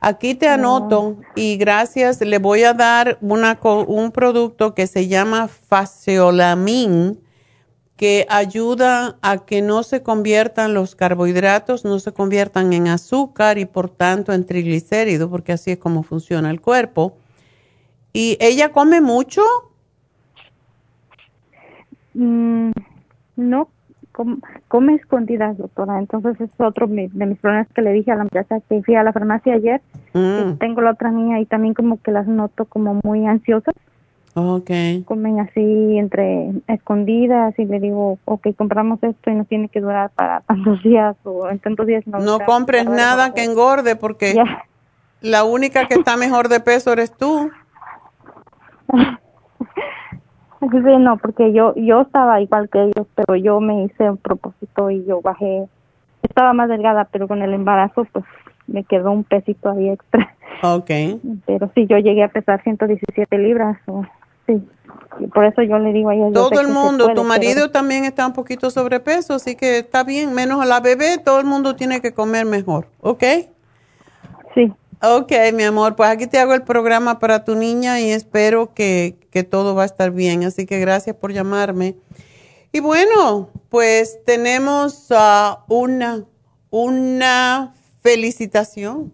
aquí 0.00 0.34
te 0.34 0.48
anoto 0.48 1.16
y 1.34 1.56
gracias, 1.56 2.20
le 2.20 2.38
voy 2.38 2.62
a 2.64 2.74
dar 2.74 3.18
una, 3.20 3.58
un 3.62 4.12
producto 4.12 4.74
que 4.74 4.86
se 4.86 5.08
llama 5.08 5.48
Faseolamin, 5.48 7.20
que 7.96 8.26
ayuda 8.30 9.18
a 9.22 9.44
que 9.44 9.60
no 9.60 9.82
se 9.82 10.02
conviertan 10.02 10.72
los 10.72 10.94
carbohidratos, 10.94 11.84
no 11.84 11.98
se 11.98 12.12
conviertan 12.12 12.72
en 12.72 12.86
azúcar 12.86 13.58
y 13.58 13.64
por 13.64 13.88
tanto 13.90 14.32
en 14.32 14.46
triglicéridos, 14.46 15.28
porque 15.28 15.52
así 15.52 15.72
es 15.72 15.78
como 15.78 16.04
funciona 16.04 16.50
el 16.50 16.60
cuerpo. 16.60 17.16
¿Y 18.12 18.36
ella 18.40 18.70
come 18.70 19.00
mucho? 19.00 19.42
Mm, 22.14 22.70
no, 23.36 23.68
com- 24.12 24.40
come 24.68 24.94
escondidas, 24.94 25.56
doctora. 25.58 25.98
Entonces 25.98 26.40
es 26.40 26.50
otro 26.58 26.86
de 26.86 27.08
mis 27.14 27.38
problemas 27.38 27.66
que 27.74 27.82
le 27.82 27.92
dije 27.92 28.12
a 28.12 28.16
la 28.16 28.24
muchacha 28.24 28.60
que 28.68 28.82
fui 28.82 28.94
a 28.94 29.02
la 29.02 29.12
farmacia 29.12 29.54
ayer. 29.54 29.80
Mm, 30.14 30.58
Tengo 30.58 30.80
la 30.82 30.90
otra 30.92 31.10
niña 31.10 31.40
y 31.40 31.46
también 31.46 31.74
como 31.74 32.00
que 32.02 32.10
las 32.12 32.26
noto 32.26 32.64
como 32.66 33.00
muy 33.02 33.26
ansiosas. 33.26 33.74
ok. 34.34 34.70
Comen 35.04 35.40
así 35.40 35.98
entre 35.98 36.52
escondidas 36.68 37.58
y 37.58 37.64
le 37.64 37.80
digo, 37.80 38.18
ok, 38.24 38.48
compramos 38.56 39.02
esto 39.02 39.30
y 39.30 39.34
nos 39.34 39.48
tiene 39.48 39.68
que 39.68 39.80
durar 39.80 40.10
para 40.10 40.40
tantos 40.46 40.82
días 40.82 41.16
o 41.24 41.48
en 41.48 41.58
tantos 41.58 41.86
días. 41.86 42.06
No 42.06 42.18
está- 42.34 42.44
compres 42.46 42.84
nada 42.86 43.32
que 43.34 43.44
engorde 43.44 43.96
porque 43.96 44.36
la 45.20 45.44
única 45.44 45.88
que 45.88 45.94
está 45.94 46.16
mejor 46.16 46.48
de 46.48 46.60
peso 46.60 46.92
eres 46.92 47.12
tú. 47.16 47.50
No, 50.60 51.16
porque 51.18 51.52
yo 51.52 51.74
yo 51.76 52.00
estaba 52.02 52.40
igual 52.40 52.68
que 52.68 52.82
ellos, 52.82 53.06
pero 53.14 53.36
yo 53.36 53.60
me 53.60 53.84
hice 53.84 54.10
un 54.10 54.16
propósito 54.16 54.90
y 54.90 55.04
yo 55.04 55.20
bajé. 55.20 55.68
Estaba 56.22 56.52
más 56.52 56.68
delgada, 56.68 57.04
pero 57.12 57.28
con 57.28 57.42
el 57.42 57.52
embarazo 57.54 58.06
pues 58.12 58.24
me 58.66 58.82
quedó 58.84 59.12
un 59.12 59.24
pesito 59.24 59.70
ahí 59.70 59.88
extra. 59.90 60.34
Ok. 60.62 60.90
Pero 61.46 61.70
sí, 61.74 61.86
yo 61.86 61.98
llegué 61.98 62.24
a 62.24 62.28
pesar 62.28 62.62
117 62.64 63.38
libras. 63.38 63.78
o- 63.86 64.04
sí. 64.46 64.60
Y 65.20 65.26
por 65.28 65.44
eso 65.44 65.62
yo 65.62 65.78
le 65.78 65.92
digo 65.92 66.10
a 66.10 66.14
ella. 66.16 66.32
Todo 66.32 66.60
el 66.60 66.68
mundo, 66.68 67.04
puede, 67.04 67.14
tu 67.14 67.22
pero- 67.22 67.28
marido 67.28 67.70
también 67.70 68.04
está 68.04 68.26
un 68.26 68.32
poquito 68.32 68.70
sobrepeso, 68.70 69.34
así 69.34 69.54
que 69.54 69.78
está 69.78 70.02
bien, 70.02 70.34
menos 70.34 70.60
a 70.60 70.64
la 70.66 70.80
bebé, 70.80 71.18
todo 71.24 71.38
el 71.38 71.46
mundo 71.46 71.76
tiene 71.76 72.00
que 72.00 72.12
comer 72.12 72.44
mejor, 72.46 72.88
¿ok? 73.00 73.22
Sí. 74.54 74.72
Ok, 75.02 75.32
mi 75.54 75.62
amor, 75.62 75.94
pues 75.94 76.08
aquí 76.10 76.26
te 76.26 76.38
hago 76.40 76.54
el 76.54 76.62
programa 76.62 77.20
para 77.20 77.44
tu 77.44 77.54
niña 77.54 78.00
y 78.00 78.10
espero 78.10 78.74
que, 78.74 79.14
que 79.30 79.44
todo 79.44 79.74
va 79.74 79.82
a 79.82 79.86
estar 79.86 80.10
bien, 80.10 80.44
así 80.44 80.66
que 80.66 80.78
gracias 80.78 81.16
por 81.16 81.32
llamarme. 81.32 81.96
Y 82.72 82.80
bueno, 82.80 83.50
pues 83.70 84.18
tenemos 84.24 85.06
ah, 85.10 85.64
una, 85.68 86.24
una 86.70 87.74
felicitación. 88.02 89.12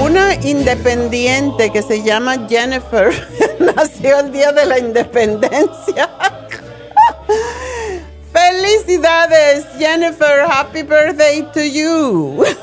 Una 0.00 0.34
independiente 0.42 1.70
que 1.70 1.82
se 1.82 2.02
llama 2.02 2.46
Jennifer 2.48 3.10
nació 3.60 4.20
el 4.20 4.32
día 4.32 4.52
de 4.52 4.66
la 4.66 4.78
independencia. 4.78 6.10
Felicidades, 8.46 9.66
Jennifer. 9.76 10.46
Happy 10.46 10.82
birthday 10.82 11.42
to 11.52 11.60
you. 11.60 12.44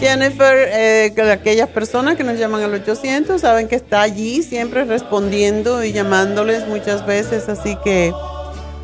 Jennifer, 0.00 0.68
eh, 0.70 1.12
que 1.14 1.22
aquellas 1.22 1.70
personas 1.70 2.16
que 2.16 2.24
nos 2.24 2.38
llaman 2.38 2.62
al 2.62 2.74
800 2.74 3.40
saben 3.40 3.66
que 3.66 3.76
está 3.76 4.02
allí 4.02 4.42
siempre 4.42 4.84
respondiendo 4.84 5.82
y 5.82 5.92
llamándoles 5.92 6.68
muchas 6.68 7.06
veces, 7.06 7.48
así 7.48 7.76
que 7.82 8.12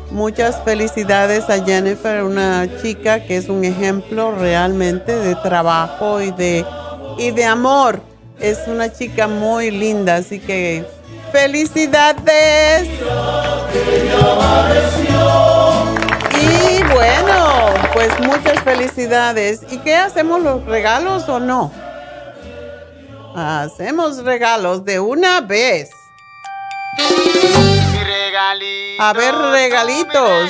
muchas 0.09 0.63
felicidades 0.63 1.47
a 1.49 1.63
Jennifer, 1.63 2.23
una 2.23 2.67
chica 2.81 3.23
que 3.23 3.37
es 3.37 3.47
un 3.47 3.63
ejemplo 3.63 4.31
realmente 4.31 5.15
de 5.15 5.35
trabajo 5.35 6.19
y 6.21 6.31
de, 6.31 6.65
y 7.19 7.29
de 7.29 7.45
amor. 7.45 8.01
Es 8.39 8.61
una 8.67 8.91
chica 8.91 9.27
muy 9.27 9.71
linda, 9.71 10.15
así 10.15 10.39
que 10.39 10.83
felicidades. 11.35 12.87
Y 16.31 16.83
bueno, 16.93 17.73
pues 17.91 18.17
muchas 18.21 18.63
felicidades. 18.63 19.61
¿Y 19.69 19.79
qué 19.79 19.95
hacemos 19.95 20.41
los 20.41 20.63
regalos 20.65 21.27
o 21.27 21.41
no? 21.41 21.73
Hacemos 23.35 24.23
regalos 24.23 24.85
de 24.85 25.01
una 25.01 25.41
vez. 25.41 25.89
A 28.99 29.11
ver, 29.11 29.35
regalitos. 29.35 30.49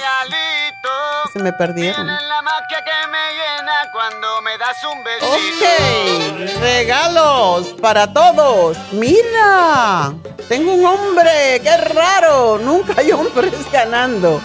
Se 1.33 1.39
me 1.39 1.51
perdieron. 1.53 2.07
Ok, 5.21 6.59
regalos 6.59 7.67
para 7.81 8.11
todos. 8.13 8.77
Mira, 8.91 10.13
tengo 10.47 10.73
un 10.73 10.85
hombre, 10.85 11.59
qué 11.63 11.77
raro. 11.77 12.57
Nunca 12.59 12.93
hay 12.97 13.11
hombres 13.11 13.53
ganando. 13.71 14.41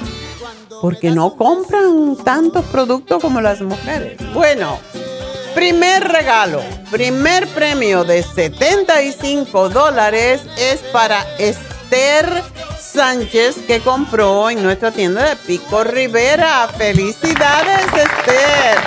Porque 0.80 1.10
no 1.10 1.36
compran 1.36 2.16
tantos 2.24 2.64
productos 2.66 3.20
como 3.20 3.40
las 3.40 3.60
mujeres. 3.60 4.18
Bueno, 4.32 4.78
primer 5.54 6.08
regalo, 6.08 6.62
primer 6.90 7.46
premio 7.48 8.02
de 8.04 8.22
75 8.22 9.68
dólares 9.68 10.42
es 10.56 10.80
para 10.92 11.22
Esther 11.90 12.44
Sánchez 12.78 13.56
que 13.66 13.80
compró 13.80 14.48
en 14.48 14.62
nuestra 14.62 14.92
tienda 14.92 15.28
de 15.28 15.34
Pico 15.34 15.82
Rivera. 15.82 16.68
Felicidades, 16.68 17.86
Esther. 17.86 18.78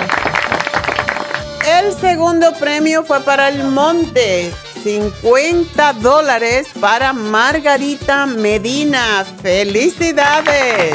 El 1.66 1.92
segundo 2.00 2.54
premio 2.54 3.04
fue 3.04 3.20
para 3.20 3.50
el 3.50 3.64
Monte. 3.64 4.50
50 4.82 5.92
dólares 5.94 6.68
para 6.80 7.12
Margarita 7.12 8.24
Medina. 8.24 9.26
Felicidades. 9.42 10.94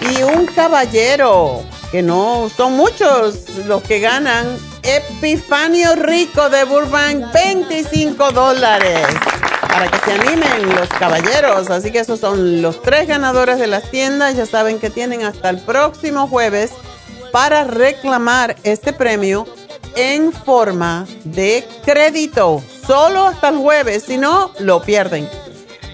Y 0.00 0.22
un 0.22 0.46
caballero, 0.46 1.64
que 1.90 2.00
no 2.00 2.48
son 2.56 2.74
muchos 2.74 3.48
los 3.66 3.82
que 3.82 3.98
ganan, 3.98 4.56
Epifanio 4.84 5.96
Rico 5.96 6.48
de 6.48 6.62
Burbank, 6.62 7.32
25 7.32 8.30
dólares. 8.30 9.08
Para 9.68 9.90
que 9.90 9.98
se 9.98 10.12
animen 10.12 10.74
los 10.74 10.88
caballeros. 10.88 11.70
Así 11.70 11.92
que 11.92 12.00
esos 12.00 12.20
son 12.20 12.62
los 12.62 12.82
tres 12.82 13.06
ganadores 13.06 13.58
de 13.58 13.66
las 13.66 13.90
tiendas. 13.90 14.36
Ya 14.36 14.46
saben 14.46 14.78
que 14.78 14.90
tienen 14.90 15.24
hasta 15.24 15.50
el 15.50 15.58
próximo 15.58 16.26
jueves 16.26 16.72
para 17.32 17.64
reclamar 17.64 18.56
este 18.62 18.92
premio 18.92 19.46
en 19.94 20.32
forma 20.32 21.06
de 21.24 21.66
crédito. 21.84 22.62
Solo 22.86 23.26
hasta 23.26 23.48
el 23.48 23.58
jueves, 23.58 24.04
si 24.04 24.16
no, 24.16 24.52
lo 24.60 24.80
pierden. 24.82 25.28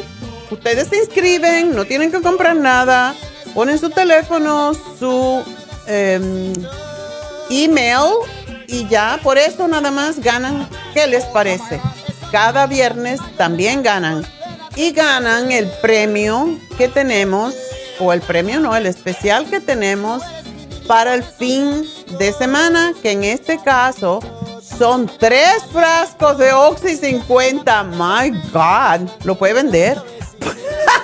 ustedes 0.51 0.89
se 0.89 0.97
inscriben, 0.97 1.77
no 1.77 1.85
tienen 1.85 2.11
que 2.11 2.21
comprar 2.21 2.57
nada, 2.57 3.15
ponen 3.59 3.77
su 3.77 3.91
teléfono, 3.91 4.73
su 5.01 5.43
em, 5.89 6.53
email 7.51 8.15
y 8.69 8.87
ya 8.87 9.19
por 9.21 9.37
eso 9.37 9.67
nada 9.67 9.91
más 9.91 10.21
ganan. 10.21 10.69
¿Qué 10.95 11.09
les 11.09 11.25
parece? 11.25 11.81
Cada 12.31 12.69
viernes 12.69 13.19
también 13.37 13.83
ganan 13.83 14.25
y 14.77 14.93
ganan 14.93 15.51
el 15.51 15.67
premio 15.83 16.57
que 16.77 16.87
tenemos, 16.87 17.53
o 17.99 18.13
el 18.13 18.21
premio 18.21 18.61
no, 18.61 18.77
el 18.77 18.87
especial 18.87 19.51
que 19.51 19.59
tenemos 19.59 20.23
para 20.87 21.15
el 21.15 21.25
fin 21.25 21.85
de 22.17 22.33
semana, 22.33 22.93
que 23.03 23.11
en 23.11 23.25
este 23.25 23.61
caso 23.61 24.21
son 24.79 25.11
tres 25.19 25.65
frascos 25.73 26.39
de 26.39 26.53
Oxy 26.53 26.95
50. 26.95 27.83
My 27.83 28.31
God, 28.53 29.11
lo 29.25 29.37
puede 29.37 29.55
vender. 29.55 30.01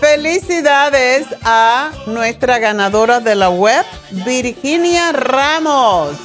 Felicidades 0.00 1.26
a 1.42 1.90
nuestra 2.06 2.58
ganadora 2.58 3.20
de 3.20 3.34
la 3.34 3.50
web, 3.50 3.84
Virginia 4.24 5.12
Ramos. 5.12 6.16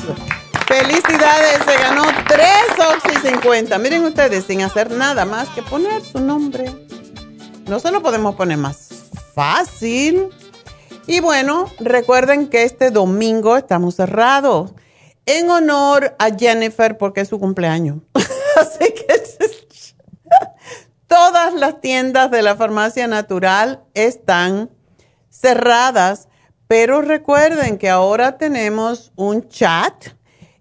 Felicidades, 0.68 1.60
se 1.66 1.78
ganó 1.78 2.04
tres 2.28 2.66
Oxy 2.78 3.30
50. 3.30 3.78
Miren 3.78 4.04
ustedes, 4.04 4.46
sin 4.46 4.62
hacer 4.62 4.92
nada 4.92 5.26
más 5.26 5.50
que 5.50 5.62
poner 5.62 6.02
su 6.04 6.20
nombre. 6.20 6.74
No 7.68 7.80
se 7.80 7.92
lo 7.92 8.02
podemos 8.02 8.36
poner 8.36 8.58
más 8.58 8.90
fácil. 9.34 10.30
Y 11.08 11.20
bueno, 11.20 11.70
recuerden 11.80 12.48
que 12.48 12.64
este 12.64 12.90
domingo 12.90 13.58
estamos 13.58 13.96
cerrados 13.96 14.72
en 15.26 15.50
honor 15.50 16.16
a 16.18 16.30
Jennifer 16.36 16.98
porque 16.98 17.22
es 17.22 17.28
su 17.28 17.40
cumpleaños. 17.40 17.98
Así 18.56 18.94
que 18.94 19.25
todas 21.08 21.54
las 21.54 21.80
tiendas 21.82 22.32
de 22.32 22.42
la 22.42 22.56
farmacia 22.56 23.08
natural 23.08 23.84
están 23.94 24.72
cerradas, 25.30 26.30
pero 26.68 27.02
recuerden 27.02 27.78
que 27.78 27.90
ahora 27.90 28.38
tenemos 28.38 29.12
un 29.16 29.48
chat 29.48 29.94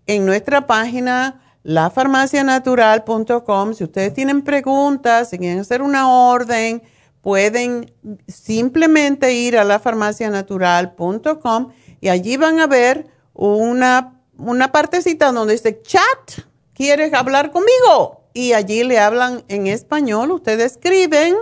en 0.06 0.24
nuestra 0.26 0.66
página 0.66 1.40
lafarmacianatural.com. 1.62 3.74
Si 3.74 3.84
ustedes 3.84 4.14
tienen 4.14 4.42
preguntas, 4.42 5.30
si 5.30 5.38
quieren 5.38 5.60
hacer 5.60 5.80
una 5.82 6.10
orden, 6.10 6.82
pueden 7.22 7.94
simplemente 8.28 9.32
ir 9.32 9.56
a 9.56 9.64
lafarmacianatural.com 9.64 11.72
y 12.00 12.08
allí 12.08 12.36
van 12.36 12.58
a 12.60 12.66
ver 12.66 13.06
una, 13.32 14.20
una 14.36 14.72
partecita 14.72 15.32
donde 15.32 15.54
dice 15.54 15.80
chat, 15.80 16.44
¿quieres 16.74 17.14
hablar 17.14 17.50
conmigo? 17.50 18.23
Y 18.34 18.52
allí 18.52 18.82
le 18.82 18.98
hablan 18.98 19.44
en 19.48 19.68
español, 19.68 20.32
ustedes 20.32 20.72
escriben 20.72 21.36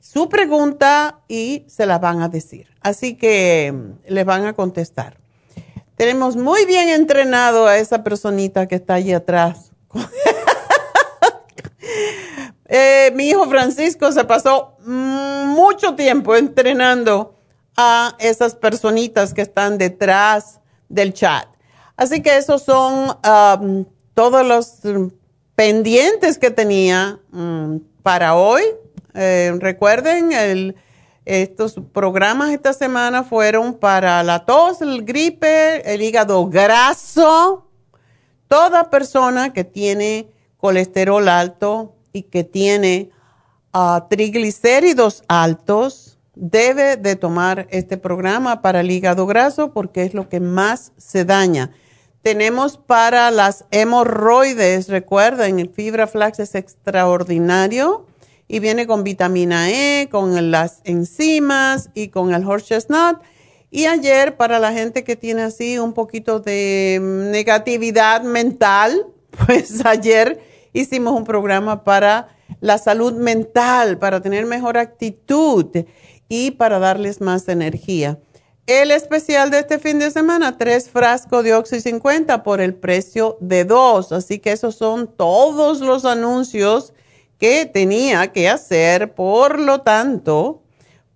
su 0.00 0.28
pregunta 0.28 1.20
y 1.28 1.64
se 1.68 1.86
la 1.86 1.98
van 1.98 2.20
a 2.20 2.28
decir. 2.28 2.66
Así 2.80 3.14
que 3.16 3.72
mm, 3.72 4.12
les 4.12 4.24
van 4.24 4.44
a 4.44 4.54
contestar. 4.54 5.18
Tenemos 5.94 6.34
muy 6.34 6.66
bien 6.66 6.88
entrenado 6.88 7.66
a 7.68 7.78
esa 7.78 8.02
personita 8.02 8.66
que 8.66 8.74
está 8.74 8.94
allí 8.94 9.12
atrás. 9.12 9.70
Eh, 12.72 13.10
mi 13.16 13.28
hijo 13.28 13.48
Francisco 13.48 14.12
se 14.12 14.22
pasó 14.22 14.76
mm, 14.86 15.48
mucho 15.48 15.96
tiempo 15.96 16.36
entrenando 16.36 17.34
a 17.76 18.14
esas 18.20 18.54
personitas 18.54 19.34
que 19.34 19.42
están 19.42 19.76
detrás 19.76 20.60
del 20.88 21.12
chat. 21.12 21.48
Así 21.96 22.22
que 22.22 22.36
esos 22.36 22.62
son 22.62 23.16
um, 23.60 23.84
todos 24.14 24.46
los 24.46 24.84
mm, 24.84 25.08
pendientes 25.60 26.38
que 26.38 26.50
tenía 26.50 27.20
mm, 27.32 27.76
para 28.02 28.34
hoy. 28.34 28.62
Eh, 29.12 29.52
recuerden, 29.58 30.74
Estos 31.26 31.76
programas 31.92 32.48
esta 32.50 32.72
semana 32.72 33.24
fueron 33.24 33.74
para 33.74 34.22
la 34.22 34.46
tos, 34.46 34.80
el 34.80 35.04
gripe, 35.04 35.82
el 35.92 36.00
hígado 36.00 36.46
graso. 36.46 37.68
Toda 38.48 38.88
persona 38.88 39.52
que 39.52 39.64
tiene 39.64 40.30
colesterol 40.56 41.28
alto 41.28 41.94
y 42.14 42.22
que 42.22 42.42
tiene 42.42 43.10
ah, 43.74 44.06
triglicéridos 44.08 45.24
altos 45.28 46.18
debe 46.34 46.96
de 46.96 47.16
tomar 47.16 47.66
este 47.68 47.98
programa 47.98 48.62
para 48.62 48.80
el 48.80 48.90
hígado 48.90 49.26
graso 49.26 49.74
porque 49.74 50.04
es 50.04 50.14
lo 50.14 50.30
que 50.30 50.40
más 50.40 50.92
se 50.96 51.26
daña. 51.26 51.70
Tenemos 52.22 52.76
para 52.76 53.30
las 53.30 53.64
hemorroides, 53.70 54.88
recuerden, 54.88 55.58
el 55.58 55.70
fibra 55.70 56.06
flax 56.06 56.38
es 56.40 56.54
extraordinario 56.54 58.04
y 58.46 58.58
viene 58.58 58.86
con 58.86 59.04
vitamina 59.04 59.70
E, 59.70 60.08
con 60.10 60.50
las 60.50 60.82
enzimas 60.84 61.88
y 61.94 62.08
con 62.08 62.34
el 62.34 62.44
horse 62.44 62.66
chestnut. 62.66 63.20
Y 63.70 63.86
ayer, 63.86 64.36
para 64.36 64.58
la 64.58 64.72
gente 64.72 65.02
que 65.02 65.16
tiene 65.16 65.42
así 65.42 65.78
un 65.78 65.94
poquito 65.94 66.40
de 66.40 66.98
negatividad 67.00 68.22
mental, 68.22 69.06
pues 69.46 69.86
ayer 69.86 70.40
hicimos 70.74 71.14
un 71.14 71.24
programa 71.24 71.84
para 71.84 72.36
la 72.60 72.76
salud 72.76 73.14
mental, 73.14 73.96
para 73.96 74.20
tener 74.20 74.44
mejor 74.44 74.76
actitud 74.76 75.66
y 76.28 76.50
para 76.50 76.78
darles 76.78 77.22
más 77.22 77.48
energía. 77.48 78.18
El 78.66 78.90
especial 78.92 79.50
de 79.50 79.58
este 79.60 79.78
fin 79.78 79.98
de 79.98 80.10
semana, 80.10 80.56
tres 80.56 80.90
frascos 80.90 81.42
de 81.42 81.54
Oxy 81.54 81.80
50 81.80 82.42
por 82.42 82.60
el 82.60 82.74
precio 82.74 83.36
de 83.40 83.64
dos. 83.64 84.12
Así 84.12 84.38
que 84.38 84.52
esos 84.52 84.76
son 84.76 85.08
todos 85.08 85.80
los 85.80 86.04
anuncios 86.04 86.92
que 87.38 87.66
tenía 87.66 88.28
que 88.28 88.48
hacer. 88.48 89.12
Por 89.14 89.58
lo 89.58 89.80
tanto, 89.80 90.62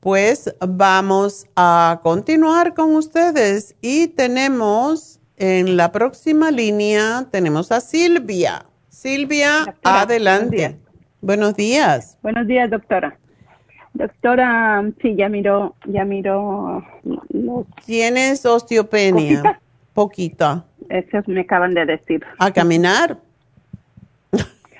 pues 0.01 0.55
vamos 0.61 1.47
a 1.55 2.01
continuar 2.03 2.75
con 2.75 2.97
ustedes. 2.97 3.77
Y 3.81 4.09
tenemos 4.09 5.21
en 5.37 5.77
la 5.77 5.93
próxima 5.93 6.51
línea, 6.51 7.27
tenemos 7.31 7.71
a 7.73 7.81
Silvia. 7.81 8.67
Silvia, 8.89 9.77
adelante. 9.83 10.79
Buenos 11.21 11.55
días. 11.55 12.19
Buenos 12.23 12.47
días, 12.47 12.71
doctora. 12.71 13.19
Doctora, 13.95 14.85
sí, 15.01 15.15
ya 15.15 15.29
miró, 15.29 15.77
ya 15.87 16.05
miró. 16.05 16.85
¿Tienes 17.87 18.45
osteopenia? 18.45 19.61
Poquita. 19.95 20.65
Eso 20.89 21.19
me 21.27 21.43
acaban 21.43 21.75
de 21.75 21.87
decir. 21.87 22.25
¿A 22.39 22.53
caminar? 22.53 23.19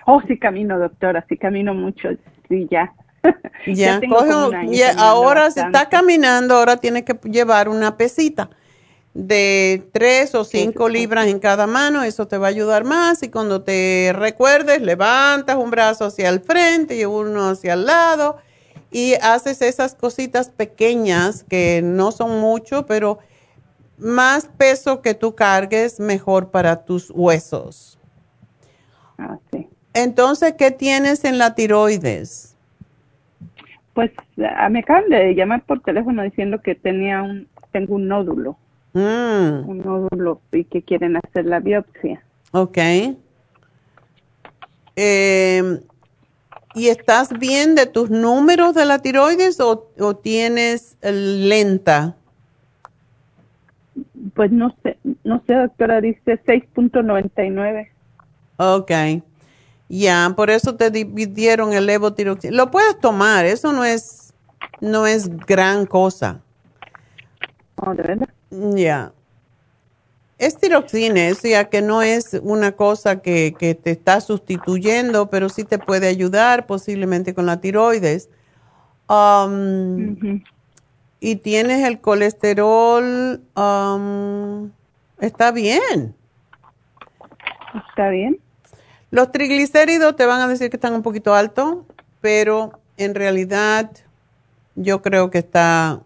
Oh, 0.07 0.21
sí 0.27 0.37
camino, 0.37 0.79
doctora, 0.79 1.25
sí 1.29 1.37
camino 1.37 1.73
mucho, 1.75 2.11
sí, 2.49 2.67
ya. 2.71 2.93
Ya, 3.67 4.03
ya 4.71 4.93
ahora 4.99 5.51
se 5.51 5.63
está 5.63 5.89
caminando, 5.89 6.57
ahora 6.57 6.77
tiene 6.77 7.07
que 7.07 7.15
llevar 7.31 7.71
una 7.71 7.97
pesita 7.97 8.51
de 9.15 9.83
tres 9.93 10.35
o 10.35 10.45
cinco 10.45 10.91
libras 10.91 11.29
en 11.29 11.39
cada 11.39 11.67
mano, 11.67 12.03
eso 12.03 12.29
te 12.29 12.37
va 12.37 12.49
a 12.49 12.51
ayudar 12.51 12.85
más 12.85 13.23
y 13.23 13.31
cuando 13.31 13.63
te 13.63 14.13
recuerdes, 14.15 14.83
levantas 14.83 15.57
un 15.57 15.71
brazo 15.71 16.05
hacia 16.05 16.29
el 16.29 16.41
frente 16.41 16.97
y 16.97 17.07
uno 17.07 17.49
hacia 17.49 17.73
el 17.73 17.87
lado 17.87 18.37
y 18.95 19.15
haces 19.15 19.61
esas 19.61 19.97
cositas 19.97 20.51
pequeñas 20.51 21.43
que 21.43 21.83
no 21.83 22.13
son 22.13 22.41
mucho, 22.41 22.87
pero 22.87 23.19
más 23.99 24.47
peso 24.57 25.03
que 25.03 25.15
tú 25.15 25.35
cargues, 25.35 25.99
mejor 25.99 26.53
para 26.53 26.85
tus 26.85 27.11
huesos. 27.11 27.99
Ah, 29.19 29.37
sí. 29.51 29.67
Entonces, 29.95 30.55
¿qué 30.57 30.71
tienes 30.71 31.25
en 31.25 31.39
la 31.39 31.57
tiroides? 31.57 32.57
Pues 33.95 34.13
ah, 34.57 34.69
me 34.69 34.79
acaban 34.79 35.09
de 35.09 35.35
llamar 35.35 35.65
por 35.65 35.81
teléfono 35.81 36.23
diciendo 36.23 36.63
que 36.63 36.77
tenía 36.77 37.21
un, 37.21 37.49
tengo 37.73 37.97
un 37.97 38.07
nódulo. 38.07 38.57
Mm. 38.93 39.69
Un 39.69 39.79
nódulo 39.79 40.41
y 40.53 40.63
que 40.63 40.83
quieren 40.83 41.17
hacer 41.17 41.47
la 41.47 41.59
biopsia. 41.59 42.23
Ok. 42.53 42.79
Eh, 44.95 45.81
¿Y 46.75 46.89
estás 46.89 47.31
bien 47.39 47.75
de 47.75 47.87
tus 47.87 48.11
números 48.11 48.75
de 48.75 48.85
la 48.85 48.99
tiroides 48.99 49.61
o, 49.61 49.89
tienes 50.23 50.97
lenta? 51.03 52.17
Pues 54.35 54.51
no 54.51 54.75
sé, 54.83 54.99
no 55.23 55.43
sé, 55.47 55.55
doctora, 55.55 56.01
dice 56.01 56.41
6.99. 56.45 57.89
Ok. 58.57 58.91
Ya, 59.89 60.33
por 60.35 60.51
eso 60.51 60.75
te 60.75 60.91
dividieron 60.91 61.73
el 61.73 61.87
levotiroxina. 61.87 62.57
Lo 62.57 62.71
puedes 62.71 62.99
tomar, 62.99 63.45
eso 63.45 63.73
no 63.73 63.85
es, 63.85 64.35
no 64.81 65.07
es 65.07 65.29
gran 65.47 65.87
cosa. 65.87 66.41
Oh, 67.77 67.95
¿de 67.95 68.03
verdad? 68.03 68.29
Ya. 68.51 69.13
Es 70.45 70.59
tiroxina, 70.59 71.33
o 71.33 71.35
sea 71.35 71.71
que 71.71 71.81
no 71.81 72.03
es 72.03 72.39
una 72.43 72.73
cosa 72.73 73.23
que, 73.23 73.57
te 73.59 73.91
está 73.91 74.21
sustituyendo, 74.21 75.31
pero 75.31 75.49
sí 75.49 75.65
te 75.65 75.79
puede 75.79 76.07
ayudar 76.07 76.67
posiblemente 76.67 77.33
con 77.33 77.47
la 77.47 77.63
tiroides. 77.63 78.29
Um, 79.09 80.43
y 81.19 81.37
tienes 81.37 81.87
el 81.87 81.99
colesterol, 81.99 83.41
um, 83.57 84.71
está 85.19 85.51
bien. 85.51 86.15
Está 87.89 88.11
bien. 88.11 88.39
Los 89.11 89.33
triglicéridos 89.33 90.15
te 90.15 90.27
van 90.27 90.43
a 90.43 90.49
decir 90.49 90.69
que 90.69 90.77
están 90.77 90.93
un 90.93 91.03
poquito 91.03 91.35
altos, 91.35 91.87
pero 92.21 92.79
en 92.99 93.15
realidad 93.15 93.91
yo 94.75 95.01
creo 95.01 95.31
que 95.31 95.39
está 95.39 96.03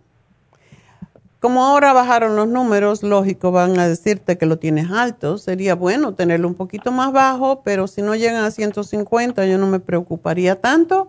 como 1.40 1.64
ahora 1.64 1.92
bajaron 1.92 2.34
los 2.34 2.48
números, 2.48 3.02
lógico, 3.04 3.52
van 3.52 3.78
a 3.78 3.86
decirte 3.86 4.38
que 4.38 4.46
lo 4.46 4.58
tienes 4.58 4.90
alto. 4.90 5.38
Sería 5.38 5.76
bueno 5.76 6.14
tenerlo 6.14 6.48
un 6.48 6.54
poquito 6.54 6.90
más 6.90 7.12
bajo, 7.12 7.62
pero 7.62 7.86
si 7.86 8.02
no 8.02 8.16
llegan 8.16 8.44
a 8.44 8.50
150, 8.50 9.46
yo 9.46 9.56
no 9.58 9.68
me 9.68 9.78
preocuparía 9.78 10.60
tanto. 10.60 11.08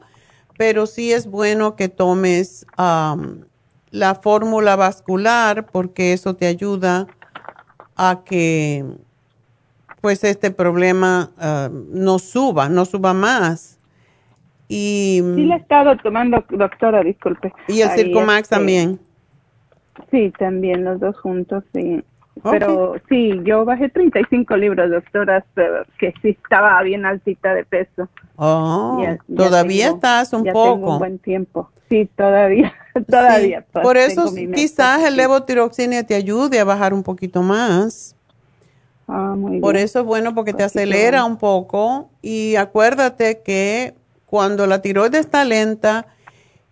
Pero 0.58 0.86
sí 0.86 1.12
es 1.12 1.26
bueno 1.26 1.76
que 1.76 1.90
tomes 1.90 2.68
la 2.78 4.16
fórmula 4.22 4.76
vascular 4.76 5.66
porque 5.66 6.14
eso 6.14 6.36
te 6.36 6.46
ayuda 6.46 7.08
a 7.96 8.22
que 8.24 8.86
pues 10.02 10.24
este 10.24 10.52
problema 10.52 11.32
no 11.92 12.20
suba, 12.20 12.70
no 12.70 12.86
suba 12.86 13.16
más. 13.16 13.80
Y, 14.68 15.22
sí, 15.36 15.46
le 15.46 15.56
he 15.56 15.58
estado 15.58 15.98
tomando, 15.98 16.46
doctora, 16.50 17.02
disculpe. 17.02 17.52
Y 17.68 17.82
el 17.82 17.90
Circomax 17.90 18.42
este, 18.42 18.56
también. 18.56 19.00
Sí, 20.12 20.34
también 20.38 20.84
los 20.84 21.00
dos 21.00 21.18
juntos, 21.20 21.64
sí. 21.74 22.04
Pero 22.44 22.96
sí, 23.10 23.42
yo 23.44 23.66
bajé 23.66 23.90
35 23.90 24.56
libras, 24.56 24.90
doctora, 24.90 25.46
que 25.98 26.14
sí 26.22 26.30
estaba 26.30 26.82
bien 26.84 27.06
altita 27.06 27.54
de 27.54 27.66
peso. 27.66 28.08
Oh, 28.38 29.04
todavía 29.36 29.90
estás 29.90 30.32
un 30.34 30.46
poco. 30.46 30.74
Tengo 30.76 30.94
un 30.94 31.00
buen 31.00 31.20
tiempo. 31.20 31.70
Sí, 31.90 32.10
todavía, 32.16 32.74
todavía. 33.10 33.66
Pues, 33.72 33.84
por 33.84 33.98
eso 33.98 34.34
quizás 34.54 35.04
el 35.04 35.18
levotiroxina 35.18 36.04
te 36.04 36.16
ayude 36.16 36.60
a 36.60 36.64
bajar 36.64 36.94
un 36.94 37.04
poquito 37.04 37.42
más. 37.42 38.16
Ah, 39.08 39.34
muy 39.36 39.60
por 39.60 39.76
eso 39.76 40.00
es 40.00 40.06
bueno 40.06 40.36
porque 40.36 40.54
te 40.54 40.62
acelera 40.62 41.26
un 41.26 41.38
poco 41.38 42.10
y 42.22 42.56
acuérdate 42.58 43.42
que 43.42 43.96
cuando 44.28 44.68
la 44.68 44.84
tiroides 44.84 45.22
está 45.22 45.44
lenta, 45.46 46.06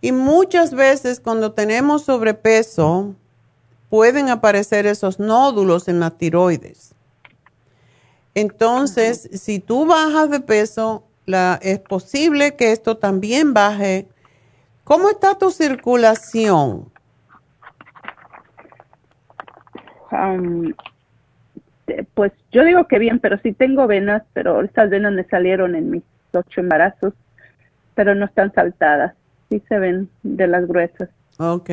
y 0.00 0.12
muchas 0.12 0.74
veces 0.74 1.20
cuando 1.20 1.52
tenemos 1.52 2.04
sobrepeso, 2.04 3.14
pueden 3.88 4.28
aparecer 4.28 4.86
esos 4.86 5.18
nódulos 5.18 5.88
en 5.88 6.00
la 6.00 6.10
tiroides. 6.10 6.94
Entonces, 8.34 9.28
si 9.32 9.58
tú 9.58 9.86
bajas 9.86 10.30
de 10.30 10.40
peso, 10.40 11.04
la, 11.26 11.58
es 11.62 11.80
posible 11.80 12.54
que 12.54 12.70
esto 12.72 12.96
también 12.96 13.54
baje. 13.54 14.06
¿Cómo 14.84 15.10
está 15.10 15.36
tu 15.36 15.50
circulación? 15.50 16.90
pues 22.14 22.32
yo 22.50 22.64
digo 22.64 22.86
que 22.88 22.98
bien, 22.98 23.18
pero 23.20 23.38
sí 23.38 23.52
tengo 23.52 23.86
venas, 23.86 24.22
pero 24.32 24.62
estas 24.62 24.88
venas 24.88 25.12
me 25.12 25.24
salieron 25.24 25.74
en 25.74 25.90
mis 25.90 26.02
ocho 26.32 26.60
embarazos, 26.60 27.12
pero 27.94 28.14
no 28.14 28.24
están 28.24 28.52
saltadas 28.54 29.14
sí 29.48 29.62
se 29.68 29.78
ven 29.78 30.08
de 30.22 30.46
las 30.46 30.66
gruesas. 30.66 31.08
Ok. 31.38 31.70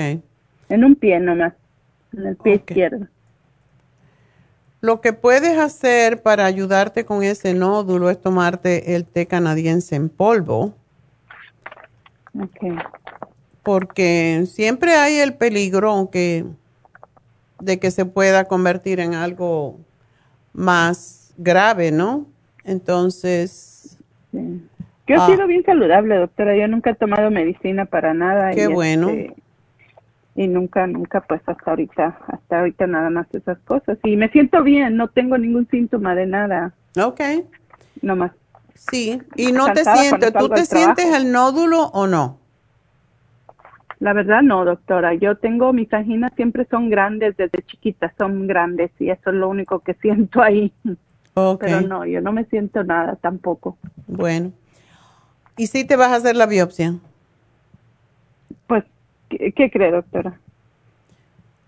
En 0.69 0.83
un 0.83 0.95
pie 0.95 1.19
nomás, 1.19 1.53
en 2.13 2.27
el 2.27 2.35
pie 2.37 2.55
izquierdo. 2.55 3.07
Lo 4.81 5.01
que 5.01 5.13
puedes 5.13 5.57
hacer 5.57 6.21
para 6.21 6.45
ayudarte 6.45 7.05
con 7.05 7.23
ese 7.23 7.53
nódulo 7.53 8.09
es 8.09 8.21
tomarte 8.21 8.95
el 8.95 9.05
té 9.05 9.25
canadiense 9.25 9.95
en 9.95 10.09
polvo. 10.09 10.75
Ok. 12.39 12.79
Porque 13.63 14.45
siempre 14.47 14.95
hay 14.95 15.17
el 15.17 15.33
peligro 15.33 16.09
que, 16.11 16.45
de 17.59 17.79
que 17.79 17.89
se 17.89 18.05
pueda 18.05 18.45
convertir 18.45 18.99
en 18.99 19.15
algo 19.15 19.79
más 20.53 21.33
grave, 21.37 21.91
¿no? 21.91 22.27
Entonces, 22.63 23.97
yo 25.07 25.15
he 25.15 25.19
ah. 25.19 25.25
sido 25.27 25.47
bien 25.47 25.63
saludable, 25.63 26.15
doctora. 26.15 26.55
Yo 26.55 26.67
nunca 26.67 26.91
he 26.91 26.95
tomado 26.95 27.29
medicina 27.29 27.85
para 27.85 28.13
nada. 28.13 28.51
Qué 28.51 28.67
bueno. 28.67 29.09
Este, 29.09 29.35
y 30.35 30.47
nunca, 30.47 30.85
nunca, 30.87 31.21
pues 31.21 31.41
hasta 31.45 31.71
ahorita, 31.71 32.17
hasta 32.27 32.59
ahorita 32.59 32.87
nada 32.87 33.09
más 33.09 33.27
esas 33.33 33.57
cosas. 33.59 33.97
Y 34.03 34.17
me 34.17 34.29
siento 34.29 34.63
bien, 34.63 34.97
no 34.97 35.07
tengo 35.07 35.37
ningún 35.37 35.67
síntoma 35.69 36.15
de 36.15 36.25
nada. 36.25 36.73
Ok. 36.97 37.21
No 38.01 38.15
más. 38.15 38.31
Sí, 38.73 39.21
y 39.35 39.51
no 39.51 39.71
te 39.71 39.83
sientes, 39.85 40.33
¿tú 40.33 40.49
te 40.49 40.65
sientes 40.65 41.05
el 41.15 41.31
nódulo 41.31 41.85
o 41.93 42.07
no? 42.07 42.39
La 43.99 44.11
verdad 44.11 44.41
no, 44.41 44.65
doctora. 44.65 45.13
Yo 45.13 45.37
tengo 45.37 45.71
mis 45.71 45.91
anginas 45.93 46.33
siempre 46.35 46.67
son 46.69 46.89
grandes 46.89 47.37
desde 47.37 47.63
chiquita, 47.63 48.13
son 48.17 48.45
grandes 48.47 48.91
y 48.99 49.09
eso 49.09 49.29
es 49.29 49.35
lo 49.35 49.47
único 49.47 49.79
que 49.79 49.93
siento 50.01 50.41
ahí. 50.41 50.73
Okay. 51.33 51.73
Pero 51.73 51.87
no, 51.87 52.05
yo 52.05 52.21
no 52.21 52.33
me 52.33 52.45
siento 52.45 52.83
nada 52.83 53.15
tampoco. 53.15 53.77
Bueno. 54.07 54.51
¿Y 55.57 55.67
si 55.67 55.85
te 55.85 55.95
vas 55.95 56.11
a 56.11 56.15
hacer 56.15 56.35
la 56.35 56.45
biopsia? 56.45 56.95
Pues, 58.67 58.83
¿qué, 59.29 59.51
qué 59.53 59.71
cree, 59.71 59.91
doctora? 59.91 60.39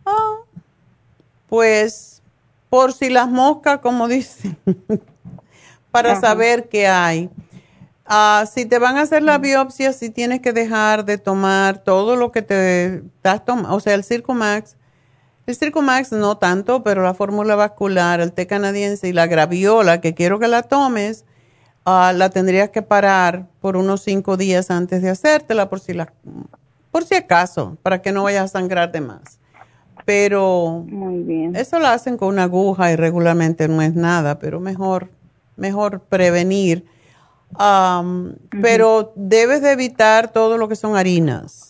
Ah, 0.06 0.38
pues, 1.48 2.22
por 2.70 2.94
si 2.94 3.10
las 3.10 3.30
moscas, 3.30 3.80
como 3.80 4.08
dicen, 4.08 4.58
para 5.92 6.12
Ajá. 6.14 6.22
saber 6.22 6.68
qué 6.70 6.88
hay. 6.88 7.30
Ah, 8.06 8.46
si 8.52 8.66
te 8.66 8.80
van 8.80 8.98
a 8.98 9.02
hacer 9.02 9.24
la 9.24 9.38
biopsia, 9.38 9.92
si 9.94 10.10
tienes 10.10 10.42
que 10.42 10.54
dejar 10.54 11.04
de 11.06 11.18
tomar 11.18 11.84
todo 11.84 12.16
lo 12.16 12.32
que 12.32 12.42
te 12.42 12.96
estás 12.98 13.44
tomando, 13.44 13.74
o 13.76 13.80
sea, 13.80 13.94
el 13.96 14.04
Circumax. 14.04 14.76
El 15.46 15.56
Circumax 15.56 16.12
no 16.12 16.38
tanto, 16.38 16.84
pero 16.84 17.04
la 17.04 17.14
fórmula 17.14 17.56
vascular, 17.56 18.20
el 18.20 18.34
té 18.34 18.48
canadiense 18.48 19.08
y 19.08 19.14
la 19.14 19.28
graviola, 19.28 20.02
que 20.02 20.14
quiero 20.14 20.40
que 20.40 20.48
la 20.50 20.64
tomes, 20.64 21.26
ah, 21.88 22.12
la 22.14 22.30
tendrías 22.30 22.70
que 22.70 22.82
parar 22.82 23.48
por 23.62 23.78
unos 23.78 24.02
cinco 24.02 24.36
días 24.36 24.70
antes 24.70 25.02
de 25.02 25.10
hacértela, 25.10 25.70
por 25.70 25.80
si, 25.80 25.94
la, 25.94 26.12
por 26.92 27.06
si 27.06 27.16
acaso, 27.16 27.78
para 27.82 28.02
que 28.02 28.12
no 28.12 28.24
vayas 28.24 28.44
a 28.44 28.60
sangrar 28.60 28.92
de 28.92 29.02
más. 29.02 29.40
Pero 30.06 30.86
Muy 30.88 31.24
bien. 31.24 31.56
eso 31.56 31.80
lo 31.80 31.88
hacen 31.88 32.18
con 32.18 32.30
una 32.30 32.44
aguja 32.44 32.92
y 32.92 32.96
regularmente 32.96 33.68
no 33.68 33.82
es 33.82 33.96
nada, 33.96 34.38
pero 34.38 34.60
mejor, 34.60 35.10
mejor 35.56 36.02
prevenir. 36.02 36.86
Am, 37.56 38.36
Pero 38.62 39.14
debes 39.16 39.62
de 39.62 39.72
evitar 39.72 40.32
todo 40.32 40.58
lo 40.58 40.68
que 40.68 40.76
son 40.76 40.98
harinas, 40.98 41.67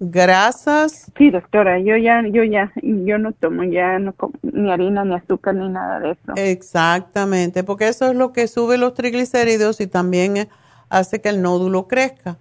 grasas. 0.00 1.10
Sí, 1.16 1.30
doctora, 1.30 1.78
yo 1.80 1.96
ya, 1.96 2.22
yo 2.28 2.44
ya, 2.44 2.72
yo 2.82 3.18
no 3.18 3.32
tomo 3.32 3.64
ya 3.64 3.98
no 3.98 4.12
como 4.12 4.34
ni 4.42 4.70
harina, 4.70 5.04
ni 5.04 5.14
azúcar, 5.14 5.54
ni 5.54 5.68
nada 5.68 6.00
de 6.00 6.12
eso. 6.12 6.32
Exactamente, 6.36 7.64
porque 7.64 7.88
eso 7.88 8.10
es 8.10 8.16
lo 8.16 8.32
que 8.32 8.46
sube 8.46 8.78
los 8.78 8.94
triglicéridos 8.94 9.80
y 9.80 9.86
también 9.86 10.36
eh, 10.36 10.48
hace 10.88 11.20
que 11.20 11.28
el 11.28 11.42
nódulo 11.42 11.88
crezca. 11.88 12.36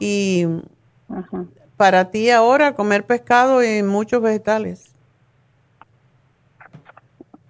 Y 0.00 0.46
Ajá. 1.08 1.44
para 1.76 2.10
ti 2.10 2.30
ahora 2.30 2.74
comer 2.74 3.04
pescado 3.04 3.62
y 3.62 3.82
muchos 3.82 4.20
vegetales. 4.20 4.92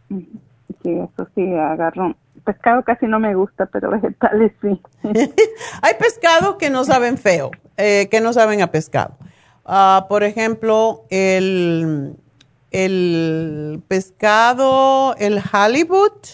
Sí, 0.08 0.92
eso 0.92 1.28
sí, 1.34 1.54
agarro. 1.54 2.16
Pescado 2.44 2.82
casi 2.82 3.06
no 3.06 3.18
me 3.18 3.34
gusta, 3.34 3.66
pero 3.66 3.90
vegetales 4.00 4.52
sí. 4.60 4.80
Hay 5.82 5.94
pescados 5.98 6.56
que 6.56 6.68
no 6.70 6.84
saben 6.84 7.16
feo, 7.16 7.50
eh, 7.78 8.08
que 8.10 8.20
no 8.20 8.34
saben 8.34 8.60
a 8.60 8.70
pescado. 8.70 9.16
Ah, 9.70 10.06
por 10.08 10.22
ejemplo, 10.24 11.04
el, 11.10 12.16
el 12.70 13.82
pescado, 13.86 15.14
el 15.16 15.42
halibut, 15.52 16.26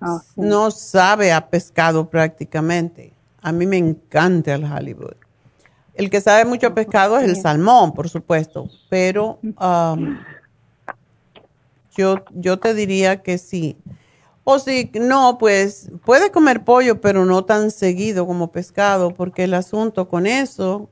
Ah, 0.00 0.20
sí. 0.20 0.40
no 0.40 0.72
sabe 0.72 1.32
a 1.32 1.48
pescado 1.48 2.10
prácticamente. 2.10 3.12
A 3.40 3.52
mí 3.52 3.64
me 3.66 3.76
encanta 3.76 4.54
el 4.56 4.64
halibut. 4.64 5.14
El 5.94 6.10
que 6.10 6.20
sabe 6.20 6.44
mucho 6.44 6.66
a 6.66 6.74
pescado 6.74 7.16
es 7.18 7.28
el 7.28 7.36
salmón, 7.36 7.92
por 7.92 8.08
supuesto, 8.08 8.68
pero 8.88 9.38
um, 9.60 10.18
yo, 11.96 12.24
yo 12.34 12.58
te 12.58 12.74
diría 12.74 13.22
que 13.22 13.38
sí. 13.38 13.76
O 14.42 14.58
si 14.58 14.90
no, 14.94 15.38
pues 15.38 15.92
puede 16.04 16.32
comer 16.32 16.64
pollo, 16.64 17.00
pero 17.00 17.24
no 17.24 17.44
tan 17.44 17.70
seguido 17.70 18.26
como 18.26 18.50
pescado, 18.50 19.14
porque 19.14 19.44
el 19.44 19.54
asunto 19.54 20.08
con 20.08 20.26
eso 20.26 20.90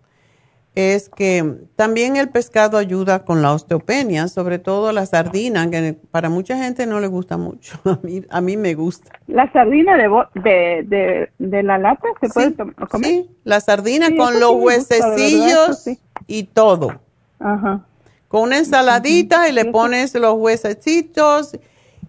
es 0.94 1.08
que 1.08 1.56
también 1.76 2.16
el 2.16 2.28
pescado 2.28 2.78
ayuda 2.78 3.24
con 3.24 3.42
la 3.42 3.52
osteopenia, 3.52 4.28
sobre 4.28 4.58
todo 4.58 4.92
la 4.92 5.06
sardina, 5.06 5.70
que 5.70 5.96
para 6.10 6.28
mucha 6.28 6.56
gente 6.56 6.86
no 6.86 7.00
le 7.00 7.06
gusta 7.06 7.36
mucho. 7.36 7.78
A 7.84 7.98
mí, 8.02 8.22
a 8.30 8.40
mí 8.40 8.56
me 8.56 8.74
gusta. 8.74 9.10
La 9.26 9.50
sardina 9.52 9.96
de, 9.96 10.08
de, 10.40 10.82
de, 10.86 11.30
de 11.38 11.62
la 11.62 11.78
lata 11.78 12.08
se 12.20 12.28
puede 12.28 12.54
comer. 12.54 13.10
Sí, 13.10 13.30
la 13.44 13.60
sardina 13.60 14.08
Sí, 14.08 14.16
con 14.16 14.40
los 14.40 14.50
sí 14.50 14.56
gusta, 14.56 14.64
huesecillos 14.64 15.84
y 16.26 16.44
todo. 16.44 17.00
Ajá. 17.38 17.84
Con 18.28 18.42
una 18.42 18.58
ensaladita 18.58 19.48
y 19.48 19.52
le 19.52 19.64
pones 19.66 20.14
los 20.14 20.34
huesecitos 20.34 21.58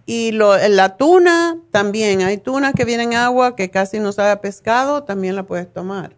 y 0.06 0.32
lo, 0.32 0.56
la 0.68 0.96
tuna 0.96 1.56
también. 1.70 2.22
Hay 2.22 2.38
tunas 2.38 2.74
que 2.74 2.84
vienen 2.84 3.12
en 3.12 3.18
agua 3.18 3.56
que 3.56 3.70
casi 3.70 3.98
no 3.98 4.12
sabe 4.12 4.30
a 4.30 4.40
pescado, 4.40 5.04
también 5.04 5.36
la 5.36 5.44
puedes 5.44 5.72
tomar. 5.72 6.16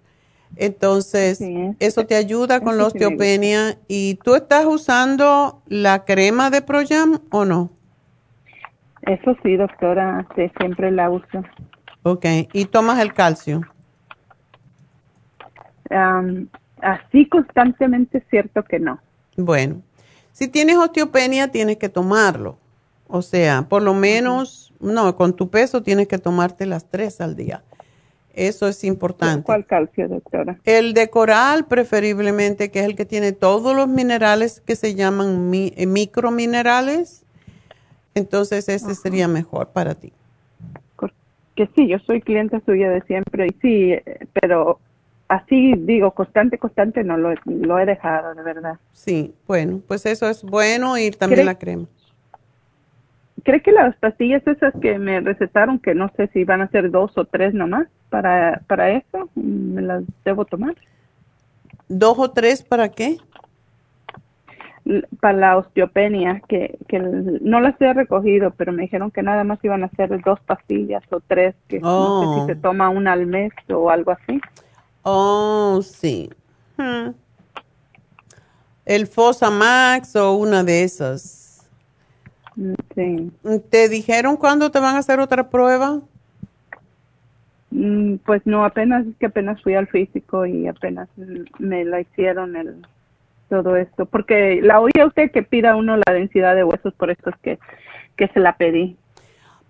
Entonces, 0.57 1.41
eso 1.79 2.07
te 2.07 2.17
ayuda 2.17 2.61
con 2.61 2.77
la 2.77 2.85
sí 2.85 2.89
osteopenia. 2.89 3.79
¿Y 3.89 4.15
tú 4.17 4.35
estás 4.35 4.65
usando 4.67 5.63
la 5.67 6.05
crema 6.05 6.51
de 6.51 6.63
Proyam 6.63 7.21
o 7.31 7.45
no? 7.45 7.71
Eso 9.03 9.37
sí, 9.43 9.57
doctora, 9.57 10.27
siempre 10.59 10.91
la 10.91 11.11
uso. 11.11 11.45
Ok, 12.03 12.27
¿y 12.53 12.67
tomas 12.67 13.01
el 13.01 13.13
calcio? 13.13 13.63
Así 16.81 17.29
constantemente 17.29 18.19
es 18.19 18.25
cierto 18.31 18.63
que 18.63 18.79
no. 18.79 18.99
Bueno, 19.37 19.83
si 20.33 20.49
tienes 20.49 20.77
osteopenia 20.77 21.49
tienes 21.49 21.77
que 21.77 21.89
tomarlo. 21.89 22.59
O 23.07 23.23
sea, 23.23 23.67
por 23.69 23.83
lo 23.83 23.95
menos, 23.95 24.73
no, 24.81 25.15
con 25.17 25.35
tu 25.35 25.51
peso 25.51 25.83
tienes 25.83 26.09
que 26.09 26.19
tomarte 26.19 26.67
las 26.67 26.89
tres 26.89 27.21
al 27.21 27.37
día. 27.37 27.63
Eso 28.35 28.67
es 28.67 28.83
importante. 28.85 29.45
¿Cuál 29.45 29.65
calcio, 29.65 30.09
doctora? 30.09 30.59
El 30.65 30.93
de 30.95 31.09
coral, 31.09 31.67
preferiblemente, 31.67 32.71
que 32.71 32.81
es 32.81 32.87
el 32.87 32.97
que 32.97 33.05
tiene 33.05 33.33
todos 33.33 33.77
los 33.77 33.87
minerales 33.89 34.61
que 34.61 34.75
se 34.77 34.95
llaman 34.95 35.51
mi- 35.51 35.73
eh, 35.77 35.87
microminerales. 35.87 37.25
Entonces, 38.15 38.69
ese 38.69 38.95
sería 38.95 39.29
mejor 39.29 39.69
para 39.69 39.95
ti. 39.95 40.13
Que 41.57 41.69
sí, 41.77 41.87
yo 41.87 41.99
soy 42.01 42.21
cliente 42.21 42.61
suya 42.67 42.91
de 42.91 43.01
siempre 43.03 43.47
y 43.47 43.51
sí, 43.63 43.95
pero 44.41 44.81
así 45.29 45.75
digo, 45.79 46.11
constante, 46.11 46.59
constante 46.59 47.05
no 47.05 47.17
lo, 47.17 47.31
he- 47.31 47.39
lo 47.47 47.79
he 47.79 47.87
dejado, 47.87 48.35
de 48.35 48.43
verdad. 48.43 48.75
Sí, 48.93 49.33
bueno, 49.47 49.81
pues 49.87 50.05
eso 50.07 50.29
es 50.29 50.43
bueno 50.43 50.99
y 50.99 51.13
también 51.13 51.43
¿Cree- 51.43 51.45
la 51.47 51.59
crema. 51.59 51.87
¿Cree 53.45 53.63
que 53.63 53.73
las 53.73 53.95
pastillas 53.97 54.47
esas 54.47 54.73
que 54.81 54.99
me 54.99 55.21
recetaron, 55.21 55.79
que 55.79 55.95
no 55.95 56.11
sé 56.17 56.29
si 56.33 56.45
van 56.45 56.63
a 56.63 56.69
ser 56.69 56.91
dos 56.91 57.17
o 57.19 57.25
tres 57.27 57.53
nomás, 57.55 57.87
para, 58.09 58.63
para 58.67 58.91
eso, 58.91 59.29
me 59.35 59.83
las 59.83 60.03
debo 60.25 60.45
tomar? 60.47 60.75
¿Dos 61.89 62.19
o 62.19 62.31
tres 62.31 62.63
para 62.63 62.89
qué? 62.89 63.19
Para 65.21 65.39
la 65.39 65.57
osteopenia, 65.59 66.43
que, 66.49 66.79
que 66.89 66.99
no 66.99 67.61
las 67.61 67.79
he 67.81 67.93
recogido, 67.93 68.51
pero 68.53 68.73
me 68.73 68.83
dijeron 68.83 69.11
que 69.11 69.23
nada 69.23 69.45
más 69.45 69.59
iban 69.63 69.83
a 69.85 69.89
ser 69.91 70.23
dos 70.23 70.41
pastillas 70.41 71.03
o 71.11 71.21
tres, 71.21 71.55
que 71.69 71.81
no 71.81 72.21
sé 72.21 72.27
Oh. 72.27 72.35
si 72.47 72.47
se 72.47 72.57
toma 72.57 72.89
una 72.91 73.13
al 73.13 73.27
mes 73.27 73.53
o 73.69 73.91
algo 73.91 74.13
así. 74.13 74.41
Oh, 75.03 75.81
sí. 75.83 76.31
Hmm. 76.79 77.11
El 78.87 79.07
Fosamax 79.07 80.17
o 80.17 80.35
una 80.35 80.63
de 80.65 80.83
esas. 80.85 81.44
Sí. 82.95 83.31
¿Te 83.71 83.89
dijeron 83.89 84.37
cuándo 84.37 84.71
te 84.71 84.81
van 84.81 84.97
a 84.97 84.99
hacer 84.99 85.21
otra 85.21 85.51
prueba? 85.51 86.01
Mm, 87.71 88.17
Pues 88.25 88.43
no, 88.45 88.65
apenas 88.65 89.07
es 89.07 89.17
que 89.17 89.27
apenas 89.27 89.61
fui 89.63 89.75
al 89.75 89.89
físico 89.89 90.47
y 90.47 90.69
apenas 90.69 91.09
me 91.59 91.85
la 91.85 92.01
hicieron 92.01 92.57
el 92.57 92.87
todo 93.49 93.77
esto, 93.77 94.07
porque 94.07 94.61
la 94.63 94.81
oí 94.81 94.91
a 95.01 95.07
usted 95.07 95.31
que 95.31 95.43
pida 95.43 95.77
uno 95.77 95.97
la 95.97 96.13
densidad 96.13 96.55
de 96.55 96.65
huesos, 96.65 96.95
por 96.95 97.11
eso 97.11 97.31
es 97.31 97.37
que, 97.43 97.59
que 98.17 98.29
se 98.29 98.41
la 98.41 98.57
pedí. 98.57 98.97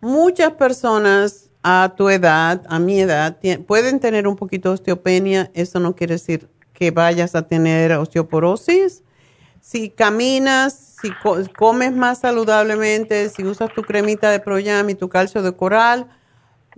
Muchas 0.01 0.52
personas 0.52 1.51
a 1.62 1.94
tu 1.97 2.09
edad, 2.09 2.62
a 2.69 2.78
mi 2.78 3.01
edad, 3.01 3.36
pueden 3.66 4.01
tener 4.01 4.28
un 4.28 4.36
poquito 4.36 4.69
de 4.69 4.74
osteopenia. 4.74 5.51
Eso 5.55 5.81
no 5.81 5.97
quiere 5.97 6.15
decir 6.15 6.48
que 6.74 6.90
vayas 6.90 7.35
a 7.35 7.47
tener 7.47 7.93
osteoporosis. 7.93 9.04
Si 9.65 9.89
caminas, 9.89 10.74
si 10.74 11.11
co- 11.23 11.39
comes 11.57 11.95
más 11.95 12.19
saludablemente, 12.19 13.31
si 13.31 13.47
usas 13.47 13.73
tu 13.74 13.81
cremita 13.82 14.31
de 14.31 14.39
Proyam 14.39 14.91
y 14.91 14.95
tu 14.95 15.09
calcio 15.09 15.41
de 15.43 15.57
coral, 15.57 16.07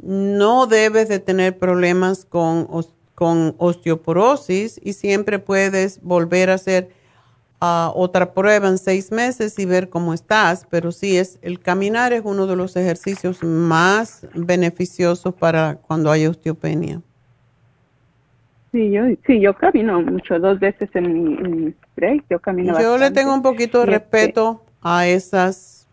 no 0.01 0.69
debes 0.69 1.09
de 1.09 1.19
tener 1.19 1.59
problemas 1.59 2.25
con, 2.25 2.69
con 3.17 3.57
osteoporosis 3.59 4.81
y 4.85 4.93
siempre 4.93 5.41
puedes 5.41 6.01
volver 6.01 6.49
a 6.49 6.55
hacer 6.55 6.91
ah, 7.61 7.91
otra 7.93 8.33
prueba 8.33 8.69
en 8.69 8.79
seis 8.79 9.11
meses 9.11 9.59
y 9.59 9.65
ver 9.67 9.89
cómo 9.89 10.15
estás. 10.15 10.65
Pero 10.71 10.93
sí, 10.93 11.19
es, 11.19 11.41
el 11.43 11.59
caminar 11.59 12.13
es 12.13 12.23
uno 12.25 12.47
de 12.47 12.55
los 12.55 12.77
ejercicios 12.77 13.43
más 13.43 14.29
beneficiosos 14.33 15.35
para 15.35 15.75
cuando 15.75 16.09
hay 16.09 16.29
osteopenia. 16.29 17.03
Sí, 18.71 18.93
yo, 18.93 19.03
sí, 19.27 19.41
yo 19.41 19.55
camino 19.55 20.01
mucho, 20.03 20.39
dos 20.39 20.61
veces 20.61 20.89
en 20.95 21.13
mi, 21.13 21.75
spray. 21.97 22.23
Yo 22.29 22.39
camino 22.39 22.79
Yo 22.79 22.99
le 22.99 23.11
tengo 23.11 23.33
un 23.33 23.43
poquito 23.43 23.79
de 23.79 23.85
este- 23.85 23.99
respeto 23.99 24.63
a 24.83 25.07
esas 25.07 25.89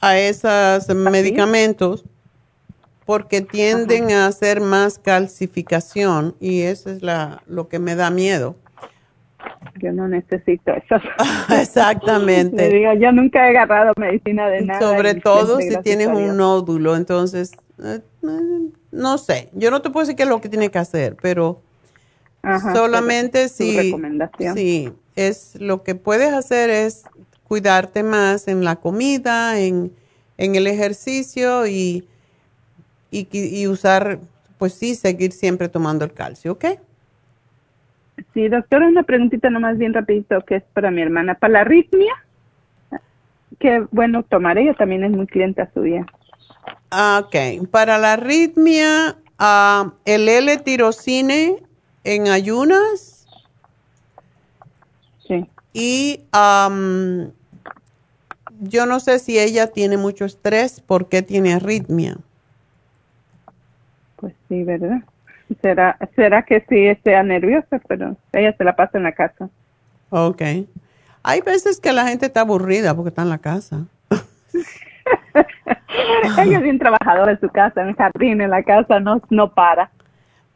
a 0.00 0.18
esos 0.18 0.88
medicamentos 0.94 2.04
porque 3.06 3.40
tienden 3.40 4.10
a 4.10 4.26
hacer 4.26 4.60
más 4.60 4.98
calcificación 4.98 6.34
y 6.40 6.62
eso 6.62 6.90
es 6.90 7.02
la 7.02 7.42
lo 7.46 7.68
que 7.68 7.78
me 7.78 7.94
da 7.94 8.10
miedo. 8.10 8.56
Yo 9.80 9.92
no 9.92 10.06
necesito 10.06 10.72
eso. 10.72 10.96
Exactamente. 11.60 12.68
Digo, 12.68 12.92
yo 12.94 13.10
nunca 13.12 13.46
he 13.46 13.50
agarrado 13.50 13.92
medicina 13.96 14.48
de 14.48 14.62
nada. 14.62 14.80
Sobre 14.80 15.14
todo 15.14 15.60
si 15.60 15.76
tienes 15.78 16.08
un 16.08 16.36
nódulo, 16.36 16.94
entonces 16.96 17.52
eh, 17.82 18.00
eh, 18.22 18.70
no 18.92 19.18
sé, 19.18 19.48
yo 19.52 19.70
no 19.70 19.82
te 19.82 19.90
puedo 19.90 20.04
decir 20.04 20.16
qué 20.16 20.24
es 20.24 20.28
lo 20.28 20.40
que 20.40 20.48
tiene 20.48 20.70
que 20.70 20.78
hacer, 20.78 21.16
pero 21.20 21.62
Ajá, 22.42 22.74
solamente 22.74 23.48
si 23.48 23.94
sí, 24.54 24.92
es 25.14 25.60
lo 25.60 25.84
que 25.84 25.94
puedes 25.94 26.32
hacer 26.32 26.70
es 26.70 27.04
cuidarte 27.44 28.02
más 28.02 28.48
en 28.48 28.64
la 28.64 28.76
comida, 28.76 29.60
en, 29.60 29.92
en 30.38 30.54
el 30.56 30.66
ejercicio 30.66 31.66
y, 31.66 32.08
y, 33.10 33.66
usar, 33.66 34.18
pues 34.58 34.74
sí, 34.74 34.94
seguir 34.94 35.32
siempre 35.32 35.68
tomando 35.68 36.04
el 36.04 36.12
calcio, 36.12 36.52
¿ok? 36.52 36.64
Sí, 38.34 38.48
doctora, 38.48 38.88
una 38.88 39.02
preguntita 39.02 39.50
nomás 39.50 39.78
bien 39.78 39.92
rapidito 39.92 40.40
que 40.44 40.56
es 40.56 40.64
para 40.72 40.90
mi 40.90 41.02
hermana. 41.02 41.34
Para 41.34 41.52
la 41.52 41.60
arritmia, 41.60 42.14
que 43.58 43.86
bueno, 43.90 44.22
tomar 44.22 44.58
ella 44.58 44.74
también 44.74 45.04
es 45.04 45.10
muy 45.10 45.26
clienta 45.26 45.70
suya. 45.74 46.06
Ah, 46.90 47.24
Ok, 47.26 47.68
para 47.70 47.98
la 47.98 48.14
arritmia, 48.14 49.16
ah, 49.38 49.92
el 50.04 50.28
L-tirocine 50.28 51.62
en 52.04 52.28
ayunas. 52.28 53.26
Sí. 55.26 55.46
Y 55.72 56.24
am, 56.32 57.32
yo 58.60 58.86
no 58.86 59.00
sé 59.00 59.18
si 59.18 59.38
ella 59.38 59.68
tiene 59.68 59.96
mucho 59.96 60.24
estrés, 60.24 60.80
¿por 60.80 61.08
qué 61.08 61.22
tiene 61.22 61.54
arritmia? 61.54 62.16
Pues 64.16 64.34
sí, 64.48 64.62
¿verdad? 64.62 65.02
Será, 65.60 65.98
será 66.16 66.42
que 66.44 66.64
sí 66.68 67.00
sea 67.02 67.22
nerviosa, 67.22 67.80
pero 67.88 68.16
ella 68.32 68.54
se 68.56 68.64
la 68.64 68.76
pasa 68.76 68.98
en 68.98 69.04
la 69.04 69.12
casa. 69.12 69.50
Ok. 70.10 70.42
Hay 71.24 71.40
veces 71.40 71.80
que 71.80 71.92
la 71.92 72.06
gente 72.06 72.26
está 72.26 72.42
aburrida 72.42 72.94
porque 72.94 73.08
está 73.08 73.22
en 73.22 73.28
la 73.28 73.38
casa. 73.38 73.86
ella 76.38 76.56
es 76.58 76.62
bien 76.62 76.78
trabajadora 76.78 77.32
en 77.32 77.40
su 77.40 77.48
casa, 77.48 77.82
en 77.82 77.88
el 77.88 77.96
jardín, 77.96 78.40
en 78.40 78.50
la 78.50 78.62
casa, 78.62 79.00
no, 79.00 79.20
no 79.30 79.52
para. 79.52 79.90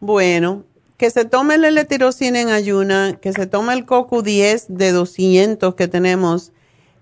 Bueno, 0.01 0.65
que 0.97 1.11
se 1.11 1.25
tome 1.25 1.57
el 1.57 1.65
L-tirocina 1.65 2.41
en 2.41 2.49
ayuna, 2.49 3.19
que 3.21 3.33
se 3.33 3.47
tome 3.47 3.75
el 3.75 3.87
CoQ10 3.87 4.67
de 4.69 4.93
200 4.93 5.75
que 5.75 5.89
tenemos, 5.89 6.53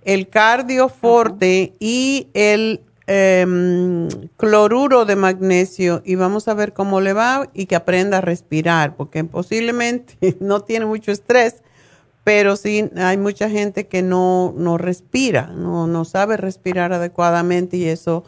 el 0.05 0.29
Cardioforte 0.29 1.75
y 1.79 2.29
el 2.35 2.81
em, 3.07 4.09
cloruro 4.37 5.05
de 5.05 5.17
magnesio 5.17 6.03
y 6.05 6.17
vamos 6.17 6.49
a 6.49 6.55
ver 6.55 6.73
cómo 6.73 7.01
le 7.01 7.13
va 7.13 7.49
y 7.55 7.67
que 7.67 7.77
aprenda 7.77 8.19
a 8.19 8.21
respirar, 8.21 8.97
porque 8.97 9.23
posiblemente 9.25 10.37
no 10.41 10.61
tiene 10.61 10.87
mucho 10.87 11.13
estrés, 11.13 11.63
pero 12.25 12.57
sí 12.57 12.91
hay 12.97 13.17
mucha 13.17 13.49
gente 13.49 13.87
que 13.87 14.03
no, 14.03 14.55
no 14.57 14.77
respira, 14.77 15.53
no, 15.55 15.87
no 15.87 16.05
sabe 16.05 16.37
respirar 16.37 16.93
adecuadamente 16.93 17.77
y 17.77 17.85
eso 17.85 18.25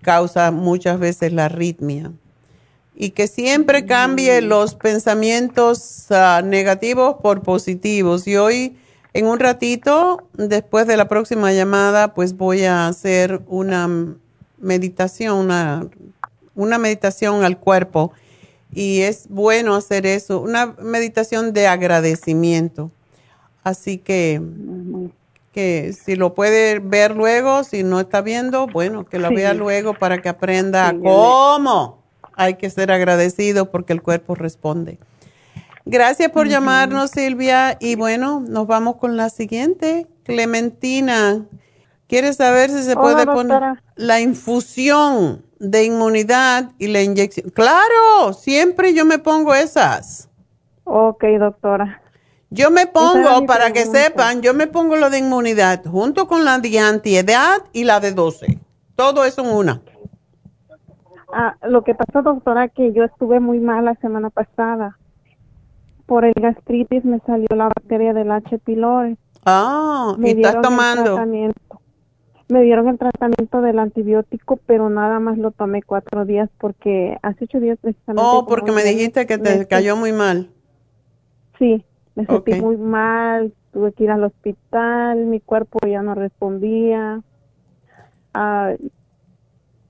causa 0.00 0.50
muchas 0.52 0.98
veces 0.98 1.32
la 1.32 1.46
arritmia 1.46 2.12
y 3.02 3.10
que 3.10 3.26
siempre 3.26 3.84
cambie 3.84 4.40
los 4.42 4.76
pensamientos 4.76 6.06
ah, 6.10 6.40
negativos 6.44 7.16
por 7.20 7.42
positivos. 7.42 8.28
Y 8.28 8.36
hoy, 8.36 8.76
en 9.12 9.26
un 9.26 9.40
ratito, 9.40 10.22
después 10.34 10.86
de 10.86 10.96
la 10.96 11.08
próxima 11.08 11.52
llamada, 11.52 12.14
pues 12.14 12.36
voy 12.36 12.62
a 12.62 12.86
hacer 12.86 13.42
una 13.48 13.90
meditación, 14.58 15.36
una, 15.36 15.84
una 16.54 16.78
meditación 16.78 17.42
al 17.42 17.58
cuerpo. 17.58 18.12
Y 18.72 19.00
es 19.00 19.26
bueno 19.28 19.74
hacer 19.74 20.06
eso, 20.06 20.40
una 20.40 20.66
meditación 20.80 21.52
de 21.52 21.66
agradecimiento. 21.66 22.92
Así 23.64 23.98
que, 23.98 24.40
que 25.50 25.92
si 25.92 26.14
lo 26.14 26.34
puede 26.34 26.78
ver 26.78 27.16
luego, 27.16 27.64
si 27.64 27.82
no 27.82 27.98
está 27.98 28.20
viendo, 28.20 28.68
bueno, 28.68 29.06
que 29.06 29.18
lo 29.18 29.30
Sí. 29.30 29.34
vea 29.34 29.54
luego 29.54 29.94
para 29.94 30.22
que 30.22 30.28
aprenda 30.28 30.92
Sí, 30.92 30.98
cómo 31.02 32.01
hay 32.36 32.54
que 32.54 32.70
ser 32.70 32.92
agradecido 32.92 33.70
porque 33.70 33.92
el 33.92 34.02
cuerpo 34.02 34.34
responde. 34.34 34.98
Gracias 35.84 36.30
por 36.30 36.48
llamarnos, 36.48 37.10
Silvia. 37.10 37.76
Y 37.80 37.96
bueno, 37.96 38.40
nos 38.46 38.66
vamos 38.66 38.96
con 38.96 39.16
la 39.16 39.30
siguiente. 39.30 40.06
Clementina, 40.22 41.44
¿quieres 42.06 42.36
saber 42.36 42.70
si 42.70 42.82
se 42.84 42.92
Hola, 42.92 43.00
puede 43.00 43.24
doctora. 43.24 43.34
poner 43.34 43.82
la 43.96 44.20
infusión 44.20 45.44
de 45.58 45.84
inmunidad 45.84 46.70
y 46.78 46.86
la 46.88 47.02
inyección? 47.02 47.50
Claro, 47.50 48.32
siempre 48.32 48.94
yo 48.94 49.04
me 49.04 49.18
pongo 49.18 49.54
esas. 49.54 50.28
Ok, 50.84 51.24
doctora. 51.38 52.00
Yo 52.50 52.70
me 52.70 52.86
pongo, 52.86 53.46
para 53.46 53.72
que 53.72 53.86
sepan, 53.86 54.42
yo 54.42 54.52
me 54.52 54.66
pongo 54.66 54.96
lo 54.96 55.08
de 55.08 55.18
inmunidad 55.18 55.84
junto 55.86 56.28
con 56.28 56.44
la 56.44 56.58
de 56.58 56.78
antiedad 56.78 57.62
y 57.72 57.84
la 57.84 57.98
de 57.98 58.12
12. 58.12 58.58
Todo 58.94 59.24
eso 59.24 59.40
en 59.42 59.48
una. 59.56 59.82
Ah, 61.32 61.56
lo 61.62 61.82
que 61.82 61.94
pasó, 61.94 62.22
doctora, 62.22 62.68
que 62.68 62.92
yo 62.92 63.04
estuve 63.04 63.40
muy 63.40 63.58
mal 63.58 63.84
la 63.86 63.94
semana 63.96 64.30
pasada. 64.30 64.98
Por 66.06 66.24
el 66.24 66.34
gastritis 66.34 67.04
me 67.04 67.20
salió 67.20 67.46
la 67.56 67.68
bacteria 67.68 68.12
del 68.12 68.30
H. 68.30 68.58
pylori. 68.58 69.16
Ah, 69.44 70.14
Me 70.18 70.28
y 70.28 70.30
estás 70.32 70.52
dieron 70.52 70.64
el 70.64 70.68
tomando. 70.68 71.14
tratamiento. 71.14 71.80
Me 72.48 72.62
dieron 72.62 72.88
el 72.88 72.98
tratamiento 72.98 73.62
del 73.62 73.78
antibiótico, 73.78 74.58
pero 74.66 74.90
nada 74.90 75.20
más 75.20 75.38
lo 75.38 75.52
tomé 75.52 75.82
cuatro 75.82 76.26
días 76.26 76.50
porque 76.58 77.16
hace 77.22 77.44
ocho 77.44 77.60
días 77.60 77.78
precisamente. 77.80 78.28
Oh, 78.30 78.44
porque 78.46 78.72
me 78.72 78.84
dijiste 78.84 79.26
que 79.26 79.38
te 79.38 79.66
cayó 79.66 79.96
muy 79.96 80.12
mal. 80.12 80.50
Sí, 81.58 81.82
me 82.14 82.26
sentí 82.26 82.54
muy 82.60 82.76
mal, 82.76 83.54
tuve 83.72 83.92
que 83.92 84.04
ir 84.04 84.10
al 84.10 84.24
hospital, 84.24 85.24
mi 85.24 85.40
cuerpo 85.40 85.78
ya 85.86 86.02
no 86.02 86.14
respondía. 86.14 87.22
Ah, 88.34 88.74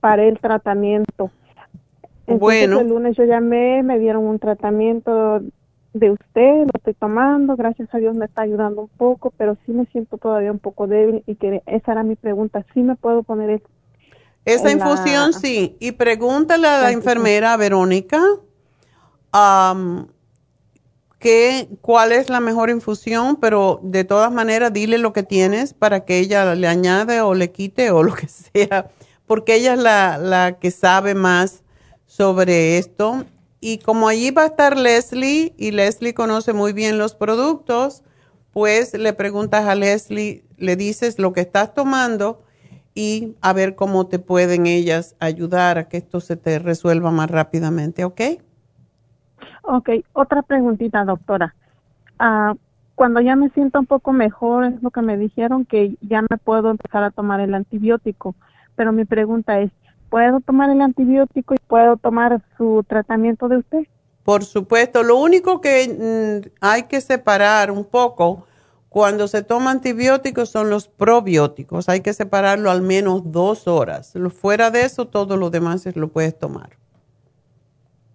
paré 0.03 0.29
el 0.29 0.39
tratamiento. 0.41 1.31
Entonces 2.27 2.41
Bueno. 2.41 2.81
el 2.81 2.89
lunes 2.89 3.17
yo 3.17 3.25
llamé, 3.25 3.83
me 3.83 3.99
dieron 4.01 4.25
un 4.25 4.39
tratamiento 4.39 5.41
de 5.95 6.11
usted, 6.11 6.65
lo 6.65 6.71
estoy 6.75 6.95
tomando, 6.95 7.55
gracias 7.57 7.89
a 7.95 7.99
Dios 7.99 8.17
me 8.17 8.25
está 8.25 8.43
ayudando 8.43 8.83
un 8.83 8.89
poco, 8.89 9.33
pero 9.37 9.57
sí 9.65 9.73
me 9.73 9.87
siento 9.87 10.19
todavía 10.19 10.51
un 10.51 10.59
poco 10.59 10.87
débil 10.87 11.23
y 11.27 11.37
que 11.37 11.63
esa 11.67 11.93
era 11.93 12.03
mi 12.03 12.17
pregunta, 12.17 12.65
¿sí 12.75 12.83
me 12.83 12.97
puedo 12.97 13.23
poner 13.23 13.51
el- 13.51 13.63
Esa 14.45 14.65
la- 14.65 14.73
infusión 14.73 15.33
sí. 15.35 15.77
Y 15.79 15.93
pregúntale 15.93 16.67
a 16.67 16.73
la 16.79 16.83
la 16.83 16.91
enfermera 16.93 17.57
Verónica 17.57 18.21
am, 19.33 20.09
que, 21.19 21.69
cuál 21.83 22.11
es 22.13 22.29
la 22.29 22.41
mejor 22.41 22.71
infusión, 22.71 23.37
pero 23.37 23.79
de 23.83 24.05
todas 24.05 24.33
maneras 24.33 24.73
dile 24.73 24.99
lo 24.99 25.13
que 25.13 25.23
tienes 25.23 25.73
para 25.75 26.05
que 26.05 26.19
ella 26.19 26.55
le 26.57 26.67
añade 26.67 27.21
o 27.21 27.35
le 27.35 27.53
quite 27.53 27.91
o 27.91 28.03
lo 28.03 28.15
que 28.15 28.27
sea, 28.29 28.91
porque 29.27 29.55
ella 29.57 29.75
es 29.75 29.81
la, 29.81 30.19
la 30.19 30.59
que 30.59 30.71
sabe 30.71 31.15
más 31.15 31.63
sobre 32.07 32.79
esto. 32.79 33.25
Y 33.61 33.79
como 33.79 34.09
allí 34.09 34.31
va 34.31 34.43
a 34.43 34.47
estar 34.47 34.77
Leslie 34.77 35.55
y 35.57 35.71
Leslie 35.71 36.15
conoce 36.15 36.53
muy 36.53 36.73
bien 36.73 36.99
los 36.99 37.15
productos, 37.15 38.03
pues 38.53 38.95
le 38.95 39.13
preguntas 39.13 39.67
a 39.67 39.75
Leslie, 39.75 40.45
le 40.59 40.77
dices 40.77 41.19
lo 41.19 41.33
que 41.33 41.41
estás 41.41 41.73
tomando 41.75 42.43
y 42.95 43.37
a 43.41 43.53
ver 43.53 43.75
cómo 43.75 44.07
te 44.07 44.19
pueden 44.19 44.67
ellas 44.67 45.17
ayudar 45.19 45.79
a 45.79 45.89
que 45.89 45.97
esto 45.97 46.21
se 46.21 46.37
te 46.37 46.59
resuelva 46.59 47.11
más 47.11 47.31
rápidamente, 47.31 48.05
¿ok? 48.05 48.21
Ok, 49.63 49.91
otra 50.13 50.43
preguntita, 50.43 51.05
doctora. 51.05 51.55
Ah, 52.19 52.55
cuando 52.95 53.21
ya 53.21 53.37
me 53.37 53.49
siento 53.51 53.79
un 53.79 53.87
poco 53.87 54.13
mejor, 54.13 54.65
es 54.65 54.83
lo 54.83 54.91
que 54.91 55.03
me 55.03 55.17
dijeron 55.17 55.65
que 55.65 55.97
ya 56.03 56.23
me 56.23 56.37
puedo 56.37 56.71
empezar 56.71 57.03
a 57.05 57.11
tomar 57.11 57.41
el 57.41 57.55
antibiótico. 57.55 58.35
Pero 58.83 58.91
mi 58.91 59.05
pregunta 59.05 59.61
es, 59.61 59.71
¿puedo 60.11 60.41
tomar 60.41 60.69
el 60.69 60.81
antibiótico 60.81 61.55
y 61.55 61.59
puedo 61.69 61.97
tomar 61.99 62.41
su 62.59 62.85
tratamiento 62.89 63.47
de 63.47 63.59
usted? 63.59 63.85
Por 64.25 64.43
supuesto, 64.43 65.05
lo 65.05 65.19
único 65.19 65.61
que 65.61 66.43
mm, 66.43 66.49
hay 66.61 66.83
que 66.89 67.01
separar 67.01 67.71
un 67.71 67.85
poco 67.85 68.45
cuando 68.89 69.29
se 69.29 69.45
toma 69.45 69.71
antibióticos 69.71 70.49
son 70.49 70.69
los 70.69 70.89
probióticos. 70.89 71.89
Hay 71.89 72.01
que 72.01 72.13
separarlo 72.13 72.73
al 72.73 72.83
menos 72.83 73.31
dos 73.31 73.69
horas. 73.69 74.15
Fuera 74.35 74.73
de 74.73 74.83
eso, 74.85 75.07
todo 75.07 75.37
lo 75.37 75.49
demás 75.49 75.87
lo 75.95 76.09
puedes 76.09 76.37
tomar. 76.37 76.71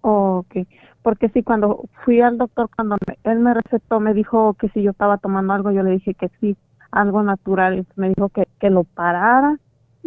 Ok, 0.02 0.54
porque 1.02 1.30
sí, 1.30 1.44
cuando 1.44 1.86
fui 2.04 2.20
al 2.20 2.38
doctor, 2.38 2.70
cuando 2.76 2.98
me- 3.08 3.18
él 3.24 3.40
me 3.40 3.54
recetó, 3.54 4.02
me 4.02 4.14
dijo 4.14 4.54
que 4.56 4.68
si 4.72 4.84
yo 4.84 4.92
estaba 4.92 5.18
tomando 5.18 5.54
algo, 5.54 5.72
yo 5.72 5.82
le 5.82 5.92
dije 5.92 6.14
que 6.14 6.30
sí, 6.42 6.58
algo 6.92 7.24
natural. 7.24 7.86
Me 7.96 8.10
dijo 8.10 8.28
que, 8.28 8.50
que 8.60 8.70
lo 8.70 8.84
parara 8.84 9.58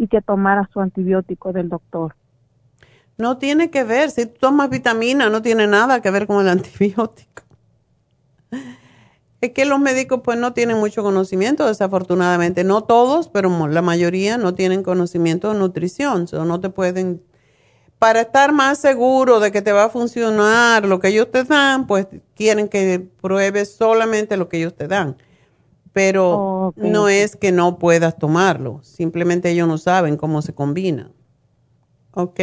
y 0.01 0.07
que 0.07 0.19
tomara 0.19 0.67
su 0.73 0.79
antibiótico 0.79 1.53
del 1.53 1.69
doctor. 1.69 2.15
No 3.19 3.37
tiene 3.37 3.69
que 3.69 3.83
ver, 3.83 4.09
si 4.09 4.25
tú 4.25 4.33
tomas 4.39 4.71
vitamina, 4.71 5.29
no 5.29 5.43
tiene 5.43 5.67
nada 5.67 6.01
que 6.01 6.09
ver 6.09 6.25
con 6.25 6.41
el 6.41 6.49
antibiótico. 6.57 7.43
Es 9.41 9.51
que 9.51 9.63
los 9.65 9.79
médicos 9.79 10.21
pues 10.23 10.39
no 10.39 10.53
tienen 10.53 10.77
mucho 10.77 11.03
conocimiento, 11.03 11.67
desafortunadamente. 11.67 12.63
No 12.63 12.83
todos, 12.83 13.29
pero 13.29 13.67
la 13.67 13.83
mayoría 13.83 14.39
no 14.39 14.55
tienen 14.55 14.81
conocimiento 14.81 15.53
de 15.53 15.59
nutrición. 15.59 16.25
O 16.33 16.45
no 16.45 16.59
te 16.59 16.71
pueden... 16.71 17.21
Para 17.99 18.21
estar 18.21 18.53
más 18.53 18.79
seguro 18.79 19.39
de 19.39 19.51
que 19.51 19.61
te 19.61 19.71
va 19.71 19.83
a 19.83 19.89
funcionar 19.89 20.83
lo 20.87 20.99
que 20.99 21.09
ellos 21.09 21.29
te 21.29 21.43
dan, 21.43 21.85
pues 21.85 22.07
quieren 22.35 22.69
que 22.69 23.07
pruebes 23.21 23.75
solamente 23.75 24.35
lo 24.35 24.49
que 24.49 24.57
ellos 24.57 24.75
te 24.75 24.87
dan. 24.87 25.17
Pero 25.93 26.73
no 26.77 27.09
es 27.09 27.35
que 27.35 27.51
no 27.51 27.77
puedas 27.77 28.17
tomarlo. 28.17 28.79
Simplemente 28.83 29.49
ellos 29.49 29.67
no 29.67 29.77
saben 29.77 30.17
cómo 30.17 30.41
se 30.41 30.55
combina. 30.55 31.11
¿Ok? 32.11 32.39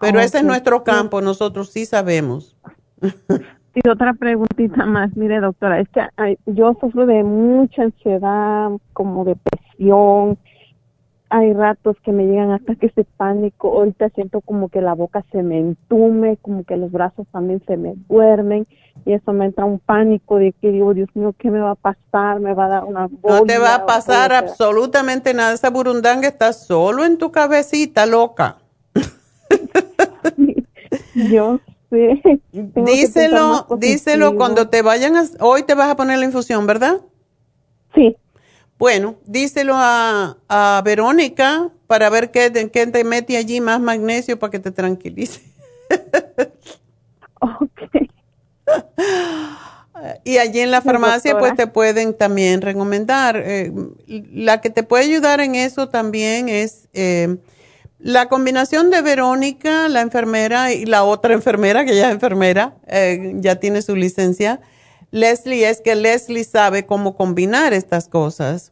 Pero 0.00 0.20
ese 0.20 0.38
es 0.38 0.44
nuestro 0.44 0.82
campo. 0.82 1.20
Nosotros 1.20 1.70
sí 1.70 1.86
sabemos. 1.86 2.56
Y 3.74 3.88
otra 3.88 4.12
preguntita 4.12 4.84
más, 4.84 5.16
mire 5.16 5.40
doctora, 5.40 5.80
es 5.80 5.88
que 5.88 6.02
yo 6.44 6.76
sufro 6.78 7.06
de 7.06 7.24
mucha 7.24 7.84
ansiedad, 7.84 8.70
como 8.92 9.24
depresión, 9.24 10.36
hay 11.30 11.54
ratos 11.54 11.96
que 12.04 12.12
me 12.12 12.26
llegan 12.26 12.50
hasta 12.50 12.74
que 12.74 12.86
ese 12.88 13.04
pánico, 13.16 13.72
ahorita 13.72 14.10
siento 14.10 14.42
como 14.42 14.68
que 14.68 14.82
la 14.82 14.92
boca 14.92 15.24
se 15.32 15.42
me 15.42 15.58
entume, 15.58 16.36
como 16.42 16.64
que 16.64 16.76
los 16.76 16.92
brazos 16.92 17.26
también 17.32 17.62
se 17.66 17.78
me 17.78 17.94
duermen 18.10 18.66
y 19.04 19.12
eso 19.12 19.32
me 19.32 19.46
entra 19.46 19.64
un 19.64 19.78
pánico 19.78 20.36
de 20.36 20.52
que 20.52 20.70
digo, 20.70 20.94
Dios 20.94 21.08
mío, 21.14 21.34
¿qué 21.38 21.50
me 21.50 21.60
va 21.60 21.72
a 21.72 21.74
pasar? 21.74 22.40
¿Me 22.40 22.54
va 22.54 22.66
a 22.66 22.68
dar 22.68 22.84
una 22.84 23.08
No 23.22 23.42
te 23.42 23.58
va 23.58 23.74
a 23.74 23.86
pasar 23.86 24.32
absolutamente 24.32 25.34
nada, 25.34 25.52
esa 25.52 25.70
burundanga 25.70 26.28
está 26.28 26.52
solo 26.52 27.04
en 27.04 27.18
tu 27.18 27.32
cabecita, 27.32 28.06
loca. 28.06 28.58
yo 31.14 31.60
díselo, 32.74 33.66
díselo 33.78 34.36
cuando 34.36 34.68
te 34.68 34.82
vayan 34.82 35.16
a, 35.16 35.24
hoy 35.40 35.62
te 35.62 35.74
vas 35.74 35.90
a 35.90 35.96
poner 35.96 36.18
la 36.18 36.24
infusión, 36.24 36.66
¿verdad? 36.66 37.00
Sí. 37.94 38.16
Bueno, 38.78 39.16
díselo 39.26 39.74
a, 39.76 40.36
a 40.48 40.82
Verónica 40.84 41.70
para 41.86 42.10
ver 42.10 42.30
qué, 42.30 42.70
qué, 42.72 42.86
te 42.86 43.04
mete 43.04 43.36
allí 43.36 43.60
más 43.60 43.80
magnesio 43.80 44.38
para 44.38 44.50
que 44.50 44.58
te 44.58 44.70
tranquilice. 44.70 45.42
ok. 47.40 48.01
Y 50.24 50.38
allí 50.38 50.60
en 50.60 50.70
la 50.70 50.80
farmacia 50.80 51.38
pues 51.38 51.54
te 51.54 51.66
pueden 51.66 52.14
también 52.14 52.60
recomendar. 52.60 53.36
Eh, 53.36 53.72
la 54.06 54.60
que 54.60 54.70
te 54.70 54.82
puede 54.82 55.04
ayudar 55.04 55.40
en 55.40 55.54
eso 55.54 55.88
también 55.88 56.48
es 56.48 56.88
eh, 56.92 57.36
la 57.98 58.28
combinación 58.28 58.90
de 58.90 59.00
Verónica, 59.00 59.88
la 59.88 60.00
enfermera, 60.00 60.72
y 60.72 60.86
la 60.86 61.04
otra 61.04 61.34
enfermera, 61.34 61.84
que 61.84 61.94
ya 61.94 62.08
es 62.08 62.14
enfermera, 62.14 62.74
eh, 62.88 63.34
ya 63.36 63.56
tiene 63.56 63.82
su 63.82 63.94
licencia, 63.94 64.60
Leslie, 65.10 65.68
es 65.68 65.82
que 65.82 65.94
Leslie 65.94 66.44
sabe 66.44 66.86
cómo 66.86 67.14
combinar 67.14 67.74
estas 67.74 68.08
cosas 68.08 68.71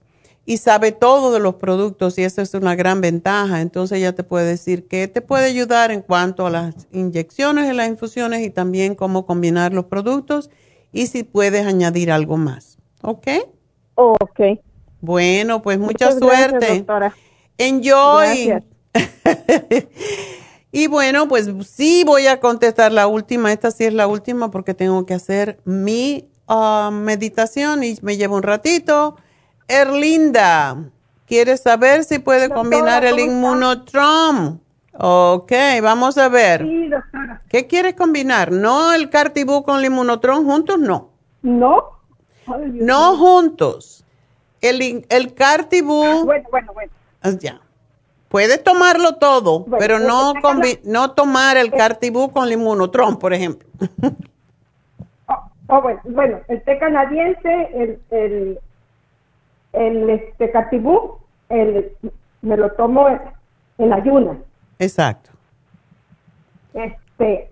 y 0.51 0.57
sabe 0.57 0.91
todo 0.91 1.31
de 1.31 1.39
los 1.39 1.55
productos 1.55 2.19
y 2.19 2.25
eso 2.25 2.43
es 2.43 2.55
una 2.55 2.75
gran 2.75 3.01
ventaja. 3.01 3.61
Entonces 3.61 3.99
ella 3.99 4.17
te 4.17 4.25
puede 4.25 4.47
decir 4.47 4.89
qué 4.89 5.07
te 5.07 5.21
puede 5.21 5.45
ayudar 5.45 5.93
en 5.93 6.03
cuanto 6.03 6.45
a 6.45 6.51
las 6.51 6.89
inyecciones 6.91 7.71
y 7.71 7.77
las 7.77 7.87
infusiones 7.87 8.45
y 8.45 8.51
también 8.51 8.97
cómo 8.97 9.27
combinar 9.27 9.73
los 9.73 9.85
productos 9.85 10.51
y 10.93 11.07
si 11.07 11.23
puedes 11.23 11.65
añadir 11.65 12.11
algo 12.11 12.37
más. 12.37 12.79
¿Ok? 13.03 13.29
Ok. 13.95 14.41
Bueno, 15.01 15.63
pues 15.63 15.79
mucha 15.79 16.11
suerte. 16.19 16.79
doctora. 16.79 17.15
Enjoy. 17.57 18.61
y 20.73 20.89
bueno, 20.89 21.29
pues 21.29 21.49
sí 21.65 22.03
voy 22.05 22.27
a 22.27 22.41
contestar 22.41 22.91
la 22.91 23.07
última. 23.07 23.53
Esta 23.53 23.71
sí 23.71 23.85
es 23.85 23.95
la 23.95 24.09
última 24.09 24.51
porque 24.51 24.75
tengo 24.75 25.07
que 25.07 25.15
hacer 25.15 25.61
mi 25.65 26.29
ah, 26.49 26.91
meditación 26.93 27.85
y 27.85 27.97
me 28.03 28.17
lleva 28.17 28.35
un 28.35 28.43
ratito. 28.43 29.15
Erlinda, 29.71 30.77
¿quieres 31.27 31.61
saber 31.61 32.05
si 32.05 32.19
puede 32.19 32.49
combinar 32.51 33.05
el 33.05 33.19
inmunotrom? 33.19 34.59
Ok, 34.93 35.53
vamos 35.83 36.19
a 36.19 36.29
ver. 36.29 36.63
Sí, 36.63 36.89
doctora. 36.89 37.43
¿Qué 37.49 37.67
quieres 37.67 37.95
combinar? 37.95 38.53
¿No 38.53 38.93
el 38.93 39.09
cartibú 39.09 39.63
con 39.63 39.79
el 39.79 39.87
inmunotrom 39.87 40.45
juntos? 40.45 40.79
No. 40.79 41.11
No. 41.43 42.01
no 42.47 43.17
juntos. 43.17 44.05
El, 44.61 45.07
el 45.09 45.35
cartibú. 45.35 46.05
Ah, 46.05 46.23
bueno, 46.25 46.49
bueno, 46.51 46.73
bueno. 46.75 46.93
Ah, 47.23 47.31
ya. 47.39 47.61
Puedes 48.31 48.63
tomarlo 48.63 49.17
todo, 49.17 49.67
pero 49.81 49.99
no, 49.99 50.35
no 50.85 51.11
tomar 51.13 51.57
el 51.57 51.73
cartibú 51.73 52.31
con 52.31 52.45
el 52.45 52.53
inmunotron, 52.53 53.19
por 53.19 53.33
ejemplo. 53.33 53.69
Oh, 55.33 55.77
oh, 55.77 55.83
bueno, 55.83 56.01
bueno, 56.03 56.41
el 56.49 56.65
té 56.65 56.77
canadiense, 56.79 57.69
el, 57.73 58.01
el, 58.11 58.59
el 59.73 60.11
este 60.11 60.51
cartibú, 60.51 61.19
el, 61.49 61.93
me 62.43 62.57
lo 62.57 62.71
tomo 62.73 63.09
en, 63.79 63.93
ayunas. 63.93 64.39
Exacto. 64.79 65.31
Este, 66.75 67.51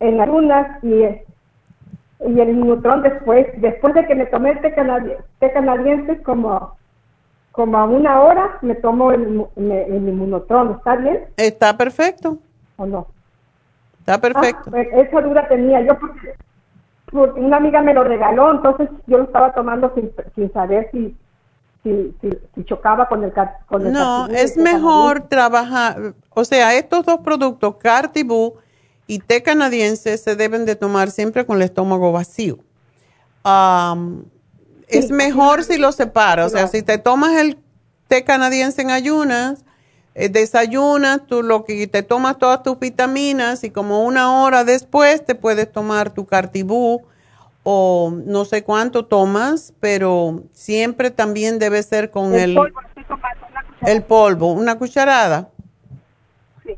en 0.00 0.20
ayunas 0.20 0.82
y, 0.82 0.94
y 0.94 2.40
el 2.40 2.50
inmunotron 2.50 3.02
después, 3.02 3.46
después 3.60 3.94
de 3.94 4.06
que 4.06 4.14
me 4.14 4.26
tomé 4.26 4.50
el 4.50 4.60
té 4.60 4.74
canadiense, 4.74 5.24
té 5.38 5.52
canadiense 5.52 6.22
como 6.22 6.76
como 7.58 7.76
a 7.76 7.86
una 7.86 8.20
hora 8.20 8.58
me 8.62 8.76
tomo 8.76 9.10
el, 9.10 9.44
el, 9.56 10.08
inmunotron, 10.08 10.76
¿está 10.76 10.94
bien? 10.94 11.24
Está 11.36 11.76
perfecto. 11.76 12.38
¿O 12.76 12.86
no? 12.86 13.08
Está 13.98 14.20
perfecto. 14.20 14.70
Ah, 14.72 14.80
esa 14.80 15.20
duda 15.20 15.48
tenía 15.48 15.80
yo 15.80 15.98
porque, 15.98 16.34
una 17.12 17.56
amiga 17.56 17.82
me 17.82 17.94
lo 17.94 18.04
regaló, 18.04 18.50
entonces 18.52 18.88
yo 19.06 19.18
lo 19.18 19.24
estaba 19.24 19.54
tomando 19.54 19.92
sin, 19.94 20.10
sin 20.34 20.52
saber 20.52 20.88
si, 20.92 21.16
si, 21.82 22.14
si, 22.54 22.64
chocaba 22.64 23.08
con 23.08 23.24
el, 23.24 23.32
con 23.66 23.92
No, 23.92 24.26
es 24.28 24.56
mejor 24.56 25.20
trabajar, 25.22 26.14
o 26.30 26.44
sea, 26.44 26.74
estos 26.74 27.06
dos 27.06 27.20
productos, 27.20 27.76
Cartibú 27.76 28.54
y 29.06 29.20
té 29.20 29.42
canadiense, 29.42 30.18
se 30.18 30.36
deben 30.36 30.66
de 30.66 30.76
tomar 30.76 31.10
siempre 31.10 31.46
con 31.46 31.56
el 31.56 31.62
estómago 31.62 32.12
vacío. 32.12 32.58
Es 34.86 35.10
mejor 35.10 35.64
si 35.64 35.78
lo 35.78 35.92
separas. 35.92 36.46
O 36.46 36.56
sea, 36.56 36.66
si 36.68 36.82
te 36.82 36.98
tomas 36.98 37.34
el 37.36 37.58
té 38.06 38.24
canadiense 38.24 38.82
en 38.82 38.90
ayunas, 38.90 39.64
desayunas, 40.26 41.26
tú 41.26 41.44
lo 41.44 41.64
que 41.64 41.86
te 41.86 42.02
tomas 42.02 42.38
todas 42.38 42.64
tus 42.64 42.78
vitaminas 42.80 43.62
y 43.62 43.70
como 43.70 44.02
una 44.02 44.42
hora 44.42 44.64
después 44.64 45.24
te 45.24 45.36
puedes 45.36 45.70
tomar 45.70 46.10
tu 46.10 46.26
cartibú 46.26 47.04
o 47.62 48.12
no 48.24 48.44
sé 48.44 48.64
cuánto 48.64 49.04
tomas, 49.04 49.72
pero 49.78 50.42
siempre 50.52 51.12
también 51.12 51.60
debe 51.60 51.82
ser 51.84 52.10
con 52.10 52.34
el, 52.34 52.50
el 52.50 52.54
polvo, 52.56 52.80
el 53.82 54.02
polvo, 54.02 54.52
una 54.52 54.76
cucharada. 54.76 55.50
Sí, 56.64 56.74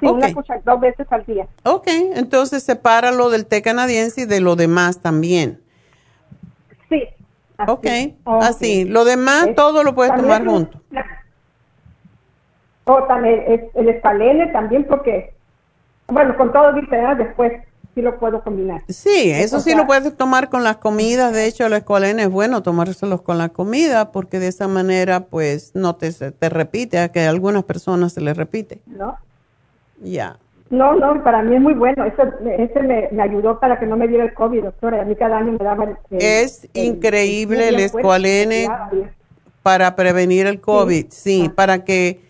sí 0.00 0.06
una 0.06 0.34
cucharada, 0.34 0.62
dos 0.64 0.80
veces 0.80 1.06
al 1.10 1.24
día. 1.26 1.46
Ok, 1.62 1.86
entonces 2.14 2.64
sepáralo 2.64 3.30
del 3.30 3.46
té 3.46 3.62
canadiense 3.62 4.22
y 4.22 4.24
de 4.24 4.40
lo 4.40 4.56
demás 4.56 5.00
también. 5.00 5.60
Sí, 6.88 7.04
ok, 7.68 7.86
así. 8.24 8.84
Lo 8.84 9.04
demás 9.04 9.48
todo 9.54 9.84
lo 9.84 9.94
puedes 9.94 10.16
tomar 10.16 10.44
junto. 10.44 10.80
O 12.84 13.02
también 13.04 13.70
el 13.74 13.88
escalene 13.88 14.48
también 14.48 14.84
porque, 14.84 15.32
bueno, 16.08 16.36
con 16.36 16.52
todo 16.52 16.72
después 16.72 17.52
sí 17.94 18.02
lo 18.02 18.18
puedo 18.18 18.42
combinar. 18.42 18.82
Sí, 18.88 19.30
eso 19.30 19.60
sí 19.60 19.74
lo 19.74 19.86
puedes 19.86 20.16
tomar 20.16 20.48
con 20.48 20.64
las 20.64 20.76
comidas. 20.76 21.32
De 21.32 21.46
hecho, 21.46 21.66
el 21.66 21.72
escalene 21.74 22.24
es 22.24 22.30
bueno 22.30 22.62
tomárselos 22.62 23.22
con 23.22 23.38
la 23.38 23.48
comida 23.48 24.12
porque 24.12 24.38
de 24.38 24.48
esa 24.48 24.68
manera 24.68 25.20
pues 25.20 25.74
no 25.74 25.96
te, 25.96 26.12
te 26.12 26.48
repite, 26.48 26.98
a 26.98 27.10
que 27.10 27.20
a 27.20 27.30
algunas 27.30 27.64
personas 27.64 28.12
se 28.12 28.20
les 28.20 28.36
repite. 28.36 28.80
¿No? 28.86 29.16
Ya. 30.02 30.38
No, 30.70 30.94
no, 30.94 31.22
para 31.22 31.42
mí 31.42 31.54
es 31.54 31.60
muy 31.60 31.74
bueno. 31.74 32.04
Ese, 32.04 32.82
me, 32.82 33.22
ayudó 33.22 33.60
para 33.60 33.78
que 33.78 33.86
no 33.86 33.96
me 33.96 34.08
diera 34.08 34.24
el 34.24 34.34
COVID, 34.34 34.64
doctora. 34.64 35.02
A 35.02 35.04
mí 35.04 35.14
cada 35.14 35.38
año 35.38 35.52
me 35.52 35.64
daba 35.64 35.84
el, 35.84 35.96
Es 36.10 36.68
increíble 36.72 37.68
el, 37.68 37.80
escualene 37.80 38.68
para 39.62 39.94
prevenir 39.94 40.46
el 40.46 40.60
COVID, 40.60 41.06
sí, 41.10 41.46
ah. 41.48 41.52
para 41.54 41.84
que... 41.84 42.23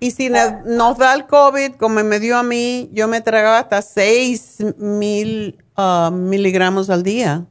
Y 0.00 0.10
si 0.12 0.30
nos 0.30 0.98
da 0.98 1.14
el 1.14 1.26
COVID, 1.26 1.76
como 1.76 2.02
me 2.02 2.18
dio 2.18 2.38
a 2.38 2.42
mí, 2.42 2.88
yo 2.92 3.06
me 3.06 3.20
tragaba 3.20 3.58
hasta 3.58 3.82
6 3.82 4.76
mil 4.78 5.62
ah, 5.76 6.10
miligramos 6.12 6.90
al 6.90 7.02
día. 7.02 7.44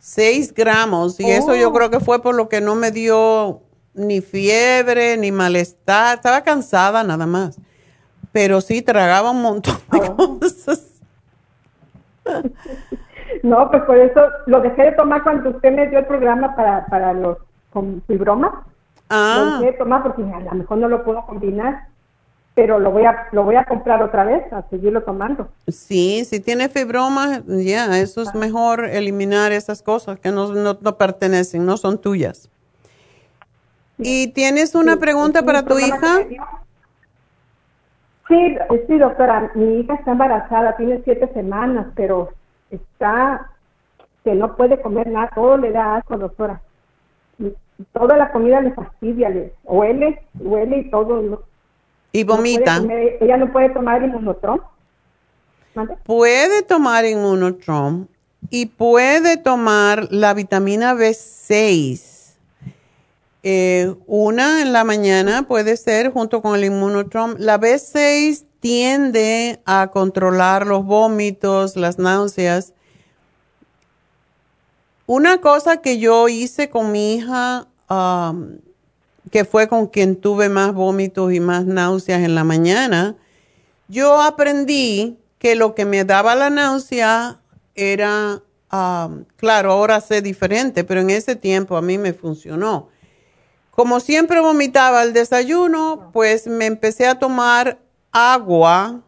6 0.00 0.54
gramos. 0.54 1.20
Y 1.20 1.30
eso 1.30 1.54
yo 1.54 1.68
oh. 1.68 1.72
creo 1.72 1.90
que 1.90 2.00
fue 2.00 2.22
por 2.22 2.34
lo 2.34 2.48
que 2.48 2.60
no 2.60 2.74
me 2.74 2.90
dio 2.90 3.60
ni 3.92 4.22
fiebre, 4.22 5.16
ni 5.18 5.30
malestar. 5.30 6.16
Estaba 6.16 6.42
cansada 6.42 7.04
nada 7.04 7.26
más 7.26 7.58
pero 8.32 8.60
sí 8.60 8.82
tragaba 8.82 9.30
un 9.30 9.42
montón 9.42 9.76
de 9.90 9.98
oh. 10.16 10.38
cosas. 10.38 11.00
No, 13.42 13.70
pues 13.70 13.82
por 13.84 13.96
eso 13.96 14.20
lo 14.46 14.60
dejé 14.60 14.82
de 14.82 14.92
tomar 14.92 15.22
cuando 15.22 15.50
usted 15.50 15.72
me 15.72 15.88
dio 15.88 16.00
el 16.00 16.06
programa 16.06 16.54
para, 16.54 16.86
para 16.86 17.12
los 17.12 17.38
con 17.72 18.02
fibromas. 18.06 18.52
Ah. 19.08 19.60
Lo 19.62 19.74
tomar 19.74 20.02
porque 20.02 20.22
a 20.22 20.40
lo 20.40 20.54
mejor 20.54 20.78
no 20.78 20.88
lo 20.88 21.04
puedo 21.04 21.24
combinar. 21.26 21.88
pero 22.54 22.80
lo 22.80 22.90
voy 22.90 23.04
a 23.04 23.28
lo 23.30 23.44
voy 23.44 23.54
a 23.54 23.64
comprar 23.64 24.02
otra 24.02 24.24
vez, 24.24 24.52
a 24.52 24.62
seguirlo 24.68 25.02
tomando. 25.04 25.48
Sí, 25.68 26.24
si 26.24 26.40
tiene 26.40 26.68
fibromas, 26.68 27.42
ya, 27.46 27.98
eso 28.00 28.20
es 28.22 28.34
mejor 28.34 28.84
eliminar 28.84 29.52
esas 29.52 29.80
cosas 29.80 30.18
que 30.18 30.32
no, 30.32 30.52
no, 30.52 30.76
no 30.80 30.96
pertenecen, 30.96 31.64
no 31.64 31.76
son 31.76 31.98
tuyas. 31.98 32.50
¿Y 33.98 34.28
tienes 34.32 34.74
una 34.74 34.96
pregunta 34.96 35.42
para 35.44 35.64
tu 35.64 35.78
hija? 35.78 36.18
Sí, 38.28 38.58
sí, 38.86 38.98
doctora, 38.98 39.50
mi 39.54 39.80
hija 39.80 39.94
está 39.94 40.12
embarazada, 40.12 40.76
tiene 40.76 41.00
siete 41.04 41.32
semanas, 41.32 41.86
pero 41.94 42.30
está 42.70 43.50
que 44.24 44.34
no 44.34 44.56
puede 44.56 44.80
comer 44.82 45.08
nada, 45.08 45.30
todo 45.34 45.56
le 45.56 45.72
da 45.72 45.96
asco, 45.96 46.18
doctora. 46.18 46.60
Toda 47.92 48.16
la 48.16 48.32
comida 48.32 48.60
le 48.60 48.72
fastidia, 48.72 49.28
le 49.28 49.52
huele, 49.64 50.20
huele 50.38 50.78
y 50.78 50.90
todo. 50.90 51.20
¿no? 51.22 51.40
Y 52.12 52.24
No 52.24 52.36
vomita. 52.36 52.78
comer- 52.78 53.18
ella 53.20 53.36
no 53.36 53.52
puede 53.52 53.70
tomar 53.70 54.02
inmunotron. 54.02 54.60
Puede 56.04 56.62
tomar 56.62 57.04
inmunotrom 57.04 58.06
y 58.50 58.66
puede 58.66 59.36
tomar 59.36 60.08
la 60.10 60.34
vitamina 60.34 60.94
B6. 60.94 62.34
Eh, 63.44 63.94
una 64.06 64.62
en 64.62 64.72
la 64.72 64.82
mañana 64.82 65.46
puede 65.46 65.76
ser 65.76 66.10
junto 66.12 66.42
con 66.42 66.56
el 66.56 66.64
inmunotrom. 66.64 67.36
La 67.38 67.60
B6 67.60 68.44
tiende 68.58 69.60
a 69.66 69.90
controlar 69.92 70.66
los 70.66 70.84
vómitos, 70.84 71.76
las 71.76 71.98
náuseas. 72.00 72.72
Una 75.10 75.40
cosa 75.40 75.78
que 75.78 75.98
yo 75.98 76.28
hice 76.28 76.68
con 76.68 76.92
mi 76.92 77.14
hija, 77.14 77.66
um, 77.88 78.58
que 79.30 79.46
fue 79.46 79.66
con 79.66 79.86
quien 79.86 80.16
tuve 80.16 80.50
más 80.50 80.74
vómitos 80.74 81.32
y 81.32 81.40
más 81.40 81.64
náuseas 81.64 82.20
en 82.20 82.34
la 82.34 82.44
mañana, 82.44 83.16
yo 83.88 84.20
aprendí 84.20 85.16
que 85.38 85.54
lo 85.54 85.74
que 85.74 85.86
me 85.86 86.04
daba 86.04 86.34
la 86.34 86.50
náusea 86.50 87.40
era, 87.74 88.42
um, 88.70 89.24
claro, 89.36 89.72
ahora 89.72 90.02
sé 90.02 90.20
diferente, 90.20 90.84
pero 90.84 91.00
en 91.00 91.08
ese 91.08 91.36
tiempo 91.36 91.78
a 91.78 91.80
mí 91.80 91.96
me 91.96 92.12
funcionó. 92.12 92.90
Como 93.70 94.00
siempre 94.00 94.40
vomitaba 94.40 95.00
al 95.00 95.14
desayuno, 95.14 96.10
pues 96.12 96.46
me 96.46 96.66
empecé 96.66 97.06
a 97.06 97.18
tomar 97.18 97.78
agua 98.12 99.00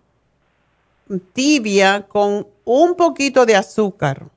tibia 1.34 2.06
con 2.08 2.46
un 2.64 2.94
poquito 2.94 3.44
de 3.44 3.56
azúcar. 3.56 4.30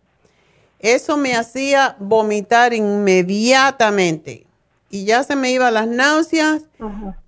Eso 0.84 1.16
me 1.16 1.34
hacía 1.34 1.96
vomitar 1.98 2.74
inmediatamente 2.74 4.46
y 4.90 5.06
ya 5.06 5.24
se 5.24 5.38
me 5.38 5.50
iban 5.50 5.74
las 5.74 5.88
náuseas 5.88 6.64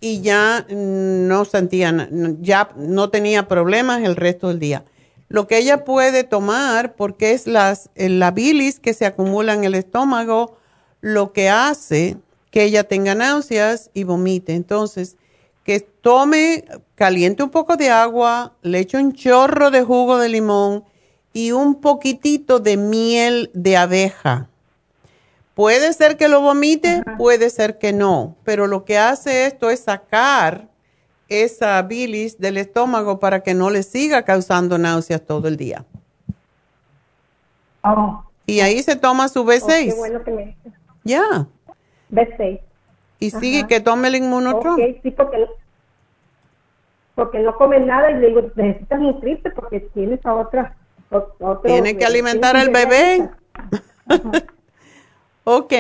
y 0.02 0.20
ya 0.20 0.66
no 0.70 1.46
sentía, 1.46 2.10
ya 2.42 2.70
no 2.76 3.10
tenía 3.10 3.48
problemas 3.48 4.04
el 4.04 4.18
resto 4.18 4.50
del 4.50 4.60
día. 4.60 4.84
Lo 5.30 5.48
que 5.48 5.58
ella 5.58 5.86
puede 5.86 6.26
tomar, 6.26 6.96
porque 6.96 7.32
es 7.32 7.48
las, 7.48 7.90
eh, 7.96 8.10
la 8.10 8.32
bilis 8.32 8.82
que 8.82 8.94
se 8.94 9.06
acumula 9.06 9.54
en 9.54 9.64
el 9.64 9.74
estómago, 9.74 10.58
lo 11.00 11.32
que 11.32 11.50
hace 11.50 12.18
que 12.52 12.64
ella 12.64 12.84
tenga 12.84 13.16
náuseas 13.16 13.90
y 13.94 14.04
vomite. 14.04 14.54
Entonces, 14.54 15.16
que 15.64 15.80
tome, 15.80 16.66
caliente 16.96 17.42
un 17.42 17.52
poco 17.52 17.78
de 17.78 17.90
agua, 17.90 18.54
le 18.64 18.80
eche 18.80 18.98
un 18.98 19.14
chorro 19.14 19.72
de 19.72 19.82
jugo 19.82 20.18
de 20.18 20.28
limón 20.28 20.84
y 21.36 21.52
un 21.52 21.82
poquitito 21.82 22.62
de 22.62 22.78
miel 22.78 23.52
de 23.54 23.76
abeja. 23.76 24.48
Puede 25.54 25.92
ser 25.92 26.16
que 26.16 26.30
lo 26.30 26.40
vomite, 26.40 27.04
puede 27.18 27.50
ser 27.50 27.78
que 27.78 27.92
no, 27.92 28.38
pero 28.46 28.68
lo 28.68 28.86
que 28.86 28.98
hace 28.98 29.46
esto 29.46 29.70
es 29.70 29.82
sacar 29.82 30.70
esa 31.28 31.82
bilis 31.82 32.40
del 32.40 32.56
estómago 32.56 33.20
para 33.20 33.42
que 33.42 33.54
no 33.54 33.70
le 33.70 33.84
siga 33.84 34.24
causando 34.24 34.78
náuseas 34.78 35.26
todo 35.26 35.50
el 35.50 35.58
día. 35.58 35.84
Oh, 37.84 38.24
Y 38.46 38.62
ahí 38.62 38.82
se 38.82 38.96
toma 38.96 39.28
su 39.28 39.42
oh, 39.42 39.46
B6. 39.46 39.90
qué 39.90 39.94
bueno 39.94 40.24
que 40.24 40.32
me 40.32 40.46
dice. 40.46 40.72
Ya. 41.04 41.48
B6. 42.14 42.62
Y 43.20 43.28
Ajá. 43.28 43.40
sigue 43.42 43.68
que 43.68 43.82
tome 43.82 44.08
el 44.08 44.16
inmunotron. 44.16 44.78
Sí, 44.78 45.12
porque, 45.12 45.48
porque 47.14 47.40
no 47.40 47.58
come 47.58 47.82
nada 47.82 48.10
y 48.12 48.20
le 48.20 48.28
digo, 48.28 48.42
necesitas 48.56 49.02
nutrirte 49.02 49.52
porque 49.52 49.82
tienes 49.82 50.26
a 50.26 50.34
otra. 50.34 50.78
Otro- 51.10 51.62
Tiene 51.64 51.96
que 51.98 52.06
alimentar 52.06 52.56
al 52.56 52.70
bebé. 52.70 53.30
ok. 55.44 55.72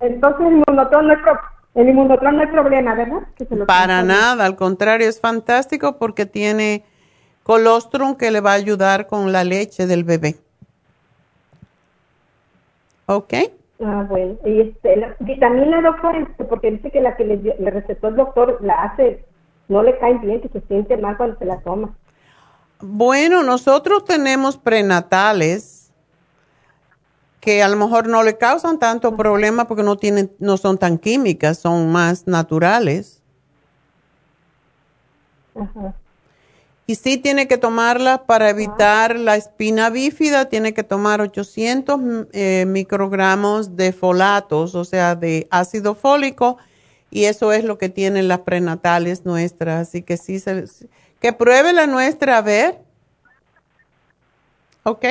Entonces 0.00 0.46
el 0.46 0.52
inmunotron 0.52 1.06
no 1.08 1.14
pro- 1.22 1.40
el 1.74 1.88
inmunotron 1.88 2.36
no 2.36 2.42
hay 2.42 2.48
problema, 2.48 2.94
¿verdad? 2.94 3.22
Que 3.36 3.44
se 3.46 3.56
lo 3.56 3.66
Para 3.66 4.02
nada, 4.02 4.44
al 4.44 4.56
contrario, 4.56 5.08
es 5.08 5.20
fantástico 5.20 5.96
porque 5.98 6.26
tiene 6.26 6.84
colostrum 7.42 8.14
que 8.16 8.30
le 8.30 8.40
va 8.40 8.52
a 8.52 8.54
ayudar 8.54 9.06
con 9.06 9.32
la 9.32 9.44
leche 9.44 9.86
del 9.86 10.04
bebé. 10.04 10.36
¿Ok? 13.06 13.34
Ah, 13.84 14.06
bueno. 14.08 14.36
Y 14.46 14.60
este, 14.60 14.96
la 14.96 15.14
vitamina, 15.18 15.82
doctor, 15.82 16.16
este, 16.16 16.44
porque 16.44 16.70
dice 16.70 16.90
que 16.90 17.00
la 17.00 17.16
que 17.16 17.24
le, 17.24 17.36
le 17.36 17.70
recetó 17.70 18.08
el 18.08 18.16
doctor 18.16 18.58
la 18.62 18.74
hace, 18.84 19.24
no 19.68 19.82
le 19.82 19.98
cae 19.98 20.14
bien, 20.18 20.40
que 20.40 20.48
se 20.48 20.60
siente 20.68 20.96
mal 20.96 21.16
cuando 21.16 21.36
se 21.38 21.44
la 21.44 21.60
toma. 21.60 21.94
Bueno, 22.86 23.42
nosotros 23.42 24.04
tenemos 24.04 24.58
prenatales 24.58 25.90
que 27.40 27.62
a 27.62 27.68
lo 27.68 27.76
mejor 27.76 28.08
no 28.08 28.22
le 28.22 28.36
causan 28.36 28.78
tanto 28.78 29.16
problema 29.16 29.66
porque 29.66 29.82
no 29.82 29.96
tienen, 29.96 30.30
no 30.38 30.58
son 30.58 30.76
tan 30.76 30.98
químicas, 30.98 31.58
son 31.58 31.90
más 31.90 32.26
naturales. 32.26 33.22
Ajá. 35.54 35.94
Y 36.86 36.96
sí 36.96 37.16
tiene 37.16 37.48
que 37.48 37.56
tomarla 37.56 38.26
para 38.26 38.50
evitar 38.50 39.16
la 39.18 39.36
espina 39.36 39.88
bífida, 39.88 40.50
tiene 40.50 40.74
que 40.74 40.82
tomar 40.84 41.22
800 41.22 41.98
mm, 41.98 42.20
eh, 42.32 42.64
microgramos 42.66 43.76
de 43.76 43.94
folatos, 43.94 44.74
o 44.74 44.84
sea, 44.84 45.14
de 45.14 45.48
ácido 45.50 45.94
fólico, 45.94 46.58
y 47.10 47.24
eso 47.24 47.52
es 47.52 47.64
lo 47.64 47.78
que 47.78 47.88
tienen 47.88 48.28
las 48.28 48.40
prenatales 48.40 49.24
nuestras. 49.24 49.88
Así 49.88 50.02
que 50.02 50.18
sí, 50.18 50.38
se- 50.38 50.66
que 51.24 51.32
pruebe 51.32 51.72
la 51.72 51.86
nuestra 51.86 52.36
a 52.36 52.42
ver. 52.42 52.80
¿Ok? 54.82 55.06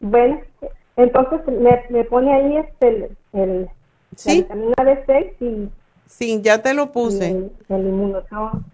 Bueno, 0.00 0.42
entonces 0.94 1.40
me, 1.46 1.84
me 1.88 2.04
pone 2.04 2.34
ahí 2.34 2.56
este, 2.58 2.88
el, 2.88 3.16
el 3.32 3.70
Sí. 4.14 4.46
la 4.46 4.54
vitamina 4.54 4.74
B6 4.76 5.32
y, 5.40 5.68
Sí, 6.06 6.40
ya 6.42 6.60
te 6.60 6.74
lo 6.74 6.92
puse. 6.92 7.30
el, 7.30 7.50
el 7.70 7.80
inmunotron. 7.86 8.66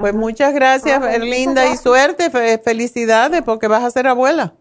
Pues 0.00 0.14
muchas 0.14 0.54
gracias, 0.54 0.98
Ah, 1.02 1.14
Erlinda, 1.14 1.66
y 1.70 1.76
suerte, 1.76 2.30
fe- 2.30 2.56
felicidades, 2.56 3.42
porque 3.42 3.68
vas 3.68 3.84
a 3.84 3.90
ser 3.90 4.06
abuela. 4.06 4.54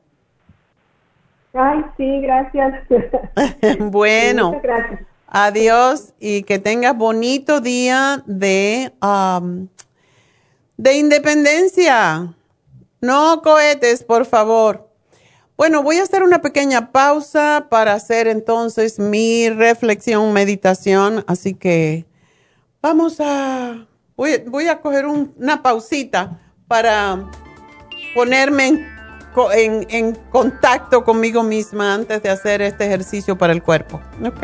Ay, 1.53 1.79
sí, 1.95 2.19
gracias. 2.19 2.73
bueno. 3.79 4.47
Muchas 4.49 4.63
gracias. 4.63 4.99
Adiós 5.27 6.13
y 6.19 6.43
que 6.43 6.59
tengas 6.59 6.97
bonito 6.97 7.61
día 7.61 8.21
de, 8.25 8.91
am, 8.99 9.69
de 10.77 10.93
independencia. 10.95 12.33
No 13.01 13.41
cohetes, 13.41 14.03
por 14.03 14.25
favor. 14.25 14.89
Bueno, 15.57 15.83
voy 15.83 15.97
a 15.97 16.03
hacer 16.03 16.23
una 16.23 16.41
pequeña 16.41 16.91
pausa 16.91 17.67
para 17.69 17.93
hacer 17.93 18.27
entonces 18.27 18.99
mi 18.99 19.49
reflexión, 19.49 20.33
meditación. 20.33 21.23
Así 21.27 21.53
que 21.53 22.05
vamos 22.81 23.17
a, 23.19 23.87
voy, 24.17 24.43
voy 24.47 24.67
a 24.67 24.81
coger 24.81 25.05
un- 25.05 25.33
una 25.37 25.61
pausita 25.63 26.41
para 26.67 27.29
ponerme 28.13 28.85
en- 29.53 29.85
en 29.89 30.15
contacto 30.31 31.03
conmigo 31.03 31.43
misma 31.43 31.93
antes 31.93 32.21
de 32.23 32.29
hacer 32.29 32.61
este 32.61 32.85
ejercicio 32.85 33.37
para 33.37 33.53
el 33.53 33.61
cuerpo. 33.63 34.01
¿Ok? 34.25 34.43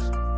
podcast. 0.01 0.30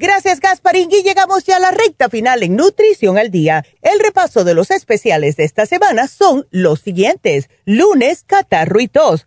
Gracias, 0.00 0.38
Gasparín. 0.38 0.88
Y 0.92 1.02
llegamos 1.02 1.42
ya 1.42 1.56
a 1.56 1.60
la 1.60 1.72
recta 1.72 2.08
final 2.08 2.44
en 2.44 2.54
Nutrición 2.54 3.18
al 3.18 3.32
Día. 3.32 3.66
El 3.82 3.98
repaso 3.98 4.44
de 4.44 4.54
los 4.54 4.70
especiales 4.70 5.36
de 5.36 5.42
esta 5.42 5.66
semana 5.66 6.06
son 6.06 6.46
los 6.52 6.82
siguientes. 6.82 7.50
Lunes, 7.64 8.22
catarro 8.24 8.78
y 8.78 8.86
tos, 8.86 9.26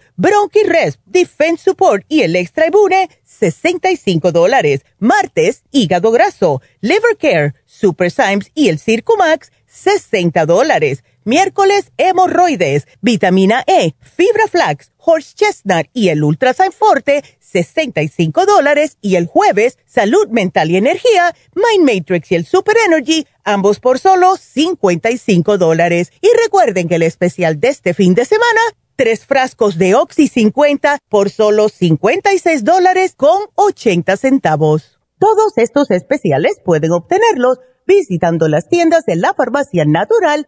Rest, 0.66 1.02
Defense 1.06 1.66
Support 1.66 2.06
y 2.08 2.22
el 2.22 2.38
Extra 2.38 2.68
Ibune, 2.68 3.10
65 3.26 4.32
dólares. 4.32 4.86
Martes, 4.98 5.64
hígado 5.72 6.10
graso, 6.10 6.62
Liver 6.80 7.18
Care, 7.20 7.54
Super 7.66 8.10
Symes 8.10 8.50
y 8.56 8.70
el 8.70 8.80
Circumax, 8.80 9.52
60 9.68 10.46
dólares. 10.46 11.04
Miércoles, 11.24 11.92
hemorroides, 11.98 12.88
vitamina 13.02 13.64
E, 13.68 13.94
fibra 14.00 14.48
flax, 14.48 14.92
horse 14.98 15.36
chestnut 15.36 15.86
y 15.94 16.10
el 16.10 16.24
Ultrasign 16.24 16.72
Forte, 16.72 17.24
65 17.40 18.48
dólares. 18.48 18.98
Y 19.02 19.18
el 19.18 19.28
jueves, 19.28 19.78
salud 19.86 20.30
mental 20.30 20.72
y 20.72 20.78
energía, 20.78 21.36
Mind 21.54 21.88
Matrix 21.88 22.32
y 22.32 22.36
el 22.36 22.46
Super 22.46 22.76
Energy, 22.88 23.28
ambos 23.44 23.80
por 23.80 24.00
solo 24.00 24.36
55 24.36 25.60
dólares. 25.60 26.12
Y 26.22 26.30
recuerden 26.44 26.88
que 26.88 26.96
el 26.96 27.04
especial 27.04 27.60
de 27.60 27.68
este 27.68 27.94
fin 27.94 28.16
de 28.16 28.26
semana, 28.26 28.62
tres 28.96 29.26
frascos 29.26 29.78
de 29.78 29.94
Oxy 29.94 30.28
50 30.28 30.98
por 31.08 31.30
solo 31.30 31.70
56 31.70 32.64
dólares 32.64 33.14
con 33.16 33.44
80 33.56 34.18
centavos. 34.18 35.00
Todos 35.20 35.54
estos 35.58 35.92
especiales 35.92 36.60
pueden 36.66 36.92
obtenerlos 36.94 37.60
visitando 37.86 38.48
las 38.48 38.70
tiendas 38.70 39.06
de 39.06 39.18
la 39.18 39.36
farmacia 39.36 39.86
natural 39.86 40.48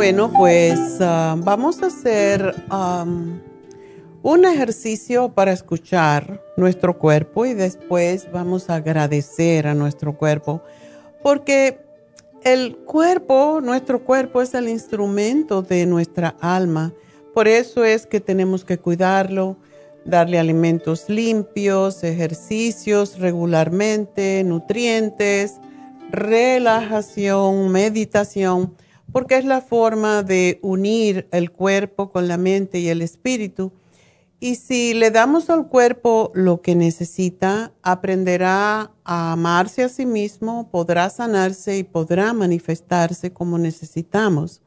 Bueno, 0.00 0.32
pues 0.32 0.80
ah, 1.00 1.36
vamos 1.36 1.82
a 1.82 1.88
hacer 1.88 2.54
un 4.22 4.44
ejercicio 4.46 5.28
para 5.34 5.52
escuchar 5.52 6.42
nuestro 6.56 6.96
cuerpo 6.98 7.44
y 7.44 7.52
después 7.52 8.26
vamos 8.32 8.70
a 8.70 8.76
agradecer 8.76 9.66
a 9.66 9.74
nuestro 9.74 10.16
cuerpo 10.16 10.62
porque 11.22 11.80
el 12.44 12.78
cuerpo, 12.78 13.60
nuestro 13.62 14.02
cuerpo 14.02 14.40
es 14.40 14.54
el 14.54 14.70
instrumento 14.70 15.60
de 15.60 15.84
nuestra 15.84 16.34
alma. 16.40 16.94
Por 17.34 17.46
eso 17.46 17.84
es 17.84 18.06
que 18.06 18.20
tenemos 18.20 18.64
que 18.64 18.78
cuidarlo, 18.78 19.58
darle 20.06 20.38
alimentos 20.38 21.10
limpios, 21.10 22.02
ejercicios 22.04 23.18
regularmente, 23.18 24.44
nutrientes, 24.44 25.56
relajación, 26.10 27.68
meditación 27.68 28.74
porque 29.12 29.36
es 29.36 29.44
la 29.44 29.60
forma 29.60 30.22
de 30.22 30.58
unir 30.62 31.28
el 31.32 31.50
cuerpo 31.50 32.10
con 32.10 32.28
la 32.28 32.36
mente 32.36 32.78
y 32.78 32.88
el 32.88 33.02
espíritu. 33.02 33.72
Y 34.38 34.54
si 34.54 34.94
le 34.94 35.10
damos 35.10 35.50
al 35.50 35.68
cuerpo 35.68 36.32
lo 36.34 36.62
que 36.62 36.74
necesita, 36.74 37.72
aprenderá 37.82 38.90
a 39.04 39.32
amarse 39.32 39.82
a 39.82 39.88
sí 39.88 40.06
mismo, 40.06 40.70
podrá 40.70 41.10
sanarse 41.10 41.76
y 41.76 41.82
podrá 41.82 42.32
manifestarse 42.32 43.32
como 43.32 43.58
necesitamos. 43.58 44.62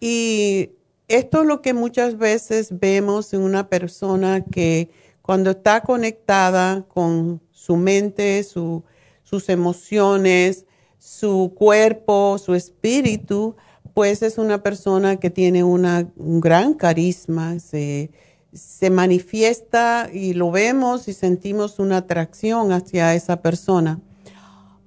Y 0.00 0.70
esto 1.06 1.42
es 1.42 1.46
lo 1.46 1.62
que 1.62 1.74
muchas 1.74 2.18
veces 2.18 2.76
vemos 2.80 3.32
en 3.34 3.42
una 3.42 3.68
persona 3.68 4.44
que 4.44 4.90
cuando 5.20 5.50
está 5.50 5.82
conectada 5.82 6.82
con 6.88 7.40
su 7.52 7.76
mente, 7.76 8.42
sus 8.42 9.48
emociones, 9.48 10.66
su 11.02 11.52
cuerpo, 11.56 12.38
su 12.38 12.54
espíritu, 12.54 13.56
pues 13.92 14.22
es 14.22 14.38
una 14.38 14.62
persona 14.62 15.16
que 15.16 15.30
tiene 15.30 15.64
una, 15.64 16.08
un 16.16 16.40
gran 16.40 16.74
carisma, 16.74 17.58
se, 17.58 18.12
se 18.52 18.88
manifiesta 18.88 20.08
y 20.12 20.32
lo 20.34 20.52
vemos 20.52 21.08
y 21.08 21.12
sentimos 21.12 21.80
una 21.80 21.96
atracción 21.96 22.70
hacia 22.70 23.16
esa 23.16 23.42
persona. 23.42 23.98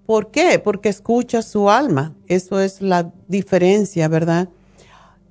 ¿Por 0.06 0.32
qué? 0.32 0.58
Porque 0.58 0.88
escucha 0.88 1.42
su 1.42 1.70
alma. 1.70 2.16
Eso 2.28 2.62
es 2.62 2.82
la 2.82 3.12
diferencia, 3.28 4.08
¿verdad? 4.08 4.48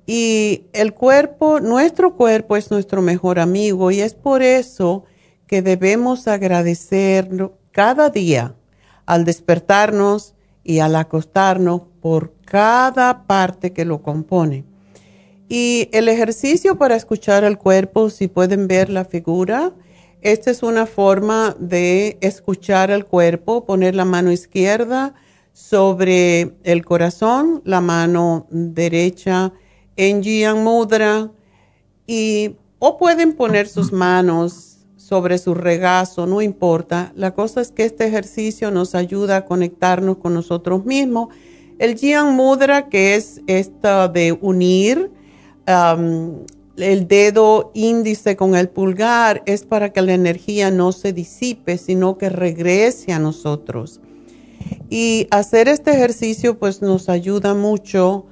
Y 0.05 0.65
el 0.71 0.93
cuerpo, 0.93 1.61
nuestro 1.61 2.15
cuerpo 2.15 2.57
es 2.57 2.69
nuestro 2.69 3.01
mejor 3.01 3.39
amigo 3.39 3.89
y 3.89 4.01
es 4.01 4.13
por 4.13 4.43
eso 4.43 5.05
que 5.47 5.63
debemos 5.63 6.27
agradecerlo 6.27 7.57
cada 7.71 8.11
día 8.11 8.53
al 9.07 9.25
despertarnos, 9.25 10.34
y 10.65 10.79
al 10.79 10.95
acostarnos 10.95 11.83
por 12.01 12.33
cada 12.43 13.27
parte 13.27 13.71
que 13.71 13.85
lo 13.85 14.01
compone. 14.01 14.65
Y 15.47 15.89
el 15.93 16.09
ejercicio 16.09 16.77
para 16.77 16.95
escuchar 16.95 17.43
el 17.43 17.59
cuerpo, 17.59 18.09
si 18.09 18.27
pueden 18.27 18.67
ver 18.67 18.89
la 18.89 19.05
figura, 19.05 19.73
esta 20.21 20.49
es 20.49 20.63
una 20.63 20.87
forma 20.87 21.55
de 21.59 22.17
escuchar 22.19 22.89
el 22.89 23.05
cuerpo, 23.05 23.63
poner 23.63 23.93
la 23.93 24.05
mano 24.05 24.31
izquierda 24.31 25.13
sobre 25.53 26.55
el 26.63 26.83
corazón, 26.83 27.61
la 27.63 27.79
mano 27.79 28.47
derecha 28.49 29.53
en 29.95 30.23
Jian 30.23 30.63
Mudra 30.63 31.29
y 32.07 32.55
o 32.79 32.97
pueden 32.97 33.33
poner 33.33 33.67
sus 33.67 33.93
manos 33.93 34.74
sobre 35.07 35.37
su 35.37 35.53
regazo, 35.53 36.25
no 36.25 36.41
importa. 36.41 37.13
La 37.15 37.35
cosa 37.35 37.61
es 37.61 37.69
que 37.69 37.83
este 37.83 38.07
ejercicio 38.07 38.71
nos 38.71 38.95
ayuda 38.95 39.37
a 39.37 39.45
conectarnos 39.45 40.17
con 40.17 40.33
nosotros 40.33 40.83
mismos. 40.83 41.27
El 41.77 41.95
Jian 41.95 42.35
Mudra, 42.35 42.89
que 42.89 43.13
es 43.13 43.39
esta 43.45 44.07
de 44.07 44.35
unir 44.41 45.11
el 46.77 47.07
dedo 47.07 47.69
índice 47.75 48.35
con 48.35 48.55
el 48.55 48.67
pulgar 48.67 49.43
es 49.45 49.63
para 49.63 49.93
que 49.93 50.01
la 50.01 50.13
energía 50.13 50.71
no 50.71 50.91
se 50.91 51.13
disipe, 51.13 51.77
sino 51.77 52.17
que 52.17 52.29
regrese 52.29 53.13
a 53.13 53.19
nosotros. 53.19 54.01
Y 54.89 55.27
hacer 55.29 55.67
este 55.67 55.91
ejercicio 55.91 56.57
pues 56.57 56.81
nos 56.81 57.09
ayuda 57.09 57.53
mucho 57.53 58.25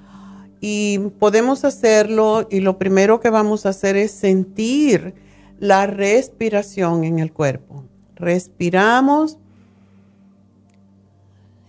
y 0.60 0.98
podemos 1.20 1.66
hacerlo 1.66 2.48
y 2.50 2.62
lo 2.62 2.80
primero 2.80 3.20
que 3.20 3.30
vamos 3.30 3.68
a 3.68 3.70
hacer 3.70 3.96
es 3.96 4.10
sentir 4.10 5.14
la 5.64 5.88
respiración 5.88 7.06
en 7.06 7.20
el 7.20 7.32
cuerpo. 7.32 7.86
Respiramos 8.16 9.38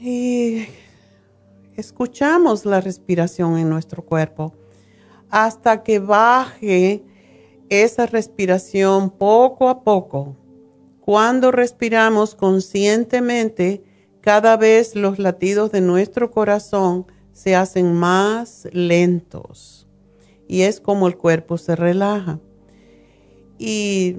y 0.01 0.66
escuchamos 1.77 2.65
la 2.65 2.81
respiración 2.81 3.57
en 3.57 3.71
nuestro 3.71 4.05
cuerpo 4.05 4.53
hasta 5.31 5.85
que 5.85 6.01
baje 6.01 7.05
esa 7.69 8.07
respiración 8.07 9.11
poco 9.11 9.69
a 9.69 9.85
poco. 9.85 10.35
Cuando 11.01 11.53
respiramos 11.53 12.35
conscientemente, 12.35 13.85
cada 14.21 14.57
vez 14.57 14.97
los 14.97 15.21
latidos 15.21 15.71
de 15.71 15.83
nuestro 15.83 16.33
corazón 16.33 17.07
se 17.33 17.55
hacen 17.55 17.95
más 17.95 18.66
lentos 18.73 19.87
y 20.49 20.62
es 20.62 20.81
como 20.81 21.07
el 21.07 21.16
cuerpo 21.16 21.59
se 21.59 21.77
relaja. 21.77 22.41
Y 23.59 24.16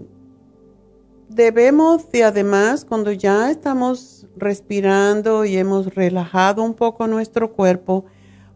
debemos 1.30 2.12
de 2.12 2.24
además, 2.24 2.86
cuando 2.86 3.12
ya 3.12 3.52
estamos 3.52 4.26
respirando 4.38 5.46
y 5.46 5.58
hemos 5.58 5.94
relajado 5.94 6.64
un 6.64 6.74
poco 6.74 7.08
nuestro 7.08 7.54
cuerpo, 7.54 8.06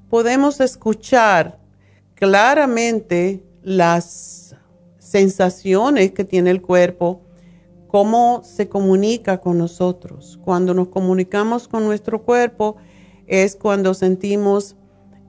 podemos 0.09 0.59
escuchar 0.59 1.59
claramente 2.15 3.43
las 3.63 4.55
sensaciones 4.97 6.11
que 6.11 6.23
tiene 6.23 6.51
el 6.51 6.61
cuerpo, 6.61 7.21
cómo 7.87 8.41
se 8.43 8.69
comunica 8.69 9.39
con 9.39 9.57
nosotros. 9.57 10.39
Cuando 10.43 10.73
nos 10.73 10.89
comunicamos 10.89 11.67
con 11.67 11.85
nuestro 11.85 12.23
cuerpo 12.23 12.75
es 13.27 13.55
cuando 13.55 13.93
sentimos 13.93 14.75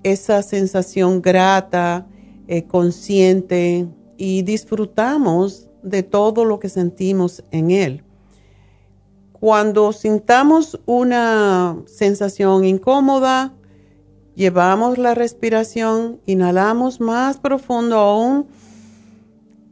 esa 0.03 0.43
sensación 0.43 1.23
grata, 1.23 2.07
eh, 2.49 2.65
consciente 2.65 3.87
y 4.21 4.43
disfrutamos 4.43 5.69
de 5.83 6.03
todo 6.03 6.45
lo 6.45 6.61
que 6.61 6.69
sentimos 6.69 7.43
en 7.51 7.71
él. 7.71 8.05
Cuando 9.33 9.93
sintamos 9.93 10.79
una 10.85 11.77
sensación 11.87 12.65
incómoda, 12.65 13.55
Llevamos 14.41 14.97
la 14.97 15.15
respiración, 15.15 16.19
inhalamos 16.25 16.99
más 16.99 17.37
profundo 17.37 17.99
aún 17.99 18.47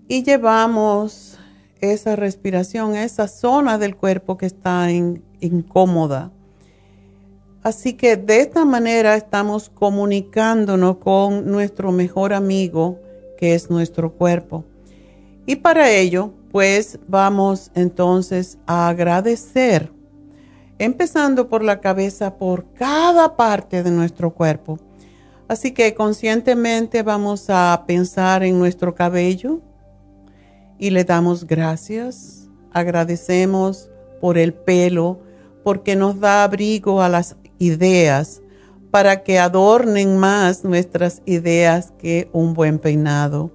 y 0.09 0.25
llevamos 0.25 1.39
esa 1.81 2.17
respiración 2.17 2.95
a 2.95 3.05
esa 3.05 3.29
zona 3.29 3.79
del 3.79 3.97
cuerpo 3.97 4.37
que 4.37 4.45
está 4.45 4.91
incómoda. 5.41 6.33
Así 7.63 7.95
que 7.95 8.19
de 8.19 8.41
esta 8.41 8.67
manera 8.67 9.17
estamos 9.17 9.71
comunicándonos 9.71 10.99
con 10.99 11.51
nuestro 11.51 11.91
mejor 11.91 12.35
amigo, 12.35 12.99
que 13.39 13.55
es 13.55 13.71
nuestro 13.71 14.13
cuerpo. 14.13 14.67
Y 15.47 15.57
para 15.57 15.91
ello, 15.91 16.35
pues 16.51 16.99
vamos 17.09 17.71
entonces 17.75 18.59
a 18.67 18.89
agradecer 18.89 19.91
empezando 20.79 21.49
por 21.49 21.63
la 21.63 21.81
cabeza, 21.81 22.37
por 22.37 22.73
cada 22.75 23.37
parte 23.37 23.83
de 23.83 23.91
nuestro 23.91 24.33
cuerpo. 24.33 24.79
Así 25.49 25.73
que 25.73 25.95
conscientemente 25.95 27.03
vamos 27.03 27.47
a 27.49 27.85
pensar 27.87 28.43
en 28.43 28.59
nuestro 28.59 28.95
cabello 28.95 29.61
y 30.79 30.91
le 30.91 31.05
damos 31.05 31.47
gracias. 31.47 32.49
Agradecemos 32.73 33.91
por 34.21 34.39
el 34.39 34.53
pelo, 34.53 35.21
porque 35.65 35.97
nos 35.97 36.21
da 36.21 36.45
abrigo 36.45 37.03
a 37.03 37.09
las 37.09 37.37
ideas, 37.59 38.41
para 38.91 39.23
que 39.23 39.39
adornen 39.39 40.17
más 40.17 40.65
nuestras 40.65 41.23
ideas 41.27 41.93
que 41.99 42.29
un 42.33 42.55
buen 42.55 42.79
peinado. 42.79 43.51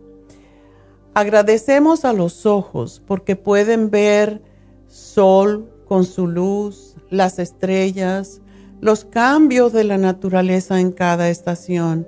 Agradecemos 1.14 2.06
a 2.06 2.14
los 2.14 2.46
ojos 2.46 3.02
porque 3.06 3.36
pueden 3.36 3.90
ver 3.90 4.42
sol 4.88 5.70
con 5.88 6.06
su 6.06 6.28
luz, 6.28 6.96
las 7.10 7.40
estrellas, 7.40 8.42
los 8.82 9.06
cambios 9.06 9.74
de 9.74 9.84
la 9.84 9.98
naturaleza 9.98 10.80
en 10.80 10.92
cada 10.92 11.30
estación. 11.30 12.08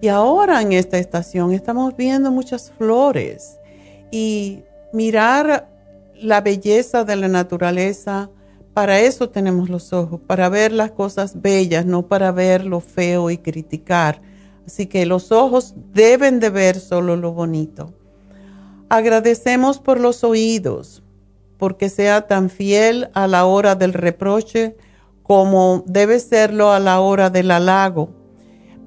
Y 0.00 0.08
ahora 0.08 0.60
en 0.60 0.72
esta 0.72 0.98
estación 0.98 1.52
estamos 1.52 1.96
viendo 1.96 2.30
muchas 2.30 2.72
flores 2.72 3.58
y 4.10 4.64
mirar 4.92 5.68
la 6.14 6.40
belleza 6.40 7.04
de 7.04 7.16
la 7.16 7.28
naturaleza, 7.28 8.30
para 8.74 9.00
eso 9.00 9.28
tenemos 9.28 9.68
los 9.68 9.92
ojos, 9.92 10.20
para 10.26 10.48
ver 10.48 10.72
las 10.72 10.92
cosas 10.92 11.42
bellas, 11.42 11.84
no 11.84 12.06
para 12.06 12.32
ver 12.32 12.64
lo 12.64 12.80
feo 12.80 13.30
y 13.30 13.38
criticar. 13.38 14.22
Así 14.66 14.86
que 14.86 15.04
los 15.04 15.32
ojos 15.32 15.74
deben 15.92 16.40
de 16.40 16.50
ver 16.50 16.78
solo 16.78 17.16
lo 17.16 17.32
bonito. 17.32 17.92
Agradecemos 18.88 19.78
por 19.78 20.00
los 20.00 20.24
oídos, 20.24 21.02
porque 21.58 21.88
sea 21.88 22.26
tan 22.26 22.48
fiel 22.50 23.10
a 23.14 23.26
la 23.26 23.44
hora 23.44 23.74
del 23.74 23.92
reproche 23.92 24.76
como 25.22 25.84
debe 25.86 26.18
serlo 26.18 26.72
a 26.72 26.80
la 26.80 27.00
hora 27.00 27.30
del 27.30 27.50
halago, 27.50 28.10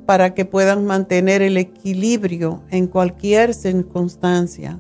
para 0.06 0.34
que 0.34 0.46
puedan 0.46 0.86
mantener 0.86 1.42
el 1.42 1.58
equilibrio 1.58 2.62
en 2.70 2.88
cualquier 2.88 3.54
circunstancia. 3.54 4.80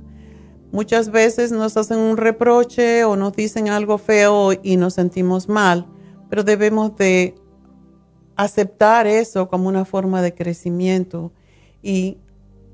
Muchas 0.71 1.09
veces 1.09 1.51
nos 1.51 1.77
hacen 1.77 1.97
un 1.99 2.17
reproche 2.17 3.05
o 3.05 3.15
nos 3.15 3.33
dicen 3.33 3.69
algo 3.69 3.97
feo 3.97 4.51
y 4.61 4.77
nos 4.77 4.95
sentimos 4.95 5.47
mal, 5.47 5.87
pero 6.29 6.43
debemos 6.43 6.95
de 6.97 7.35
aceptar 8.35 9.07
eso 9.07 9.47
como 9.47 9.69
una 9.69 9.85
forma 9.85 10.21
de 10.21 10.33
crecimiento 10.33 11.31
y 11.81 12.17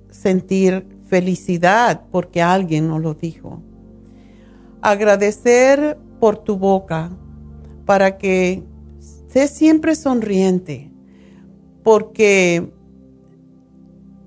sentir 0.10 0.88
felicidad 1.08 2.04
porque 2.12 2.42
alguien 2.42 2.88
nos 2.88 3.02
lo 3.02 3.14
dijo. 3.14 3.62
Agradecer 4.82 5.98
por 6.20 6.38
tu 6.38 6.58
boca 6.58 7.12
para 7.86 8.18
que 8.18 8.64
estés 9.00 9.52
siempre 9.52 9.96
sonriente, 9.96 10.92
porque 11.84 12.72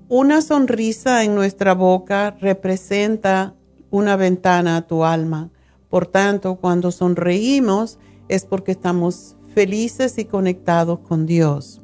una 0.07 0.41
sonrisa 0.41 1.23
en 1.23 1.33
nuestra 1.33 1.73
boca 1.73 2.37
representa 2.39 3.55
una 3.89 4.15
ventana 4.15 4.77
a 4.77 4.85
tu 4.85 5.03
alma. 5.03 5.49
Por 5.89 6.05
tanto, 6.05 6.57
cuando 6.57 6.91
sonreímos 6.91 7.97
es 8.27 8.45
porque 8.45 8.73
estamos 8.73 9.35
felices 9.55 10.17
y 10.19 10.25
conectados 10.25 10.99
con 10.99 11.25
Dios. 11.25 11.81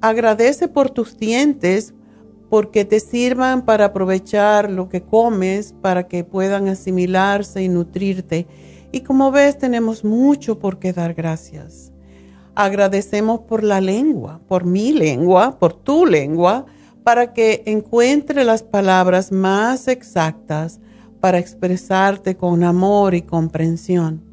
Agradece 0.00 0.68
por 0.68 0.90
tus 0.90 1.18
dientes 1.18 1.94
porque 2.48 2.84
te 2.84 3.00
sirvan 3.00 3.64
para 3.64 3.86
aprovechar 3.86 4.70
lo 4.70 4.88
que 4.88 5.02
comes, 5.02 5.74
para 5.80 6.06
que 6.06 6.22
puedan 6.22 6.68
asimilarse 6.68 7.62
y 7.62 7.68
nutrirte. 7.68 8.46
Y 8.92 9.00
como 9.00 9.32
ves, 9.32 9.58
tenemos 9.58 10.04
mucho 10.04 10.60
por 10.60 10.78
qué 10.78 10.92
dar 10.92 11.14
gracias. 11.14 11.92
Agradecemos 12.54 13.40
por 13.40 13.64
la 13.64 13.80
lengua, 13.80 14.40
por 14.46 14.64
mi 14.64 14.92
lengua, 14.92 15.58
por 15.58 15.72
tu 15.72 16.06
lengua, 16.06 16.66
para 17.06 17.32
que 17.32 17.62
encuentre 17.66 18.42
las 18.42 18.64
palabras 18.64 19.30
más 19.30 19.86
exactas 19.86 20.80
para 21.20 21.38
expresarte 21.38 22.36
con 22.36 22.64
amor 22.64 23.14
y 23.14 23.22
comprensión. 23.22 24.24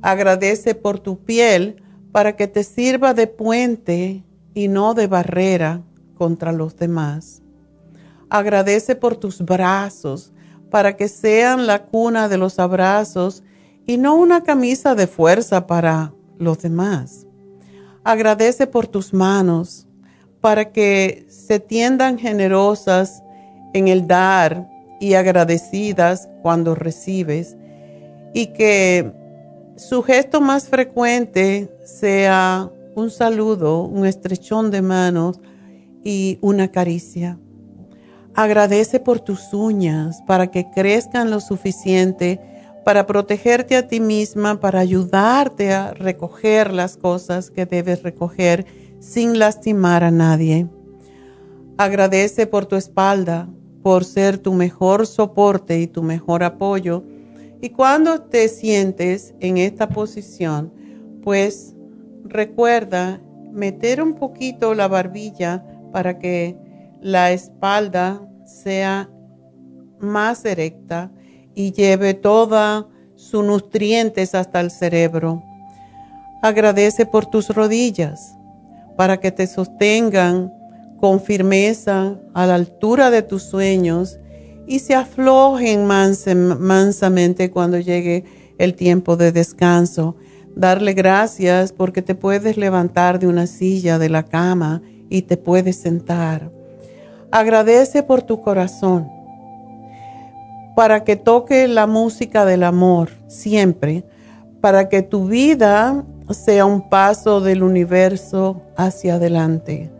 Agradece 0.00 0.74
por 0.74 1.00
tu 1.00 1.18
piel 1.18 1.82
para 2.12 2.34
que 2.34 2.48
te 2.48 2.64
sirva 2.64 3.12
de 3.12 3.26
puente 3.26 4.24
y 4.54 4.68
no 4.68 4.94
de 4.94 5.06
barrera 5.06 5.82
contra 6.14 6.50
los 6.52 6.78
demás. 6.78 7.42
Agradece 8.30 8.96
por 8.96 9.16
tus 9.16 9.42
brazos 9.42 10.32
para 10.70 10.96
que 10.96 11.08
sean 11.08 11.66
la 11.66 11.84
cuna 11.84 12.30
de 12.30 12.38
los 12.38 12.58
abrazos 12.58 13.42
y 13.86 13.98
no 13.98 14.14
una 14.14 14.44
camisa 14.44 14.94
de 14.94 15.06
fuerza 15.06 15.66
para 15.66 16.14
los 16.38 16.58
demás. 16.60 17.26
Agradece 18.02 18.66
por 18.66 18.86
tus 18.86 19.12
manos 19.12 19.86
para 20.40 20.72
que 20.72 21.26
se 21.50 21.58
tiendan 21.58 22.16
generosas 22.16 23.24
en 23.74 23.88
el 23.88 24.06
dar 24.06 24.70
y 25.00 25.14
agradecidas 25.14 26.28
cuando 26.42 26.76
recibes 26.76 27.56
y 28.32 28.52
que 28.52 29.10
su 29.74 30.04
gesto 30.04 30.40
más 30.40 30.68
frecuente 30.68 31.68
sea 31.84 32.70
un 32.94 33.10
saludo, 33.10 33.82
un 33.82 34.06
estrechón 34.06 34.70
de 34.70 34.80
manos 34.80 35.40
y 36.04 36.38
una 36.40 36.68
caricia. 36.68 37.36
Agradece 38.36 39.00
por 39.00 39.18
tus 39.18 39.52
uñas 39.52 40.22
para 40.28 40.52
que 40.52 40.70
crezcan 40.70 41.32
lo 41.32 41.40
suficiente 41.40 42.40
para 42.84 43.06
protegerte 43.06 43.76
a 43.76 43.88
ti 43.88 43.98
misma, 43.98 44.60
para 44.60 44.78
ayudarte 44.78 45.72
a 45.72 45.94
recoger 45.94 46.72
las 46.72 46.96
cosas 46.96 47.50
que 47.50 47.66
debes 47.66 48.04
recoger 48.04 48.66
sin 49.00 49.40
lastimar 49.40 50.04
a 50.04 50.12
nadie. 50.12 50.68
Agradece 51.80 52.46
por 52.46 52.66
tu 52.66 52.76
espalda 52.76 53.48
por 53.82 54.04
ser 54.04 54.36
tu 54.36 54.52
mejor 54.52 55.06
soporte 55.06 55.80
y 55.80 55.86
tu 55.86 56.02
mejor 56.02 56.42
apoyo. 56.42 57.02
Y 57.62 57.70
cuando 57.70 58.20
te 58.20 58.48
sientes 58.48 59.32
en 59.40 59.56
esta 59.56 59.88
posición, 59.88 60.74
pues 61.22 61.74
recuerda 62.22 63.22
meter 63.50 64.02
un 64.02 64.12
poquito 64.12 64.74
la 64.74 64.88
barbilla 64.88 65.64
para 65.90 66.18
que 66.18 66.54
la 67.00 67.32
espalda 67.32 68.20
sea 68.44 69.08
más 69.98 70.44
erecta 70.44 71.10
y 71.54 71.72
lleve 71.72 72.12
toda 72.12 72.88
sus 73.14 73.42
nutrientes 73.42 74.34
hasta 74.34 74.60
el 74.60 74.70
cerebro. 74.70 75.42
Agradece 76.42 77.06
por 77.06 77.24
tus 77.24 77.48
rodillas 77.48 78.36
para 78.98 79.18
que 79.18 79.32
te 79.32 79.46
sostengan 79.46 80.59
con 81.00 81.20
firmeza 81.20 82.20
a 82.34 82.46
la 82.46 82.54
altura 82.54 83.10
de 83.10 83.22
tus 83.22 83.42
sueños 83.42 84.18
y 84.66 84.80
se 84.80 84.94
aflojen 84.94 85.86
mansamente 85.86 87.50
cuando 87.50 87.78
llegue 87.78 88.24
el 88.58 88.74
tiempo 88.74 89.16
de 89.16 89.32
descanso. 89.32 90.16
Darle 90.54 90.92
gracias 90.92 91.72
porque 91.72 92.02
te 92.02 92.14
puedes 92.14 92.56
levantar 92.56 93.18
de 93.18 93.26
una 93.26 93.46
silla 93.46 93.98
de 93.98 94.10
la 94.10 94.24
cama 94.24 94.82
y 95.08 95.22
te 95.22 95.36
puedes 95.36 95.76
sentar. 95.76 96.52
Agradece 97.30 98.02
por 98.02 98.22
tu 98.22 98.42
corazón 98.42 99.08
para 100.76 101.04
que 101.04 101.16
toque 101.16 101.66
la 101.66 101.86
música 101.86 102.44
del 102.44 102.62
amor 102.62 103.10
siempre, 103.26 104.04
para 104.60 104.88
que 104.88 105.02
tu 105.02 105.26
vida 105.26 106.04
sea 106.30 106.64
un 106.64 106.88
paso 106.88 107.40
del 107.40 107.62
universo 107.62 108.62
hacia 108.76 109.14
adelante. 109.14 109.90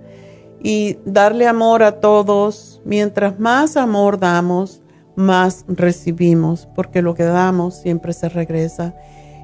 Y 0.62 0.98
darle 1.04 1.46
amor 1.46 1.82
a 1.82 2.00
todos, 2.00 2.80
mientras 2.84 3.38
más 3.38 3.76
amor 3.76 4.18
damos, 4.18 4.82
más 5.16 5.64
recibimos, 5.68 6.68
porque 6.74 7.02
lo 7.02 7.14
que 7.14 7.24
damos 7.24 7.74
siempre 7.76 8.12
se 8.12 8.28
regresa. 8.28 8.94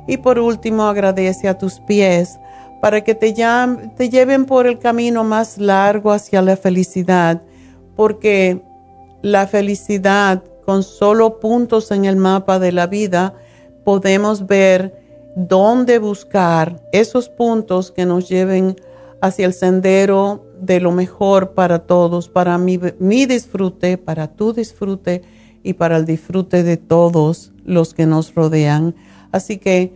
Y 0.06 0.18
por 0.18 0.38
último, 0.38 0.84
agradece 0.84 1.48
a 1.48 1.58
tus 1.58 1.80
pies 1.80 2.38
para 2.80 3.02
que 3.02 3.14
te, 3.14 3.34
te 3.96 4.08
lleven 4.08 4.44
por 4.44 4.66
el 4.66 4.78
camino 4.78 5.24
más 5.24 5.58
largo 5.58 6.12
hacia 6.12 6.42
la 6.42 6.56
felicidad, 6.56 7.42
porque 7.96 8.62
la 9.22 9.46
felicidad 9.46 10.42
con 10.64 10.82
solo 10.82 11.40
puntos 11.40 11.90
en 11.90 12.04
el 12.04 12.16
mapa 12.16 12.58
de 12.58 12.72
la 12.72 12.86
vida 12.86 13.34
podemos 13.84 14.46
ver 14.46 14.94
dónde 15.36 15.98
buscar 15.98 16.80
esos 16.92 17.28
puntos 17.28 17.90
que 17.90 18.06
nos 18.06 18.28
lleven 18.28 18.76
hacia 19.20 19.46
el 19.46 19.52
sendero 19.52 20.45
de 20.60 20.80
lo 20.80 20.92
mejor 20.92 21.52
para 21.52 21.80
todos, 21.80 22.28
para 22.28 22.58
mi, 22.58 22.78
mi, 22.98 23.26
disfrute, 23.26 23.98
para 23.98 24.28
tu 24.28 24.52
disfrute 24.52 25.22
y 25.62 25.74
para 25.74 25.96
el 25.96 26.06
disfrute 26.06 26.62
de 26.62 26.76
todos 26.76 27.52
los 27.64 27.94
que 27.94 28.06
nos 28.06 28.34
rodean. 28.34 28.94
Así 29.32 29.58
que 29.58 29.94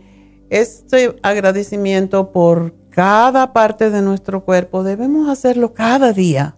este 0.49 1.15
agradecimiento 1.23 2.31
por 2.31 2.73
cada 2.89 3.53
parte 3.53 3.89
de 3.89 4.01
nuestro 4.01 4.43
cuerpo 4.43 4.83
debemos 4.83 5.29
hacerlo 5.29 5.73
cada 5.73 6.11
día. 6.13 6.57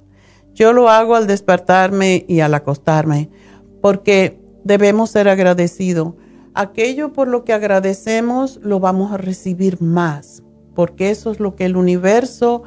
Yo 0.53 0.73
lo 0.73 0.89
hago 0.89 1.15
al 1.15 1.27
despertarme 1.27 2.25
y 2.27 2.41
al 2.41 2.53
acostarme 2.53 3.29
porque 3.83 4.39
debemos 4.63 5.11
ser 5.11 5.27
agradecidos. 5.27 6.13
Aquello 6.53 7.11
por 7.11 7.27
lo 7.27 7.43
que 7.43 7.51
agradecemos 7.51 8.59
lo 8.63 8.79
vamos 8.79 9.11
a 9.11 9.17
recibir 9.17 9.81
más, 9.81 10.41
porque 10.73 11.09
eso 11.09 11.31
es 11.31 11.39
lo 11.39 11.55
que 11.55 11.65
el 11.65 11.75
universo, 11.75 12.63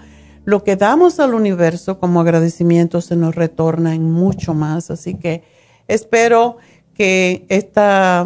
lo 0.47 0.63
que 0.63 0.77
damos 0.77 1.19
al 1.19 1.35
universo 1.35 1.99
como 1.99 2.21
agradecimiento 2.21 3.01
se 3.01 3.17
nos 3.17 3.35
retorna 3.35 3.95
en 3.95 4.11
mucho 4.11 4.55
más. 4.55 4.93
Así 4.93 5.15
que 5.17 5.43
espero 5.89 6.59
que 6.95 7.45
esta, 7.49 8.25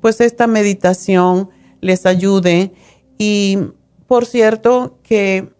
pues 0.00 0.20
esta 0.20 0.46
meditación 0.46 1.50
les 1.80 2.06
ayude 2.06 2.72
y 3.18 3.58
por 4.06 4.26
cierto 4.26 5.00
que 5.02 5.52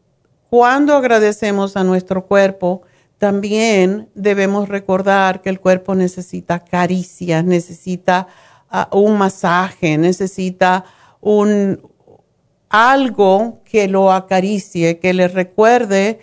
cuando 0.49 0.95
agradecemos 0.95 1.77
a 1.77 1.83
nuestro 1.83 2.27
cuerpo, 2.27 2.83
también 3.19 4.09
debemos 4.15 4.69
recordar 4.69 5.43
que 5.43 5.51
el 5.51 5.59
cuerpo 5.59 5.97
necesita 5.97 6.61
caricias, 6.61 7.45
necesita 7.45 8.29
ah, 8.71 8.89
un 8.93 9.19
masaje, 9.19 9.99
necesita 9.99 10.85
un 11.21 11.81
algo 12.75 13.61
que 13.65 13.89
lo 13.89 14.13
acaricie, 14.13 14.99
que 14.99 15.15
le 15.15 15.29
recuerde 15.29 16.21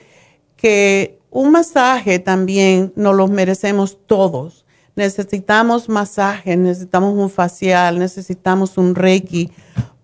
que 0.55 1.19
un 1.29 1.51
masaje 1.51 2.19
también 2.19 2.91
nos 2.95 3.15
lo 3.15 3.27
merecemos 3.27 3.97
todos. 4.05 4.65
Necesitamos 4.95 5.87
masaje, 5.87 6.57
necesitamos 6.57 7.17
un 7.17 7.29
facial, 7.29 7.97
necesitamos 7.97 8.77
un 8.77 8.95
reiki, 8.95 9.49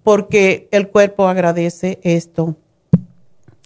porque 0.04 0.70
el 0.72 0.88
cuerpo 0.88 1.28
agradece 1.28 2.00
esto. 2.04 2.56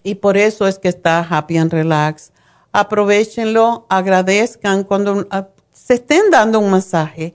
Y 0.04 0.16
por 0.16 0.36
eso 0.38 0.68
es 0.68 0.80
que 0.80 0.90
está 0.90 1.20
Happy 1.20 1.58
and 1.58 1.72
Relax 1.72 2.32
aprovechenlo, 2.72 3.86
agradezcan 3.90 4.84
cuando 4.84 5.28
ah, 5.30 5.48
se 5.74 5.96
estén 5.96 6.30
dando 6.32 6.60
un 6.60 6.72
masaje. 6.72 7.34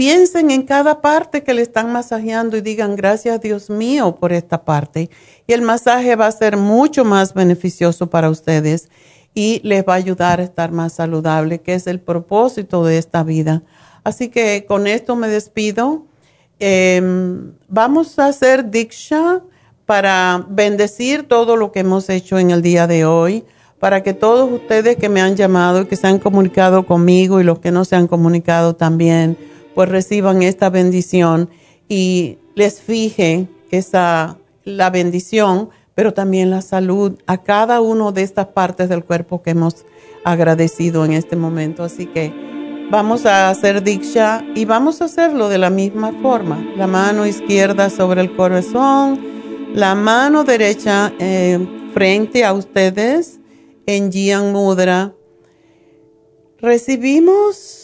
Piensen 0.00 0.50
en 0.50 0.62
cada 0.62 1.02
parte 1.02 1.42
que 1.42 1.52
le 1.52 1.60
están 1.60 1.92
masajeando 1.92 2.56
y 2.56 2.62
digan 2.62 2.96
gracias 2.96 3.38
Dios 3.42 3.68
mío 3.68 4.16
por 4.18 4.32
esta 4.32 4.64
parte. 4.64 5.10
Y 5.46 5.52
el 5.52 5.60
masaje 5.60 6.16
va 6.16 6.26
a 6.26 6.32
ser 6.32 6.56
mucho 6.56 7.04
más 7.04 7.34
beneficioso 7.34 8.08
para 8.08 8.30
ustedes 8.30 8.88
y 9.34 9.60
les 9.62 9.84
va 9.86 9.92
a 9.92 9.96
ayudar 9.96 10.40
a 10.40 10.44
estar 10.44 10.72
más 10.72 10.94
saludable, 10.94 11.60
que 11.60 11.74
es 11.74 11.86
el 11.86 12.00
propósito 12.00 12.82
de 12.82 12.96
esta 12.96 13.22
vida. 13.24 13.62
Así 14.02 14.28
que 14.28 14.64
con 14.66 14.86
esto 14.86 15.16
me 15.16 15.28
despido. 15.28 16.06
Em, 16.60 17.52
vamos 17.68 18.18
a 18.18 18.28
hacer 18.28 18.70
Diksha 18.70 19.42
para 19.84 20.46
bendecir 20.48 21.28
todo 21.28 21.56
lo 21.56 21.72
que 21.72 21.80
hemos 21.80 22.08
hecho 22.08 22.38
en 22.38 22.52
el 22.52 22.62
día 22.62 22.86
de 22.86 23.04
hoy 23.04 23.44
para 23.78 24.02
que 24.02 24.14
todos 24.14 24.50
ustedes 24.50 24.96
que 24.96 25.10
me 25.10 25.20
han 25.20 25.36
llamado 25.36 25.82
y 25.82 25.84
que 25.84 25.96
se 25.96 26.06
han 26.06 26.18
comunicado 26.18 26.86
conmigo 26.86 27.38
y 27.38 27.44
los 27.44 27.58
que 27.58 27.70
no 27.70 27.84
se 27.84 27.96
han 27.96 28.06
comunicado 28.06 28.76
también, 28.76 29.36
pues 29.74 29.88
reciban 29.88 30.42
esta 30.42 30.70
bendición 30.70 31.50
y 31.88 32.38
les 32.54 32.80
fije 32.80 33.48
esa 33.70 34.36
la 34.64 34.90
bendición, 34.90 35.70
pero 35.94 36.12
también 36.14 36.50
la 36.50 36.62
salud 36.62 37.18
a 37.26 37.38
cada 37.38 37.80
una 37.80 38.12
de 38.12 38.22
estas 38.22 38.46
partes 38.48 38.88
del 38.88 39.04
cuerpo 39.04 39.42
que 39.42 39.50
hemos 39.50 39.84
agradecido 40.24 41.04
en 41.04 41.12
este 41.12 41.36
momento. 41.36 41.82
Así 41.82 42.06
que 42.06 42.32
vamos 42.90 43.26
a 43.26 43.50
hacer 43.50 43.82
diksha 43.82 44.44
y 44.54 44.64
vamos 44.64 45.00
a 45.00 45.06
hacerlo 45.06 45.48
de 45.48 45.58
la 45.58 45.70
misma 45.70 46.12
forma. 46.22 46.64
La 46.76 46.86
mano 46.86 47.26
izquierda 47.26 47.90
sobre 47.90 48.20
el 48.20 48.34
corazón, 48.36 49.20
la 49.74 49.94
mano 49.94 50.44
derecha 50.44 51.12
eh, 51.18 51.58
frente 51.92 52.44
a 52.44 52.52
ustedes 52.52 53.40
en 53.86 54.12
Jian 54.12 54.52
Mudra. 54.52 55.14
Recibimos 56.58 57.79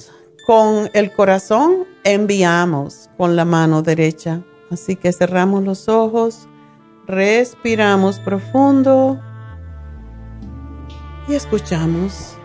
con 0.47 0.89
el 0.93 1.13
corazón, 1.13 1.87
enviamos 2.05 3.11
con 3.17 3.35
la 3.35 3.45
mano 3.45 3.83
derecha. 3.83 4.43
Así 4.71 4.95
que 4.95 5.13
cerramos 5.13 5.65
los 5.65 5.89
ojos, 5.89 6.49
respiramos 7.07 8.21
profundo 8.21 9.21
y 11.29 11.35
escuchamos. 11.35 12.36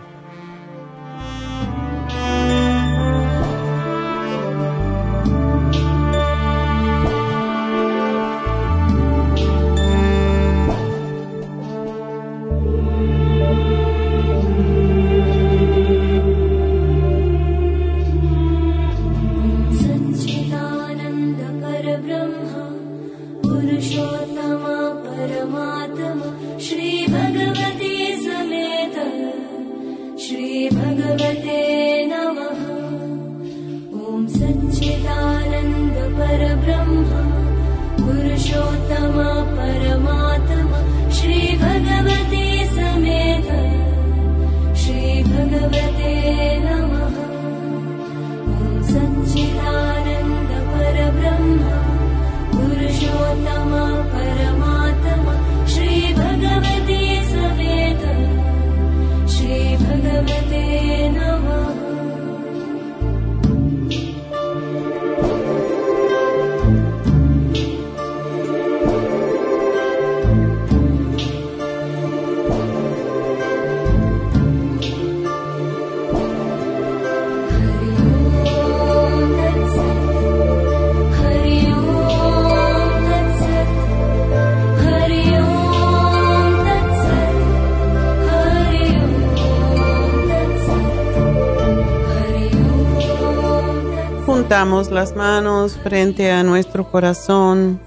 Juntamos 94.52 94.90
las 94.90 95.16
manos 95.16 95.78
frente 95.82 96.30
a 96.30 96.42
nuestro 96.42 96.90
corazón, 96.90 97.80